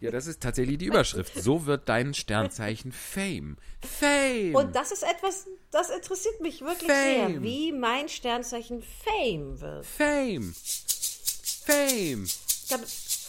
Ja, 0.00 0.10
das 0.10 0.26
ist 0.26 0.42
tatsächlich 0.42 0.78
die 0.78 0.86
Überschrift. 0.86 1.34
So 1.34 1.66
wird 1.66 1.88
dein 1.88 2.14
Sternzeichen 2.14 2.92
Fame. 2.92 3.56
Fame. 3.80 4.54
Und 4.54 4.74
das 4.74 4.90
ist 4.90 5.02
etwas, 5.02 5.46
das 5.70 5.90
interessiert 5.90 6.40
mich 6.40 6.60
wirklich 6.60 6.90
Fame. 6.90 7.32
sehr, 7.32 7.42
wie 7.42 7.72
mein 7.72 8.08
Sternzeichen 8.08 8.82
Fame 8.82 9.60
wird. 9.60 9.86
Fame. 9.86 10.54
Fame. 11.64 12.26
Da, 12.68 12.78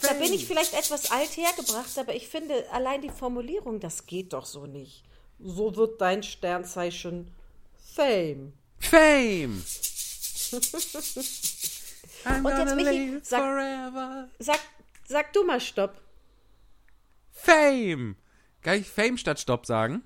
da 0.01 0.13
bin 0.13 0.33
ich 0.33 0.47
vielleicht 0.47 0.73
etwas 0.73 1.11
alt 1.11 1.37
hergebracht, 1.37 1.97
aber 1.97 2.15
ich 2.15 2.27
finde 2.27 2.69
allein 2.71 3.01
die 3.01 3.09
Formulierung, 3.09 3.79
das 3.79 4.05
geht 4.07 4.33
doch 4.33 4.45
so 4.45 4.65
nicht. 4.65 5.03
So 5.39 5.75
wird 5.75 6.01
dein 6.01 6.23
Sternzeichen 6.23 7.31
Fame. 7.97 8.53
Fame. 8.79 9.63
I'm 12.25 12.45
Und 12.45 12.57
jetzt, 12.59 12.75
Michi, 12.75 13.19
sag- 13.23 13.41
forever. 13.41 14.29
Sag, 14.39 14.59
sag 15.07 15.33
du 15.33 15.43
mal 15.43 15.59
Stopp. 15.59 15.99
Fame. 17.31 18.15
Kann 18.61 18.79
ich 18.81 18.87
Fame 18.87 19.17
statt 19.17 19.39
Stopp 19.39 19.65
sagen? 19.65 20.03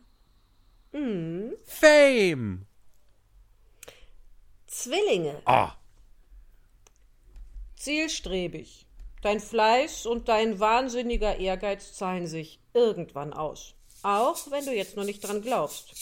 Mhm. 0.94 1.54
Fame. 1.66 2.66
Zwillinge, 4.68 5.42
Oh, 5.46 5.68
zielstrebig. 7.76 8.86
Dein 9.22 9.40
Fleiß 9.42 10.06
und 10.06 10.30
dein 10.30 10.60
wahnsinniger 10.60 11.38
Ehrgeiz 11.38 11.94
zahlen 11.94 12.26
sich 12.26 12.60
irgendwann 12.74 13.34
aus. 13.34 13.76
Auch 14.02 14.50
wenn 14.50 14.66
du 14.66 14.74
jetzt 14.74 14.96
noch 14.96 15.04
nicht 15.04 15.20
dran 15.22 15.42
glaubst. 15.42 15.94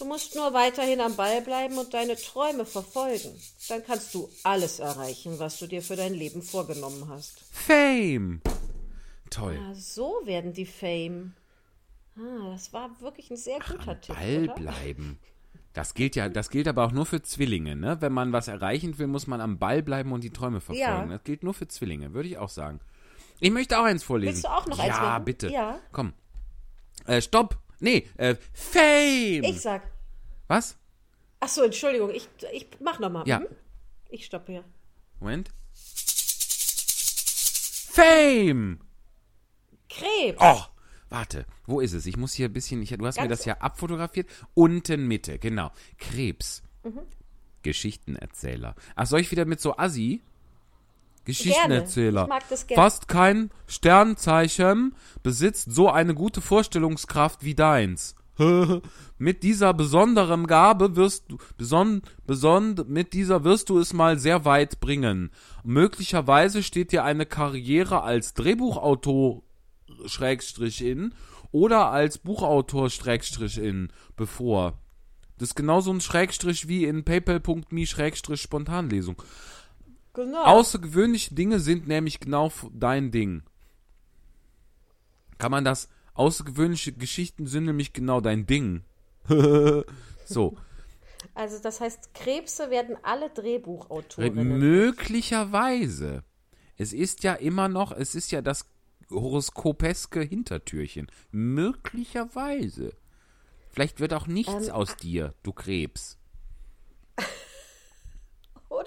Du 0.00 0.06
musst 0.06 0.34
nur 0.34 0.54
weiterhin 0.54 0.98
am 1.02 1.14
Ball 1.14 1.42
bleiben 1.42 1.76
und 1.76 1.92
deine 1.92 2.16
Träume 2.16 2.64
verfolgen. 2.64 3.38
Dann 3.68 3.84
kannst 3.84 4.14
du 4.14 4.30
alles 4.44 4.78
erreichen, 4.78 5.38
was 5.38 5.58
du 5.58 5.66
dir 5.66 5.82
für 5.82 5.94
dein 5.94 6.14
Leben 6.14 6.40
vorgenommen 6.40 7.06
hast. 7.10 7.44
Fame. 7.52 8.40
Toll. 9.28 9.60
Ah, 9.62 9.74
so 9.74 10.22
werden 10.24 10.54
die 10.54 10.64
Fame. 10.64 11.34
Ah, 12.16 12.50
das 12.52 12.72
war 12.72 12.98
wirklich 13.02 13.30
ein 13.30 13.36
sehr 13.36 13.58
guter 13.58 14.00
Tipp. 14.00 14.14
Ball 14.14 14.44
oder? 14.44 14.54
bleiben. 14.54 15.18
Das 15.74 15.92
gilt 15.92 16.16
ja, 16.16 16.30
das 16.30 16.48
gilt 16.48 16.66
aber 16.66 16.86
auch 16.86 16.92
nur 16.92 17.04
für 17.04 17.20
Zwillinge, 17.20 17.76
ne? 17.76 18.00
Wenn 18.00 18.14
man 18.14 18.32
was 18.32 18.48
erreichen 18.48 18.98
will, 18.98 19.06
muss 19.06 19.26
man 19.26 19.42
am 19.42 19.58
Ball 19.58 19.82
bleiben 19.82 20.12
und 20.12 20.24
die 20.24 20.30
Träume 20.30 20.62
verfolgen. 20.62 20.80
Ja. 20.80 21.04
Das 21.04 21.24
gilt 21.24 21.42
nur 21.42 21.52
für 21.52 21.68
Zwillinge, 21.68 22.14
würde 22.14 22.30
ich 22.30 22.38
auch 22.38 22.48
sagen. 22.48 22.80
Ich 23.38 23.50
möchte 23.50 23.78
auch 23.78 23.84
eins 23.84 24.02
vorlesen. 24.02 24.32
Willst 24.32 24.44
du 24.44 24.48
auch 24.48 24.66
noch 24.66 24.78
ja, 24.78 24.84
eins 24.84 24.96
machen? 24.96 25.24
bitte. 25.26 25.50
Ja. 25.50 25.78
Komm. 25.92 26.14
Äh, 27.04 27.20
stopp. 27.20 27.58
Nee, 27.80 28.06
äh, 28.16 28.36
Fame. 28.52 29.42
Ich 29.44 29.60
sag. 29.60 29.82
was? 30.48 30.76
Ach 31.40 31.48
so, 31.48 31.62
Entschuldigung, 31.62 32.10
ich, 32.10 32.28
ich 32.52 32.66
mach 32.80 32.98
nochmal. 33.00 33.26
Ja. 33.26 33.42
Ich 34.10 34.26
stoppe 34.26 34.52
hier. 34.52 34.64
Moment. 35.18 35.50
Fame. 37.92 38.80
Krebs. 39.88 40.38
Oh, 40.40 40.60
warte. 41.08 41.46
Wo 41.66 41.80
ist 41.80 41.92
es? 41.94 42.06
Ich 42.06 42.16
muss 42.16 42.34
hier 42.34 42.48
ein 42.48 42.52
bisschen, 42.52 42.82
ich, 42.82 42.90
du 42.90 43.06
hast 43.06 43.16
mir 43.16 43.26
Ganz- 43.28 43.40
das 43.40 43.44
ja 43.46 43.56
abfotografiert. 43.58 44.28
Unten 44.54 45.08
Mitte, 45.08 45.38
genau. 45.38 45.70
Krebs. 45.98 46.62
Mhm. 46.84 47.00
Geschichtenerzähler. 47.62 48.74
Ach, 48.96 49.06
soll 49.06 49.20
ich 49.20 49.30
wieder 49.30 49.44
mit 49.44 49.60
so 49.60 49.76
Assi? 49.76 50.22
Geschichtenerzähler. 51.30 52.28
Fast 52.74 53.08
kein 53.08 53.50
Sternzeichen 53.66 54.94
besitzt 55.22 55.72
so 55.72 55.88
eine 55.90 56.14
gute 56.14 56.40
Vorstellungskraft 56.40 57.44
wie 57.44 57.54
deins. 57.54 58.14
mit 59.18 59.42
dieser 59.42 59.74
besonderen 59.74 60.46
Gabe 60.46 60.96
wirst 60.96 61.24
du 61.28 61.36
beson, 61.58 62.02
beson, 62.26 62.74
mit 62.86 63.12
dieser 63.12 63.44
wirst 63.44 63.68
du 63.68 63.78
es 63.78 63.92
mal 63.92 64.18
sehr 64.18 64.44
weit 64.44 64.80
bringen. 64.80 65.30
Möglicherweise 65.62 66.62
steht 66.62 66.92
dir 66.92 67.04
eine 67.04 67.26
Karriere 67.26 68.02
als 68.02 68.34
Drehbuchautor 68.34 69.42
Schrägstrich 70.06 70.82
in 70.82 71.14
oder 71.52 71.90
als 71.90 72.18
Buchautor 72.18 72.90
Schrägstrich 72.90 73.58
in 73.58 73.88
bevor. 74.16 74.78
Das 75.38 75.50
ist 75.50 75.54
genauso 75.54 75.92
ein 75.92 76.00
Schrägstrich 76.00 76.68
wie 76.68 76.84
in 76.84 77.04
paypal.me 77.04 77.86
Schrägstrich 77.86 78.42
Spontanlesung. 78.42 79.22
Genau. 80.14 80.44
Außergewöhnliche 80.44 81.34
Dinge 81.34 81.60
sind 81.60 81.86
nämlich 81.86 82.20
genau 82.20 82.52
dein 82.72 83.10
Ding. 83.10 83.42
Kann 85.38 85.50
man 85.50 85.64
das? 85.64 85.88
Außergewöhnliche 86.14 86.92
Geschichten 86.92 87.46
sind 87.46 87.64
nämlich 87.64 87.92
genau 87.92 88.20
dein 88.20 88.46
Ding. 88.46 88.82
so. 90.24 90.56
Also 91.34 91.58
das 91.62 91.80
heißt, 91.80 92.12
Krebse 92.14 92.70
werden 92.70 92.96
alle 93.02 93.30
Drehbuchautorinnen. 93.30 94.58
Möglicherweise. 94.58 96.24
Es 96.76 96.92
ist 96.92 97.22
ja 97.22 97.34
immer 97.34 97.68
noch, 97.68 97.92
es 97.92 98.14
ist 98.14 98.32
ja 98.32 98.42
das 98.42 98.66
horoskopeske 99.10 100.20
Hintertürchen. 100.20 101.10
Möglicherweise. 101.30 102.94
Vielleicht 103.70 104.00
wird 104.00 104.12
auch 104.14 104.26
nichts 104.26 104.68
Ähm, 104.68 104.72
aus 104.72 104.96
dir, 104.96 105.34
du 105.42 105.52
Krebs. 105.52 106.18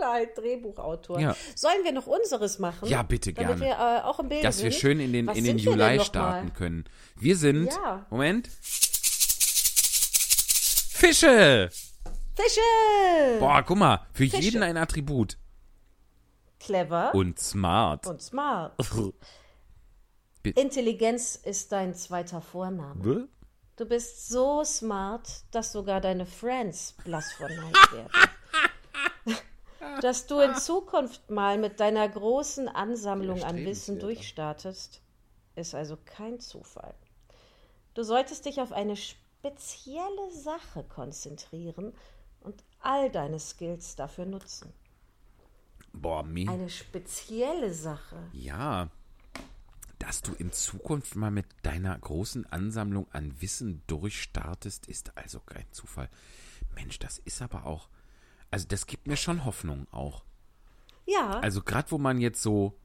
Oder 0.03 0.11
halt 0.13 0.37
Drehbuchautor. 0.37 1.19
Ja. 1.19 1.35
Sollen 1.55 1.83
wir 1.83 1.91
noch 1.91 2.07
unseres 2.07 2.59
machen? 2.59 2.87
Ja, 2.89 3.03
bitte 3.03 3.33
Damit 3.33 3.59
gerne. 3.59 3.61
wir 3.61 3.71
äh, 3.71 4.01
auch 4.03 4.19
im 4.19 4.29
Bilde 4.29 4.43
Dass 4.43 4.61
wir 4.63 4.71
sind? 4.71 4.79
schön 4.79 4.99
in 4.99 5.13
den, 5.13 5.27
Was 5.27 5.37
in 5.37 5.45
den 5.45 5.57
wir 5.57 5.63
Juli 5.63 5.99
starten 6.03 6.47
mal? 6.47 6.53
können. 6.53 6.83
Wir 7.15 7.37
sind. 7.37 7.67
Ja. 7.71 8.05
Moment. 8.09 8.49
Fische! 10.89 11.69
Fische! 12.35 13.39
Boah, 13.39 13.63
guck 13.63 13.77
mal, 13.77 14.05
für 14.13 14.23
Fische. 14.27 14.37
jeden 14.41 14.63
ein 14.63 14.77
Attribut. 14.77 15.37
Clever 16.59 17.13
Und 17.13 17.39
smart. 17.39 18.07
und 18.07 18.21
smart. 18.21 18.73
Intelligenz 20.43 21.35
ist 21.35 21.71
dein 21.71 21.93
zweiter 21.93 22.41
Vorname. 22.41 23.03
Wä? 23.03 23.27
Du 23.75 23.85
bist 23.85 24.29
so 24.29 24.63
smart, 24.63 25.27
dass 25.51 25.71
sogar 25.71 25.99
deine 25.99 26.25
Friends 26.25 26.95
blass 27.03 27.31
vor 27.33 27.49
Neid 27.49 27.91
werden. 27.91 28.11
Dass 30.01 30.27
du 30.27 30.39
in 30.39 30.55
Zukunft 30.55 31.29
mal 31.29 31.57
mit 31.57 31.79
deiner 31.79 32.07
großen 32.07 32.67
Ansammlung 32.67 33.43
an 33.43 33.57
Wissen 33.57 33.99
durchstartest, 33.99 35.01
ist 35.55 35.76
also 35.76 35.97
kein 36.05 36.39
Zufall. 36.39 36.95
Du 37.93 38.03
solltest 38.03 38.45
dich 38.45 38.60
auf 38.60 38.72
eine 38.72 38.95
spezielle 38.95 40.31
Sache 40.31 40.84
konzentrieren 40.84 41.93
und 42.41 42.64
all 42.80 43.11
deine 43.11 43.39
Skills 43.39 43.95
dafür 43.95 44.26
nutzen. 44.26 44.73
Boah, 45.93 46.23
mir. 46.23 46.49
Eine 46.49 46.69
spezielle 46.69 47.73
Sache. 47.73 48.18
Ja. 48.34 48.89
Dass 49.99 50.22
du 50.22 50.34
in 50.34 50.51
Zukunft 50.51 51.15
mal 51.15 51.31
mit 51.31 51.45
deiner 51.61 51.97
großen 51.97 52.51
Ansammlung 52.51 53.07
an 53.11 53.41
Wissen 53.41 53.84
durchstartest, 53.88 54.88
ist 54.88 55.15
also 55.18 55.39
kein 55.39 55.72
Zufall. 55.72 56.10
Mensch, 56.76 56.99
das 56.99 57.19
ist 57.19 57.41
aber 57.41 57.65
auch. 57.65 57.89
Also, 58.53 58.67
das 58.67 58.85
gibt 58.85 59.07
mir 59.07 59.17
schon 59.17 59.45
Hoffnung 59.45 59.88
auch. 59.91 60.23
Ja, 61.07 61.39
Also, 61.39 61.63
gerade 61.63 61.89
wo 61.89 61.97
man 61.97 62.21
jetzt 62.21 62.41
so. 62.43 62.77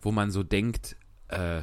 Wo 0.00 0.10
man 0.10 0.32
so 0.32 0.42
denkt, 0.42 0.96
äh, 1.28 1.62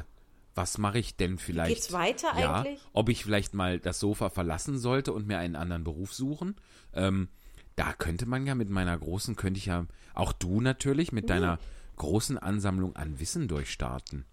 was 0.54 0.78
mache 0.78 0.98
ich 0.98 1.16
denn 1.16 1.36
vielleicht? 1.36 1.74
geht's 1.74 1.92
weiter 1.92 2.32
ja, 2.40 2.54
eigentlich? 2.54 2.80
Ob 2.94 3.10
ich 3.10 3.24
vielleicht 3.24 3.52
mal 3.52 3.78
das 3.78 4.00
Sofa 4.00 4.30
verlassen 4.30 4.78
sollte 4.78 5.12
und 5.12 5.26
mir 5.26 5.38
einen 5.38 5.54
anderen 5.54 5.84
Beruf 5.84 6.14
suchen. 6.14 6.56
Ähm, 6.94 7.28
da 7.76 7.92
könnte 7.92 8.24
man 8.24 8.46
ja 8.46 8.54
mit 8.54 8.70
meiner 8.70 8.98
großen, 8.98 9.36
könnte 9.36 9.58
ich 9.58 9.66
ja, 9.66 9.86
auch 10.14 10.32
du 10.32 10.62
natürlich, 10.62 11.12
mit 11.12 11.28
deiner 11.28 11.58
großen 11.96 12.38
Ansammlung 12.38 12.96
an 12.96 13.20
Wissen 13.20 13.48
durchstarten. 13.48 14.24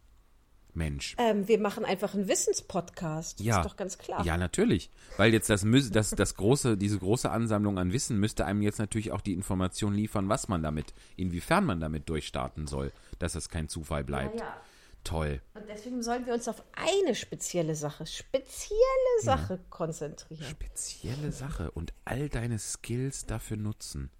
Mensch. 0.73 1.15
ähm, 1.17 1.47
wir 1.47 1.59
machen 1.59 1.85
einfach 1.85 2.13
einen 2.13 2.27
Wissenspodcast. 2.27 3.39
Ja. 3.39 3.57
Ist 3.57 3.65
doch 3.65 3.75
ganz 3.75 3.97
klar. 3.97 4.23
Ja, 4.25 4.37
natürlich. 4.37 4.89
Weil 5.17 5.33
jetzt 5.33 5.49
das, 5.49 5.65
das, 5.91 6.11
das 6.11 6.35
große, 6.35 6.77
diese 6.77 6.99
große 6.99 7.29
Ansammlung 7.29 7.77
an 7.77 7.91
Wissen 7.91 8.19
müsste 8.19 8.45
einem 8.45 8.61
jetzt 8.61 8.79
natürlich 8.79 9.11
auch 9.11 9.21
die 9.21 9.33
Information 9.33 9.93
liefern, 9.93 10.29
was 10.29 10.47
man 10.47 10.63
damit, 10.63 10.93
inwiefern 11.17 11.65
man 11.65 11.79
damit 11.79 12.07
durchstarten 12.09 12.67
soll, 12.67 12.91
dass 13.17 13.35
es 13.35 13.49
kein 13.49 13.67
Zufall 13.67 14.03
bleibt. 14.03 14.39
ja. 14.39 14.61
Toll. 15.05 15.41
Und 15.53 15.63
deswegen 15.69 16.03
sollen 16.03 16.25
wir 16.25 16.33
uns 16.33 16.47
auf 16.47 16.61
eine 16.73 17.15
spezielle 17.15 17.75
Sache, 17.75 18.05
spezielle 18.05 18.75
Sache 19.21 19.59
konzentrieren. 19.69 20.43
Spezielle 20.43 21.31
Sache 21.31 21.71
und 21.71 21.93
all 22.05 22.27
deine 22.29 22.59
Skills 22.59 23.25
dafür 23.25 23.57
nutzen. 23.57 24.11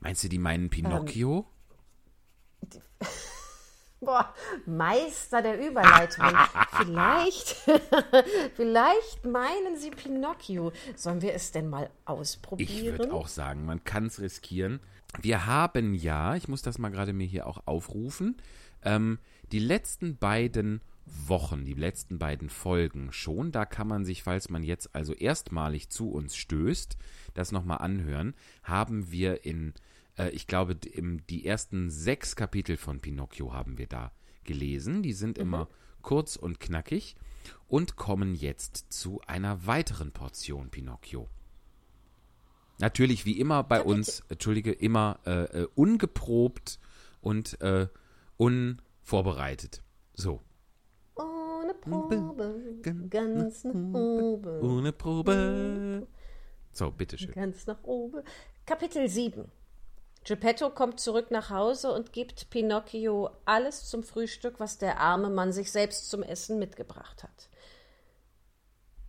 Meinst 0.00 0.24
du, 0.24 0.28
die 0.28 0.38
meinen 0.38 0.70
Pinocchio? 0.70 1.46
Boah, 4.04 4.34
Meister 4.66 5.42
der 5.42 5.66
Überleitung. 5.66 6.26
vielleicht, 6.76 7.48
vielleicht 8.54 9.24
meinen 9.24 9.76
Sie 9.76 9.90
Pinocchio. 9.90 10.72
Sollen 10.96 11.22
wir 11.22 11.34
es 11.34 11.52
denn 11.52 11.68
mal 11.68 11.84
ich 11.84 12.08
ausprobieren? 12.08 12.98
würde 12.98 13.12
auch 13.14 13.28
sagen, 13.28 13.64
man 13.64 13.84
kann 13.84 14.06
es 14.06 14.20
riskieren. 14.20 14.80
Wir 15.20 15.46
haben 15.46 15.94
ja, 15.94 16.34
ich 16.34 16.48
muss 16.48 16.62
das 16.62 16.78
mal 16.78 16.90
gerade 16.90 17.12
mir 17.12 17.26
hier 17.26 17.46
auch 17.46 17.62
aufrufen, 17.66 18.36
ähm, 18.82 19.18
die 19.52 19.60
letzten 19.60 20.16
beiden 20.16 20.80
Wochen, 21.06 21.64
die 21.64 21.74
letzten 21.74 22.18
beiden 22.18 22.48
Folgen 22.48 23.12
schon. 23.12 23.52
Da 23.52 23.64
kann 23.64 23.86
man 23.86 24.04
sich, 24.04 24.22
falls 24.22 24.48
man 24.48 24.62
jetzt 24.62 24.94
also 24.94 25.12
erstmalig 25.12 25.90
zu 25.90 26.10
uns 26.10 26.36
stößt, 26.36 26.96
das 27.34 27.52
nochmal 27.52 27.78
anhören. 27.78 28.34
Haben 28.62 29.10
wir 29.10 29.44
in, 29.44 29.74
äh, 30.18 30.30
ich 30.30 30.46
glaube, 30.46 30.76
die 30.76 31.46
ersten 31.46 31.90
sechs 31.90 32.36
Kapitel 32.36 32.76
von 32.76 33.00
Pinocchio 33.00 33.52
haben 33.52 33.78
wir 33.78 33.86
da 33.86 34.12
gelesen. 34.44 35.02
Die 35.02 35.12
sind 35.12 35.38
immer 35.38 35.68
kurz 36.02 36.36
und 36.36 36.60
knackig 36.60 37.16
und 37.68 37.96
kommen 37.96 38.34
jetzt 38.34 38.92
zu 38.92 39.20
einer 39.26 39.66
weiteren 39.66 40.12
Portion 40.12 40.70
Pinocchio. 40.70 41.28
Natürlich 42.78 43.24
wie 43.24 43.38
immer 43.38 43.62
bei 43.62 43.82
uns, 43.82 44.22
entschuldige, 44.28 44.72
immer 44.72 45.20
äh, 45.26 45.62
äh, 45.62 45.68
ungeprobt 45.74 46.80
und 47.20 47.60
äh, 47.60 47.86
unvorbereitet. 48.36 49.82
So. 50.14 50.42
Ohne 51.14 51.74
Probe, 51.74 52.80
ganz 53.08 53.64
nach 53.64 53.74
oben. 53.74 54.60
Ohne 54.60 54.92
Probe. 54.92 56.06
So, 56.72 56.90
bitteschön. 56.90 57.32
Ganz 57.32 57.66
nach 57.66 57.82
oben. 57.84 58.22
Kapitel 58.66 59.08
7. 59.08 59.44
Geppetto 60.24 60.70
kommt 60.70 61.00
zurück 61.00 61.30
nach 61.30 61.50
Hause 61.50 61.92
und 61.92 62.14
gibt 62.14 62.48
Pinocchio 62.48 63.30
alles 63.44 63.90
zum 63.90 64.02
Frühstück, 64.02 64.58
was 64.58 64.78
der 64.78 64.98
arme 64.98 65.28
Mann 65.28 65.52
sich 65.52 65.70
selbst 65.70 66.08
zum 66.08 66.22
Essen 66.22 66.58
mitgebracht 66.58 67.22
hat. 67.22 67.50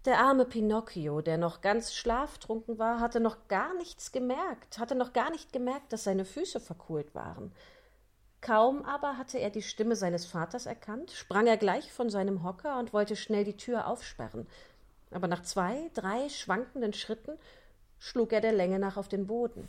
Der 0.04 0.20
arme 0.20 0.44
Pinocchio, 0.44 1.22
der 1.22 1.38
noch 1.38 1.62
ganz 1.62 1.96
schlaftrunken 1.96 2.78
war, 2.80 3.00
hatte 3.00 3.22
noch 3.22 3.48
gar 3.48 3.74
nichts 3.76 4.12
gemerkt, 4.12 4.78
hatte 4.78 4.94
noch 4.94 5.14
gar 5.14 5.32
nicht 5.32 5.54
gemerkt, 5.54 5.94
dass 5.94 6.04
seine 6.04 6.26
Füße 6.26 6.60
verkohlt 6.60 7.16
waren. 7.16 7.54
Kaum 8.42 8.84
aber 8.84 9.18
hatte 9.18 9.40
er 9.40 9.50
die 9.50 9.64
Stimme 9.64 9.96
seines 9.96 10.26
Vaters 10.26 10.66
erkannt, 10.66 11.12
sprang 11.12 11.48
er 11.48 11.58
gleich 11.58 11.94
von 11.94 12.10
seinem 12.10 12.44
Hocker 12.44 12.78
und 12.78 12.92
wollte 12.92 13.16
schnell 13.16 13.46
die 13.46 13.58
Tür 13.58 13.88
aufsperren. 13.88 14.48
Aber 15.12 15.28
nach 15.28 15.44
zwei, 15.44 15.90
drei 15.94 16.28
schwankenden 16.28 16.92
Schritten 16.92 17.40
schlug 18.00 18.34
er 18.34 18.42
der 18.42 18.54
Länge 18.54 18.80
nach 18.80 18.98
auf 18.98 19.08
den 19.08 19.26
Boden. 19.28 19.68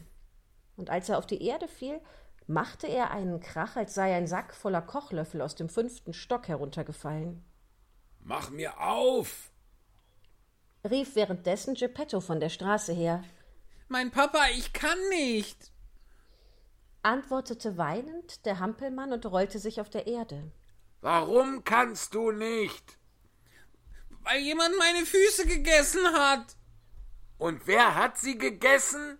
Und 0.77 0.91
als 0.91 1.09
er 1.09 1.19
auf 1.19 1.27
die 1.27 1.43
Erde 1.43 1.69
fiel, 1.69 2.01
machte 2.47 2.87
er 2.87 3.11
einen 3.11 3.41
Krach, 3.41 3.77
als 3.77 3.95
sei 3.95 4.15
ein 4.15 4.27
Sack 4.27 4.55
voller 4.55 4.83
Kochlöffel 4.83 5.41
aus 5.41 5.55
dem 5.55 5.69
fünften 5.69 6.13
Stock 6.13 6.49
heruntergefallen. 6.49 7.45
Mach 8.21 8.51
mir 8.51 8.79
auf! 8.81 9.51
Rief 10.89 11.17
währenddessen 11.17 11.75
Geppetto 11.75 12.21
von 12.21 12.39
der 12.41 12.49
Straße 12.51 12.93
her, 12.93 13.25
Mein 13.89 14.11
Papa, 14.11 14.47
ich 14.53 14.73
kann 14.73 14.99
nicht. 15.11 15.73
antwortete 17.03 17.77
weinend 17.77 18.45
der 18.47 18.59
Hampelmann 18.59 19.13
und 19.13 19.27
rollte 19.27 19.59
sich 19.59 19.81
auf 19.81 19.91
der 19.91 20.07
Erde. 20.07 20.51
Warum 21.01 21.63
kannst 21.65 22.15
du 22.15 22.33
nicht? 22.33 22.99
Weil 24.23 24.41
jemand 24.41 24.77
meine 24.79 25.07
Füße 25.07 25.47
gegessen 25.47 26.05
hat. 26.13 26.57
Und 27.39 27.67
wer 27.67 27.95
hat 27.95 28.19
sie 28.19 28.39
gegessen? 28.39 29.19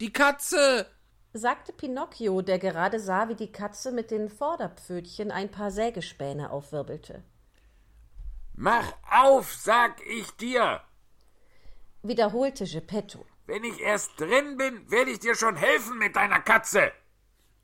Die 0.00 0.14
Katze. 0.14 0.86
sagte 1.34 1.74
Pinocchio, 1.74 2.40
der 2.40 2.58
gerade 2.58 2.98
sah, 2.98 3.28
wie 3.28 3.34
die 3.34 3.52
Katze 3.52 3.92
mit 3.92 4.10
den 4.10 4.30
Vorderpfötchen 4.30 5.30
ein 5.30 5.50
paar 5.50 5.70
Sägespäne 5.70 6.50
aufwirbelte. 6.50 7.22
Mach 8.54 8.94
auf, 9.10 9.52
sag 9.52 10.00
ich 10.06 10.30
dir! 10.38 10.80
Wiederholte 12.02 12.64
Geppetto. 12.64 13.26
Wenn 13.44 13.62
ich 13.62 13.78
erst 13.78 14.18
drin 14.18 14.56
bin, 14.56 14.90
werde 14.90 15.10
ich 15.10 15.18
dir 15.18 15.34
schon 15.34 15.56
helfen 15.56 15.98
mit 15.98 16.16
deiner 16.16 16.40
Katze! 16.40 16.92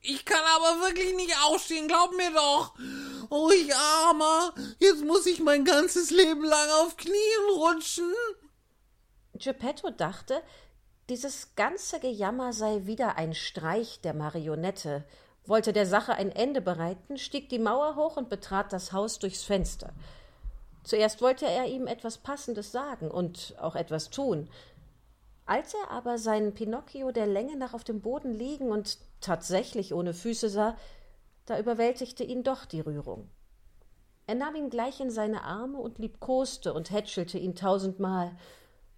Ich 0.02 0.26
kann 0.26 0.44
aber 0.56 0.82
wirklich 0.82 1.16
nicht 1.16 1.34
aufstehen, 1.42 1.88
glaub 1.88 2.14
mir 2.14 2.32
doch. 2.32 2.74
Oh, 3.30 3.50
ich 3.50 3.74
armer. 3.74 4.54
Jetzt 4.78 5.02
muss 5.06 5.24
ich 5.24 5.40
mein 5.40 5.64
ganzes 5.64 6.10
Leben 6.10 6.44
lang 6.44 6.68
auf 6.82 6.98
Knien 6.98 7.50
rutschen. 7.54 8.12
Geppetto 9.38 9.90
dachte, 9.90 10.42
dieses 11.08 11.54
ganze 11.54 12.00
Gejammer 12.00 12.52
sei 12.52 12.86
wieder 12.86 13.16
ein 13.16 13.34
Streich 13.34 14.00
der 14.00 14.14
Marionette, 14.14 15.04
wollte 15.44 15.72
der 15.72 15.86
Sache 15.86 16.14
ein 16.14 16.32
Ende 16.32 16.60
bereiten, 16.60 17.16
stieg 17.16 17.48
die 17.48 17.60
Mauer 17.60 17.94
hoch 17.94 18.16
und 18.16 18.28
betrat 18.28 18.72
das 18.72 18.92
Haus 18.92 19.18
durchs 19.20 19.44
Fenster. 19.44 19.92
Zuerst 20.82 21.20
wollte 21.20 21.46
er 21.46 21.66
ihm 21.66 21.86
etwas 21.86 22.18
Passendes 22.18 22.72
sagen 22.72 23.10
und 23.10 23.54
auch 23.58 23.76
etwas 23.76 24.10
tun. 24.10 24.48
Als 25.44 25.74
er 25.74 25.92
aber 25.92 26.18
seinen 26.18 26.54
Pinocchio 26.54 27.12
der 27.12 27.28
Länge 27.28 27.56
nach 27.56 27.74
auf 27.74 27.84
dem 27.84 28.00
Boden 28.00 28.32
liegen 28.32 28.70
und 28.70 28.98
tatsächlich 29.20 29.94
ohne 29.94 30.12
Füße 30.12 30.48
sah, 30.48 30.76
da 31.44 31.58
überwältigte 31.58 32.24
ihn 32.24 32.42
doch 32.42 32.64
die 32.64 32.80
Rührung. 32.80 33.30
Er 34.26 34.34
nahm 34.34 34.56
ihn 34.56 34.70
gleich 34.70 34.98
in 34.98 35.10
seine 35.10 35.44
Arme 35.44 35.78
und 35.78 35.98
liebkoste 35.98 36.74
und 36.74 36.90
hätschelte 36.90 37.38
ihn 37.38 37.54
tausendmal, 37.54 38.36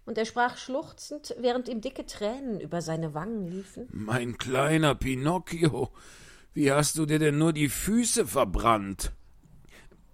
und 0.09 0.17
er 0.17 0.25
sprach 0.25 0.57
schluchzend, 0.57 1.35
während 1.37 1.69
ihm 1.69 1.81
dicke 1.81 2.03
Tränen 2.03 2.59
über 2.59 2.81
seine 2.81 3.13
Wangen 3.13 3.47
liefen. 3.47 3.87
Mein 3.91 4.39
kleiner 4.39 4.95
Pinocchio, 4.95 5.89
wie 6.55 6.71
hast 6.71 6.97
du 6.97 7.05
dir 7.05 7.19
denn 7.19 7.37
nur 7.37 7.53
die 7.53 7.69
Füße 7.69 8.25
verbrannt? 8.25 9.11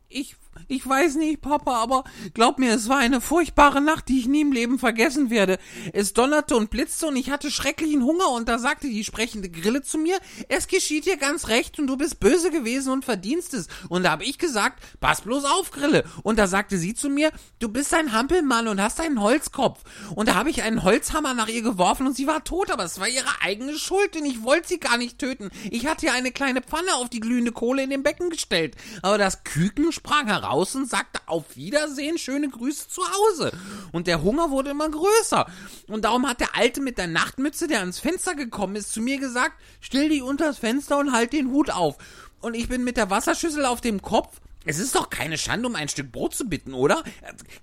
Ich, 0.09 0.35
ich 0.67 0.87
weiß 0.87 1.15
nicht, 1.15 1.41
Papa, 1.41 1.75
aber 1.75 2.03
glaub 2.33 2.57
mir, 2.57 2.73
es 2.73 2.89
war 2.89 2.97
eine 2.97 3.21
furchtbare 3.21 3.81
Nacht, 3.81 4.07
die 4.07 4.19
ich 4.19 4.27
nie 4.27 4.41
im 4.41 4.51
Leben 4.51 4.79
vergessen 4.79 5.29
werde. 5.29 5.59
Es 5.93 6.13
donnerte 6.13 6.55
und 6.55 6.69
blitzte 6.69 7.07
und 7.07 7.15
ich 7.15 7.29
hatte 7.29 7.51
schrecklichen 7.51 8.03
Hunger 8.03 8.29
und 8.31 8.49
da 8.49 8.57
sagte 8.57 8.87
die 8.87 9.03
sprechende 9.03 9.49
Grille 9.49 9.83
zu 9.83 9.97
mir, 9.97 10.17
es 10.49 10.67
geschieht 10.67 11.05
dir 11.05 11.17
ganz 11.17 11.49
recht 11.49 11.77
und 11.79 11.87
du 11.87 11.97
bist 11.97 12.19
böse 12.19 12.49
gewesen 12.49 12.91
und 12.91 13.05
verdienst 13.05 13.53
es. 13.53 13.67
Und 13.89 14.03
da 14.03 14.11
habe 14.11 14.23
ich 14.23 14.37
gesagt, 14.37 14.81
pass 14.99 15.21
bloß 15.21 15.45
auf, 15.45 15.71
Grille. 15.71 16.03
Und 16.23 16.39
da 16.39 16.47
sagte 16.47 16.77
sie 16.77 16.95
zu 16.95 17.09
mir, 17.09 17.31
du 17.59 17.69
bist 17.69 17.93
ein 17.93 18.11
Hampelmann 18.11 18.67
und 18.67 18.81
hast 18.81 18.99
einen 18.99 19.21
Holzkopf. 19.21 19.83
Und 20.15 20.29
da 20.29 20.35
habe 20.35 20.49
ich 20.49 20.63
einen 20.63 20.83
Holzhammer 20.83 21.33
nach 21.33 21.47
ihr 21.47 21.61
geworfen 21.61 22.07
und 22.07 22.15
sie 22.15 22.27
war 22.27 22.43
tot, 22.43 22.71
aber 22.71 22.85
es 22.85 22.99
war 22.99 23.07
ihre 23.07 23.41
eigene 23.41 23.77
Schuld, 23.77 24.15
denn 24.15 24.25
ich 24.25 24.43
wollte 24.43 24.69
sie 24.69 24.79
gar 24.79 24.97
nicht 24.97 25.19
töten. 25.19 25.51
Ich 25.69 25.85
hatte 25.85 26.07
ihr 26.07 26.13
eine 26.13 26.31
kleine 26.31 26.61
Pfanne 26.61 26.95
auf 26.95 27.09
die 27.09 27.19
glühende 27.19 27.51
Kohle 27.51 27.83
in 27.83 27.91
dem 27.91 28.03
Becken 28.03 28.29
gestellt. 28.29 28.75
Aber 29.03 29.17
das 29.17 29.43
Küken 29.43 29.91
sprang 29.91 30.27
heraus 30.27 30.44
und 30.75 30.89
sagte 30.89 31.19
auf 31.25 31.55
Wiedersehen, 31.55 32.17
schöne 32.17 32.49
Grüße 32.49 32.87
zu 32.87 33.01
Hause. 33.01 33.51
Und 33.91 34.07
der 34.07 34.21
Hunger 34.21 34.51
wurde 34.51 34.71
immer 34.71 34.89
größer. 34.89 35.45
Und 35.87 36.05
darum 36.05 36.27
hat 36.27 36.39
der 36.39 36.55
Alte 36.55 36.81
mit 36.81 36.97
der 36.97 37.07
Nachtmütze, 37.07 37.67
der 37.67 37.79
ans 37.79 37.99
Fenster 37.99 38.35
gekommen 38.35 38.75
ist, 38.75 38.93
zu 38.93 39.01
mir 39.01 39.19
gesagt, 39.19 39.53
stell 39.81 40.09
dich 40.09 40.21
unters 40.21 40.57
Fenster 40.57 40.97
und 40.97 41.11
halt 41.11 41.33
den 41.33 41.51
Hut 41.51 41.69
auf. 41.69 41.97
Und 42.41 42.55
ich 42.55 42.67
bin 42.67 42.83
mit 42.83 42.97
der 42.97 43.09
Wasserschüssel 43.09 43.65
auf 43.65 43.81
dem 43.81 44.01
Kopf 44.01 44.39
es 44.65 44.79
ist 44.79 44.95
doch 44.95 45.09
keine 45.09 45.37
Schande, 45.37 45.67
um 45.67 45.75
ein 45.75 45.87
Stück 45.87 46.11
Brot 46.11 46.35
zu 46.35 46.49
bitten, 46.49 46.73
oder? 46.73 47.03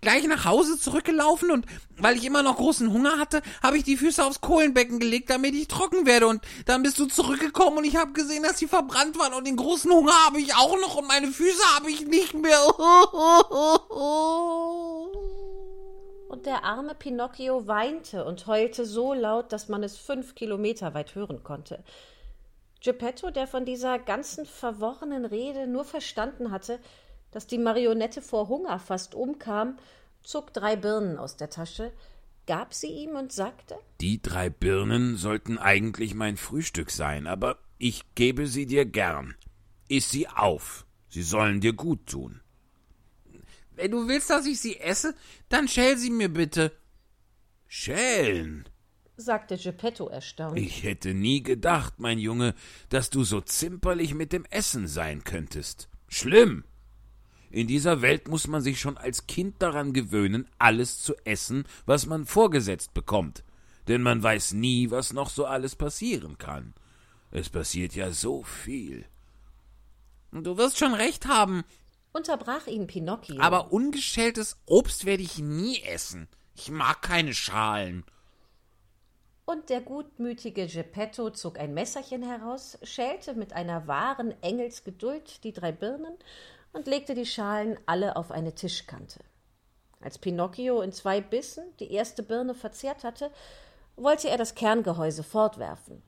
Gleich 0.00 0.26
nach 0.26 0.44
Hause 0.44 0.78
zurückgelaufen 0.78 1.50
und 1.50 1.66
weil 1.98 2.16
ich 2.16 2.24
immer 2.24 2.42
noch 2.42 2.56
großen 2.56 2.92
Hunger 2.92 3.18
hatte, 3.18 3.42
habe 3.62 3.76
ich 3.76 3.84
die 3.84 3.96
Füße 3.96 4.24
aufs 4.24 4.40
Kohlenbecken 4.40 5.00
gelegt, 5.00 5.30
damit 5.30 5.54
ich 5.54 5.68
trocken 5.68 6.06
werde. 6.06 6.28
Und 6.28 6.42
dann 6.66 6.82
bist 6.82 6.98
du 6.98 7.06
zurückgekommen 7.06 7.78
und 7.78 7.84
ich 7.84 7.96
habe 7.96 8.12
gesehen, 8.12 8.44
dass 8.44 8.58
sie 8.58 8.68
verbrannt 8.68 9.18
waren 9.18 9.34
und 9.34 9.46
den 9.46 9.56
großen 9.56 9.90
Hunger 9.90 10.12
habe 10.26 10.40
ich 10.40 10.54
auch 10.54 10.78
noch 10.80 10.96
und 10.96 11.08
meine 11.08 11.28
Füße 11.28 11.62
habe 11.76 11.90
ich 11.90 12.06
nicht 12.06 12.34
mehr. 12.34 12.52
Und 16.28 16.46
der 16.46 16.64
arme 16.64 16.94
Pinocchio 16.94 17.66
weinte 17.66 18.24
und 18.24 18.46
heulte 18.46 18.86
so 18.86 19.12
laut, 19.12 19.52
dass 19.52 19.68
man 19.68 19.82
es 19.82 19.98
fünf 19.98 20.34
Kilometer 20.34 20.94
weit 20.94 21.14
hören 21.14 21.42
konnte. 21.42 21.84
Geppetto, 22.82 23.30
der 23.30 23.46
von 23.46 23.64
dieser 23.64 23.98
ganzen 23.98 24.44
verworrenen 24.44 25.24
Rede 25.24 25.66
nur 25.66 25.84
verstanden 25.84 26.50
hatte, 26.50 26.80
dass 27.30 27.46
die 27.46 27.58
Marionette 27.58 28.22
vor 28.22 28.48
Hunger 28.48 28.78
fast 28.78 29.14
umkam, 29.14 29.78
zog 30.22 30.52
drei 30.52 30.76
Birnen 30.76 31.16
aus 31.16 31.36
der 31.36 31.50
Tasche, 31.50 31.92
gab 32.46 32.74
sie 32.74 32.88
ihm 32.88 33.16
und 33.16 33.32
sagte 33.32 33.76
Die 34.00 34.20
drei 34.20 34.50
Birnen 34.50 35.16
sollten 35.16 35.58
eigentlich 35.58 36.14
mein 36.14 36.36
Frühstück 36.36 36.90
sein, 36.90 37.26
aber 37.26 37.58
ich 37.78 38.14
gebe 38.14 38.46
sie 38.46 38.66
dir 38.66 38.84
gern. 38.84 39.34
Iss 39.88 40.10
sie 40.10 40.28
auf. 40.28 40.86
Sie 41.08 41.22
sollen 41.22 41.60
dir 41.60 41.72
gut 41.72 42.06
tun. 42.06 42.40
Wenn 43.74 43.90
du 43.90 44.08
willst, 44.08 44.30
dass 44.30 44.46
ich 44.46 44.60
sie 44.60 44.78
esse, 44.78 45.14
dann 45.48 45.68
schäl 45.68 45.96
sie 45.96 46.10
mir 46.10 46.28
bitte. 46.28 46.72
Schälen. 47.66 48.68
Sagte 49.16 49.56
Geppetto 49.56 50.08
erstaunt. 50.08 50.58
Ich 50.58 50.82
hätte 50.82 51.14
nie 51.14 51.42
gedacht, 51.42 51.94
mein 51.98 52.18
Junge, 52.18 52.54
dass 52.88 53.10
du 53.10 53.24
so 53.24 53.40
zimperlich 53.40 54.14
mit 54.14 54.32
dem 54.32 54.44
Essen 54.46 54.88
sein 54.88 55.24
könntest. 55.24 55.88
Schlimm. 56.08 56.64
In 57.50 57.66
dieser 57.66 58.00
Welt 58.00 58.28
muss 58.28 58.46
man 58.46 58.62
sich 58.62 58.80
schon 58.80 58.96
als 58.96 59.26
Kind 59.26 59.60
daran 59.60 59.92
gewöhnen, 59.92 60.48
alles 60.58 61.02
zu 61.02 61.14
essen, 61.24 61.64
was 61.84 62.06
man 62.06 62.24
vorgesetzt 62.24 62.94
bekommt. 62.94 63.44
denn 63.88 64.02
man 64.02 64.22
weiß 64.22 64.52
nie, 64.52 64.90
was 64.90 65.12
noch 65.12 65.28
so 65.28 65.44
alles 65.44 65.74
passieren 65.76 66.38
kann. 66.38 66.72
Es 67.30 67.48
passiert 67.48 67.94
ja 67.94 68.12
so 68.12 68.42
viel. 68.42 69.04
Du 70.30 70.56
wirst 70.56 70.78
schon 70.78 70.94
recht 70.94 71.26
haben. 71.26 71.64
Unterbrach 72.12 72.66
ihn 72.66 72.86
Pinocchio. 72.86 73.40
Aber 73.40 73.72
ungeschältes 73.72 74.56
Obst 74.66 75.04
werde 75.04 75.22
ich 75.22 75.38
nie 75.38 75.82
essen. 75.82 76.28
Ich 76.54 76.70
mag 76.70 77.02
keine 77.02 77.34
Schalen. 77.34 78.04
Und 79.44 79.70
der 79.70 79.80
gutmütige 79.80 80.66
Geppetto 80.66 81.30
zog 81.30 81.58
ein 81.58 81.74
Messerchen 81.74 82.22
heraus, 82.22 82.78
schälte 82.82 83.34
mit 83.34 83.52
einer 83.52 83.86
wahren 83.86 84.34
Engelsgeduld 84.40 85.42
die 85.44 85.52
drei 85.52 85.72
Birnen 85.72 86.16
und 86.72 86.86
legte 86.86 87.14
die 87.14 87.26
Schalen 87.26 87.78
alle 87.86 88.16
auf 88.16 88.30
eine 88.30 88.54
Tischkante. 88.54 89.20
Als 90.00 90.18
Pinocchio 90.18 90.80
in 90.80 90.92
zwei 90.92 91.20
Bissen 91.20 91.64
die 91.80 91.92
erste 91.92 92.22
Birne 92.22 92.54
verzehrt 92.54 93.04
hatte, 93.04 93.30
wollte 93.96 94.28
er 94.28 94.38
das 94.38 94.54
Kerngehäuse 94.54 95.22
fortwerfen. 95.22 96.02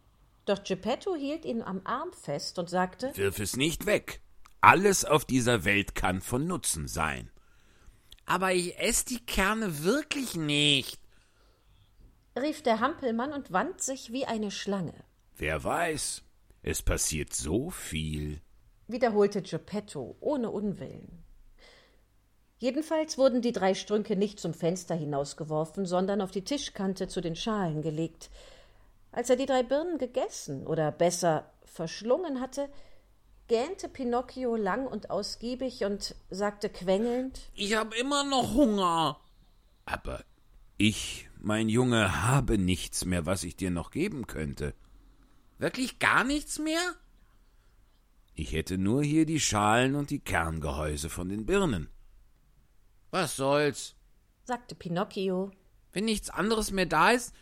Doch 0.46 0.62
Geppetto 0.62 1.14
hielt 1.14 1.44
ihn 1.44 1.62
am 1.62 1.80
Arm 1.84 2.12
fest 2.12 2.58
und 2.58 2.68
sagte 2.68 3.16
Wirf 3.16 3.38
es 3.38 3.56
nicht 3.56 3.86
weg. 3.86 4.20
Alles 4.60 5.04
auf 5.04 5.24
dieser 5.24 5.64
Welt 5.64 5.94
kann 5.94 6.20
von 6.20 6.46
Nutzen 6.46 6.88
sein. 6.88 7.30
Aber 8.26 8.52
ich 8.52 8.78
esse 8.78 9.04
die 9.06 9.24
Kerne 9.24 9.84
wirklich 9.84 10.34
nicht, 10.34 10.98
rief 12.36 12.62
der 12.62 12.80
Hampelmann 12.80 13.32
und 13.32 13.52
wand 13.52 13.80
sich 13.80 14.12
wie 14.12 14.26
eine 14.26 14.50
Schlange. 14.50 14.94
Wer 15.36 15.62
weiß, 15.62 16.22
es 16.62 16.82
passiert 16.82 17.34
so 17.34 17.70
viel, 17.70 18.40
wiederholte 18.86 19.42
Geppetto 19.42 20.16
ohne 20.20 20.50
Unwillen. 20.50 21.24
Jedenfalls 22.58 23.18
wurden 23.18 23.42
die 23.42 23.52
drei 23.52 23.74
Strünke 23.74 24.16
nicht 24.16 24.40
zum 24.40 24.54
Fenster 24.54 24.94
hinausgeworfen, 24.94 25.86
sondern 25.86 26.20
auf 26.20 26.30
die 26.30 26.44
Tischkante 26.44 27.08
zu 27.08 27.20
den 27.20 27.36
Schalen 27.36 27.82
gelegt. 27.82 28.30
Als 29.12 29.28
er 29.28 29.36
die 29.36 29.46
drei 29.46 29.62
Birnen 29.62 29.98
gegessen 29.98 30.66
oder 30.66 30.90
besser 30.90 31.50
verschlungen 31.64 32.40
hatte, 32.40 32.68
gähnte 33.48 33.88
Pinocchio 33.88 34.56
lang 34.56 34.86
und 34.86 35.10
ausgiebig 35.10 35.84
und 35.84 36.14
sagte 36.30 36.68
quengelnd 36.68 37.40
Ich 37.54 37.74
habe 37.74 37.96
immer 37.96 38.24
noch 38.24 38.54
Hunger. 38.54 39.20
Aber 39.84 40.24
ich, 40.76 41.28
mein 41.40 41.68
Junge, 41.68 42.22
habe 42.22 42.58
nichts 42.58 43.04
mehr, 43.04 43.26
was 43.26 43.44
ich 43.44 43.56
dir 43.56 43.70
noch 43.70 43.90
geben 43.90 44.26
könnte. 44.26 44.74
Wirklich 45.58 45.98
gar 45.98 46.24
nichts 46.24 46.58
mehr? 46.58 46.94
Ich 48.34 48.52
hätte 48.52 48.78
nur 48.78 49.02
hier 49.02 49.26
die 49.26 49.40
Schalen 49.40 49.94
und 49.94 50.10
die 50.10 50.18
Kerngehäuse 50.18 51.08
von 51.08 51.28
den 51.28 51.46
Birnen. 51.46 51.88
Was 53.10 53.36
soll's? 53.36 53.94
sagte 54.44 54.74
Pinocchio. 54.74 55.52
Wenn 55.92 56.04
nichts 56.06 56.30
anderes 56.30 56.72
mehr 56.72 56.86
da 56.86 57.12
ist, 57.12 57.32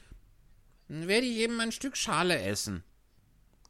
dann 0.88 1.08
werde 1.08 1.26
ich 1.26 1.38
eben 1.38 1.58
ein 1.60 1.72
Stück 1.72 1.96
Schale 1.96 2.38
essen. 2.42 2.84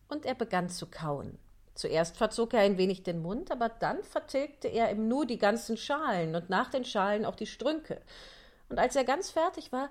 Und 0.09 0.27
er 0.27 0.35
begann 0.35 0.69
zu 0.69 0.87
kauen. 0.87 1.39
Zuerst 1.75 2.17
verzog 2.17 2.53
er 2.53 2.61
ein 2.61 2.77
wenig 2.77 3.05
den 3.05 3.23
Mund, 3.23 3.51
aber 3.51 3.69
dann 3.69 4.03
vertilgte 4.03 4.69
er 4.69 4.91
im 4.91 5.09
Nu 5.09 5.25
die 5.25 5.39
ganzen 5.39 5.77
Schalen 5.77 6.35
und 6.35 6.51
nach 6.51 6.69
den 6.71 6.85
Schalen 6.85 7.25
auch 7.25 7.37
die 7.37 7.47
Strünke. 7.47 8.03
Und 8.73 8.79
als 8.79 8.97
er 8.97 9.05
ganz 9.05 9.29
fertig 9.29 9.71
war, 9.71 9.91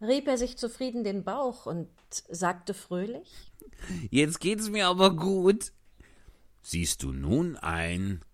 rieb 0.00 0.26
er 0.26 0.36
sich 0.36 0.58
zufrieden 0.58 1.04
den 1.04 1.22
Bauch 1.22 1.66
und 1.66 1.88
sagte 2.28 2.74
fröhlich 2.74 3.52
Jetzt 4.10 4.40
geht's 4.40 4.68
mir 4.70 4.88
aber 4.88 5.14
gut. 5.14 5.70
Siehst 6.60 7.04
du 7.04 7.12
nun 7.12 7.56
ein, 7.56 8.24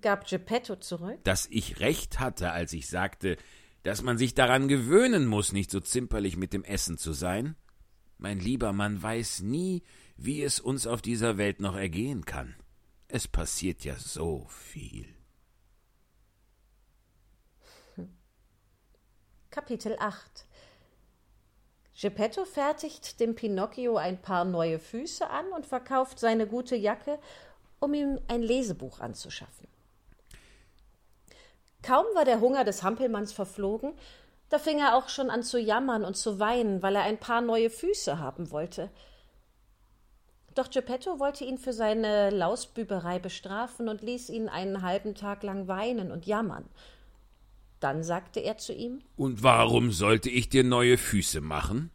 gab 0.00 0.26
Geppetto 0.26 0.74
zurück, 0.74 1.20
dass 1.22 1.46
ich 1.46 1.78
recht 1.78 2.18
hatte, 2.18 2.50
als 2.50 2.72
ich 2.72 2.88
sagte, 2.88 3.36
dass 3.84 4.02
man 4.02 4.18
sich 4.18 4.34
daran 4.34 4.66
gewöhnen 4.66 5.26
muss, 5.26 5.52
nicht 5.52 5.70
so 5.70 5.78
zimperlich 5.78 6.36
mit 6.36 6.52
dem 6.52 6.64
Essen 6.64 6.98
zu 6.98 7.12
sein? 7.12 7.54
Mein 8.18 8.40
Lieber, 8.40 8.72
man 8.72 9.00
weiß 9.00 9.42
nie, 9.42 9.84
wie 10.16 10.42
es 10.42 10.58
uns 10.58 10.88
auf 10.88 11.02
dieser 11.02 11.38
Welt 11.38 11.60
noch 11.60 11.76
ergehen 11.76 12.24
kann. 12.24 12.56
Es 13.06 13.28
passiert 13.28 13.84
ja 13.84 13.94
so 13.94 14.48
viel. 14.48 15.19
Kapitel 19.50 19.96
8 19.98 20.46
Geppetto 22.00 22.44
fertigt 22.44 23.18
dem 23.18 23.34
Pinocchio 23.34 23.96
ein 23.96 24.22
paar 24.22 24.44
neue 24.44 24.78
Füße 24.78 25.28
an 25.28 25.48
und 25.48 25.66
verkauft 25.66 26.20
seine 26.20 26.46
gute 26.46 26.76
Jacke, 26.76 27.18
um 27.80 27.92
ihm 27.92 28.20
ein 28.28 28.42
Lesebuch 28.42 29.00
anzuschaffen. 29.00 29.66
Kaum 31.82 32.06
war 32.14 32.24
der 32.24 32.40
Hunger 32.40 32.62
des 32.62 32.84
Hampelmanns 32.84 33.32
verflogen, 33.32 33.92
da 34.50 34.60
fing 34.60 34.78
er 34.78 34.94
auch 34.94 35.08
schon 35.08 35.30
an 35.30 35.42
zu 35.42 35.58
jammern 35.58 36.04
und 36.04 36.16
zu 36.16 36.38
weinen, 36.38 36.80
weil 36.80 36.94
er 36.94 37.02
ein 37.02 37.18
paar 37.18 37.40
neue 37.40 37.70
Füße 37.70 38.20
haben 38.20 38.52
wollte. 38.52 38.88
Doch 40.54 40.70
Geppetto 40.70 41.18
wollte 41.18 41.44
ihn 41.44 41.58
für 41.58 41.72
seine 41.72 42.30
Lausbüberei 42.30 43.18
bestrafen 43.18 43.88
und 43.88 44.02
ließ 44.02 44.30
ihn 44.30 44.48
einen 44.48 44.82
halben 44.82 45.16
Tag 45.16 45.42
lang 45.42 45.66
weinen 45.66 46.12
und 46.12 46.26
jammern. 46.26 46.68
Dann 47.80 48.04
sagte 48.04 48.40
er 48.40 48.58
zu 48.58 48.72
ihm 48.72 49.00
Und 49.16 49.42
warum 49.42 49.90
sollte 49.90 50.30
ich 50.30 50.48
dir 50.48 50.64
neue 50.64 50.98
Füße 50.98 51.40
machen? 51.40 51.90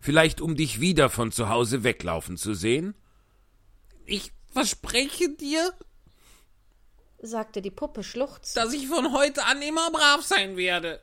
Vielleicht 0.00 0.40
um 0.40 0.54
dich 0.54 0.80
wieder 0.80 1.10
von 1.10 1.32
zu 1.32 1.48
Hause 1.48 1.82
weglaufen 1.82 2.36
zu 2.36 2.54
sehen? 2.54 2.94
Ich 4.06 4.32
verspreche 4.52 5.30
dir, 5.30 5.72
sagte 7.22 7.62
die 7.62 7.70
Puppe 7.70 8.02
schluchzend, 8.02 8.56
dass 8.56 8.74
ich 8.74 8.86
von 8.88 9.12
heute 9.12 9.44
an 9.44 9.60
immer 9.62 9.90
brav 9.90 10.22
sein 10.22 10.56
werde. 10.56 11.00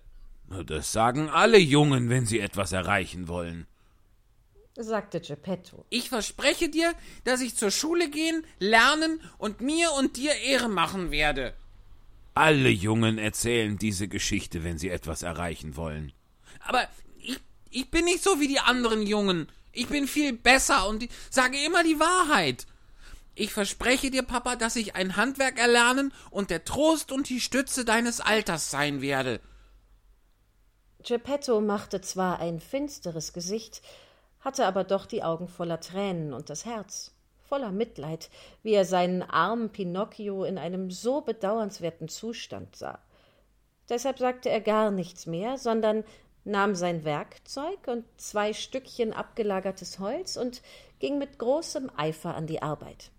Das 0.66 0.94
sagen 0.94 1.30
alle 1.30 1.58
Jungen, 1.58 2.10
wenn 2.10 2.26
sie 2.26 2.40
etwas 2.40 2.72
erreichen 2.72 3.28
wollen, 3.28 3.68
sagte 4.78 5.20
Geppetto. 5.20 5.86
Ich 5.90 6.10
verspreche 6.10 6.70
dir, 6.70 6.94
dass 7.24 7.42
ich 7.42 7.56
zur 7.56 7.72
Schule 7.72 8.10
gehen, 8.10 8.46
lernen 8.60 9.22
und 9.38 9.62
mir 9.62 9.92
und 9.94 10.18
dir 10.18 10.34
Ehre 10.36 10.70
machen 10.70 11.12
werde. 11.12 11.54
Alle 12.38 12.70
Jungen 12.70 13.18
erzählen 13.18 13.80
diese 13.80 14.08
Geschichte, 14.08 14.64
wenn 14.64 14.78
sie 14.78 14.90
etwas 14.90 15.24
erreichen 15.24 15.76
wollen. 15.76 16.14
Aber 16.60 16.88
ich, 17.18 17.40
ich 17.72 17.90
bin 17.90 18.06
nicht 18.06 18.24
so 18.24 18.40
wie 18.40 18.48
die 18.48 18.60
anderen 18.60 19.08
Jungen. 19.08 19.48
Ich 19.72 19.88
bin 19.88 20.08
viel 20.08 20.34
besser 20.34 20.88
und 20.88 21.08
sage 21.32 21.58
immer 21.66 21.84
die 21.84 22.00
Wahrheit. 22.00 22.68
Ich 23.34 23.54
verspreche 23.54 24.12
dir, 24.12 24.22
Papa, 24.22 24.56
dass 24.56 24.76
ich 24.76 24.96
ein 24.96 25.16
Handwerk 25.16 25.58
erlernen 25.58 26.14
und 26.30 26.52
der 26.52 26.64
Trost 26.64 27.12
und 27.12 27.28
die 27.28 27.42
Stütze 27.42 27.86
deines 27.86 28.22
Alters 28.22 28.70
sein 28.70 29.02
werde. 29.02 29.42
Geppetto 31.04 31.60
machte 31.60 32.02
zwar 32.02 32.40
ein 32.40 32.60
finsteres 32.60 33.34
Gesicht, 33.34 33.82
hatte 34.42 34.68
aber 34.68 34.84
doch 34.84 35.08
die 35.08 35.24
Augen 35.24 35.48
voller 35.48 35.80
Tränen 35.80 36.34
und 36.34 36.52
das 36.52 36.66
Herz 36.66 37.17
voller 37.48 37.72
Mitleid, 37.72 38.30
wie 38.64 38.74
er 38.74 38.86
seinen 38.86 39.24
armen 39.24 39.70
Pinocchio 39.70 40.44
in 40.44 40.58
einem 40.58 40.92
so 40.92 41.22
bedauernswerten 41.22 42.08
Zustand 42.08 42.76
sah. 42.76 43.00
Deshalb 43.90 44.20
sagte 44.20 44.50
er 44.50 44.62
gar 44.62 44.92
nichts 44.92 45.26
mehr, 45.26 45.58
sondern 45.58 46.04
nahm 46.44 46.76
sein 46.76 47.04
Werkzeug 47.04 47.88
und 47.88 48.06
zwei 48.18 48.54
Stückchen 48.54 49.14
abgelagertes 49.14 50.00
Holz 50.00 50.38
und 50.38 50.62
ging 51.00 51.18
mit 51.18 51.38
großem 51.40 51.92
Eifer 51.96 52.36
an 52.36 52.48
die 52.48 52.62
Arbeit. 52.62 53.12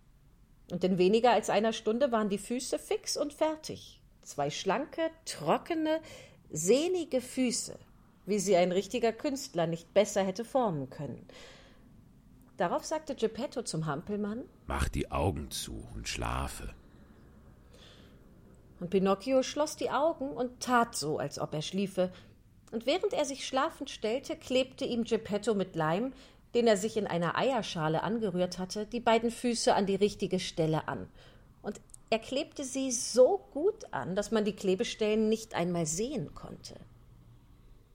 Und 0.71 0.85
in 0.85 0.99
weniger 0.99 1.33
als 1.33 1.51
einer 1.51 1.73
Stunde 1.73 2.13
waren 2.13 2.29
die 2.29 2.39
Füße 2.39 2.79
fix 2.79 3.17
und 3.17 3.33
fertig. 3.33 4.01
Zwei 4.23 4.51
schlanke, 4.51 5.11
trockene, 5.25 6.01
sehnige 6.51 7.21
Füße, 7.21 7.79
wie 8.27 8.39
sie 8.39 8.57
ein 8.57 8.73
richtiger 8.73 9.13
Künstler 9.13 9.67
nicht 9.67 9.95
besser 9.95 10.23
hätte 10.23 10.45
formen 10.45 10.91
können. 10.91 11.27
Darauf 12.59 12.85
sagte 12.85 13.15
Geppetto 13.15 13.63
zum 13.63 13.87
Hampelmann: 13.87 14.43
Mach 14.67 14.89
die 14.89 15.11
Augen 15.11 15.51
zu 15.51 15.89
und 15.95 16.09
schlafe. 16.09 16.75
Und 18.81 18.91
Pinocchio 18.91 19.43
schloss 19.43 19.77
die 19.77 19.91
Augen 19.91 20.31
und 20.31 20.61
tat 20.61 20.95
so, 20.95 21.19
als 21.19 21.39
ob 21.39 21.55
er 21.55 21.63
schliefe. 21.63 22.13
Und 22.73 22.85
während 22.85 23.13
er 23.13 23.25
sich 23.25 23.47
schlafend 23.47 23.91
stellte, 23.91 24.37
klebte 24.37 24.85
ihm 24.85 25.05
Geppetto 25.05 25.55
mit 25.55 25.75
Leim, 25.75 26.13
den 26.55 26.67
er 26.67 26.77
sich 26.77 26.97
in 26.97 27.07
einer 27.07 27.37
Eierschale 27.37 28.03
angerührt 28.03 28.59
hatte, 28.59 28.87
die 28.87 29.01
beiden 29.01 29.31
Füße 29.31 29.75
an 29.75 29.87
die 29.87 29.95
richtige 29.95 30.41
Stelle 30.41 30.89
an. 30.89 31.09
Und 31.63 31.81
er 32.11 32.19
klebte 32.19 32.65
sie 32.65 32.91
so 32.91 33.39
gut 33.53 33.93
an, 33.93 34.17
dass 34.17 34.33
man 34.33 34.45
die 34.45 34.57
Klebestellen 34.57 35.29
nicht 35.29 35.55
einmal 35.55 35.87
sehen 35.87 36.35
konnte. 36.35 36.75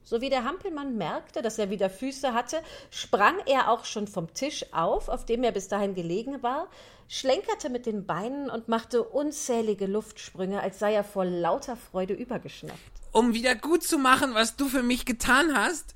So 0.04 0.20
wie 0.20 0.28
der 0.28 0.44
Hampelmann 0.44 0.96
merkte, 0.98 1.40
dass 1.40 1.58
er 1.58 1.70
wieder 1.70 1.88
Füße 1.88 2.34
hatte, 2.34 2.62
sprang 2.90 3.36
er 3.46 3.70
auch 3.70 3.86
schon 3.86 4.06
vom 4.06 4.32
Tisch 4.34 4.66
auf, 4.72 5.08
auf 5.08 5.24
dem 5.24 5.42
er 5.42 5.52
bis 5.52 5.68
dahin 5.68 5.94
gelegen 5.94 6.42
war, 6.42 6.68
schlenkerte 7.08 7.70
mit 7.70 7.86
den 7.86 8.04
Beinen 8.04 8.50
und 8.50 8.68
machte 8.68 9.02
unzählige 9.02 9.86
Luftsprünge, 9.86 10.60
als 10.60 10.78
sei 10.78 10.92
er 10.92 11.04
vor 11.04 11.24
lauter 11.24 11.76
Freude 11.76 12.12
übergeschnappt. 12.12 12.78
Um 13.12 13.32
wieder 13.32 13.54
gut 13.54 13.82
zu 13.82 13.98
machen, 13.98 14.34
was 14.34 14.56
du 14.56 14.68
für 14.68 14.82
mich 14.82 15.06
getan 15.06 15.56
hast, 15.56 15.94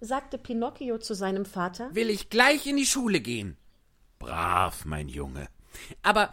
sagte 0.00 0.38
Pinocchio 0.38 0.98
zu 0.98 1.14
seinem 1.14 1.44
Vater, 1.44 1.92
will 1.94 2.10
ich 2.10 2.30
gleich 2.30 2.66
in 2.66 2.76
die 2.76 2.86
Schule 2.86 3.20
gehen. 3.20 3.56
Brav, 4.18 4.84
mein 4.84 5.08
Junge. 5.08 5.48
Aber 6.02 6.32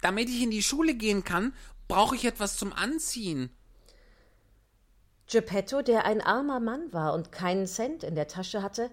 damit 0.00 0.28
ich 0.28 0.42
in 0.42 0.50
die 0.50 0.62
Schule 0.62 0.94
gehen 0.94 1.22
kann, 1.22 1.54
brauche 1.86 2.16
ich 2.16 2.24
etwas 2.24 2.56
zum 2.56 2.72
Anziehen. 2.72 3.50
Geppetto, 5.26 5.82
der 5.82 6.04
ein 6.04 6.20
armer 6.20 6.60
Mann 6.60 6.92
war 6.92 7.14
und 7.14 7.32
keinen 7.32 7.66
Cent 7.66 8.04
in 8.04 8.14
der 8.14 8.28
Tasche 8.28 8.62
hatte, 8.62 8.90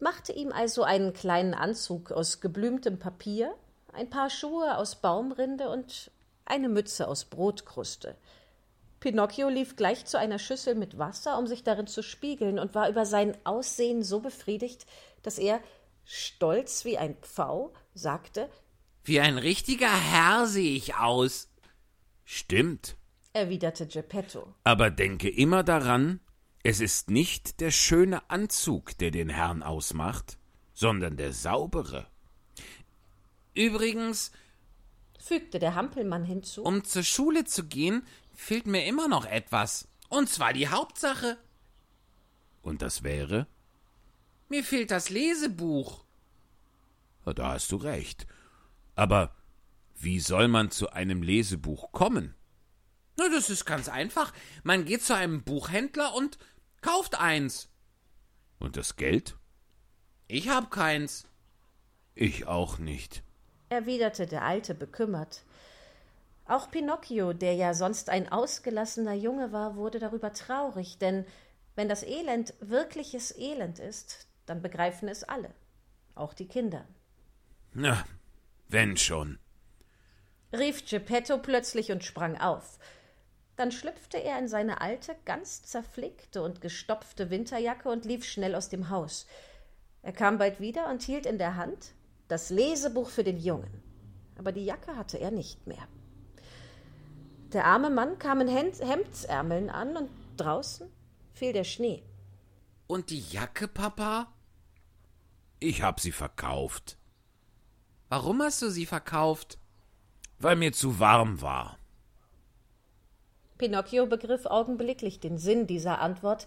machte 0.00 0.32
ihm 0.32 0.52
also 0.52 0.82
einen 0.82 1.12
kleinen 1.12 1.54
Anzug 1.54 2.12
aus 2.12 2.40
geblümtem 2.40 2.98
Papier, 2.98 3.54
ein 3.92 4.10
paar 4.10 4.30
Schuhe 4.30 4.76
aus 4.78 4.96
Baumrinde 4.96 5.68
und 5.68 6.10
eine 6.44 6.68
Mütze 6.68 7.08
aus 7.08 7.24
Brotkruste. 7.24 8.16
Pinocchio 9.00 9.48
lief 9.48 9.76
gleich 9.76 10.06
zu 10.06 10.18
einer 10.18 10.38
Schüssel 10.38 10.74
mit 10.74 10.98
Wasser, 10.98 11.38
um 11.38 11.46
sich 11.46 11.62
darin 11.62 11.86
zu 11.86 12.02
spiegeln, 12.02 12.58
und 12.58 12.74
war 12.74 12.88
über 12.88 13.06
sein 13.06 13.36
Aussehen 13.44 14.02
so 14.02 14.20
befriedigt, 14.20 14.86
dass 15.22 15.38
er, 15.38 15.60
stolz 16.04 16.84
wie 16.84 16.98
ein 16.98 17.16
Pfau, 17.16 17.72
sagte 17.94 18.48
Wie 19.04 19.20
ein 19.20 19.38
richtiger 19.38 19.92
Herr 19.92 20.46
sehe 20.46 20.76
ich 20.76 20.96
aus. 20.96 21.48
Stimmt, 22.24 22.96
erwiderte 23.38 23.86
Geppetto. 23.86 24.54
aber 24.64 24.90
denke 24.90 25.28
immer 25.28 25.62
daran, 25.62 26.20
es 26.62 26.80
ist 26.80 27.08
nicht 27.10 27.60
der 27.60 27.70
schöne 27.70 28.28
Anzug, 28.30 28.98
der 28.98 29.10
den 29.10 29.28
Herrn 29.28 29.62
ausmacht, 29.62 30.38
sondern 30.74 31.16
der 31.16 31.32
saubere. 31.32 32.06
Übrigens, 33.54 34.32
fügte 35.18 35.58
der 35.58 35.74
Hampelmann 35.74 36.24
hinzu. 36.24 36.62
um 36.62 36.84
zur 36.84 37.02
Schule 37.02 37.44
zu 37.44 37.66
gehen, 37.66 38.02
fehlt 38.34 38.66
mir 38.66 38.84
immer 38.86 39.08
noch 39.08 39.24
etwas. 39.24 39.88
Und 40.08 40.28
zwar 40.28 40.52
die 40.52 40.68
Hauptsache. 40.68 41.38
Und 42.62 42.82
das 42.82 43.02
wäre? 43.02 43.46
Mir 44.48 44.64
fehlt 44.64 44.90
das 44.90 45.10
Lesebuch. 45.10 46.04
Da 47.24 47.52
hast 47.52 47.72
du 47.72 47.76
recht. 47.76 48.26
Aber 48.94 49.34
wie 49.96 50.20
soll 50.20 50.48
man 50.48 50.70
zu 50.70 50.90
einem 50.90 51.22
Lesebuch 51.22 51.92
kommen? 51.92 52.34
Na, 53.18 53.28
das 53.28 53.50
ist 53.50 53.64
ganz 53.64 53.88
einfach. 53.88 54.32
Man 54.62 54.84
geht 54.84 55.02
zu 55.02 55.14
einem 55.14 55.42
Buchhändler 55.42 56.14
und 56.14 56.38
kauft 56.82 57.18
eins. 57.18 57.68
Und 58.60 58.76
das 58.76 58.94
Geld? 58.94 59.36
Ich 60.28 60.48
hab 60.48 60.70
keins. 60.70 61.26
Ich 62.14 62.46
auch 62.46 62.78
nicht. 62.78 63.24
erwiderte 63.70 64.26
der 64.26 64.42
Alte 64.42 64.74
bekümmert. 64.74 65.42
Auch 66.46 66.70
Pinocchio, 66.70 67.32
der 67.32 67.54
ja 67.54 67.74
sonst 67.74 68.08
ein 68.08 68.30
ausgelassener 68.30 69.14
Junge 69.14 69.52
war, 69.52 69.74
wurde 69.74 69.98
darüber 69.98 70.32
traurig, 70.32 70.98
denn 70.98 71.26
wenn 71.74 71.88
das 71.88 72.02
Elend 72.04 72.54
wirkliches 72.60 73.36
Elend 73.36 73.80
ist, 73.80 74.28
dann 74.46 74.62
begreifen 74.62 75.08
es 75.08 75.24
alle, 75.24 75.50
auch 76.14 76.34
die 76.34 76.48
Kinder. 76.48 76.86
Na, 77.72 78.04
wenn 78.68 78.96
schon. 78.96 79.38
rief 80.52 80.86
Geppetto 80.88 81.38
plötzlich 81.38 81.92
und 81.92 82.02
sprang 82.02 82.40
auf. 82.40 82.78
Dann 83.58 83.72
schlüpfte 83.72 84.18
er 84.18 84.38
in 84.38 84.46
seine 84.46 84.80
alte, 84.80 85.16
ganz 85.24 85.64
zerflickte 85.64 86.44
und 86.44 86.60
gestopfte 86.60 87.28
Winterjacke 87.28 87.88
und 87.88 88.04
lief 88.04 88.24
schnell 88.24 88.54
aus 88.54 88.68
dem 88.68 88.88
Haus. 88.88 89.26
Er 90.00 90.12
kam 90.12 90.38
bald 90.38 90.60
wieder 90.60 90.88
und 90.88 91.02
hielt 91.02 91.26
in 91.26 91.38
der 91.38 91.56
Hand 91.56 91.92
das 92.28 92.50
Lesebuch 92.50 93.10
für 93.10 93.24
den 93.24 93.36
Jungen. 93.36 93.82
Aber 94.38 94.52
die 94.52 94.64
Jacke 94.64 94.94
hatte 94.94 95.18
er 95.18 95.32
nicht 95.32 95.66
mehr. 95.66 95.88
Der 97.52 97.64
arme 97.64 97.90
Mann 97.90 98.20
kam 98.20 98.40
in 98.40 98.46
Hemd 98.46 98.78
Hemdsärmeln 98.78 99.70
an 99.70 99.96
und 99.96 100.10
draußen 100.36 100.88
fiel 101.32 101.52
der 101.52 101.64
Schnee. 101.64 102.04
Und 102.86 103.10
die 103.10 103.24
Jacke, 103.28 103.66
Papa? 103.66 104.32
Ich 105.58 105.82
hab 105.82 105.98
sie 105.98 106.12
verkauft. 106.12 106.96
Warum 108.08 108.40
hast 108.40 108.62
du 108.62 108.70
sie 108.70 108.86
verkauft? 108.86 109.58
Weil 110.38 110.54
mir 110.54 110.72
zu 110.72 111.00
warm 111.00 111.42
war. 111.42 111.77
Pinocchio 113.58 114.06
begriff 114.06 114.46
augenblicklich 114.46 115.20
den 115.20 115.38
Sinn 115.38 115.66
dieser 115.66 116.00
Antwort, 116.00 116.46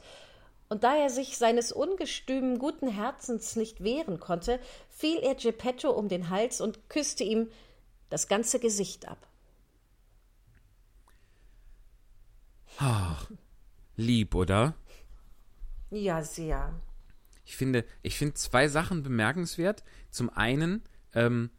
und 0.69 0.85
da 0.85 0.95
er 0.95 1.09
sich 1.09 1.37
seines 1.37 1.73
ungestümen 1.73 2.57
guten 2.57 2.87
Herzens 2.87 3.57
nicht 3.57 3.83
wehren 3.83 4.21
konnte, 4.21 4.57
fiel 4.89 5.17
er 5.17 5.35
Geppetto 5.35 5.91
um 5.91 6.07
den 6.07 6.29
Hals 6.29 6.61
und 6.61 6.87
küsste 6.87 7.25
ihm 7.25 7.49
das 8.09 8.29
ganze 8.29 8.57
Gesicht 8.57 9.05
ab. 9.05 9.27
Lieb, 13.97 14.33
oder? 14.33 14.73
Ja, 15.89 16.23
sehr. 16.23 16.73
Ich 17.45 17.57
finde, 17.57 17.83
ich 18.01 18.17
finde 18.17 18.35
zwei 18.35 18.69
Sachen 18.69 19.03
bemerkenswert. 19.03 19.83
Zum 20.09 20.29
einen, 20.29 20.81
ähm, 21.13 21.49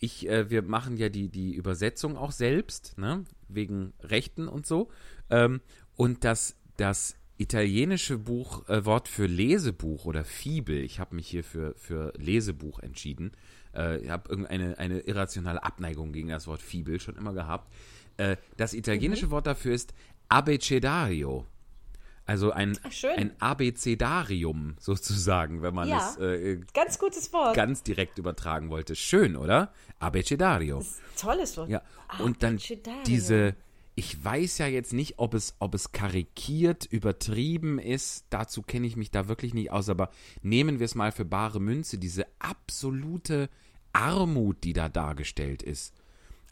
ich, 0.00 0.28
äh, 0.28 0.50
wir 0.50 0.62
machen 0.62 0.96
ja 0.96 1.08
die, 1.08 1.28
die 1.28 1.54
Übersetzung 1.54 2.16
auch 2.16 2.32
selbst, 2.32 2.98
ne? 2.98 3.24
wegen 3.48 3.92
Rechten 4.00 4.48
und 4.48 4.66
so. 4.66 4.90
Ähm, 5.28 5.60
und 5.94 6.24
das, 6.24 6.56
das 6.76 7.16
italienische 7.36 8.18
Buch, 8.18 8.68
äh, 8.68 8.84
Wort 8.86 9.08
für 9.08 9.26
Lesebuch 9.26 10.06
oder 10.06 10.24
Fibel, 10.24 10.78
ich 10.78 10.98
habe 10.98 11.14
mich 11.14 11.28
hier 11.28 11.44
für, 11.44 11.74
für 11.76 12.12
Lesebuch 12.16 12.80
entschieden. 12.80 13.32
Äh, 13.74 13.98
ich 13.98 14.08
habe 14.10 14.30
irgendeine 14.30 14.78
eine 14.78 15.00
irrationale 15.00 15.62
Abneigung 15.62 16.12
gegen 16.12 16.28
das 16.28 16.46
Wort 16.46 16.62
Fibel 16.62 16.98
schon 16.98 17.16
immer 17.16 17.34
gehabt. 17.34 17.70
Äh, 18.16 18.36
das 18.56 18.72
italienische 18.72 19.30
Wort 19.30 19.46
dafür 19.46 19.74
ist 19.74 19.92
Abecedario. 20.28 21.46
Also 22.30 22.52
ein, 22.52 22.78
schön. 22.92 23.10
ein 23.16 23.32
Abecedarium 23.40 24.76
sozusagen, 24.78 25.62
wenn 25.62 25.74
man 25.74 25.88
Ja. 25.88 26.10
es 26.10 26.16
äh, 26.18 26.60
Ganz 26.74 26.98
gutes 27.00 27.32
Wort. 27.32 27.56
ganz 27.56 27.82
direkt 27.82 28.18
übertragen 28.18 28.70
wollte. 28.70 28.94
Schön, 28.94 29.34
oder? 29.36 29.72
Abecedario. 29.98 30.84
Tolles 31.18 31.56
Wort. 31.56 31.68
Ja, 31.70 31.82
und 32.20 32.44
dann 32.44 32.60
diese, 33.04 33.56
ich 33.96 34.24
weiß 34.24 34.58
ja 34.58 34.68
jetzt 34.68 34.92
nicht, 34.92 35.14
ob 35.18 35.34
es, 35.34 35.56
ob 35.58 35.74
es 35.74 35.90
karikiert, 35.90 36.84
übertrieben 36.86 37.80
ist, 37.80 38.26
dazu 38.30 38.62
kenne 38.62 38.86
ich 38.86 38.94
mich 38.96 39.10
da 39.10 39.26
wirklich 39.26 39.52
nicht 39.52 39.72
aus, 39.72 39.88
aber 39.88 40.10
nehmen 40.40 40.78
wir 40.78 40.84
es 40.84 40.94
mal 40.94 41.10
für 41.10 41.24
bare 41.24 41.58
Münze, 41.60 41.98
diese 41.98 42.26
absolute 42.38 43.48
Armut, 43.92 44.62
die 44.62 44.72
da 44.72 44.88
dargestellt 44.88 45.64
ist. 45.64 45.94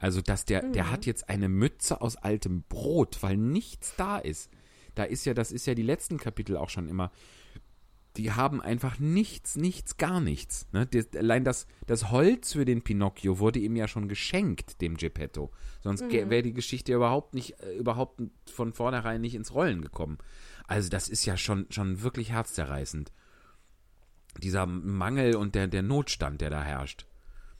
Also, 0.00 0.22
dass 0.22 0.44
der, 0.44 0.64
Mhm. 0.64 0.72
der 0.72 0.90
hat 0.90 1.06
jetzt 1.06 1.28
eine 1.28 1.48
Mütze 1.48 2.00
aus 2.00 2.16
altem 2.16 2.62
Brot, 2.68 3.18
weil 3.22 3.36
nichts 3.36 3.94
da 3.96 4.18
ist. 4.18 4.50
Da 4.98 5.04
ist 5.04 5.24
ja, 5.24 5.34
das 5.34 5.52
ist 5.52 5.66
ja 5.66 5.74
die 5.74 5.82
letzten 5.82 6.18
Kapitel 6.18 6.56
auch 6.56 6.70
schon 6.70 6.88
immer 6.88 7.10
die 8.18 8.32
haben 8.32 8.60
einfach 8.60 8.98
nichts, 8.98 9.56
nichts, 9.56 9.96
gar 9.96 10.20
nichts. 10.20 10.66
Ne? 10.72 10.86
Das, 10.86 11.06
allein 11.16 11.44
das, 11.44 11.66
das 11.86 12.10
Holz 12.10 12.52
für 12.52 12.64
den 12.64 12.82
Pinocchio 12.82 13.38
wurde 13.38 13.60
ihm 13.60 13.76
ja 13.76 13.86
schon 13.86 14.08
geschenkt, 14.08 14.80
dem 14.80 14.96
Geppetto. 14.96 15.52
Sonst 15.82 16.02
Mhm. 16.02 16.28
wäre 16.28 16.42
die 16.42 16.52
Geschichte 16.52 16.92
überhaupt 16.92 17.34
nicht, 17.34 17.60
äh, 17.60 17.76
überhaupt 17.76 18.20
von 18.50 18.72
vornherein 18.72 19.20
nicht 19.20 19.36
ins 19.36 19.54
Rollen 19.54 19.82
gekommen. 19.82 20.18
Also 20.66 20.88
das 20.88 21.08
ist 21.08 21.24
ja 21.26 21.36
schon, 21.36 21.66
schon 21.70 22.02
wirklich 22.02 22.32
herzzerreißend. 22.32 23.12
Dieser 24.38 24.66
Mangel 24.66 25.36
und 25.36 25.54
der, 25.54 25.68
der 25.68 25.82
Notstand, 25.82 26.40
der 26.40 26.50
da 26.50 26.62
herrscht. 26.62 27.06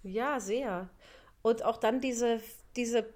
Ja, 0.02 0.40
sehr. 0.40 0.90
Und 1.42 1.64
auch 1.64 1.76
dann 1.76 2.00
diese, 2.00 2.40
diese 2.74 3.06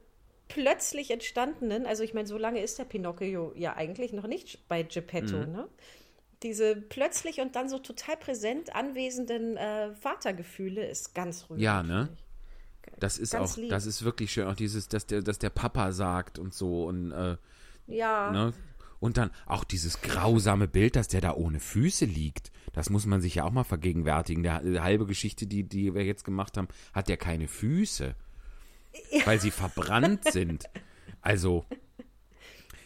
plötzlich 0.52 1.10
entstandenen, 1.10 1.86
also 1.86 2.02
ich 2.02 2.14
meine, 2.14 2.26
so 2.28 2.36
lange 2.38 2.60
ist 2.60 2.78
der 2.78 2.84
Pinocchio 2.84 3.52
ja 3.56 3.74
eigentlich 3.76 4.12
noch 4.12 4.26
nicht 4.26 4.68
bei 4.68 4.82
Geppetto, 4.82 5.36
Mhm. 5.38 5.52
ne? 5.52 5.68
Diese 6.42 6.74
plötzlich 6.74 7.40
und 7.40 7.54
dann 7.54 7.68
so 7.68 7.78
total 7.78 8.16
präsent 8.16 8.74
anwesenden 8.74 9.56
äh, 9.56 9.94
Vatergefühle 9.94 10.84
ist 10.84 11.14
ganz 11.14 11.44
rührend. 11.48 11.62
Ja, 11.62 11.82
ne? 11.84 12.08
Das 12.98 13.16
ist 13.18 13.32
Ganz 13.32 13.52
auch, 13.52 13.56
lieb. 13.58 13.70
das 13.70 13.86
ist 13.86 14.02
wirklich 14.04 14.32
schön. 14.32 14.48
Auch 14.48 14.56
dieses, 14.56 14.88
dass 14.88 15.06
der, 15.06 15.22
dass 15.22 15.38
der 15.38 15.50
Papa 15.50 15.92
sagt 15.92 16.40
und 16.40 16.52
so 16.52 16.84
und 16.86 17.12
äh, 17.12 17.36
Ja, 17.86 18.30
Ne? 18.32 18.52
Und 18.98 19.16
dann 19.16 19.30
auch 19.46 19.64
dieses 19.64 20.00
grausame 20.00 20.68
Bild, 20.68 20.94
dass 20.96 21.08
der 21.08 21.20
da 21.20 21.34
ohne 21.34 21.58
Füße 21.60 22.04
liegt. 22.04 22.52
Das 22.72 22.88
muss 22.90 23.06
man 23.06 23.20
sich 23.20 23.36
ja 23.36 23.44
auch 23.44 23.50
mal 23.50 23.64
vergegenwärtigen. 23.64 24.42
Der, 24.44 24.60
die 24.60 24.80
halbe 24.80 25.06
Geschichte, 25.06 25.46
die, 25.46 25.64
die 25.64 25.94
wir 25.94 26.04
jetzt 26.04 26.24
gemacht 26.24 26.56
haben, 26.56 26.68
hat 26.92 27.08
der 27.08 27.16
keine 27.16 27.46
Füße. 27.48 28.14
Weil 29.24 29.40
sie 29.40 29.50
verbrannt 29.50 30.30
sind. 30.30 30.68
Also, 31.20 31.64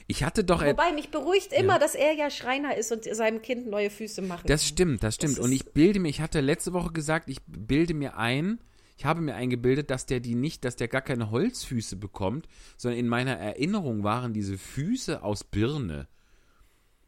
ich 0.06 0.22
hatte 0.22 0.44
doch. 0.44 0.64
Wobei 0.64 0.92
mich 0.92 1.10
beruhigt 1.10 1.52
immer, 1.52 1.78
dass 1.78 1.94
er 1.94 2.12
ja 2.12 2.30
Schreiner 2.30 2.76
ist 2.76 2.92
und 2.92 3.04
seinem 3.04 3.42
Kind 3.42 3.68
neue 3.68 3.90
Füße 3.90 4.22
machen 4.22 4.46
Das 4.46 4.66
stimmt, 4.66 5.02
das 5.02 5.16
stimmt. 5.16 5.38
Das 5.38 5.44
Und 5.44 5.52
ich 5.52 5.72
bilde 5.72 5.98
mir, 5.98 6.08
ich 6.08 6.20
hatte 6.20 6.40
letzte 6.40 6.72
Woche 6.72 6.92
gesagt, 6.92 7.28
ich 7.28 7.38
bilde 7.46 7.94
mir 7.94 8.16
ein, 8.16 8.60
ich 8.96 9.04
habe 9.04 9.20
mir 9.20 9.34
eingebildet, 9.34 9.90
dass 9.90 10.06
der 10.06 10.20
die 10.20 10.34
nicht, 10.34 10.64
dass 10.64 10.76
der 10.76 10.88
gar 10.88 11.02
keine 11.02 11.30
Holzfüße 11.30 11.96
bekommt, 11.96 12.48
sondern 12.76 13.00
in 13.00 13.08
meiner 13.08 13.36
Erinnerung 13.36 14.04
waren 14.04 14.32
diese 14.32 14.56
Füße 14.58 15.22
aus 15.22 15.44
Birne. 15.44 16.08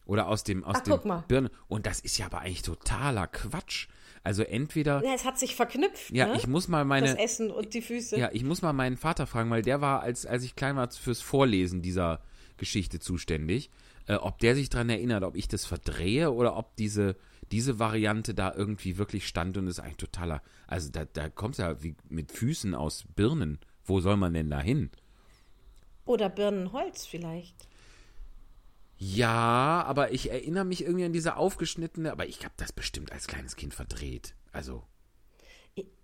Oder 0.04 0.26
aus 0.28 0.42
dem, 0.42 0.64
aus 0.64 0.76
Ach, 0.78 0.82
dem 0.84 0.92
guck 0.94 1.04
mal. 1.04 1.24
Birne. 1.28 1.50
Und 1.68 1.86
das 1.86 2.00
ist 2.00 2.18
ja 2.18 2.26
aber 2.26 2.40
eigentlich 2.40 2.62
totaler 2.62 3.26
Quatsch. 3.26 3.88
Also 4.28 4.42
entweder, 4.42 5.02
Ja, 5.02 5.14
es 5.14 5.24
hat 5.24 5.38
sich 5.38 5.56
verknüpft, 5.56 6.10
ja, 6.10 6.26
ne? 6.26 6.36
ich 6.36 6.46
muss 6.46 6.68
mal 6.68 6.80
das 6.80 6.86
meine, 6.86 7.18
Essen 7.18 7.50
und 7.50 7.72
die 7.72 7.80
Füße. 7.80 8.18
ja, 8.18 8.28
ich 8.30 8.44
muss 8.44 8.60
mal 8.60 8.74
meinen 8.74 8.98
Vater 8.98 9.26
fragen, 9.26 9.48
weil 9.48 9.62
der 9.62 9.80
war, 9.80 10.02
als, 10.02 10.26
als 10.26 10.44
ich 10.44 10.54
klein 10.54 10.76
war, 10.76 10.90
fürs 10.90 11.22
Vorlesen 11.22 11.80
dieser 11.80 12.20
Geschichte 12.58 13.00
zuständig, 13.00 13.70
äh, 14.06 14.16
ob 14.16 14.38
der 14.38 14.54
sich 14.54 14.68
dran 14.68 14.90
erinnert, 14.90 15.24
ob 15.24 15.34
ich 15.34 15.48
das 15.48 15.64
verdrehe 15.64 16.30
oder 16.30 16.58
ob 16.58 16.76
diese, 16.76 17.16
diese 17.52 17.78
Variante 17.78 18.34
da 18.34 18.52
irgendwie 18.54 18.98
wirklich 18.98 19.26
stand 19.26 19.56
und 19.56 19.66
ist 19.66 19.80
eigentlich 19.80 19.96
totaler. 19.96 20.42
Also 20.66 20.90
da, 20.90 21.06
da 21.06 21.30
kommt 21.30 21.56
ja 21.56 21.82
wie 21.82 21.96
mit 22.10 22.30
Füßen 22.30 22.74
aus 22.74 23.04
Birnen. 23.16 23.58
Wo 23.86 24.00
soll 24.00 24.18
man 24.18 24.34
denn 24.34 24.50
da 24.50 24.60
hin? 24.60 24.90
Oder 26.04 26.28
Birnenholz 26.28 27.06
vielleicht. 27.06 27.67
Ja, 28.98 29.84
aber 29.86 30.12
ich 30.12 30.30
erinnere 30.30 30.64
mich 30.64 30.82
irgendwie 30.82 31.04
an 31.04 31.12
diese 31.12 31.36
aufgeschnittene, 31.36 32.10
aber 32.10 32.26
ich 32.26 32.44
habe 32.44 32.54
das 32.56 32.72
bestimmt 32.72 33.12
als 33.12 33.26
kleines 33.28 33.56
Kind 33.56 33.72
verdreht. 33.74 34.34
Also. 34.52 34.82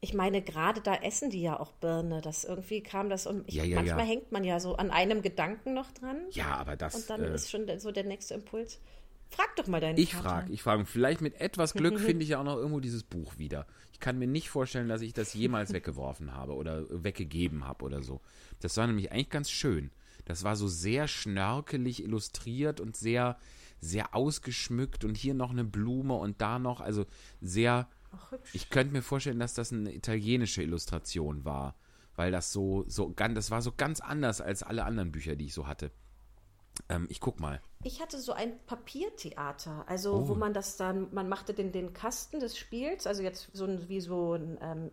Ich- 0.00 0.14
meine, 0.14 0.42
gerade 0.42 0.80
da 0.80 0.94
essen 0.94 1.30
die 1.30 1.42
ja 1.42 1.58
auch 1.58 1.72
Birne. 1.72 2.20
Das 2.20 2.44
irgendwie 2.44 2.80
kam 2.82 3.08
das 3.10 3.26
um. 3.26 3.42
Ich, 3.46 3.54
Ja, 3.56 3.64
ja, 3.64 3.76
manchmal 3.76 4.00
ja. 4.00 4.04
hängt 4.04 4.30
man 4.30 4.44
ja 4.44 4.60
so 4.60 4.76
an 4.76 4.92
einem 4.92 5.22
Gedanken 5.22 5.74
noch 5.74 5.90
dran. 5.90 6.18
Ja, 6.30 6.54
aber 6.54 6.76
das. 6.76 6.94
Und 6.94 7.10
dann 7.10 7.22
äh, 7.24 7.34
ist 7.34 7.50
schon 7.50 7.66
so 7.80 7.90
der 7.90 8.04
nächste 8.04 8.34
Impuls. 8.34 8.80
Frag 9.30 9.56
doch 9.56 9.66
mal 9.66 9.80
deinen 9.80 9.98
Ich 9.98 10.14
frage, 10.14 10.52
ich 10.52 10.62
frage. 10.62 10.84
Vielleicht 10.86 11.20
mit 11.20 11.40
etwas 11.40 11.74
Glück 11.74 11.98
finde 12.00 12.22
ich 12.22 12.28
ja 12.28 12.38
auch 12.38 12.44
noch 12.44 12.56
irgendwo 12.56 12.78
dieses 12.78 13.02
Buch 13.02 13.38
wieder. 13.38 13.66
Ich 13.92 13.98
kann 13.98 14.16
mir 14.18 14.28
nicht 14.28 14.48
vorstellen, 14.50 14.88
dass 14.88 15.02
ich 15.02 15.12
das 15.12 15.34
jemals 15.34 15.72
weggeworfen 15.72 16.32
habe 16.34 16.54
oder 16.54 16.84
weggegeben 17.02 17.66
habe 17.66 17.84
oder 17.84 18.02
so. 18.02 18.20
Das 18.60 18.76
war 18.76 18.86
nämlich 18.86 19.10
eigentlich 19.10 19.30
ganz 19.30 19.50
schön. 19.50 19.90
Das 20.24 20.44
war 20.44 20.56
so 20.56 20.68
sehr 20.68 21.08
schnörkelig 21.08 22.02
illustriert 22.02 22.80
und 22.80 22.96
sehr, 22.96 23.36
sehr 23.80 24.14
ausgeschmückt 24.14 25.04
und 25.04 25.16
hier 25.16 25.34
noch 25.34 25.50
eine 25.50 25.64
Blume 25.64 26.14
und 26.14 26.40
da 26.40 26.58
noch, 26.58 26.80
also 26.80 27.04
sehr. 27.40 27.88
Ach, 28.12 28.30
hübsch. 28.32 28.54
Ich 28.54 28.70
könnte 28.70 28.92
mir 28.92 29.02
vorstellen, 29.02 29.38
dass 29.38 29.54
das 29.54 29.72
eine 29.72 29.94
italienische 29.94 30.62
Illustration 30.62 31.44
war, 31.44 31.74
weil 32.16 32.30
das 32.32 32.52
so, 32.52 32.84
so 32.88 33.12
ganz, 33.12 33.34
das 33.34 33.50
war 33.50 33.60
so 33.60 33.72
ganz 33.76 34.00
anders 34.00 34.40
als 34.40 34.62
alle 34.62 34.84
anderen 34.84 35.12
Bücher, 35.12 35.36
die 35.36 35.46
ich 35.46 35.54
so 35.54 35.66
hatte. 35.66 35.90
Ähm, 36.88 37.06
ich 37.08 37.20
guck 37.20 37.38
mal. 37.40 37.60
Ich 37.84 38.00
hatte 38.00 38.18
so 38.18 38.32
ein 38.32 38.52
Papiertheater, 38.66 39.84
also 39.88 40.14
Oh. 40.14 40.28
wo 40.28 40.34
man 40.34 40.54
das 40.54 40.76
dann, 40.76 41.12
man 41.12 41.28
machte 41.28 41.54
den, 41.54 41.70
den 41.70 41.92
Kasten 41.92 42.40
des 42.40 42.56
Spiels, 42.56 43.06
also 43.06 43.22
jetzt 43.22 43.50
so 43.52 43.64
ein, 43.64 43.88
wie 43.88 44.00
so 44.00 44.34
ein 44.34 44.58
ähm, 44.60 44.86
äh, 44.86 44.90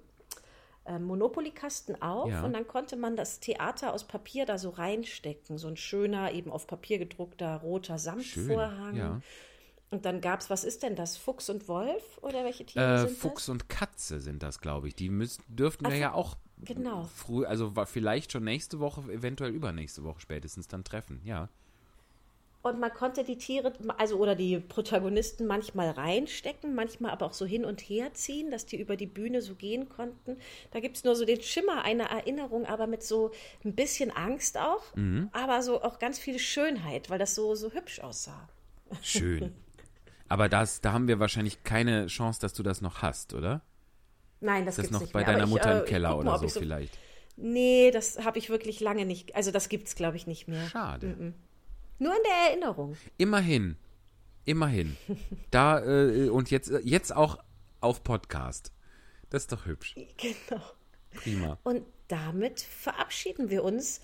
Monopoly-Kasten 1.00 2.02
auf 2.02 2.30
Ja. 2.30 2.44
und 2.44 2.54
dann 2.54 2.68
konnte 2.68 2.96
man 2.96 3.16
das 3.16 3.40
Theater 3.40 3.94
aus 3.94 4.04
Papier 4.06 4.46
da 4.46 4.58
so 4.58 4.70
reinstecken, 4.70 5.58
so 5.58 5.68
ein 5.68 5.78
schöner, 5.78 6.32
eben 6.32 6.52
auf 6.52 6.68
Papier 6.68 6.98
gedruckter 6.98 7.58
roter 7.58 7.98
Samtvorhang. 8.00 8.96
ja. 8.96 9.22
Und 9.94 10.06
dann 10.06 10.22
gab 10.22 10.40
es, 10.40 10.50
was 10.50 10.64
ist 10.64 10.84
denn 10.84 10.96
das, 10.96 11.18
Fuchs 11.18 11.50
und 11.50 11.68
Wolf 11.68 12.18
oder 12.22 12.46
welche 12.46 12.66
Tiere 12.66 12.94
Äh, 12.96 12.98
sind 13.08 13.18
Fuchs 13.18 13.46
das? 13.48 13.50
und 13.50 13.68
Katze 13.68 14.22
sind 14.22 14.42
das, 14.42 14.60
glaube 14.62 14.88
ich. 14.88 14.96
Die 14.96 15.10
müssten, 15.10 15.44
dürften 15.54 15.86
wir 15.86 15.92
Ach, 15.94 16.00
ja 16.00 16.14
auch 16.14 16.38
genau. 16.64 17.04
früh, 17.14 17.46
also 17.46 17.74
vielleicht 17.86 18.32
schon 18.32 18.46
nächste 18.46 18.80
Woche, 18.80 19.02
eventuell 19.12 19.52
übernächste 19.54 20.06
Woche 20.06 20.22
spätestens 20.22 20.70
dann 20.70 20.86
treffen. 20.86 21.20
Ja. 21.26 21.50
Und 22.64 22.80
man 22.80 22.94
konnte 22.94 23.24
die 23.24 23.38
Tiere, 23.38 23.74
also 23.98 24.18
oder 24.18 24.36
die 24.36 24.60
Protagonisten 24.60 25.48
manchmal 25.48 25.90
reinstecken, 25.90 26.76
manchmal 26.76 27.12
aber 27.12 27.26
auch 27.26 27.34
so 27.34 27.46
hin 27.46 27.66
und 27.66 27.82
her 27.82 28.14
ziehen, 28.14 28.52
dass 28.52 28.68
die 28.68 28.80
über 28.80 28.96
die 28.96 29.08
Bühne 29.08 29.42
so 29.42 29.56
gehen 29.56 29.90
konnten. 29.90 30.38
Da 30.70 30.80
gibt 30.80 30.98
es 30.98 31.04
nur 31.04 31.16
so 31.16 31.26
den 31.26 31.42
Schimmer 31.42 31.84
einer 31.84 32.06
Erinnerung, 32.06 32.68
aber 32.68 32.86
mit 32.86 33.02
so 33.02 33.32
ein 33.66 33.74
bisschen 33.74 34.12
Angst 34.12 34.60
auch, 34.60 34.84
aber 35.32 35.64
so 35.64 35.82
auch 35.82 35.98
ganz 35.98 36.20
viel 36.20 36.38
Schönheit, 36.38 37.10
weil 37.10 37.18
das 37.18 37.34
so, 37.34 37.56
so 37.56 37.72
hübsch 37.72 38.00
aussah. 38.00 38.48
Schön. 39.02 39.54
Aber 40.30 40.48
das, 40.48 40.82
da 40.82 40.94
haben 40.94 41.08
wir 41.08 41.20
wahrscheinlich 41.20 41.64
keine 41.64 42.08
Chance, 42.08 42.40
dass 42.42 42.54
du 42.54 42.62
das 42.64 42.82
noch 42.82 43.02
hast, 43.02 43.34
oder? 43.34 43.62
Nein, 44.40 44.66
das 44.66 44.78
Ist 44.78 44.78
das 44.78 44.84
gibt's 44.84 44.94
noch 44.94 45.02
nicht 45.02 45.14
bei 45.14 45.20
mehr. 45.22 45.34
deiner 45.34 45.44
ich, 45.46 45.50
Mutter 45.50 45.72
äh, 45.72 45.78
im 45.80 45.84
ich 45.84 45.90
Keller 45.90 46.18
oder 46.18 46.32
mal, 46.32 46.40
so 46.40 46.46
ich 46.46 46.54
vielleicht? 46.54 46.98
Nee, 47.38 47.92
das 47.92 48.24
habe 48.24 48.38
ich 48.40 48.50
wirklich 48.50 48.80
lange 48.80 49.06
nicht. 49.06 49.36
Also 49.36 49.52
das 49.52 49.68
gibt's, 49.68 49.96
glaube 49.96 50.16
ich, 50.18 50.28
nicht 50.28 50.48
mehr. 50.48 50.68
Schade. 50.68 51.34
Nur 52.02 52.16
in 52.16 52.24
der 52.24 52.50
Erinnerung. 52.50 52.98
Immerhin. 53.20 53.78
Immerhin. 54.46 54.98
Da, 55.52 55.86
äh, 55.86 56.30
und 56.30 56.50
jetzt, 56.50 56.72
jetzt 56.84 57.16
auch 57.16 57.38
auf 57.80 58.04
Podcast. 58.04 58.74
Das 59.30 59.44
ist 59.44 59.52
doch 59.52 59.68
hübsch. 59.68 59.94
Genau. 60.18 60.64
Prima. 61.12 61.60
Und 61.64 61.86
damit 62.08 62.60
verabschieden 62.62 63.52
wir 63.52 63.64
uns 63.64 64.02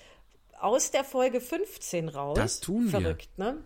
aus 0.59 0.91
der 0.91 1.03
Folge 1.03 1.41
15 1.41 2.09
raus. 2.09 2.37
Das 2.37 2.59
tun 2.59 2.83
wir. 2.83 3.01
Verrückt, 3.01 3.35
ne? 3.39 3.63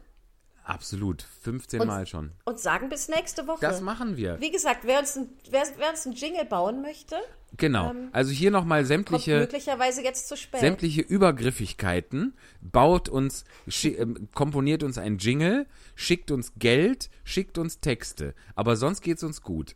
Absolut. 0.63 1.25
15 1.41 1.81
Und- 1.81 1.87
Mal 1.87 2.05
schon. 2.05 2.31
Und 2.45 2.59
sagen 2.59 2.89
bis 2.89 3.07
nächste 3.09 3.47
Woche. 3.47 3.59
Das 3.61 3.81
machen 3.81 4.15
wir. 4.17 4.39
Wie 4.39 4.51
gesagt, 4.51 4.81
wer 4.83 4.99
uns, 4.99 5.17
ein, 5.17 5.29
wer, 5.49 5.63
wer 5.77 5.89
uns 5.89 6.05
einen 6.05 6.15
Jingle 6.15 6.45
bauen 6.45 6.81
möchte, 6.81 7.15
Genau. 7.57 7.93
Also 8.13 8.31
hier 8.31 8.49
nochmal 8.49 8.85
sämtliche. 8.85 9.39
möglicherweise 9.39 10.01
jetzt 10.01 10.29
zu 10.29 10.37
spät. 10.37 10.61
sämtliche 10.61 11.01
Übergriffigkeiten, 11.01 12.33
baut 12.61 13.09
uns, 13.09 13.43
ähm, 13.83 14.29
komponiert 14.33 14.83
uns 14.83 14.97
ein 14.97 15.17
Jingle, 15.17 15.67
schickt 15.95 16.31
uns 16.31 16.53
Geld, 16.57 17.09
schickt 17.25 17.57
uns 17.57 17.81
Texte. 17.81 18.35
Aber 18.55 18.77
sonst 18.77 19.01
geht's 19.01 19.21
uns 19.23 19.41
gut. 19.41 19.75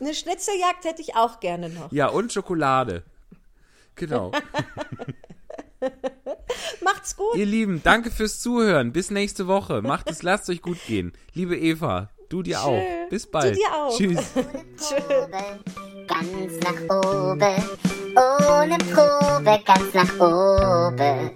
Eine 0.00 0.12
Schnitzeljagd 0.12 0.84
hätte 0.84 1.00
ich 1.00 1.16
auch 1.16 1.40
gerne 1.40 1.70
noch. 1.70 1.90
Ja, 1.92 2.08
und 2.08 2.30
Schokolade. 2.30 3.04
Genau. 3.94 4.30
Macht's 6.84 7.16
gut. 7.16 7.36
Ihr 7.36 7.46
Lieben, 7.46 7.82
danke 7.82 8.10
fürs 8.10 8.40
Zuhören. 8.40 8.92
Bis 8.92 9.10
nächste 9.10 9.46
Woche. 9.46 9.82
Macht 9.82 10.10
es, 10.10 10.22
lasst 10.22 10.48
euch 10.50 10.62
gut 10.62 10.78
gehen. 10.86 11.12
Liebe 11.34 11.56
Eva, 11.56 12.10
du 12.28 12.42
dir 12.42 12.62
auch. 12.62 12.82
Bis 13.08 13.26
bald. 13.30 13.56
dir 13.56 13.74
auch. 13.74 13.96
Tschüss. 13.96 14.20
Probe, 14.34 15.60
ganz 16.06 16.60
nach 16.62 17.04
oben. 17.04 17.62
Ohne 18.16 18.78
Probe, 18.78 19.60
ganz 19.64 19.94
nach 19.94 20.20
oben. 20.20 21.30